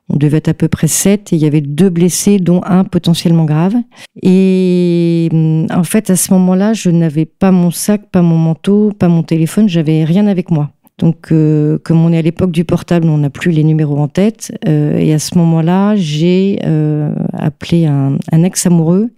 On 0.09 0.16
devait 0.16 0.39
être 0.39 0.49
à 0.49 0.55
peu 0.55 0.68
près 0.68 0.89
sept 0.89 1.33
et 1.33 1.37
il 1.37 1.43
y 1.43 1.47
avait 1.47 1.61
deux 1.61 1.89
blessés, 1.89 2.39
dont 2.39 2.61
un 2.64 2.85
potentiellement 2.85 3.45
grave. 3.45 3.74
Et 4.22 5.28
hum, 5.33 5.66
en 5.70 5.85
fait, 5.85 6.11
à 6.11 6.16
ce 6.16 6.33
moment-là, 6.35 6.72
je 6.72 6.91
n'avais 6.91 7.24
pas 7.24 7.51
mon 7.51 7.70
sac, 7.70 8.11
pas 8.11 8.22
mon 8.22 8.37
manteau, 8.37 8.93
pas 8.99 9.09
mon 9.09 9.22
téléphone, 9.22 9.68
j'avais 9.68 10.05
rien 10.05 10.26
avec 10.26 10.51
moi. 10.51 10.70
Donc, 10.99 11.33
euh, 11.33 11.78
comme 11.83 12.05
on 12.05 12.12
est 12.12 12.18
à 12.18 12.22
l'époque 12.22 12.53
du 12.53 12.64
portable, 12.64 13.09
on 13.09 13.18
n'a 13.18 13.30
plus 13.30 13.51
les 13.51 13.64
numéros 13.64 13.99
en 13.99 14.09
tête. 14.09 14.57
Euh, 14.68 14.99
et 14.99 15.12
à 15.14 15.18
ce 15.18 15.37
moment-là, 15.39 15.97
j'ai 15.97 16.61
euh, 16.64 17.14
appelé 17.33 17.87
un, 17.87 18.18
ex-amoureux 18.30 19.11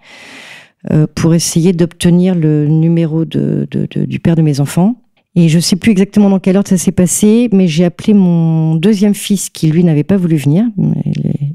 pour 1.15 1.35
essayer 1.35 1.73
d'obtenir 1.73 2.35
le 2.35 2.67
numéro 2.69 3.25
de, 3.25 3.67
de- 3.71 3.87
de- 3.91 4.05
du 4.05 4.21
père 4.21 4.37
de 4.37 4.43
mes 4.43 4.61
enfants. 4.61 4.97
Et 5.37 5.49
je 5.49 5.59
sais 5.59 5.75
plus 5.75 5.91
exactement 5.91 6.31
dans 6.31 6.39
quelle 6.39 6.57
ordre 6.57 6.69
ça 6.69 6.77
s'est 6.77 6.93
passé, 6.93 7.49
mais 7.53 7.67
j'ai 7.67 7.85
appelé 7.85 8.15
mon 8.15 8.77
deuxième 8.77 9.15
fils 9.15 9.51
qui 9.51 9.67
lui 9.69 9.83
n'avait 9.83 10.05
pas 10.05 10.17
voulu 10.17 10.37
venir. 10.37 10.65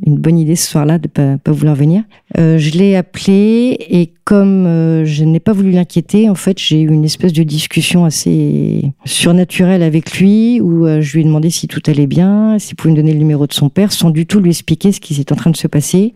Une 0.05 0.17
bonne 0.17 0.38
idée 0.38 0.57
ce 0.57 0.69
soir-là 0.69 0.97
de 0.97 1.07
pas, 1.07 1.38
pas 1.38 1.51
vouloir 1.53 1.75
venir. 1.75 2.03
Euh, 2.38 2.57
je 2.57 2.71
l'ai 2.77 2.97
appelé 2.97 3.77
et 3.89 4.11
comme 4.25 4.65
euh, 4.65 5.05
je 5.05 5.23
n'ai 5.23 5.39
pas 5.39 5.53
voulu 5.53 5.71
l'inquiéter, 5.71 6.30
en 6.30 6.36
fait, 6.36 6.59
j'ai 6.59 6.82
eu 6.82 6.89
une 6.89 7.05
espèce 7.05 7.32
de 7.32 7.43
discussion 7.43 8.03
assez 8.03 8.91
surnaturelle 9.05 9.82
avec 9.84 10.19
lui 10.19 10.59
où 10.59 10.86
euh, 10.86 10.99
je 10.99 11.13
lui 11.13 11.21
ai 11.21 11.23
demandé 11.23 11.49
si 11.49 11.67
tout 11.69 11.82
allait 11.88 12.07
bien, 12.07 12.57
s'il 12.59 12.75
pouvait 12.75 12.91
me 12.91 12.97
donner 12.97 13.13
le 13.13 13.19
numéro 13.19 13.47
de 13.47 13.53
son 13.53 13.69
père, 13.69 13.93
sans 13.93 14.09
du 14.09 14.25
tout 14.25 14.41
lui 14.41 14.49
expliquer 14.49 14.91
ce 14.91 14.99
qui 14.99 15.13
s'est 15.13 15.32
en 15.32 15.36
train 15.38 15.51
de 15.51 15.57
se 15.57 15.67
passer. 15.67 16.13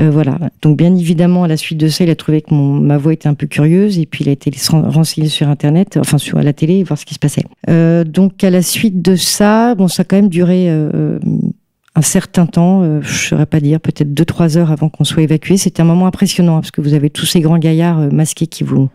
Euh, 0.00 0.10
voilà. 0.10 0.38
Donc 0.62 0.76
bien 0.76 0.94
évidemment, 0.94 1.42
à 1.44 1.48
la 1.48 1.56
suite 1.56 1.78
de 1.78 1.88
ça, 1.88 2.04
il 2.04 2.10
a 2.10 2.14
trouvé 2.14 2.42
que 2.42 2.54
ma 2.54 2.98
voix 2.98 3.12
était 3.12 3.28
un 3.28 3.34
peu 3.34 3.46
curieuse 3.46 3.98
et 3.98 4.06
puis 4.06 4.24
il 4.24 4.28
a 4.28 4.32
été 4.32 4.50
ren- 4.68 4.88
renseigné 4.88 5.28
sur 5.28 5.48
Internet, 5.48 5.96
enfin 5.98 6.18
sur 6.18 6.38
à 6.38 6.42
la 6.42 6.52
télé, 6.52 6.84
voir 6.84 6.98
ce 6.98 7.04
qui 7.04 7.14
se 7.14 7.18
passait. 7.18 7.44
Euh, 7.68 8.04
donc 8.04 8.44
à 8.44 8.50
la 8.50 8.62
suite 8.62 9.02
de 9.02 9.16
ça, 9.16 9.74
bon, 9.74 9.88
ça 9.88 10.02
a 10.02 10.04
quand 10.04 10.16
même 10.16 10.28
duré 10.28 10.66
euh, 10.68 11.18
un 11.96 12.02
certain 12.02 12.46
temps, 12.46 12.82
euh, 12.82 13.00
je 13.02 13.28
saurais 13.28 13.46
pas 13.46 13.58
dire, 13.58 13.80
peut-être 13.80 14.14
deux 14.14 14.24
trois 14.24 14.56
heures 14.56 14.70
avant 14.70 14.88
qu'on 14.88 15.02
soit 15.02 15.24
évacué. 15.24 15.56
C'était 15.56 15.80
un 15.80 15.86
moment 15.86 16.06
impressionnant 16.06 16.58
hein, 16.58 16.60
parce 16.60 16.70
que 16.70 16.80
vous 16.80 16.94
avez 16.94 17.10
tous 17.10 17.26
ces 17.26 17.40
grands 17.40 17.58
gaillards 17.58 18.12
masqués 18.12 18.46
qui 18.46 18.62
vous 18.62 18.88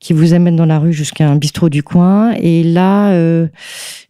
qui 0.00 0.14
vous 0.14 0.32
amènent 0.32 0.56
dans 0.56 0.66
la 0.66 0.78
rue 0.78 0.92
jusqu'à 0.92 1.28
un 1.28 1.36
bistrot 1.36 1.68
du 1.68 1.82
coin. 1.82 2.32
Et 2.40 2.62
là, 2.64 3.10
euh, 3.12 3.46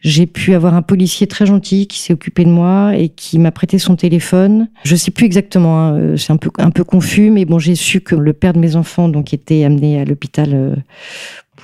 j'ai 0.01 0.27
pu 0.27 0.55
avoir 0.55 0.75
un 0.75 0.83
policier 0.83 1.27
très 1.27 1.47
gentil 1.47 1.89
qui 1.89 1.99
s'est 1.99 2.13
occupé 2.13 2.45
de 2.45 2.51
moi 2.51 2.97
et 2.97 3.09
qui 3.09 3.39
m'a 3.39 3.51
prêté 3.51 3.79
son 3.79 3.97
téléphone. 3.97 4.69
Je 4.85 4.95
sais 4.95 5.11
plus 5.11 5.27
exactement, 5.27 5.81
hein, 5.81 5.99
euh, 5.99 6.17
c'est 6.17 6.33
un 6.33 6.37
peu 6.37 6.51
un 6.59 6.71
peu 6.71 6.85
confus, 6.85 7.31
mais 7.31 7.45
bon, 7.45 7.59
j'ai 7.59 7.75
su 7.75 8.01
que 8.01 8.15
le 8.15 8.33
père 8.33 8.53
de 8.53 8.61
mes 8.61 8.77
enfants 8.77 9.09
donc 9.09 9.35
était 9.35 9.65
amené 9.65 10.01
à 10.01 10.05
l'hôpital 10.05 10.51
euh, 10.55 10.77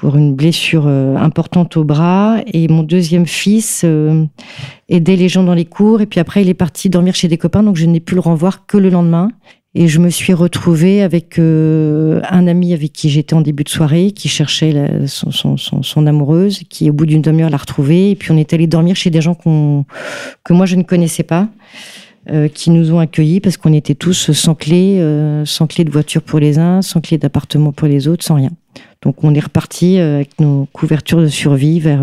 pour 0.01 0.17
une 0.17 0.35
blessure 0.35 0.85
euh, 0.87 1.17
importante 1.17 1.77
au 1.77 1.85
bras 1.85 2.39
et 2.47 2.69
mon 2.69 2.83
deuxième 2.83 3.27
fils 3.27 3.83
euh, 3.85 4.25
aidait 4.89 5.17
les 5.17 5.29
gens 5.29 5.43
dans 5.43 5.55
les 5.55 5.65
cours 5.65 6.01
et 6.01 6.07
puis 6.07 6.21
après 6.21 6.43
il 6.43 6.49
est 6.49 6.55
parti 6.55 6.91
dormir 6.91 7.15
chez 7.15 7.29
des 7.29 7.39
copains 7.39 7.63
donc 7.63 7.77
je 7.77 7.87
n'ai 7.87 8.01
pu 8.01 8.15
le 8.15 8.21
revoir 8.21 8.67
que 8.67 8.77
le 8.77 8.91
lendemain 8.91 9.31
et 9.79 9.89
je 9.89 9.99
me 9.99 10.09
suis 10.09 10.33
retrouvée 10.33 11.03
avec 11.03 11.39
euh, 11.39 12.23
un 12.31 12.47
ami 12.47 12.73
avec 12.73 12.95
qui 12.95 13.11
j'étais 13.11 13.35
en 13.35 13.43
début 13.43 13.63
de 13.63 13.69
soirée, 13.69 14.11
qui 14.11 14.27
cherchait 14.27 14.75
son, 15.07 16.07
amoureuse, 16.07 16.63
qui 16.71 16.89
au 16.89 16.95
bout 16.95 17.05
d'une 17.05 17.21
demi-heure 17.21 17.51
l'a 17.51 17.59
retrouvée. 17.59 18.13
Et 18.13 18.17
puis 18.17 18.33
on 18.33 18.39
est 18.39 18.55
allé 18.55 18.67
dormir 18.67 18.97
chez 18.97 19.11
des 19.11 19.21
gens 19.21 19.35
que 19.35 20.53
moi 20.55 20.65
je 20.65 20.77
ne 20.77 20.83
connaissais 20.83 21.25
pas, 21.25 21.49
euh, 22.31 22.49
qui 22.49 22.71
nous 22.71 22.95
ont 22.95 23.01
accueillis 23.01 23.41
parce 23.41 23.59
qu'on 23.59 23.75
était 23.75 23.95
tous 23.95 24.33
sans 24.33 24.55
clé, 24.55 24.99
euh, 24.99 25.45
sans 25.45 25.67
clé 25.67 25.85
de 25.85 25.91
voiture 25.91 26.23
pour 26.23 26.39
les 26.39 26.59
uns, 26.59 26.81
sans 26.81 27.03
clé 27.03 27.19
d'appartement 27.19 27.73
pour 27.73 27.87
les 27.87 28.09
autres, 28.09 28.25
sans 28.25 28.37
rien. 28.37 28.53
Donc 29.03 29.25
on 29.25 29.35
est 29.35 29.41
reparti 29.41 29.99
avec 29.99 30.41
nos 30.41 30.67
couvertures 30.73 31.21
de 31.21 31.29
survie 31.29 31.81
vers 31.81 32.01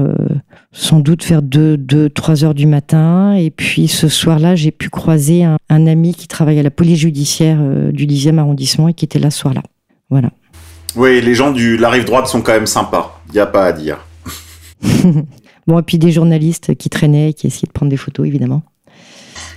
sans 0.75 0.99
doute 0.99 1.23
vers 1.25 1.41
2, 1.41 1.77
2, 1.77 2.09
3 2.09 2.43
heures 2.43 2.53
du 2.55 2.65
matin. 2.65 3.35
Et 3.35 3.51
puis 3.51 3.87
ce 3.87 4.07
soir-là, 4.09 4.55
j'ai 4.55 4.71
pu 4.71 4.89
croiser 4.89 5.43
un, 5.43 5.57
un 5.69 5.87
ami 5.87 6.13
qui 6.15 6.27
travaille 6.27 6.59
à 6.59 6.63
la 6.63 6.71
police 6.71 6.99
judiciaire 6.99 7.59
euh, 7.61 7.91
du 7.91 8.05
10e 8.07 8.37
arrondissement 8.39 8.87
et 8.89 8.93
qui 8.93 9.05
était 9.05 9.19
là 9.19 9.29
ce 9.31 9.39
soir-là. 9.39 9.61
Voilà. 10.09 10.31
Oui, 10.95 11.21
les 11.21 11.33
gens 11.35 11.51
de 11.51 11.75
la 11.77 11.89
rive 11.89 12.05
droite 12.05 12.27
sont 12.27 12.41
quand 12.41 12.51
même 12.53 12.67
sympas. 12.67 13.21
Il 13.29 13.33
n'y 13.33 13.39
a 13.39 13.45
pas 13.45 13.65
à 13.65 13.71
dire. 13.71 14.05
Bon, 15.65 15.79
et 15.79 15.81
puis 15.83 15.97
des 15.97 16.11
journalistes 16.11 16.75
qui 16.75 16.89
traînaient, 16.89 17.31
qui 17.31 17.47
essayaient 17.47 17.67
de 17.67 17.71
prendre 17.71 17.89
des 17.89 17.95
photos, 17.95 18.27
évidemment. 18.27 18.63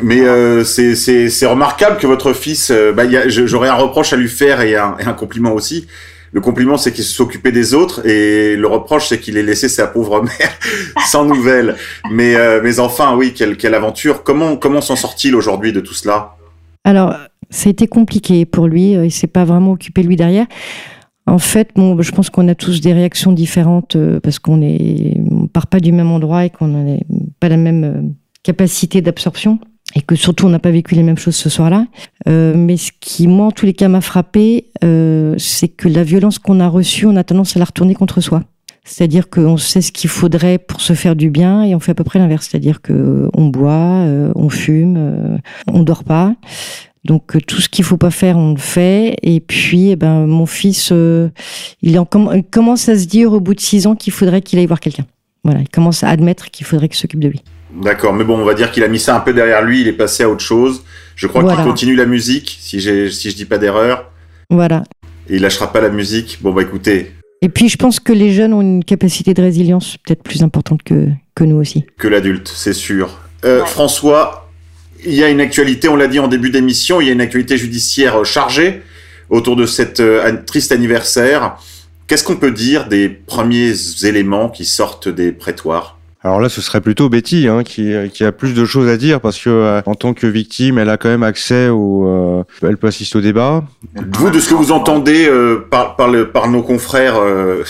Mais 0.01 0.21
euh, 0.21 0.63
c'est- 0.63 1.47
remarquable 1.47 1.97
que 1.99 2.07
votre 2.07 2.33
fils. 2.33 2.71
euh, 2.71 2.93
bah, 2.93 3.03
J'aurais 3.29 3.69
un 3.69 3.75
reproche 3.75 4.13
à 4.13 4.17
lui 4.17 4.29
faire 4.29 4.61
et 4.61 4.77
un, 4.77 4.95
et 5.01 5.05
un 5.05 5.13
compliment 5.15 5.51
aussi. 5.53 5.89
Le 6.37 6.43
compliment, 6.43 6.77
c'est 6.77 6.93
qu'il 6.93 7.03
s'occupait 7.03 7.51
des 7.51 7.73
autres, 7.73 8.07
et 8.07 8.57
le 8.57 8.67
reproche, 8.67 9.09
c'est 9.09 9.19
qu'il 9.19 9.39
ait 9.39 9.43
laissé 9.43 9.71
sa 9.71 9.87
pauvre 9.87 10.23
mère 10.23 10.59
sans 11.07 11.25
nouvelles. 11.25 11.77
Mais, 12.11 12.37
euh, 12.37 12.61
mais 12.63 12.79
enfin, 12.79 13.17
oui, 13.17 13.33
quelle, 13.33 13.57
quelle 13.57 13.73
aventure. 13.73 14.23
Comment, 14.23 14.59
comment 14.59 14.83
s'en 14.83 14.97
sort-il 14.97 15.35
aujourd'hui 15.35 15.73
de 15.73 15.81
tout 15.81 15.95
cela? 15.95 16.37
Alors, 16.85 17.15
ça 17.49 17.69
a 17.69 17.71
été 17.71 17.87
compliqué 17.87 18.45
pour 18.45 18.67
lui. 18.67 18.91
Il 18.91 19.11
s'est 19.11 19.29
pas 19.29 19.47
vraiment 19.47 19.73
occupé 19.73 20.03
lui 20.03 20.17
derrière. 20.17 20.45
En 21.25 21.39
fait, 21.39 21.71
bon, 21.75 22.03
je 22.03 22.13
pense 22.13 22.29
qu'on 22.29 22.49
a 22.49 22.55
tous 22.55 22.83
des 22.83 22.93
réactions 22.93 23.33
différentes 23.33 23.97
euh, 23.97 24.21
parce 24.21 24.39
qu'on 24.39 24.61
est, 24.61 25.19
on 25.31 25.47
part 25.47 25.69
pas 25.69 25.81
du 25.81 25.91
même 25.91 26.11
endroit 26.11 26.45
et 26.45 26.51
qu'on 26.51 26.69
n'a 26.69 26.99
pas 27.41 27.49
la 27.49 27.57
même 27.57 27.85
euh, 27.85 28.03
capacité 28.43 29.01
d'absorption 29.01 29.59
et 29.95 30.03
que 30.03 30.15
surtout 30.15 30.47
on 30.47 30.51
n'a 30.51 30.59
pas 30.59 30.71
vécu 30.71 30.95
les 30.95 31.03
mêmes 31.03 31.19
choses 31.19 31.37
ce 31.37 31.49
soir-là. 31.49 31.87
Euh, 32.29 32.55
mais 32.57 32.77
ce 32.77 32.91
qui, 33.01 33.29
moi, 33.29 33.47
en 33.47 33.51
tous 33.51 33.67
les 33.67 33.73
cas, 33.73 33.89
m'a 33.89 34.01
frappé, 34.01 34.67
euh, 34.85 35.35
c'est 35.39 35.69
que 35.69 35.89
la 35.89 36.03
violence 36.03 36.39
qu'on 36.39 36.61
a 36.61 36.69
reçue, 36.69 37.07
on 37.07 37.17
a 37.17 37.25
tendance 37.25 37.57
à 37.57 37.59
la 37.59 37.65
retourner 37.65 37.95
contre 37.95 38.21
soi. 38.21 38.43
C'est-à-dire 38.85 39.29
qu'on 39.29 39.57
sait 39.57 39.81
ce 39.81 39.91
qu'il 39.91 40.09
faudrait 40.09 40.59
pour 40.59 40.81
se 40.81 40.93
faire 40.93 41.17
du 41.17 41.29
bien 41.29 41.65
et 41.65 41.75
on 41.75 41.81
fait 41.81 41.91
à 41.91 41.95
peu 41.95 42.05
près 42.05 42.21
l'inverse. 42.21 42.49
C'est-à-dire 42.49 42.81
que 42.81 43.29
on 43.35 43.47
boit, 43.47 43.73
euh, 43.73 44.33
on 44.37 44.49
fume, 44.49 44.95
euh, 44.97 45.39
on 45.67 45.83
dort 45.83 46.05
pas. 46.05 46.35
Donc 47.07 47.37
euh, 47.37 47.41
tout 47.41 47.61
ce 47.61 47.69
qu'il 47.69 47.85
faut 47.85 47.97
pas 47.97 48.11
faire, 48.11 48.37
on 48.37 48.53
le 48.53 48.59
fait. 48.59 49.17
Et 49.23 49.41
puis, 49.41 49.91
eh 49.91 49.97
ben, 49.97 50.27
mon 50.27 50.47
fils, 50.47 50.91
euh, 50.93 51.31
il, 51.83 51.99
en 51.99 52.07
il 52.35 52.45
commence 52.45 52.89
à 52.89 52.99
se 52.99 53.07
dire 53.07 53.33
au 53.33 53.41
bout 53.41 53.55
de 53.55 53.61
six 53.61 53.87
ans 53.87 53.97
qu'il 53.97 54.13
faudrait 54.13 54.43
qu'il 54.43 54.59
aille 54.59 54.67
voir 54.67 54.81
quelqu'un. 54.81 55.07
Voilà, 55.43 55.61
il 55.61 55.69
commence 55.69 56.03
à 56.03 56.09
admettre 56.09 56.51
qu'il 56.51 56.67
faudrait 56.67 56.89
qu'il 56.89 56.99
s'occupe 56.99 57.21
de 57.21 57.29
lui. 57.29 57.43
D'accord, 57.75 58.13
mais 58.15 58.25
bon, 58.25 58.39
on 58.39 58.45
va 58.45 58.55
dire 58.55 58.71
qu'il 58.71 58.85
a 58.85 58.89
mis 58.89 58.99
ça 59.01 59.17
un 59.17 59.21
peu 59.21 59.33
derrière 59.33 59.63
lui, 59.63 59.81
il 59.81 59.89
est 59.89 59.93
passé 59.93 60.23
à 60.23 60.29
autre 60.31 60.41
chose. 60.43 60.83
Je 61.17 61.27
crois 61.27 61.43
Voilà. 61.43 61.57
qu'il 61.57 61.67
continue 61.67 61.95
la 61.97 62.07
musique, 62.07 62.59
si, 62.61 62.81
j'ai, 62.81 63.11
si 63.11 63.31
je 63.31 63.37
dis 63.37 63.45
pas 63.45 63.59
d'erreur, 63.59 64.11
Voilà. 64.51 64.85
et 65.29 65.37
il 65.37 65.43
lâchera 65.43 65.73
pas 65.73 65.81
la 65.81 65.89
musique. 65.91 66.39
Bon, 66.43 66.53
bah 66.53 66.63
écoutez, 66.63 67.13
Et 67.43 67.49
puis, 67.49 67.69
je 67.69 67.77
pense 67.77 68.01
que 68.01 68.13
les 68.13 68.33
jeunes 68.33 68.53
ont 68.55 68.61
une 68.63 68.83
capacité 68.85 69.35
de 69.35 69.43
résilience 69.43 69.97
peut-être 70.05 70.23
plus 70.23 70.43
importante 70.43 70.83
que, 70.83 71.09
que 71.35 71.45
nous 71.45 71.57
aussi. 71.57 71.85
que 71.99 72.09
l'adulte, 72.09 72.49
c'est 72.55 72.73
sûr. 72.73 73.19
Euh, 73.45 73.65
François, 73.65 74.49
il 75.05 75.13
y 75.15 75.23
a 75.23 75.29
une 75.29 75.41
actualité, 75.41 75.89
on 75.89 75.97
l'a 75.97 76.07
dit 76.09 76.19
en 76.19 76.29
début 76.29 76.51
d'émission, 76.51 77.01
il 77.01 77.07
y 77.07 77.11
a 77.11 77.13
une 77.13 77.21
actualité 77.21 77.57
judiciaire 77.59 78.21
euh, 78.21 78.25
chargée 78.25 78.83
autour 79.29 79.57
de 79.57 79.67
cet 79.67 80.01
euh, 80.01 80.33
triste 80.47 80.73
anniversaire. 80.73 81.57
Qu'est-ce 82.07 82.25
qu'on 82.25 82.37
peut 82.37 82.53
dire 82.53 82.87
des 82.89 83.09
premiers 83.09 83.75
éléments 84.05 84.49
qui 84.49 84.65
sortent 84.65 85.09
des 85.09 85.33
prétoires? 85.33 85.96
Alors 86.27 86.41
là, 86.41 86.49
ce 86.49 86.61
serait 86.61 86.81
plutôt 86.81 87.09
Betty 87.09 87.47
hein, 87.47 87.63
qui, 87.63 87.95
qui 88.13 88.25
a 88.25 88.33
plus 88.33 88.53
de 88.53 88.65
choses 88.65 88.89
à 88.89 88.97
dire 88.97 89.21
parce 89.21 89.39
que 89.39 89.49
euh, 89.49 89.81
en 89.87 89.95
tant 89.95 90.13
que 90.13 90.27
victime, 90.27 90.77
elle 90.77 90.89
a 90.89 90.97
quand 90.97 91.09
même 91.09 91.23
accès 91.23 91.69
au, 91.69 92.05
euh, 92.09 92.43
elle 92.63 92.79
peut 92.79 92.89
assister 92.89 93.17
au 93.17 93.21
débat. 93.21 93.63
Vous, 93.95 94.31
de 94.31 94.41
ce 94.41 94.49
que 94.49 94.55
vous 94.55 94.73
entendez 94.73 95.29
euh, 95.29 95.69
par, 95.71 96.49
nos 96.49 96.65
confrères, 96.65 97.15
euh, 97.17 97.63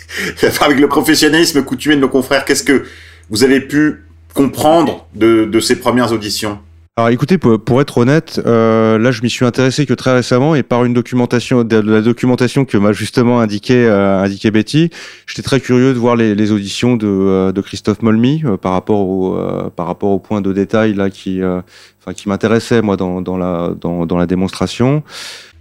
avec 0.62 0.80
le 0.80 0.88
professionnalisme 0.88 1.62
coutumier 1.62 1.96
de 1.96 2.00
nos 2.00 2.08
confrères, 2.08 2.46
qu'est-ce 2.46 2.64
que 2.64 2.84
vous 3.28 3.44
avez 3.44 3.60
pu 3.60 4.02
comprendre 4.32 5.06
de 5.14 5.60
ces 5.60 5.76
premières 5.76 6.10
auditions? 6.10 6.58
Alors 6.96 7.08
écoutez, 7.10 7.38
pour, 7.38 7.58
pour 7.58 7.80
être 7.80 7.98
honnête, 7.98 8.42
euh, 8.44 8.98
là 8.98 9.10
je 9.10 9.22
m'y 9.22 9.30
suis 9.30 9.46
intéressé 9.46 9.86
que 9.86 9.94
très 9.94 10.12
récemment 10.12 10.54
et 10.54 10.62
par 10.62 10.84
une 10.84 10.92
documentation, 10.92 11.62
de, 11.62 11.78
la 11.78 12.02
documentation 12.02 12.64
que 12.64 12.76
m'a 12.76 12.92
justement 12.92 13.40
indiqué, 13.40 13.86
euh, 13.86 14.20
indiqué 14.20 14.50
Betty, 14.50 14.90
j'étais 15.26 15.42
très 15.42 15.60
curieux 15.60 15.94
de 15.94 15.98
voir 15.98 16.16
les, 16.16 16.34
les 16.34 16.52
auditions 16.52 16.96
de, 16.96 17.06
euh, 17.06 17.52
de 17.52 17.60
Christophe 17.60 18.02
Molmy 18.02 18.42
euh, 18.44 18.56
par 18.56 18.72
rapport 18.72 19.08
au 19.08 19.36
euh, 19.36 19.70
par 19.74 19.86
rapport 19.86 20.10
au 20.10 20.18
point 20.18 20.40
de 20.40 20.52
détail 20.52 20.92
là 20.92 21.10
qui, 21.10 21.40
euh, 21.40 21.62
enfin 22.00 22.12
qui 22.12 22.28
m'intéressait 22.28 22.82
moi 22.82 22.96
dans, 22.96 23.22
dans 23.22 23.38
la 23.38 23.70
dans, 23.80 24.04
dans 24.04 24.18
la 24.18 24.26
démonstration. 24.26 25.02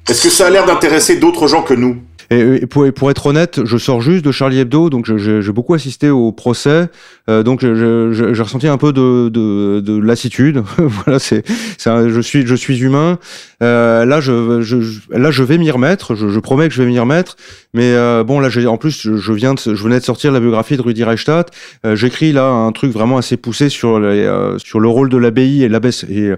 Est-ce 0.09 0.23
que 0.23 0.30
ça 0.30 0.47
a 0.47 0.49
l'air 0.49 0.65
d'intéresser 0.65 1.19
d'autres 1.19 1.47
gens 1.47 1.61
que 1.61 1.75
nous? 1.75 2.01
Et, 2.32 2.65
pour, 2.67 2.86
et 2.86 2.91
pour 2.91 3.09
être 3.09 3.25
honnête, 3.25 3.61
je 3.65 3.77
sors 3.77 4.01
juste 4.01 4.23
de 4.23 4.32
Charlie 4.32 4.59
Hebdo, 4.59 4.89
donc 4.89 5.05
j'ai 5.17 5.51
beaucoup 5.51 5.73
assisté 5.73 6.09
au 6.09 6.32
procès, 6.32 6.89
euh, 7.30 7.43
donc 7.43 7.61
j'ai 7.61 8.41
ressenti 8.41 8.67
un 8.67 8.77
peu 8.77 8.93
de, 8.93 9.30
de, 9.30 9.80
de 9.80 9.99
lassitude. 9.99 10.63
voilà, 10.77 11.19
c'est, 11.19 11.43
je 11.80 12.21
suis, 12.21 12.45
je 12.45 12.55
suis 12.55 12.80
humain. 12.80 13.17
Euh, 13.61 14.05
là, 14.05 14.21
je, 14.21 14.61
je, 14.61 14.77
là, 15.11 15.32
je 15.32 15.43
vais 15.43 15.57
m'y 15.57 15.71
remettre. 15.71 16.15
Je, 16.15 16.30
je 16.30 16.39
promets 16.39 16.67
que 16.67 16.73
je 16.73 16.82
vais 16.82 16.89
m'y 16.89 16.99
remettre. 16.99 17.36
Mais 17.73 17.93
euh, 17.93 18.23
bon, 18.23 18.39
là, 18.39 18.49
en 18.67 18.77
plus, 18.77 19.01
je, 19.01 19.17
je 19.17 19.34
viens, 19.34 19.53
de, 19.53 19.59
je 19.59 19.84
venais 19.84 19.99
de 19.99 20.05
sortir 20.05 20.32
la 20.32 20.39
biographie 20.39 20.77
de 20.77 20.82
Rudi 20.82 21.03
Reichstadt. 21.03 21.51
Euh, 21.86 21.95
j'écris 21.95 22.32
là 22.32 22.47
un 22.47 22.71
truc 22.71 22.91
vraiment 22.91 23.17
assez 23.17 23.38
poussé 23.38 23.69
sur 23.69 23.99
les, 23.99 24.23
euh, 24.23 24.57
sur 24.57 24.80
le 24.80 24.88
rôle 24.88 25.09
de 25.09 25.17
l'abbaye 25.17 25.63
et 25.63 25.69
l'abbesse. 25.69 26.05
Et 26.09 26.32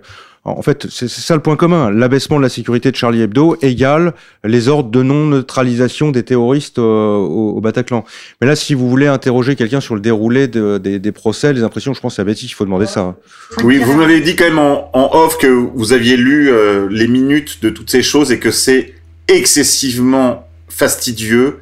en 0.43 0.63
fait, 0.63 0.87
c'est 0.89 1.07
ça 1.07 1.35
le 1.35 1.41
point 1.41 1.55
commun. 1.55 1.91
L'abaissement 1.91 2.37
de 2.37 2.41
la 2.41 2.49
sécurité 2.49 2.89
de 2.89 2.95
Charlie 2.95 3.21
Hebdo 3.21 3.57
égale 3.61 4.13
les 4.43 4.69
ordres 4.69 4.89
de 4.89 5.03
non-neutralisation 5.03 6.09
des 6.09 6.23
terroristes 6.23 6.79
euh, 6.79 7.15
au, 7.15 7.61
Bataclan. 7.61 8.03
Mais 8.39 8.47
là, 8.47 8.55
si 8.55 8.73
vous 8.73 8.89
voulez 8.89 9.05
interroger 9.05 9.55
quelqu'un 9.55 9.81
sur 9.81 9.93
le 9.93 10.01
déroulé 10.01 10.47
de- 10.47 10.79
des, 10.79 11.11
procès, 11.11 11.53
les 11.53 11.61
impressions, 11.61 11.93
je 11.93 12.01
pense 12.01 12.17
à 12.17 12.23
Betty 12.23 12.47
qu'il 12.47 12.55
faut 12.55 12.65
demander 12.65 12.87
ça. 12.87 13.15
Oui, 13.63 13.77
vous 13.77 13.93
m'avez 13.93 14.19
dit 14.19 14.35
quand 14.35 14.45
même 14.45 14.57
en, 14.57 14.89
off 14.93 15.37
que 15.37 15.45
vous 15.45 15.93
aviez 15.93 16.17
lu 16.17 16.49
euh, 16.49 16.87
les 16.89 17.07
minutes 17.07 17.61
de 17.61 17.69
toutes 17.69 17.91
ces 17.91 18.01
choses 18.01 18.31
et 18.31 18.39
que 18.39 18.49
c'est 18.49 18.95
excessivement 19.27 20.47
fastidieux, 20.69 21.59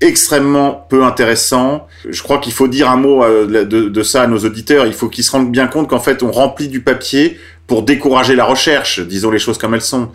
extrêmement 0.00 0.86
peu 0.88 1.02
intéressant. 1.02 1.88
Je 2.08 2.22
crois 2.22 2.38
qu'il 2.38 2.52
faut 2.52 2.68
dire 2.68 2.88
un 2.90 2.96
mot 2.96 3.24
euh, 3.24 3.64
de 3.64 4.02
ça 4.04 4.22
à 4.22 4.26
nos 4.28 4.38
auditeurs. 4.38 4.86
Il 4.86 4.92
faut 4.92 5.08
qu'ils 5.08 5.24
se 5.24 5.32
rendent 5.32 5.50
bien 5.50 5.66
compte 5.66 5.88
qu'en 5.88 5.98
fait, 5.98 6.22
on 6.22 6.30
remplit 6.30 6.68
du 6.68 6.80
papier 6.80 7.36
pour 7.70 7.84
décourager 7.84 8.34
la 8.34 8.44
recherche. 8.46 8.98
Disons 8.98 9.30
les 9.30 9.38
choses 9.38 9.56
comme 9.56 9.74
elles 9.74 9.80
sont. 9.80 10.08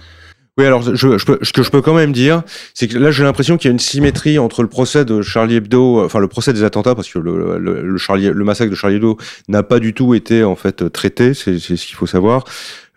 Oui, 0.57 0.65
alors 0.65 0.83
ce 0.83 1.51
que 1.53 1.63
je 1.63 1.69
peux 1.69 1.81
quand 1.81 1.93
même 1.93 2.11
dire, 2.11 2.43
c'est 2.73 2.89
que 2.89 2.97
là 2.97 3.11
j'ai 3.11 3.23
l'impression 3.23 3.55
qu'il 3.55 3.69
y 3.69 3.71
a 3.71 3.71
une 3.71 3.79
symétrie 3.79 4.37
entre 4.39 4.61
le 4.61 4.67
procès 4.67 5.05
de 5.05 5.21
Charlie 5.21 5.55
Hebdo, 5.55 6.03
enfin 6.03 6.19
le 6.19 6.27
procès 6.27 6.51
des 6.51 6.63
attentats, 6.63 6.95
parce 6.95 7.09
que 7.09 7.17
le, 7.17 7.57
le, 7.57 7.97
Charlie, 7.97 8.29
le 8.29 8.43
massacre 8.43 8.71
de 8.71 8.75
Charlie 8.75 8.97
Hebdo 8.97 9.17
n'a 9.47 9.63
pas 9.63 9.79
du 9.79 9.93
tout 9.93 10.13
été 10.15 10.43
en 10.43 10.57
fait 10.57 10.91
traité, 10.91 11.33
c'est 11.33 11.57
ce 11.59 11.85
qu'il 11.85 11.95
faut 11.95 12.07
savoir. 12.07 12.43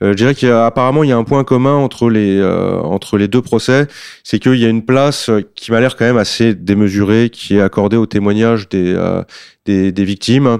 Euh, 0.02 0.12
je 0.12 0.16
dirais 0.16 0.34
qu'apparemment 0.34 1.02
il 1.02 1.10
y 1.10 1.12
a 1.12 1.16
un 1.16 1.24
point 1.24 1.44
commun 1.44 1.74
entre 1.74 2.08
les 2.08 2.38
euh, 2.38 2.78
entre 2.80 3.18
les 3.18 3.28
deux 3.28 3.42
procès, 3.42 3.86
c'est 4.22 4.38
qu'il 4.38 4.56
y 4.56 4.64
a 4.64 4.68
une 4.68 4.84
place 4.84 5.28
euh, 5.28 5.42
qui 5.54 5.72
m'a 5.72 5.80
l'air 5.80 5.96
quand 5.96 6.04
même 6.04 6.16
assez 6.18 6.54
démesurée, 6.54 7.30
qui 7.30 7.56
est 7.56 7.60
accordée 7.60 7.96
au 7.96 8.06
témoignage 8.06 8.68
des 8.68 8.96
des, 9.66 9.92
des 9.92 10.04
victimes, 10.04 10.58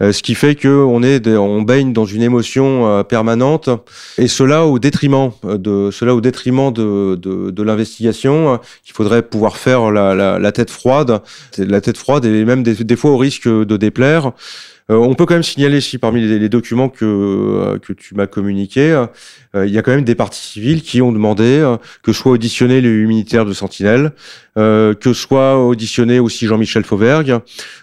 ce 0.00 0.22
qui 0.22 0.34
fait 0.34 0.56
que 0.56 0.68
on 0.68 1.02
est 1.02 1.26
on 1.26 1.62
baigne 1.62 1.92
dans 1.94 2.04
une 2.04 2.22
émotion 2.22 3.02
permanente 3.04 3.70
et 4.18 4.28
cela 4.28 4.66
au 4.66 4.78
détriment 4.78 5.30
de 5.42 5.90
cela 5.90 6.14
au 6.14 6.20
détriment 6.20 6.70
de 6.72 7.14
de, 7.14 7.50
de 7.50 7.62
l'investigation 7.62 8.58
qu'il 8.84 8.94
faudrait 8.94 9.22
pouvoir 9.22 9.56
faire 9.56 9.90
la, 9.90 10.14
la, 10.14 10.38
la 10.38 10.52
tête 10.52 10.70
froide, 10.70 11.22
la 11.56 11.80
tête 11.80 11.96
froide 11.96 12.24
et 12.26 12.44
même 12.44 12.62
des, 12.62 12.74
des 12.74 12.96
fois 12.96 13.12
au 13.12 13.16
risque 13.16 13.48
de 13.48 13.76
déplaire. 13.76 14.32
Euh, 14.92 14.96
on 14.96 15.14
peut 15.14 15.24
quand 15.24 15.34
même 15.34 15.42
signaler 15.42 15.80
si 15.80 15.96
parmi 15.96 16.20
les, 16.20 16.48
documents 16.48 16.90
que 16.90 17.04
euh, 17.04 17.78
que 17.78 17.94
tu 17.94 18.14
m'as 18.14 18.26
communiqués, 18.26 19.06
euh, 19.54 19.66
il 19.66 19.72
y 19.72 19.78
a 19.78 19.82
quand 19.82 19.92
même 19.92 20.04
des 20.04 20.14
parties 20.14 20.42
civiles 20.42 20.82
qui 20.82 21.00
ont 21.00 21.12
demandé 21.12 21.76
que 22.02 22.12
soit 22.12 22.32
auditionné 22.32 22.80
les 22.80 22.88
huit 22.88 23.06
militaires 23.06 23.44
de 23.44 23.52
Sentinelle, 23.52 24.12
que 24.56 25.12
soit 25.12 25.58
auditionné 25.58 26.18
aussi 26.18 26.46
Jean-Michel 26.46 26.84
Fauvergue, 26.84 27.38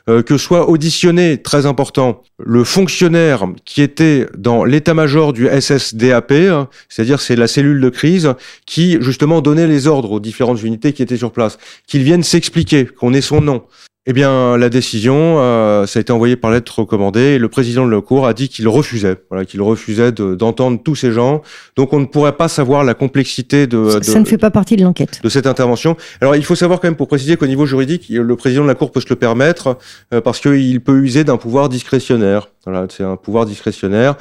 que 0.08 0.38
soit 0.38 0.68
auditionné, 0.68 1.42
très 1.42 1.68
important, 1.68 2.24
le 2.44 2.64
fonctionnaire 2.64 3.46
qui 3.66 3.84
était 3.84 4.28
dans 4.36 4.64
l'état-major 4.64 5.32
du 5.32 5.48
SSDAP, 5.48 6.34
c'est-à-dire 6.90 7.22
c'est 7.22 7.36
la 7.36 7.48
cellule 7.48 7.82
de 7.82 7.90
crise, 7.90 8.34
qui 8.66 8.98
justement 9.00 9.42
donnait 9.42 9.68
les 9.68 9.86
ordres 9.86 10.12
aux 10.14 10.20
différentes 10.20 10.64
unités 10.64 10.94
qui 10.94 11.04
étaient 11.04 11.18
sur 11.18 11.32
place, 11.32 11.60
qu'il 11.86 12.02
vienne 12.02 12.24
s'expliquer, 12.24 12.86
qu'on 12.86 13.14
ait 13.14 13.22
son 13.22 13.42
nom. 13.42 13.64
Eh 14.12 14.14
bien, 14.14 14.58
la 14.58 14.70
décision, 14.70 15.36
euh, 15.38 15.86
ça 15.86 16.00
a 16.00 16.02
été 16.02 16.12
envoyé 16.12 16.36
par 16.36 16.50
lettre 16.50 16.80
recommandée. 16.80 17.36
Et 17.36 17.38
le 17.38 17.48
président 17.48 17.86
de 17.86 17.92
la 17.92 18.02
Cour 18.02 18.26
a 18.26 18.34
dit 18.34 18.50
qu'il 18.50 18.68
refusait, 18.68 19.18
voilà, 19.30 19.46
qu'il 19.46 19.62
refusait 19.62 20.12
de- 20.12 20.34
d'entendre 20.34 20.80
tous 20.84 20.96
ces 20.96 21.12
gens. 21.12 21.44
Donc, 21.76 21.94
on 21.94 22.00
ne 22.00 22.06
pourrait 22.08 22.36
pas 22.36 22.48
savoir 22.48 22.84
la 22.84 22.96
complexité 22.96 23.68
de, 23.68 24.00
de, 24.00 24.04
Ça 24.04 24.20
ne 24.20 24.26
fait 24.26 24.40
pas 24.40 24.50
partie 24.50 24.76
de 24.78 24.82
l'enquête. 24.84 25.20
de 25.24 25.30
cette 25.30 25.46
intervention. 25.46 25.96
Alors, 26.22 26.36
il 26.36 26.44
faut 26.44 26.56
savoir 26.56 26.80
quand 26.80 26.88
même, 26.88 26.96
pour 26.96 27.08
préciser 27.08 27.38
qu'au 27.38 27.46
niveau 27.46 27.68
juridique, 27.68 28.08
le 28.10 28.36
président 28.36 28.64
de 28.64 28.68
la 28.68 28.74
Cour 28.74 28.92
peut 28.92 29.00
se 29.00 29.10
le 29.12 29.16
permettre 29.16 29.78
euh, 30.12 30.22
parce 30.22 30.40
qu'il 30.40 30.82
peut 30.82 30.98
user 30.98 31.24
d'un 31.24 31.38
pouvoir 31.38 31.70
discrétionnaire. 31.70 32.48
Voilà, 32.66 32.88
c'est 32.90 33.04
un 33.04 33.16
pouvoir 33.16 33.46
discrétionnaire. 33.46 34.16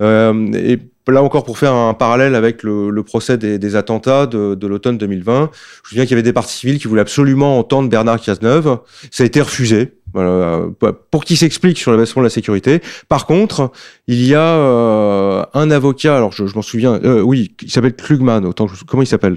Euh, 0.00 0.32
et 0.54 0.78
là 1.12 1.22
encore, 1.22 1.44
pour 1.44 1.58
faire 1.58 1.74
un 1.74 1.94
parallèle 1.94 2.34
avec 2.34 2.62
le, 2.62 2.90
le 2.90 3.02
procès 3.02 3.36
des, 3.36 3.58
des 3.58 3.76
attentats 3.76 4.26
de, 4.26 4.54
de 4.54 4.66
l'automne 4.66 4.98
2020, 4.98 5.34
je 5.34 5.40
me 5.40 5.88
souviens 5.88 6.04
qu'il 6.04 6.12
y 6.12 6.14
avait 6.14 6.22
des 6.22 6.32
parties 6.32 6.56
civiles 6.56 6.78
qui 6.78 6.88
voulaient 6.88 7.02
absolument 7.02 7.58
entendre 7.58 7.88
Bernard 7.88 8.20
Cazeneuve. 8.20 8.78
Ça 9.10 9.22
a 9.22 9.26
été 9.26 9.40
refusé. 9.40 9.92
Voilà, 10.14 10.30
euh, 10.30 10.92
pour 11.10 11.24
qu'il 11.24 11.36
s'explique 11.36 11.76
sur 11.76 11.90
l'abaissement 11.90 12.22
de 12.22 12.26
la 12.26 12.30
sécurité. 12.30 12.80
Par 13.08 13.26
contre, 13.26 13.72
il 14.06 14.24
y 14.24 14.34
a 14.34 14.46
euh, 14.46 15.44
un 15.54 15.70
avocat, 15.72 16.16
alors 16.16 16.30
je, 16.30 16.46
je 16.46 16.54
m'en 16.54 16.62
souviens, 16.62 17.00
euh, 17.04 17.20
oui, 17.20 17.56
il 17.60 17.70
s'appelle 17.70 17.96
Klugman, 17.96 18.44
autant 18.44 18.68
comment 18.86 19.02
il 19.02 19.08
s'appelle? 19.08 19.34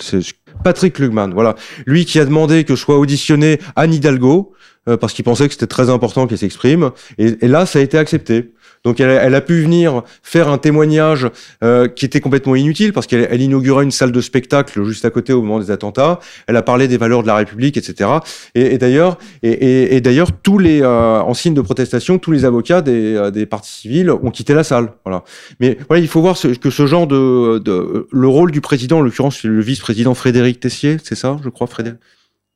Patrick 0.63 0.93
Klugman, 0.93 1.29
voilà. 1.33 1.55
Lui 1.87 2.05
qui 2.05 2.19
a 2.19 2.25
demandé 2.25 2.63
que 2.63 2.75
soit 2.75 2.99
auditionné 2.99 3.59
Anne 3.75 3.93
Hidalgo, 3.93 4.53
euh, 4.87 4.97
parce 4.97 5.13
qu'il 5.13 5.25
pensait 5.25 5.47
que 5.47 5.53
c'était 5.53 5.67
très 5.67 5.89
important 5.89 6.27
qu'elle 6.27 6.37
s'exprime. 6.37 6.91
Et 7.17 7.47
là, 7.47 7.65
ça 7.65 7.79
a 7.79 7.81
été 7.81 7.97
accepté. 7.97 8.53
Donc 8.83 8.99
elle, 8.99 9.09
elle, 9.09 9.35
a 9.35 9.41
pu 9.41 9.61
venir 9.61 10.03
faire 10.23 10.49
un 10.49 10.57
témoignage 10.57 11.27
euh, 11.63 11.87
qui 11.87 12.05
était 12.05 12.19
complètement 12.19 12.55
inutile 12.55 12.93
parce 12.93 13.07
qu'elle 13.07 13.27
elle 13.29 13.41
inaugurait 13.41 13.83
une 13.83 13.91
salle 13.91 14.11
de 14.11 14.21
spectacle 14.21 14.83
juste 14.83 15.05
à 15.05 15.09
côté 15.09 15.33
au 15.33 15.41
moment 15.41 15.59
des 15.59 15.71
attentats. 15.71 16.19
Elle 16.47 16.55
a 16.55 16.61
parlé 16.61 16.87
des 16.87 16.97
valeurs 16.97 17.21
de 17.21 17.27
la 17.27 17.35
République, 17.35 17.77
etc. 17.77 18.09
Et, 18.55 18.77
d'ailleurs, 18.77 19.17
et, 19.43 19.51
et, 19.51 19.95
et 19.95 20.01
d'ailleurs, 20.01 20.31
tous 20.31 20.59
les 20.59 20.81
euh, 20.81 21.19
en 21.19 21.33
signe 21.33 21.53
de 21.53 21.61
protestation, 21.61 22.17
tous 22.17 22.31
les 22.31 22.45
avocats 22.45 22.81
des, 22.81 23.15
euh, 23.15 23.31
des 23.31 23.45
partis 23.45 23.71
civils 23.71 24.09
ont 24.09 24.31
quitté 24.31 24.53
la 24.53 24.63
salle. 24.63 24.93
Voilà. 25.05 25.23
Mais 25.59 25.77
voilà, 25.87 26.01
il 26.01 26.07
faut 26.07 26.21
voir 26.21 26.37
ce, 26.37 26.47
que 26.47 26.69
ce 26.69 26.85
genre 26.85 27.07
de, 27.07 27.59
de 27.59 28.07
le 28.11 28.27
rôle 28.27 28.51
du 28.51 28.61
président, 28.61 28.99
en 28.99 29.01
l'occurrence 29.01 29.43
le 29.43 29.61
vice-président 29.61 30.13
Frédéric 30.13 30.59
Tessier, 30.59 30.97
c'est 31.03 31.15
ça, 31.15 31.37
je 31.43 31.49
crois, 31.49 31.67
Frédéric 31.67 31.99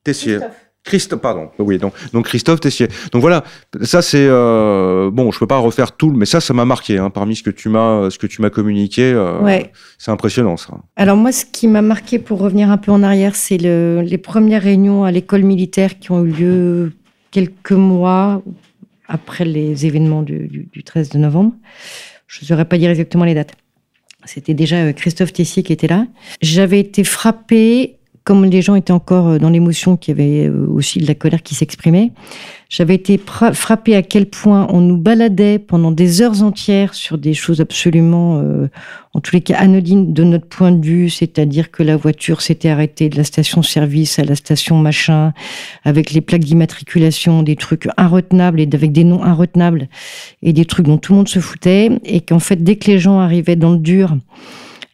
Tessier. 0.04 0.38
Christophe, 0.84 1.20
pardon, 1.20 1.48
oui, 1.60 1.78
donc, 1.78 1.94
donc 2.12 2.26
Christophe 2.26 2.58
Tessier. 2.58 2.88
Donc 3.12 3.20
voilà, 3.20 3.44
ça 3.82 4.02
c'est 4.02 4.26
euh, 4.26 5.10
bon, 5.12 5.30
je 5.30 5.38
peux 5.38 5.46
pas 5.46 5.58
refaire 5.58 5.92
tout, 5.92 6.10
mais 6.10 6.26
ça, 6.26 6.40
ça 6.40 6.54
m'a 6.54 6.64
marqué. 6.64 6.98
Hein, 6.98 7.10
parmi 7.10 7.36
ce 7.36 7.44
que 7.44 7.50
tu 7.50 7.68
m'as, 7.68 8.10
ce 8.10 8.18
que 8.18 8.26
tu 8.26 8.42
m'as 8.42 8.50
communiqué, 8.50 9.12
euh, 9.12 9.38
ouais. 9.40 9.70
c'est 9.96 10.10
impressionnant 10.10 10.56
ça. 10.56 10.74
Alors 10.96 11.16
moi, 11.16 11.30
ce 11.30 11.44
qui 11.44 11.68
m'a 11.68 11.82
marqué, 11.82 12.18
pour 12.18 12.40
revenir 12.40 12.68
un 12.68 12.78
peu 12.78 12.90
en 12.90 13.04
arrière, 13.04 13.36
c'est 13.36 13.58
le, 13.58 14.02
les 14.04 14.18
premières 14.18 14.62
réunions 14.62 15.04
à 15.04 15.12
l'école 15.12 15.44
militaire 15.44 16.00
qui 16.00 16.10
ont 16.10 16.24
eu 16.24 16.30
lieu 16.30 16.92
quelques 17.30 17.72
mois 17.72 18.42
après 19.06 19.44
les 19.44 19.86
événements 19.86 20.22
du, 20.22 20.48
du, 20.48 20.68
du 20.72 20.82
13 20.82 21.10
de 21.10 21.18
novembre. 21.18 21.52
Je 22.26 22.40
ne 22.42 22.46
saurais 22.46 22.64
pas 22.64 22.78
dire 22.78 22.90
exactement 22.90 23.24
les 23.24 23.34
dates. 23.34 23.54
C'était 24.24 24.54
déjà 24.54 24.92
Christophe 24.92 25.32
Tessier 25.32 25.62
qui 25.62 25.72
était 25.72 25.88
là. 25.88 26.06
J'avais 26.40 26.80
été 26.80 27.04
frappée 27.04 27.98
comme 28.24 28.44
les 28.44 28.62
gens 28.62 28.74
étaient 28.74 28.92
encore 28.92 29.38
dans 29.38 29.50
l'émotion, 29.50 29.96
qu'il 29.96 30.18
y 30.18 30.20
avait 30.20 30.48
aussi 30.48 30.98
de 30.98 31.06
la 31.06 31.14
colère 31.14 31.42
qui 31.42 31.54
s'exprimait, 31.54 32.12
j'avais 32.72 32.94
été 32.94 33.20
frappée 33.52 33.94
à 33.94 34.00
quel 34.00 34.24
point 34.24 34.66
on 34.70 34.80
nous 34.80 34.96
baladait 34.96 35.58
pendant 35.58 35.90
des 35.90 36.22
heures 36.22 36.42
entières 36.42 36.94
sur 36.94 37.18
des 37.18 37.34
choses 37.34 37.60
absolument, 37.60 38.38
euh, 38.38 38.68
en 39.12 39.20
tous 39.20 39.34
les 39.34 39.42
cas, 39.42 39.58
anodines 39.58 40.14
de 40.14 40.24
notre 40.24 40.46
point 40.46 40.72
de 40.72 40.82
vue, 40.82 41.10
c'est-à-dire 41.10 41.70
que 41.70 41.82
la 41.82 41.98
voiture 41.98 42.40
s'était 42.40 42.70
arrêtée 42.70 43.10
de 43.10 43.18
la 43.18 43.24
station-service 43.24 44.18
à 44.18 44.24
la 44.24 44.36
station 44.36 44.78
machin, 44.78 45.34
avec 45.84 46.12
les 46.12 46.22
plaques 46.22 46.44
d'immatriculation, 46.44 47.42
des 47.42 47.56
trucs 47.56 47.88
inretenables 47.98 48.58
et 48.58 48.68
avec 48.72 48.90
des 48.90 49.04
noms 49.04 49.22
inretenables, 49.22 49.88
et 50.40 50.54
des 50.54 50.64
trucs 50.64 50.86
dont 50.86 50.96
tout 50.96 51.12
le 51.12 51.18
monde 51.18 51.28
se 51.28 51.40
foutait, 51.40 51.90
et 52.06 52.22
qu'en 52.22 52.38
fait, 52.38 52.64
dès 52.64 52.76
que 52.76 52.90
les 52.90 52.98
gens 52.98 53.18
arrivaient 53.18 53.54
dans 53.54 53.72
le 53.72 53.78
dur, 53.78 54.12
euh, 54.12 54.16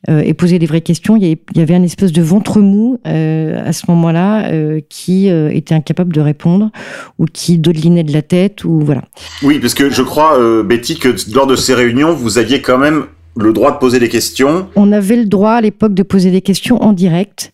et 0.09 0.35
poser 0.35 0.59
des 0.59 0.67
vraies 0.67 0.81
questions. 0.81 1.17
Il 1.17 1.39
y 1.55 1.61
avait 1.61 1.75
un 1.75 1.83
espèce 1.83 2.13
de 2.13 2.23
ventre 2.23 2.61
mou 2.61 2.99
euh, 3.07 3.63
à 3.65 3.73
ce 3.73 3.85
moment-là 3.89 4.51
euh, 4.51 4.81
qui 4.89 5.31
euh, 5.31 5.51
était 5.51 5.75
incapable 5.75 6.13
de 6.13 6.21
répondre 6.21 6.71
ou 7.19 7.27
qui 7.27 7.59
dodelinait 7.59 8.05
de 8.05 8.13
la 8.13 8.23
tête 8.23 8.65
ou 8.65 8.81
voilà. 8.81 9.03
Oui, 9.43 9.59
parce 9.59 9.75
que 9.75 9.91
je 9.91 10.03
crois, 10.03 10.39
euh, 10.39 10.63
Betty, 10.63 10.99
que 10.99 11.15
lors 11.35 11.47
de 11.47 11.57
ces 11.57 11.75
réunions, 11.75 12.13
vous 12.15 12.39
aviez 12.39 12.63
quand 12.63 12.79
même 12.79 13.05
le 13.37 13.53
droit 13.53 13.73
de 13.73 13.79
poser 13.79 13.99
des 13.99 14.09
questions. 14.09 14.69
On 14.77 14.93
avait 14.93 15.17
le 15.17 15.27
droit 15.27 15.53
à 15.53 15.61
l'époque 15.61 15.95
de 15.95 16.03
poser 16.03 16.31
des 16.31 16.43
questions 16.43 16.83
en 16.83 16.93
direct. 16.93 17.53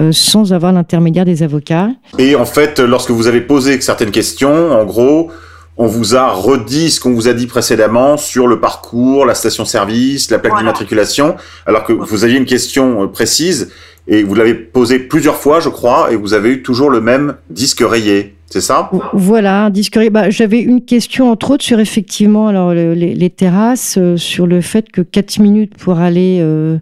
Euh, 0.00 0.10
sans 0.10 0.54
avoir 0.54 0.72
l'intermédiaire 0.72 1.26
des 1.26 1.42
avocats. 1.42 1.90
Et 2.18 2.34
en 2.34 2.46
fait, 2.46 2.80
lorsque 2.80 3.10
vous 3.10 3.26
avez 3.26 3.42
posé 3.42 3.78
certaines 3.82 4.10
questions, 4.10 4.72
en 4.72 4.86
gros, 4.86 5.30
on 5.76 5.86
vous 5.86 6.14
a 6.14 6.30
redit 6.30 6.90
ce 6.90 7.00
qu'on 7.00 7.12
vous 7.12 7.28
a 7.28 7.32
dit 7.32 7.46
précédemment 7.46 8.16
sur 8.16 8.46
le 8.46 8.60
parcours, 8.60 9.24
la 9.24 9.34
station-service, 9.34 10.30
la 10.30 10.38
plaque 10.38 10.52
voilà. 10.52 10.64
d'immatriculation, 10.64 11.36
alors 11.66 11.84
que 11.84 11.92
vous 11.92 12.24
aviez 12.24 12.36
une 12.36 12.44
question 12.44 13.08
précise 13.08 13.70
et 14.06 14.22
vous 14.22 14.34
l'avez 14.34 14.54
posée 14.54 14.98
plusieurs 14.98 15.36
fois, 15.36 15.60
je 15.60 15.68
crois, 15.68 16.12
et 16.12 16.16
vous 16.16 16.34
avez 16.34 16.50
eu 16.50 16.62
toujours 16.62 16.90
le 16.90 17.00
même 17.00 17.36
disque 17.50 17.82
rayé. 17.86 18.34
C'est 18.46 18.60
ça? 18.60 18.90
Voilà, 19.14 19.64
un 19.64 19.70
disque 19.70 19.94
rayé. 19.94 20.10
Bah, 20.10 20.28
J'avais 20.28 20.60
une 20.60 20.84
question, 20.84 21.30
entre 21.30 21.52
autres, 21.52 21.64
sur 21.64 21.80
effectivement 21.80 22.48
alors, 22.48 22.74
le, 22.74 22.92
les, 22.92 23.14
les, 23.14 23.30
terrasses, 23.30 23.96
euh, 23.96 24.18
sur 24.18 24.46
le 24.46 24.60
fait 24.60 24.90
que 24.90 25.00
4 25.00 25.38
minutes 25.38 25.74
pour 25.78 26.00
aller 26.00 26.40
euh, 26.42 26.76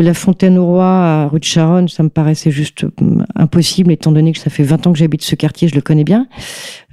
de 0.00 0.06
la 0.06 0.14
Fontaine 0.14 0.58
au 0.58 0.66
Roi 0.66 0.86
à 0.86 1.28
rue 1.28 1.40
de 1.40 1.44
Charonne, 1.44 1.88
ça 1.88 2.02
me 2.02 2.08
paraissait 2.08 2.50
juste 2.50 2.86
impossible, 3.34 3.92
étant 3.92 4.12
donné 4.12 4.32
que 4.32 4.38
ça 4.38 4.50
fait 4.50 4.62
20 4.62 4.86
ans 4.86 4.92
que 4.92 4.98
j'habite 4.98 5.22
ce 5.22 5.34
quartier, 5.34 5.68
je 5.68 5.74
le 5.74 5.80
connais 5.80 6.04
bien. 6.04 6.28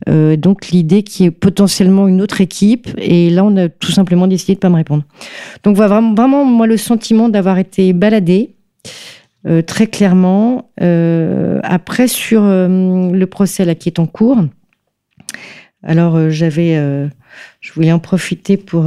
Euh, 0.09 0.35
donc 0.35 0.67
l'idée 0.67 1.03
qui 1.03 1.25
est 1.25 1.31
potentiellement 1.31 2.07
une 2.07 2.21
autre 2.21 2.41
équipe, 2.41 2.89
et 2.97 3.29
là 3.29 3.43
on 3.43 3.55
a 3.57 3.69
tout 3.69 3.91
simplement 3.91 4.27
décidé 4.27 4.55
de 4.55 4.59
pas 4.59 4.69
me 4.69 4.75
répondre. 4.75 5.03
Donc 5.63 5.75
voilà, 5.75 5.95
vraiment, 5.95 6.13
vraiment 6.13 6.45
moi 6.45 6.67
le 6.67 6.77
sentiment 6.77 7.29
d'avoir 7.29 7.57
été 7.57 7.93
baladé. 7.93 8.55
Euh, 9.47 9.61
très 9.61 9.87
clairement. 9.87 10.71
Euh, 10.81 11.59
après, 11.63 12.07
sur 12.07 12.43
euh, 12.43 13.11
le 13.11 13.27
procès 13.27 13.65
là, 13.65 13.75
qui 13.75 13.89
est 13.89 13.99
en 13.99 14.07
cours, 14.07 14.43
alors 15.83 16.15
euh, 16.15 16.29
j'avais, 16.29 16.75
je 17.59 17.73
voulais 17.73 17.91
en 17.91 17.99
profiter 17.99 18.57
pour 18.57 18.85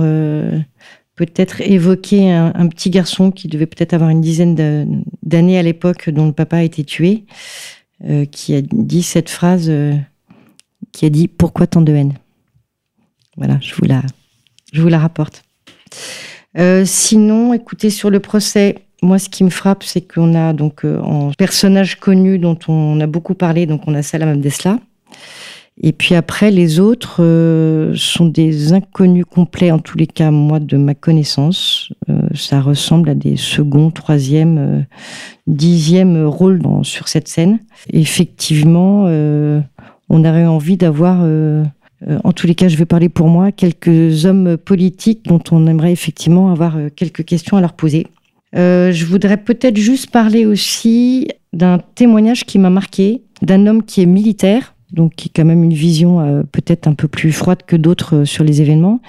peut-être 1.26 1.60
évoquer 1.60 2.30
un, 2.32 2.68
petit 2.68 2.90
garçon 2.90 3.30
qui 3.30 3.48
devait 3.48 3.66
peut-être 3.66 3.94
avoir 3.94 4.10
une 4.10 4.20
dizaine 4.20 5.04
d'années 5.22 5.58
à 5.58 5.62
l'époque, 5.62 6.10
dont 6.10 6.26
le 6.26 6.32
papa 6.32 6.58
a 6.58 6.62
été 6.62 6.84
tué, 6.84 7.24
qui 8.30 8.54
a 8.54 8.62
dit 8.62 9.02
cette 9.02 9.28
phrase, 9.28 9.72
qui 10.92 11.06
a 11.06 11.10
dit 11.10 11.28
Pourquoi 11.28 11.66
tant 11.66 11.82
de 11.82 11.92
haine? 11.92 12.14
Voilà, 13.36 13.58
je 13.60 13.74
vous 13.74 13.84
la, 13.84 14.02
je 14.72 14.80
vous 14.80 14.88
la 14.88 14.98
rapporte. 14.98 15.44
sinon, 16.84 17.52
écoutez, 17.52 17.90
sur 17.90 18.10
le 18.10 18.20
procès, 18.20 18.88
moi, 19.02 19.18
ce 19.18 19.28
qui 19.28 19.44
me 19.44 19.50
frappe, 19.50 19.84
c'est 19.84 20.00
qu'on 20.00 20.34
a 20.34 20.52
donc 20.52 20.84
euh, 20.84 21.30
personnage 21.38 21.96
connu 22.00 22.38
dont 22.38 22.58
on 22.66 23.00
a 23.00 23.06
beaucoup 23.06 23.34
parlé, 23.34 23.66
donc 23.66 23.82
on 23.86 23.94
a 23.94 24.02
Salam 24.02 24.30
Abdesla. 24.30 24.80
Et 25.81 25.93
puis 25.93 26.14
après, 26.16 26.51
les 26.51 26.81
autres 26.81 27.22
euh, 27.22 27.93
sont 27.95 28.26
des 28.26 28.72
inconnus 28.72 29.24
complets, 29.24 29.70
en 29.70 29.79
tous 29.79 29.97
les 29.97 30.09
cas, 30.09 30.33
moi, 30.33 30.59
de 30.59 30.76
ma 30.76 30.95
connaissance. 30.95 31.93
Euh, 32.09 32.20
ça 32.35 32.61
ressemble 32.61 33.11
à 33.11 33.14
des 33.14 33.37
second, 33.37 33.91
troisième, 33.91 34.59
euh, 34.59 34.81
dixième 35.47 36.26
rôles 36.26 36.61
sur 36.83 37.07
cette 37.07 37.29
scène. 37.29 37.61
Effectivement, 37.93 39.05
euh, 39.07 39.61
on 40.09 40.24
aurait 40.24 40.47
envie 40.47 40.76
d'avoir, 40.76 41.24
en 42.24 42.33
tous 42.33 42.47
les 42.47 42.55
cas, 42.55 42.68
je 42.68 42.76
vais 42.76 42.87
parler 42.87 43.09
pour 43.09 43.29
moi, 43.29 43.53
quelques 43.53 44.24
hommes 44.24 44.57
politiques 44.57 45.26
dont 45.26 45.43
on 45.51 45.66
aimerait 45.66 45.93
effectivement 45.93 46.51
avoir 46.51 46.76
quelques 46.97 47.24
questions 47.24 47.59
à 47.59 47.61
leur 47.61 47.74
poser. 47.74 48.07
Je 48.55 49.05
voudrais 49.05 49.37
peut-être 49.37 49.76
juste 49.76 50.11
parler 50.11 50.47
aussi 50.47 51.29
d'un 51.53 51.79
témoignage 51.95 52.45
qui 52.45 52.59
m'a 52.59 52.70
marqué, 52.70 53.20
d'un 53.43 53.66
homme 53.66 53.83
qui 53.83 54.01
est 54.01 54.07
militaire, 54.07 54.74
donc 54.93 55.14
qui 55.16 55.28
a 55.28 55.30
quand 55.34 55.45
même 55.45 55.64
une 55.64 55.74
vision 55.74 56.20
euh, 56.20 56.43
peut-être 56.51 56.86
un 56.86 56.95
peu 56.95 57.09
plus 57.09 57.32
froide 57.32 57.59
que 57.66 57.76
d'autres 57.76 58.18
euh, 58.18 58.24
sur 58.24 58.45
les 58.45 58.62
événements, 58.62 59.01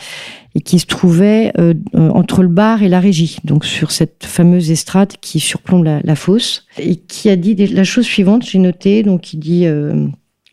et 0.55 0.61
qui 0.61 0.79
se 0.79 0.85
trouvait 0.85 1.53
euh, 1.57 1.73
entre 1.93 2.41
le 2.41 2.49
bar 2.49 2.83
et 2.83 2.89
la 2.89 2.99
régie, 2.99 3.37
donc 3.43 3.65
sur 3.65 3.91
cette 3.91 4.25
fameuse 4.25 4.71
estrade 4.71 5.13
qui 5.21 5.39
surplombe 5.39 5.85
la, 6.03 6.15
fosse, 6.15 6.65
et 6.77 6.95
qui 6.95 7.29
a 7.29 7.35
dit 7.35 7.55
la 7.55 7.83
chose 7.83 8.05
suivante, 8.05 8.45
j'ai 8.45 8.59
noté, 8.59 9.03
donc 9.03 9.31
il 9.33 9.39
dit, 9.39 9.67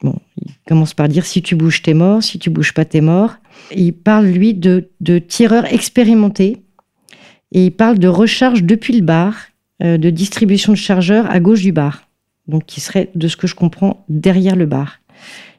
bon, 0.03 0.15
il 0.37 0.53
commence 0.69 0.93
par 0.93 1.09
dire 1.09 1.25
si 1.25 1.41
tu 1.41 1.57
bouges 1.57 1.81
t'es 1.81 1.95
mort, 1.95 2.23
si 2.23 2.39
tu 2.39 2.51
bouges 2.51 2.75
pas 2.75 2.85
t'es 2.85 3.01
mort. 3.01 3.37
Il 3.75 3.95
parle 3.95 4.27
lui 4.27 4.53
de, 4.53 4.91
de 5.01 5.19
tireurs 5.19 5.65
expérimentés 5.73 6.59
et 7.53 7.65
il 7.65 7.73
parle 7.73 7.99
de 7.99 8.09
recharge 8.09 8.65
depuis 8.65 8.95
le 8.95 9.03
bar, 9.03 9.35
de 9.81 10.11
distribution 10.11 10.75
de 10.75 10.79
chargeurs 10.79 11.29
à 11.31 11.41
gauche 11.41 11.63
du 11.63 11.73
bar, 11.73 12.03
donc 12.49 12.67
qui 12.67 12.83
serait, 12.83 13.11
de 13.15 13.29
ce 13.29 13.37
que 13.39 13.47
je 13.47 13.55
comprends, 13.55 14.05
derrière 14.11 14.57
le 14.57 14.67
bar. 14.67 15.01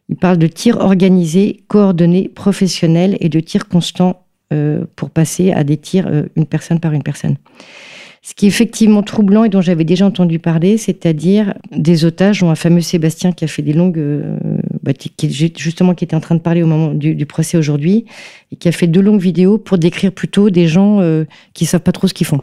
Il 0.09 0.15
parle 0.15 0.37
de 0.37 0.47
tir 0.47 0.77
organisé, 0.77 1.63
coordonné, 1.67 2.29
professionnel 2.29 3.17
et 3.19 3.29
de 3.29 3.39
tir 3.39 3.67
constant 3.67 4.23
euh, 4.53 4.85
pour 4.95 5.09
passer 5.09 5.51
à 5.51 5.63
des 5.63 5.77
tirs 5.77 6.07
euh, 6.07 6.23
une 6.35 6.45
personne 6.45 6.79
par 6.79 6.93
une 6.93 7.03
personne. 7.03 7.35
Ce 8.27 8.33
qui 8.33 8.45
est 8.45 8.49
effectivement 8.49 9.03
troublant 9.03 9.45
et 9.45 9.49
dont 9.49 9.61
j'avais 9.61 9.85
déjà 9.85 10.05
entendu 10.05 10.37
parler, 10.37 10.77
c'est-à-dire 10.77 11.53
des 11.71 12.03
otages, 12.03 12.41
dont 12.41 12.49
un 12.49 12.55
fameux 12.55 12.81
Sébastien 12.81 13.31
qui 13.31 13.45
a 13.45 13.47
fait 13.47 13.61
des 13.61 13.71
longues, 13.71 13.99
euh, 13.99 14.37
bah, 14.83 14.93
qui, 14.93 15.13
justement 15.55 15.93
qui 15.93 16.03
était 16.03 16.15
en 16.15 16.19
train 16.19 16.35
de 16.35 16.41
parler 16.41 16.61
au 16.61 16.67
moment 16.67 16.93
du, 16.93 17.15
du 17.15 17.25
procès 17.25 17.57
aujourd'hui, 17.57 18.03
et 18.51 18.57
qui 18.57 18.67
a 18.67 18.73
fait 18.73 18.87
deux 18.87 18.99
longues 18.99 19.21
vidéos 19.21 19.57
pour 19.57 19.77
décrire 19.77 20.11
plutôt 20.11 20.49
des 20.49 20.67
gens 20.67 20.99
euh, 20.99 21.23
qui 21.53 21.65
savent 21.65 21.81
pas 21.81 21.93
trop 21.93 22.07
ce 22.07 22.13
qu'ils 22.13 22.27
font. 22.27 22.41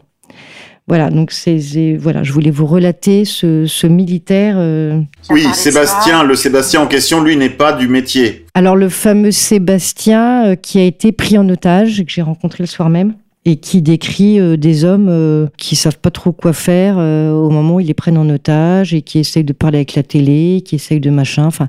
Voilà, 0.87 1.09
donc 1.09 1.33
c'est 1.33 1.97
voilà, 1.99 2.23
je 2.23 2.33
voulais 2.33 2.51
vous 2.51 2.67
relater 2.67 3.25
ce, 3.25 3.65
ce 3.67 3.87
militaire. 3.87 4.57
Euh... 4.59 5.01
Oui, 5.31 5.43
Sébastien, 5.55 6.25
le 6.25 6.35
Sébastien 6.35 6.83
en 6.83 6.87
question, 6.87 7.23
lui 7.23 7.37
n'est 7.37 7.49
pas 7.49 7.73
du 7.73 7.89
métier. 7.89 8.45
Alors 8.53 8.77
le 8.77 8.91
fameux 8.91 9.31
Sébastien 9.31 10.47
euh, 10.47 10.55
qui 10.57 10.79
a 10.79 10.85
été 10.85 11.11
pris 11.11 11.39
en 11.39 11.49
otage, 11.49 12.05
que 12.05 12.11
j'ai 12.11 12.21
rencontré 12.21 12.63
le 12.63 12.67
soir 12.67 12.91
même 12.91 13.15
et 13.47 13.57
qui 13.57 13.83
décrit 13.83 14.41
euh, 14.41 14.57
des 14.57 14.85
hommes 14.85 15.09
euh, 15.11 15.47
qui 15.59 15.77
savent 15.77 15.99
pas 15.99 16.11
trop 16.11 16.33
quoi 16.33 16.53
faire 16.53 16.97
euh, 16.99 17.31
au 17.33 17.51
moment 17.51 17.75
où 17.75 17.81
ils 17.81 17.87
les 17.87 17.95
prennent 17.95 18.17
en 18.17 18.29
otage 18.31 18.95
et 18.95 19.03
qui 19.03 19.19
essayent 19.19 19.45
de 19.45 19.53
parler 19.53 19.79
avec 19.79 19.95
la 19.95 20.03
télé, 20.03 20.63
qui 20.65 20.77
essayent 20.77 21.01
de 21.01 21.11
machin. 21.11 21.45
Enfin, 21.45 21.69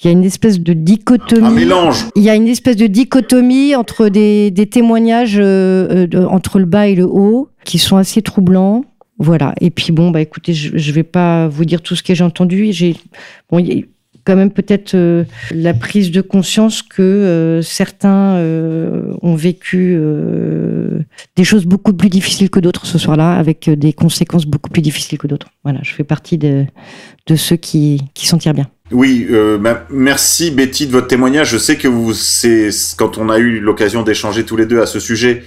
il 0.00 0.06
y 0.06 0.08
a 0.08 0.12
une 0.12 0.24
espèce 0.24 0.60
de 0.60 0.72
dichotomie. 0.72 1.46
Un 1.46 1.50
mélange. 1.50 2.06
Il 2.14 2.22
y 2.22 2.30
a 2.30 2.36
une 2.36 2.46
espèce 2.46 2.76
de 2.76 2.86
dichotomie 2.86 3.74
entre 3.74 4.08
des, 4.08 4.50
des 4.52 4.66
témoignages 4.66 5.38
euh, 5.38 6.06
de, 6.06 6.24
entre 6.24 6.60
le 6.60 6.66
bas 6.66 6.86
et 6.86 6.94
le 6.94 7.06
haut 7.06 7.48
qui 7.64 7.78
sont 7.78 7.96
assez 7.96 8.22
troublants. 8.22 8.84
Voilà. 9.18 9.54
Et 9.60 9.70
puis 9.70 9.90
bon, 9.90 10.12
bah 10.12 10.20
écoutez, 10.20 10.54
je, 10.54 10.78
je 10.78 10.92
vais 10.92 11.02
pas 11.02 11.48
vous 11.48 11.64
dire 11.64 11.82
tout 11.82 11.96
ce 11.96 12.04
que 12.04 12.14
j'ai 12.14 12.22
entendu. 12.22 12.68
J'ai 12.70 12.94
bon, 13.50 13.58
quand 14.28 14.36
même 14.36 14.50
peut-être 14.50 14.94
euh, 14.94 15.24
la 15.52 15.72
prise 15.72 16.10
de 16.10 16.20
conscience 16.20 16.82
que 16.82 17.00
euh, 17.00 17.62
certains 17.62 18.34
euh, 18.34 19.14
ont 19.22 19.36
vécu 19.36 19.98
des 21.34 21.44
choses 21.44 21.64
beaucoup 21.64 21.94
plus 21.94 22.10
difficiles 22.10 22.50
que 22.50 22.60
d'autres 22.60 22.84
ce 22.84 22.98
soir-là, 22.98 23.32
avec 23.38 23.70
des 23.70 23.94
conséquences 23.94 24.44
beaucoup 24.44 24.68
plus 24.68 24.82
difficiles 24.82 25.16
que 25.16 25.26
d'autres. 25.26 25.46
Voilà, 25.64 25.80
je 25.82 25.94
fais 25.94 26.04
partie 26.04 26.36
de, 26.36 26.66
ceux 27.34 27.56
qui, 27.56 28.02
s'en 28.16 28.36
tirent 28.36 28.52
bien. 28.52 28.68
Oui, 28.90 29.26
merci 29.88 30.50
Betty 30.50 30.86
de 30.86 30.92
votre 30.92 31.06
témoignage. 31.06 31.50
Je 31.50 31.58
sais 31.58 31.76
que 31.76 31.88
vous, 31.88 32.12
c'est 32.12 32.68
quand 32.98 33.16
on 33.16 33.30
a 33.30 33.38
eu 33.38 33.60
l'occasion 33.60 34.02
d'échanger 34.02 34.44
tous 34.44 34.56
les 34.56 34.66
deux 34.66 34.82
à 34.82 34.86
ce 34.86 35.00
sujet, 35.00 35.42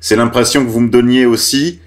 c'est 0.00 0.16
l'impression 0.16 0.64
que 0.64 0.70
vous 0.70 0.80
me 0.80 0.90
donniez 0.90 1.24
aussi. 1.24 1.78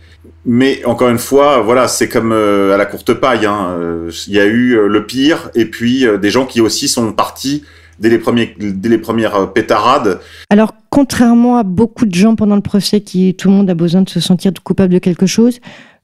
Mais 0.45 0.83
encore 0.85 1.09
une 1.09 1.17
fois, 1.17 1.61
voilà, 1.61 1.87
c'est 1.89 2.07
comme 2.07 2.31
euh, 2.31 2.73
à 2.73 2.77
la 2.77 2.85
courte 2.85 3.13
paille. 3.13 3.45
hein. 3.45 3.75
Euh, 3.77 4.11
Il 4.27 4.33
y 4.33 4.39
a 4.39 4.45
eu 4.45 4.77
euh, 4.77 4.87
le 4.87 5.05
pire, 5.05 5.49
et 5.55 5.65
puis 5.65 6.05
des 6.21 6.29
gens 6.29 6.45
qui 6.45 6.61
aussi 6.61 6.87
sont 6.87 7.11
partis 7.11 7.63
dès 7.99 8.09
les 8.09 8.17
premiers, 8.17 8.55
dès 8.57 8.89
les 8.89 8.97
premières 8.97 9.51
pétarades. 9.51 10.19
Alors, 10.49 10.73
contrairement 10.89 11.57
à 11.57 11.63
beaucoup 11.63 12.05
de 12.05 12.15
gens 12.15 12.35
pendant 12.35 12.55
le 12.55 12.61
procès, 12.61 13.01
qui 13.01 13.33
tout 13.35 13.49
le 13.49 13.55
monde 13.55 13.69
a 13.69 13.73
besoin 13.73 14.03
de 14.03 14.09
se 14.09 14.19
sentir 14.19 14.51
coupable 14.63 14.93
de 14.93 14.99
quelque 14.99 15.25
chose, 15.25 15.59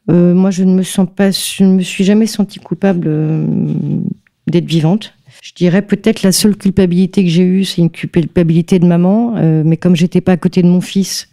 moi, 0.09 0.51
je 0.51 0.63
ne 0.65 0.73
me 0.73 0.83
sens 0.83 1.07
pas, 1.15 1.31
je 1.31 1.63
ne 1.63 1.75
me 1.75 1.81
suis 1.81 2.03
jamais 2.03 2.27
sentie 2.27 2.59
coupable 2.59 3.09
d'être 4.47 4.65
vivante. 4.65 5.13
Je 5.41 5.53
dirais 5.53 5.81
peut-être 5.81 6.23
la 6.23 6.31
seule 6.33 6.57
culpabilité 6.57 7.23
que 7.23 7.29
j'ai 7.29 7.43
eue, 7.43 7.63
c'est 7.63 7.81
une 7.81 7.91
culpabilité 7.91 8.79
de 8.79 8.85
maman, 8.85 9.35
mais 9.63 9.77
comme 9.77 9.95
j'étais 9.95 10.19
pas 10.19 10.33
à 10.33 10.37
côté 10.37 10.61
de 10.61 10.67
mon 10.67 10.81
fils, 10.81 11.29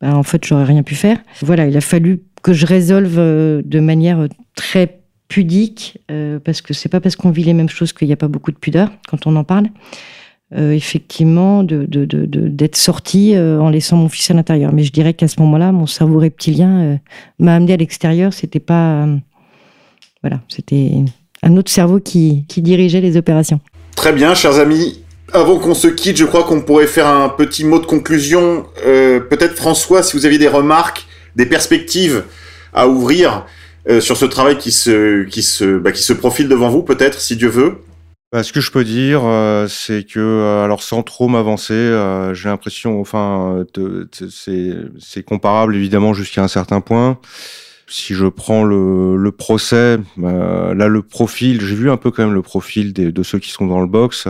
ben, 0.00 0.14
en 0.14 0.22
fait, 0.22 0.44
j'aurais 0.44 0.64
rien 0.64 0.82
pu 0.82 0.94
faire. 0.94 1.18
Voilà, 1.42 1.66
il 1.66 1.76
a 1.76 1.80
fallu 1.80 2.22
que 2.42 2.52
je 2.52 2.66
résolve 2.66 3.18
euh, 3.18 3.62
de 3.64 3.80
manière 3.80 4.26
très 4.54 5.00
pudique, 5.28 5.98
euh, 6.10 6.38
parce 6.38 6.60
que 6.62 6.74
c'est 6.74 6.88
pas 6.88 7.00
parce 7.00 7.16
qu'on 7.16 7.30
vit 7.30 7.44
les 7.44 7.52
mêmes 7.52 7.68
choses 7.68 7.92
qu'il 7.92 8.08
n'y 8.08 8.12
a 8.12 8.16
pas 8.16 8.28
beaucoup 8.28 8.50
de 8.50 8.56
pudeur 8.56 8.90
quand 9.08 9.26
on 9.26 9.36
en 9.36 9.44
parle. 9.44 9.68
Euh, 10.52 10.72
effectivement, 10.72 11.62
de, 11.62 11.86
d'être 11.86 12.74
sortie 12.74 13.36
euh, 13.36 13.60
en 13.60 13.70
laissant 13.70 13.96
mon 13.96 14.08
fils 14.08 14.32
à 14.32 14.34
l'intérieur. 14.34 14.72
Mais 14.72 14.82
je 14.82 14.90
dirais 14.90 15.14
qu'à 15.14 15.28
ce 15.28 15.38
moment-là, 15.40 15.70
mon 15.70 15.86
cerveau 15.86 16.18
reptilien 16.18 16.80
euh, 16.80 16.96
m'a 17.38 17.54
amené 17.54 17.74
à 17.74 17.76
l'extérieur. 17.76 18.32
C'était 18.32 18.58
pas, 18.58 19.04
euh, 19.04 19.16
voilà, 20.22 20.40
c'était 20.48 21.04
un 21.44 21.56
autre 21.56 21.70
cerveau 21.70 22.00
qui 22.00 22.44
dirigeait 22.56 23.00
les 23.00 23.16
opérations. 23.16 23.60
Très 23.94 24.12
bien, 24.12 24.34
chers 24.34 24.58
amis. 24.58 25.00
Avant 25.32 25.58
qu'on 25.58 25.74
se 25.74 25.86
quitte, 25.86 26.16
je 26.16 26.24
crois 26.24 26.42
qu'on 26.42 26.60
pourrait 26.60 26.88
faire 26.88 27.06
un 27.06 27.28
petit 27.28 27.64
mot 27.64 27.78
de 27.78 27.86
conclusion. 27.86 28.66
Euh, 28.84 29.20
Peut-être 29.20 29.54
François, 29.54 30.02
si 30.02 30.16
vous 30.16 30.26
aviez 30.26 30.38
des 30.38 30.48
remarques, 30.48 31.06
des 31.36 31.46
perspectives 31.46 32.24
à 32.72 32.88
ouvrir 32.88 33.46
euh, 33.88 34.00
sur 34.00 34.16
ce 34.16 34.24
travail 34.24 34.58
qui 34.58 34.72
se, 34.72 35.24
qui 35.24 35.42
se, 35.42 35.78
bah, 35.78 35.92
qui 35.92 36.02
se 36.02 36.12
profile 36.12 36.48
devant 36.48 36.68
vous, 36.68 36.82
peut-être, 36.82 37.20
si 37.20 37.36
Dieu 37.36 37.48
veut. 37.48 37.76
Bah, 38.32 38.42
ce 38.42 38.52
que 38.52 38.60
je 38.60 38.72
peux 38.72 38.82
dire, 38.82 39.22
euh, 39.24 39.68
c'est 39.68 40.04
que, 40.04 40.18
euh, 40.18 40.64
alors 40.64 40.82
sans 40.82 41.02
trop 41.04 41.28
m'avancer, 41.28 41.74
euh, 41.74 42.34
j'ai 42.34 42.48
l'impression, 42.48 43.00
enfin, 43.00 43.64
c'est 44.12 45.22
comparable 45.22 45.76
évidemment 45.76 46.12
jusqu'à 46.12 46.42
un 46.42 46.48
certain 46.48 46.80
point. 46.80 47.18
Si 47.86 48.14
je 48.14 48.26
prends 48.26 48.62
le, 48.64 49.16
le 49.16 49.32
procès, 49.32 49.98
euh, 50.22 50.74
là 50.74 50.86
le 50.88 51.02
profil, 51.02 51.60
j'ai 51.60 51.74
vu 51.74 51.90
un 51.90 51.96
peu 51.96 52.10
quand 52.10 52.24
même 52.24 52.34
le 52.34 52.42
profil 52.42 52.92
des, 52.92 53.10
de 53.10 53.22
ceux 53.24 53.38
qui 53.38 53.50
sont 53.50 53.66
dans 53.66 53.80
le 53.80 53.88
box. 53.88 54.28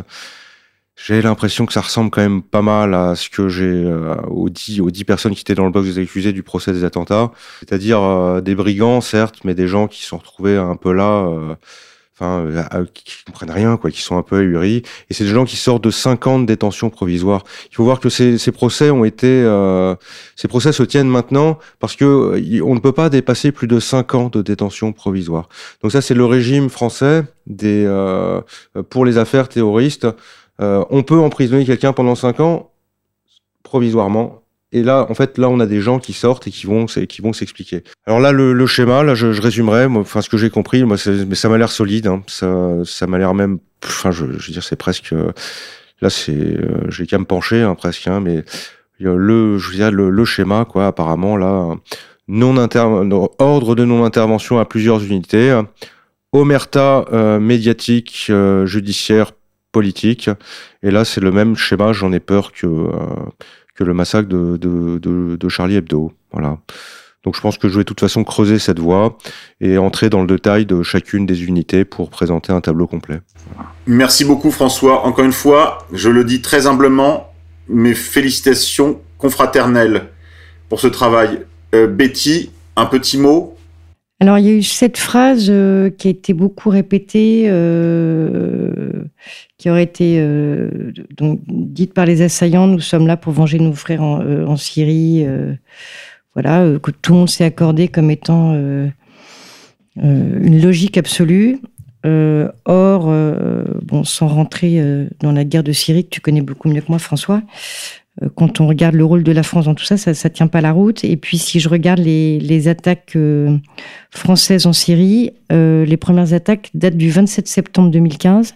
J'ai 1.02 1.22
l'impression 1.22 1.64
que 1.64 1.72
ça 1.72 1.80
ressemble 1.80 2.10
quand 2.10 2.20
même 2.20 2.42
pas 2.42 2.60
mal 2.60 2.92
à 2.94 3.14
ce 3.14 3.30
que 3.30 3.48
j'ai 3.48 3.64
euh, 3.64 4.16
aux 4.28 4.50
dix 4.50 4.80
aux 4.82 4.90
dix 4.90 5.04
personnes 5.04 5.34
qui 5.34 5.40
étaient 5.40 5.54
dans 5.54 5.64
le 5.64 5.70
box 5.70 5.94
des 5.94 6.02
accusés 6.02 6.32
du 6.34 6.42
procès 6.42 6.72
des 6.72 6.84
attentats, 6.84 7.30
c'est-à-dire 7.60 8.02
euh, 8.02 8.40
des 8.42 8.54
brigands 8.54 9.00
certes, 9.00 9.36
mais 9.44 9.54
des 9.54 9.66
gens 9.66 9.88
qui 9.88 10.02
se 10.02 10.08
sont 10.08 10.18
retrouvés 10.18 10.56
un 10.56 10.76
peu 10.76 10.92
là. 10.92 11.24
euh, 11.26 11.54
enfin, 12.20 12.44
euh, 12.74 12.84
qui 12.92 13.24
comprennent 13.24 13.50
rien, 13.50 13.76
quoi, 13.78 13.90
qui 13.90 14.02
sont 14.02 14.18
un 14.18 14.22
peu 14.22 14.40
ahuris. 14.40 14.82
Et 15.08 15.14
c'est 15.14 15.24
des 15.24 15.30
gens 15.30 15.44
qui 15.46 15.56
sortent 15.56 15.82
de 15.84 15.90
5 15.90 16.26
ans 16.26 16.38
de 16.38 16.44
détention 16.44 16.90
provisoire. 16.90 17.44
Il 17.72 17.76
faut 17.76 17.84
voir 17.84 17.98
que 17.98 18.10
ces, 18.10 18.36
ces 18.36 18.52
procès 18.52 18.90
ont 18.90 19.04
été, 19.06 19.26
euh, 19.26 19.94
ces 20.36 20.48
procès 20.48 20.72
se 20.72 20.82
tiennent 20.82 21.08
maintenant 21.08 21.58
parce 21.78 21.96
que 21.96 22.04
euh, 22.04 22.62
on 22.62 22.74
ne 22.74 22.80
peut 22.80 22.92
pas 22.92 23.08
dépasser 23.08 23.52
plus 23.52 23.66
de 23.68 23.80
5 23.80 24.14
ans 24.14 24.28
de 24.28 24.42
détention 24.42 24.92
provisoire. 24.92 25.48
Donc 25.82 25.92
ça, 25.92 26.02
c'est 26.02 26.14
le 26.14 26.26
régime 26.26 26.68
français 26.68 27.24
des, 27.46 27.86
pour 28.90 29.04
les 29.04 29.18
affaires 29.18 29.48
terroristes. 29.48 30.06
Euh, 30.60 30.84
on 30.90 31.02
peut 31.02 31.18
emprisonner 31.18 31.64
quelqu'un 31.64 31.92
pendant 31.92 32.14
5 32.14 32.40
ans 32.40 32.70
provisoirement. 33.62 34.42
Et 34.72 34.82
là, 34.82 35.06
en 35.10 35.14
fait, 35.14 35.36
là, 35.38 35.48
on 35.48 35.58
a 35.58 35.66
des 35.66 35.80
gens 35.80 35.98
qui 35.98 36.12
sortent 36.12 36.46
et 36.46 36.50
qui 36.50 36.66
vont, 36.66 36.86
qui 36.86 37.22
vont 37.22 37.32
s'expliquer. 37.32 37.82
Alors 38.06 38.20
là, 38.20 38.30
le, 38.30 38.66
schéma, 38.66 39.02
là, 39.02 39.14
je, 39.14 39.26
résumerai. 39.40 39.86
Enfin, 39.86 40.20
ce 40.20 40.28
que 40.28 40.36
j'ai 40.36 40.50
compris, 40.50 40.84
moi, 40.84 40.96
mais 41.26 41.34
ça 41.34 41.48
m'a 41.48 41.58
l'air 41.58 41.72
solide. 41.72 42.06
Hein, 42.06 42.22
ça, 42.28 42.72
ça 42.84 43.06
m'a 43.06 43.18
l'air 43.18 43.34
même. 43.34 43.58
Enfin, 43.84 44.12
je, 44.12 44.24
veux 44.24 44.38
dire, 44.38 44.62
c'est 44.62 44.76
presque. 44.76 45.12
euh, 45.12 45.32
Là, 46.00 46.08
c'est. 46.08 46.32
euh, 46.32 46.88
j'ai 46.88 47.06
qu'à 47.06 47.18
me 47.18 47.24
pencher, 47.24 47.62
hein, 47.62 47.74
presque. 47.74 48.06
Hein, 48.06 48.20
mais 48.20 48.44
le, 49.00 49.58
je 49.58 49.70
veux 49.70 49.74
dire, 49.74 49.90
le, 49.90 50.24
schéma, 50.24 50.64
quoi. 50.64 50.86
Apparemment, 50.86 51.36
là, 51.36 51.74
non 52.28 52.56
ordre 53.38 53.74
de 53.74 53.84
non 53.84 54.04
intervention 54.04 54.60
à 54.60 54.64
plusieurs 54.64 55.02
unités, 55.02 55.60
omerta 56.32 57.06
médiatique, 57.40 58.30
judiciaire, 58.66 59.32
politique. 59.72 60.30
Et 60.82 60.90
là, 60.90 61.04
c'est 61.04 61.20
le 61.20 61.30
même 61.32 61.56
schéma. 61.56 61.92
J'en 61.92 62.12
ai 62.12 62.20
peur 62.20 62.52
que. 62.52 62.66
euh, 62.66 62.90
que 63.80 63.84
le 63.84 63.94
massacre 63.94 64.28
de, 64.28 64.58
de, 64.58 65.48
Charlie 65.48 65.76
Hebdo. 65.76 66.12
Voilà. 66.32 66.58
Donc 67.24 67.34
je 67.34 67.40
pense 67.40 67.56
que 67.56 67.68
je 67.68 67.74
vais 67.78 67.80
de 67.80 67.88
toute 67.88 68.00
façon 68.00 68.24
creuser 68.24 68.58
cette 68.58 68.78
voie 68.78 69.16
et 69.60 69.78
entrer 69.78 70.10
dans 70.10 70.20
le 70.20 70.26
détail 70.26 70.66
de 70.66 70.82
chacune 70.82 71.24
des 71.24 71.44
unités 71.44 71.86
pour 71.86 72.10
présenter 72.10 72.52
un 72.52 72.60
tableau 72.60 72.86
complet. 72.86 73.20
Merci 73.86 74.26
beaucoup, 74.26 74.50
François. 74.50 75.06
Encore 75.06 75.24
une 75.24 75.32
fois, 75.32 75.86
je 75.92 76.10
le 76.10 76.24
dis 76.24 76.42
très 76.42 76.66
humblement, 76.66 77.32
mes 77.68 77.94
félicitations 77.94 79.00
confraternelles 79.16 80.10
pour 80.68 80.80
ce 80.80 80.86
travail. 80.86 81.46
Euh, 81.74 81.86
Betty, 81.86 82.50
un 82.76 82.86
petit 82.86 83.16
mot 83.16 83.56
Alors, 84.22 84.38
il 84.38 84.44
y 84.44 84.50
a 84.50 84.52
eu 84.52 84.62
cette 84.62 84.98
phrase 84.98 85.46
euh, 85.48 85.88
qui 85.88 86.08
a 86.08 86.10
été 86.10 86.34
beaucoup 86.34 86.68
répétée, 86.68 87.44
euh, 87.46 89.04
qui 89.56 89.70
aurait 89.70 89.82
été 89.84 90.16
euh, 90.20 90.92
donc, 91.16 91.40
dite 91.48 91.94
par 91.94 92.04
les 92.04 92.20
assaillants 92.20 92.66
Nous 92.66 92.80
sommes 92.80 93.06
là 93.06 93.16
pour 93.16 93.32
venger 93.32 93.58
nos 93.58 93.72
frères 93.72 94.02
en, 94.02 94.20
euh, 94.20 94.44
en 94.44 94.56
Syrie. 94.56 95.24
euh, 95.26 95.54
voilà, 96.34 96.60
euh, 96.60 96.78
que 96.78 96.90
tout 96.90 97.12
le 97.12 97.18
monde 97.20 97.30
s'est 97.30 97.44
accordé 97.44 97.88
comme 97.88 98.10
étant 98.10 98.54
une 99.96 100.62
logique 100.62 100.98
absolue. 100.98 101.58
Or, 102.04 103.12
bon, 103.82 104.04
sans 104.04 104.28
rentrer 104.28 104.82
dans 105.20 105.32
la 105.32 105.44
guerre 105.44 105.64
de 105.64 105.72
Syrie, 105.72 106.04
que 106.04 106.10
tu 106.10 106.20
connais 106.20 106.42
beaucoup 106.42 106.68
mieux 106.68 106.82
que 106.82 106.88
moi, 106.88 106.98
François, 106.98 107.42
quand 108.34 108.60
on 108.60 108.66
regarde 108.66 108.94
le 108.94 109.04
rôle 109.04 109.22
de 109.22 109.32
la 109.32 109.42
France 109.42 109.64
dans 109.64 109.74
tout 109.74 109.84
ça, 109.84 109.96
ça 109.96 110.10
ne 110.12 110.32
tient 110.34 110.46
pas 110.46 110.60
la 110.60 110.72
route. 110.72 111.04
Et 111.04 111.16
puis, 111.16 111.38
si 111.38 111.60
je 111.60 111.68
regarde 111.68 112.00
les, 112.00 112.68
attaques 112.68 113.12
euh, 113.16 113.56
françaises 114.10 114.66
en 114.66 114.72
Syrie, 114.72 115.32
euh, 115.52 115.84
les 115.84 115.96
premières 115.96 116.32
attaques 116.34 116.70
datent 116.74 116.96
du 116.96 117.10
27 117.10 117.48
septembre 117.48 117.90
2015, 117.90 118.54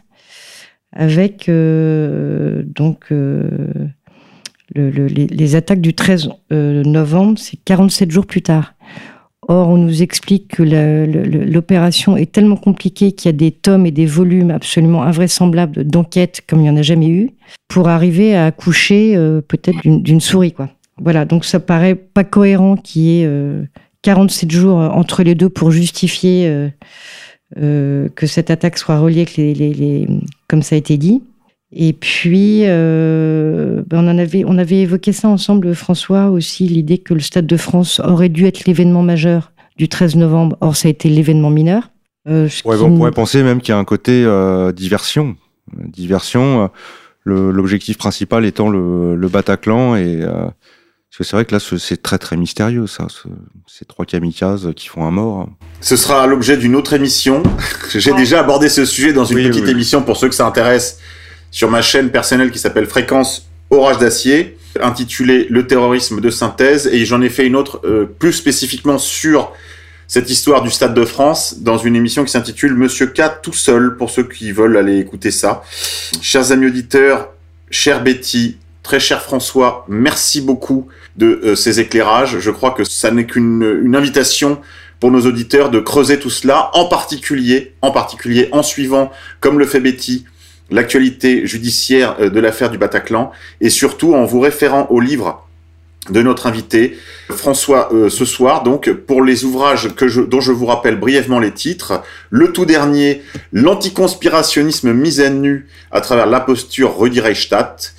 avec 0.92 1.48
euh, 1.48 2.62
donc 2.66 3.06
euh, 3.10 3.48
le- 4.74 4.90
le- 4.90 5.06
les, 5.06 5.54
attaques 5.56 5.80
du 5.80 5.94
13 5.94 6.28
euh, 6.52 6.82
novembre, 6.84 7.38
c'est 7.38 7.56
47 7.64 8.10
jours 8.10 8.26
plus 8.26 8.42
tard. 8.42 8.74
Or, 9.48 9.68
on 9.68 9.76
nous 9.76 10.02
explique 10.02 10.48
que 10.56 10.62
l'opération 10.62 12.16
est 12.16 12.32
tellement 12.32 12.56
compliquée 12.56 13.12
qu'il 13.12 13.28
y 13.28 13.34
a 13.34 13.36
des 13.36 13.50
tomes 13.50 13.86
et 13.86 13.90
des 13.90 14.06
volumes 14.06 14.50
absolument 14.50 15.02
invraisemblables 15.02 15.84
d'enquêtes 15.84 16.42
comme 16.48 16.60
il 16.60 16.64
n'y 16.64 16.70
en 16.70 16.76
a 16.76 16.82
jamais 16.82 17.08
eu, 17.08 17.30
pour 17.68 17.88
arriver 17.88 18.34
à 18.34 18.46
accoucher 18.46 19.16
euh, 19.16 19.40
peut-être 19.40 19.80
d'une 19.84 20.20
souris. 20.20 20.52
Quoi. 20.52 20.70
Voilà, 20.98 21.24
donc 21.24 21.44
ça 21.44 21.60
paraît 21.60 21.94
pas 21.94 22.24
cohérent 22.24 22.76
qu'il 22.76 23.02
y 23.02 23.20
ait 23.20 23.26
euh, 23.26 23.64
47 24.02 24.50
jours 24.50 24.76
entre 24.76 25.22
les 25.22 25.34
deux 25.34 25.48
pour 25.48 25.70
justifier 25.70 26.46
euh, 26.46 26.68
euh, 27.58 28.08
que 28.14 28.26
cette 28.26 28.50
attaque 28.50 28.78
soit 28.78 28.98
reliée 28.98 29.26
comme 30.48 30.62
ça 30.62 30.76
a 30.76 30.78
été 30.78 30.96
dit. 30.96 31.22
Et 31.76 31.92
puis, 31.92 32.60
euh, 32.64 33.82
ben 33.88 33.98
on, 34.04 34.08
en 34.08 34.18
avait, 34.18 34.44
on 34.46 34.58
avait 34.58 34.80
évoqué 34.82 35.12
ça 35.12 35.28
ensemble, 35.28 35.74
François, 35.74 36.30
aussi, 36.30 36.68
l'idée 36.68 36.98
que 36.98 37.14
le 37.14 37.20
Stade 37.20 37.46
de 37.46 37.56
France 37.56 38.00
aurait 38.04 38.28
dû 38.28 38.46
être 38.46 38.64
l'événement 38.64 39.02
majeur 39.02 39.52
du 39.76 39.88
13 39.88 40.14
novembre. 40.16 40.56
Or, 40.60 40.76
ça 40.76 40.86
a 40.88 40.90
été 40.90 41.08
l'événement 41.08 41.50
mineur. 41.50 41.90
Euh, 42.28 42.48
Ouais, 42.64 42.76
on 42.80 42.96
pourrait 42.96 43.10
penser 43.10 43.42
même 43.42 43.60
qu'il 43.60 43.70
y 43.70 43.76
a 43.76 43.78
un 43.78 43.84
côté 43.84 44.22
euh, 44.24 44.70
diversion. 44.72 45.36
Diversion, 45.88 46.70
euh, 47.26 47.50
l'objectif 47.52 47.98
principal 47.98 48.44
étant 48.44 48.68
le, 48.70 49.16
le 49.16 49.28
Bataclan. 49.28 49.96
Et, 49.96 50.22
euh, 50.22 50.30
parce 50.44 51.18
que 51.18 51.24
c'est 51.24 51.36
vrai 51.36 51.44
que 51.44 51.52
là, 51.54 51.58
ce- 51.58 51.78
c'est 51.78 52.00
très 52.02 52.18
très 52.18 52.36
mystérieux, 52.36 52.86
ça. 52.86 53.06
ce- 53.08 53.28
ces 53.66 53.84
trois 53.84 54.04
kamikazes 54.04 54.70
qui 54.76 54.88
font 54.88 55.04
un 55.04 55.10
mort. 55.10 55.48
Ce 55.80 55.96
sera 55.96 56.26
l'objet 56.26 56.56
d'une 56.56 56.76
autre 56.76 56.92
émission. 56.92 57.42
J'ai 57.94 58.12
Ouais. 58.12 58.16
déjà 58.18 58.40
abordé 58.40 58.68
ce 58.68 58.84
sujet 58.84 59.12
dans 59.12 59.24
une 59.24 59.36
Oui, 59.38 59.48
petite 59.48 59.64
oui. 59.64 59.70
émission 59.70 60.02
pour 60.02 60.16
ceux 60.16 60.28
que 60.28 60.34
ça 60.34 60.46
intéresse 60.46 60.98
sur 61.54 61.70
ma 61.70 61.82
chaîne 61.82 62.10
personnelle 62.10 62.50
qui 62.50 62.58
s'appelle 62.58 62.86
Fréquence 62.86 63.48
Orage 63.70 63.98
d'acier, 63.98 64.58
intitulée 64.80 65.46
Le 65.48 65.68
terrorisme 65.68 66.20
de 66.20 66.28
synthèse. 66.28 66.88
Et 66.88 67.04
j'en 67.06 67.22
ai 67.22 67.30
fait 67.30 67.46
une 67.46 67.54
autre 67.54 67.80
euh, 67.84 68.06
plus 68.18 68.32
spécifiquement 68.32 68.98
sur 68.98 69.52
cette 70.08 70.28
histoire 70.30 70.62
du 70.62 70.70
Stade 70.70 70.94
de 70.94 71.04
France 71.04 71.60
dans 71.60 71.78
une 71.78 71.94
émission 71.94 72.24
qui 72.24 72.32
s'intitule 72.32 72.74
Monsieur 72.74 73.06
K 73.06 73.40
tout 73.40 73.52
seul 73.52 73.96
pour 73.96 74.10
ceux 74.10 74.24
qui 74.24 74.50
veulent 74.50 74.76
aller 74.76 74.98
écouter 74.98 75.30
ça. 75.30 75.62
Chers 76.20 76.50
amis 76.50 76.66
auditeurs, 76.66 77.28
chère 77.70 78.02
Betty, 78.02 78.58
très 78.82 78.98
cher 78.98 79.22
François, 79.22 79.86
merci 79.88 80.40
beaucoup 80.40 80.88
de 81.16 81.40
euh, 81.44 81.54
ces 81.54 81.78
éclairages. 81.78 82.40
Je 82.40 82.50
crois 82.50 82.72
que 82.72 82.82
ça 82.82 83.12
n'est 83.12 83.26
qu'une 83.26 83.80
une 83.84 83.94
invitation 83.94 84.60
pour 84.98 85.12
nos 85.12 85.20
auditeurs 85.20 85.70
de 85.70 85.78
creuser 85.78 86.18
tout 86.18 86.30
cela, 86.30 86.70
en 86.74 86.86
particulier, 86.86 87.74
en 87.80 87.92
particulier 87.92 88.48
en 88.50 88.64
suivant, 88.64 89.12
comme 89.38 89.60
le 89.60 89.66
fait 89.66 89.80
Betty, 89.80 90.24
l'actualité 90.70 91.46
judiciaire 91.46 92.16
euh, 92.20 92.30
de 92.30 92.40
l'affaire 92.40 92.70
du 92.70 92.78
Bataclan, 92.78 93.32
et 93.60 93.70
surtout 93.70 94.14
en 94.14 94.24
vous 94.24 94.40
référant 94.40 94.86
au 94.90 95.00
livre 95.00 95.44
de 96.10 96.22
notre 96.22 96.46
invité 96.46 96.98
François 97.30 97.92
euh, 97.92 98.10
ce 98.10 98.24
soir. 98.24 98.62
Donc 98.62 98.90
pour 98.90 99.22
les 99.22 99.44
ouvrages 99.44 99.88
dont 100.28 100.40
je 100.40 100.52
vous 100.52 100.66
rappelle 100.66 100.96
brièvement 100.96 101.40
les 101.40 101.52
titres 101.52 102.02
le 102.30 102.52
tout 102.52 102.66
dernier 102.66 103.22
l'anticonspirationnisme 103.52 104.92
mis 104.92 105.20
à 105.20 105.30
nu 105.30 105.68
à 105.90 106.00
travers 106.00 106.26
l'imposture 106.26 106.98
Rudi 106.98 107.20
Reichstadt 107.20 107.94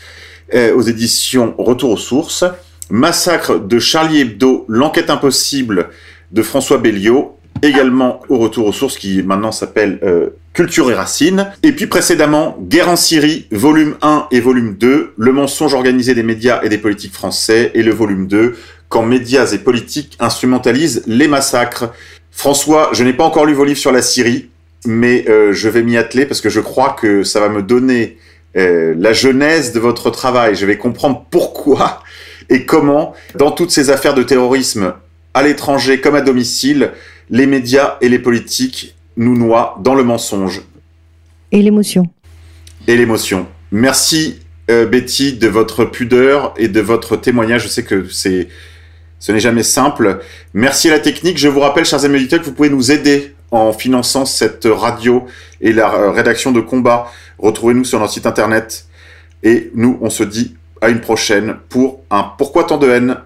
euh, 0.53 0.75
aux 0.75 0.81
éditions 0.81 1.55
Retour 1.57 1.91
aux 1.91 1.97
sources. 1.97 2.43
Massacre 2.91 3.59
de 3.59 3.79
Charlie 3.79 4.21
Hebdo 4.21 4.65
l'enquête 4.67 5.09
impossible 5.09 5.89
de 6.31 6.43
François 6.43 6.77
Belliot 6.77 7.34
également 7.61 8.21
au 8.29 8.37
Retour 8.37 8.67
aux 8.67 8.73
sources 8.73 8.97
qui 8.97 9.23
maintenant 9.23 9.51
s'appelle 9.51 9.99
euh, 10.03 10.29
Culture 10.53 10.89
et 10.91 10.93
Racines. 10.93 11.51
Et 11.63 11.71
puis 11.71 11.87
précédemment, 11.87 12.57
Guerre 12.61 12.89
en 12.89 12.95
Syrie, 12.95 13.47
volume 13.51 13.95
1 14.01 14.27
et 14.31 14.39
volume 14.39 14.75
2, 14.75 15.13
Le 15.17 15.31
mensonge 15.31 15.73
organisé 15.73 16.13
des 16.13 16.23
médias 16.23 16.61
et 16.63 16.69
des 16.69 16.77
politiques 16.77 17.13
français, 17.13 17.71
et 17.73 17.83
le 17.83 17.91
volume 17.91 18.27
2, 18.27 18.55
Quand 18.89 19.03
médias 19.03 19.51
et 19.53 19.57
politiques 19.57 20.15
instrumentalisent 20.19 21.03
les 21.07 21.27
massacres. 21.27 21.91
François, 22.31 22.89
je 22.93 23.03
n'ai 23.03 23.13
pas 23.13 23.23
encore 23.23 23.45
lu 23.45 23.53
vos 23.53 23.65
livres 23.65 23.79
sur 23.79 23.91
la 23.91 24.01
Syrie, 24.01 24.49
mais 24.85 25.25
euh, 25.29 25.53
je 25.53 25.69
vais 25.69 25.83
m'y 25.83 25.97
atteler 25.97 26.25
parce 26.25 26.41
que 26.41 26.49
je 26.49 26.59
crois 26.59 26.95
que 26.99 27.23
ça 27.23 27.39
va 27.39 27.49
me 27.49 27.61
donner 27.61 28.17
euh, 28.57 28.93
la 28.97 29.13
genèse 29.13 29.73
de 29.73 29.79
votre 29.79 30.09
travail. 30.09 30.55
Je 30.55 30.65
vais 30.65 30.77
comprendre 30.77 31.25
pourquoi 31.29 32.03
et 32.49 32.65
comment, 32.65 33.13
dans 33.35 33.51
toutes 33.51 33.71
ces 33.71 33.89
affaires 33.89 34.13
de 34.13 34.23
terrorisme 34.23 34.93
à 35.33 35.43
l'étranger 35.43 35.99
comme 35.99 36.15
à 36.15 36.21
domicile, 36.21 36.91
les 37.29 37.47
médias 37.47 37.97
et 38.01 38.09
les 38.09 38.19
politiques 38.19 38.95
nous 39.17 39.37
noient 39.37 39.79
dans 39.81 39.95
le 39.95 40.03
mensonge. 40.03 40.61
Et 41.51 41.61
l'émotion. 41.61 42.09
Et 42.87 42.97
l'émotion. 42.97 43.47
Merci 43.71 44.39
euh, 44.69 44.85
Betty 44.85 45.33
de 45.33 45.47
votre 45.47 45.85
pudeur 45.85 46.53
et 46.57 46.67
de 46.67 46.81
votre 46.81 47.17
témoignage. 47.17 47.63
Je 47.63 47.67
sais 47.67 47.83
que 47.83 48.07
c'est 48.09 48.47
ce 49.19 49.31
n'est 49.31 49.39
jamais 49.39 49.63
simple. 49.63 50.19
Merci 50.53 50.89
à 50.89 50.91
la 50.91 50.99
technique. 50.99 51.37
Je 51.37 51.47
vous 51.47 51.59
rappelle, 51.59 51.85
chers 51.85 52.05
amis 52.05 52.17
auditeurs, 52.17 52.39
que 52.39 52.45
vous 52.45 52.53
pouvez 52.53 52.69
nous 52.69 52.91
aider 52.91 53.33
en 53.51 53.73
finançant 53.73 54.25
cette 54.25 54.67
radio 54.69 55.25
et 55.61 55.73
la 55.73 55.93
euh, 55.93 56.11
rédaction 56.11 56.51
de 56.51 56.61
combat. 56.61 57.11
Retrouvez-nous 57.39 57.85
sur 57.85 57.99
notre 57.99 58.13
site 58.13 58.25
internet. 58.25 58.85
Et 59.43 59.71
nous, 59.73 59.97
on 60.01 60.09
se 60.09 60.23
dit 60.23 60.55
à 60.81 60.89
une 60.89 61.01
prochaine 61.01 61.55
pour 61.69 62.01
un 62.11 62.23
Pourquoi 62.37 62.65
tant 62.65 62.77
de 62.77 62.89
haine. 62.89 63.17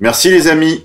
Merci 0.00 0.30
les 0.30 0.48
amis. 0.48 0.84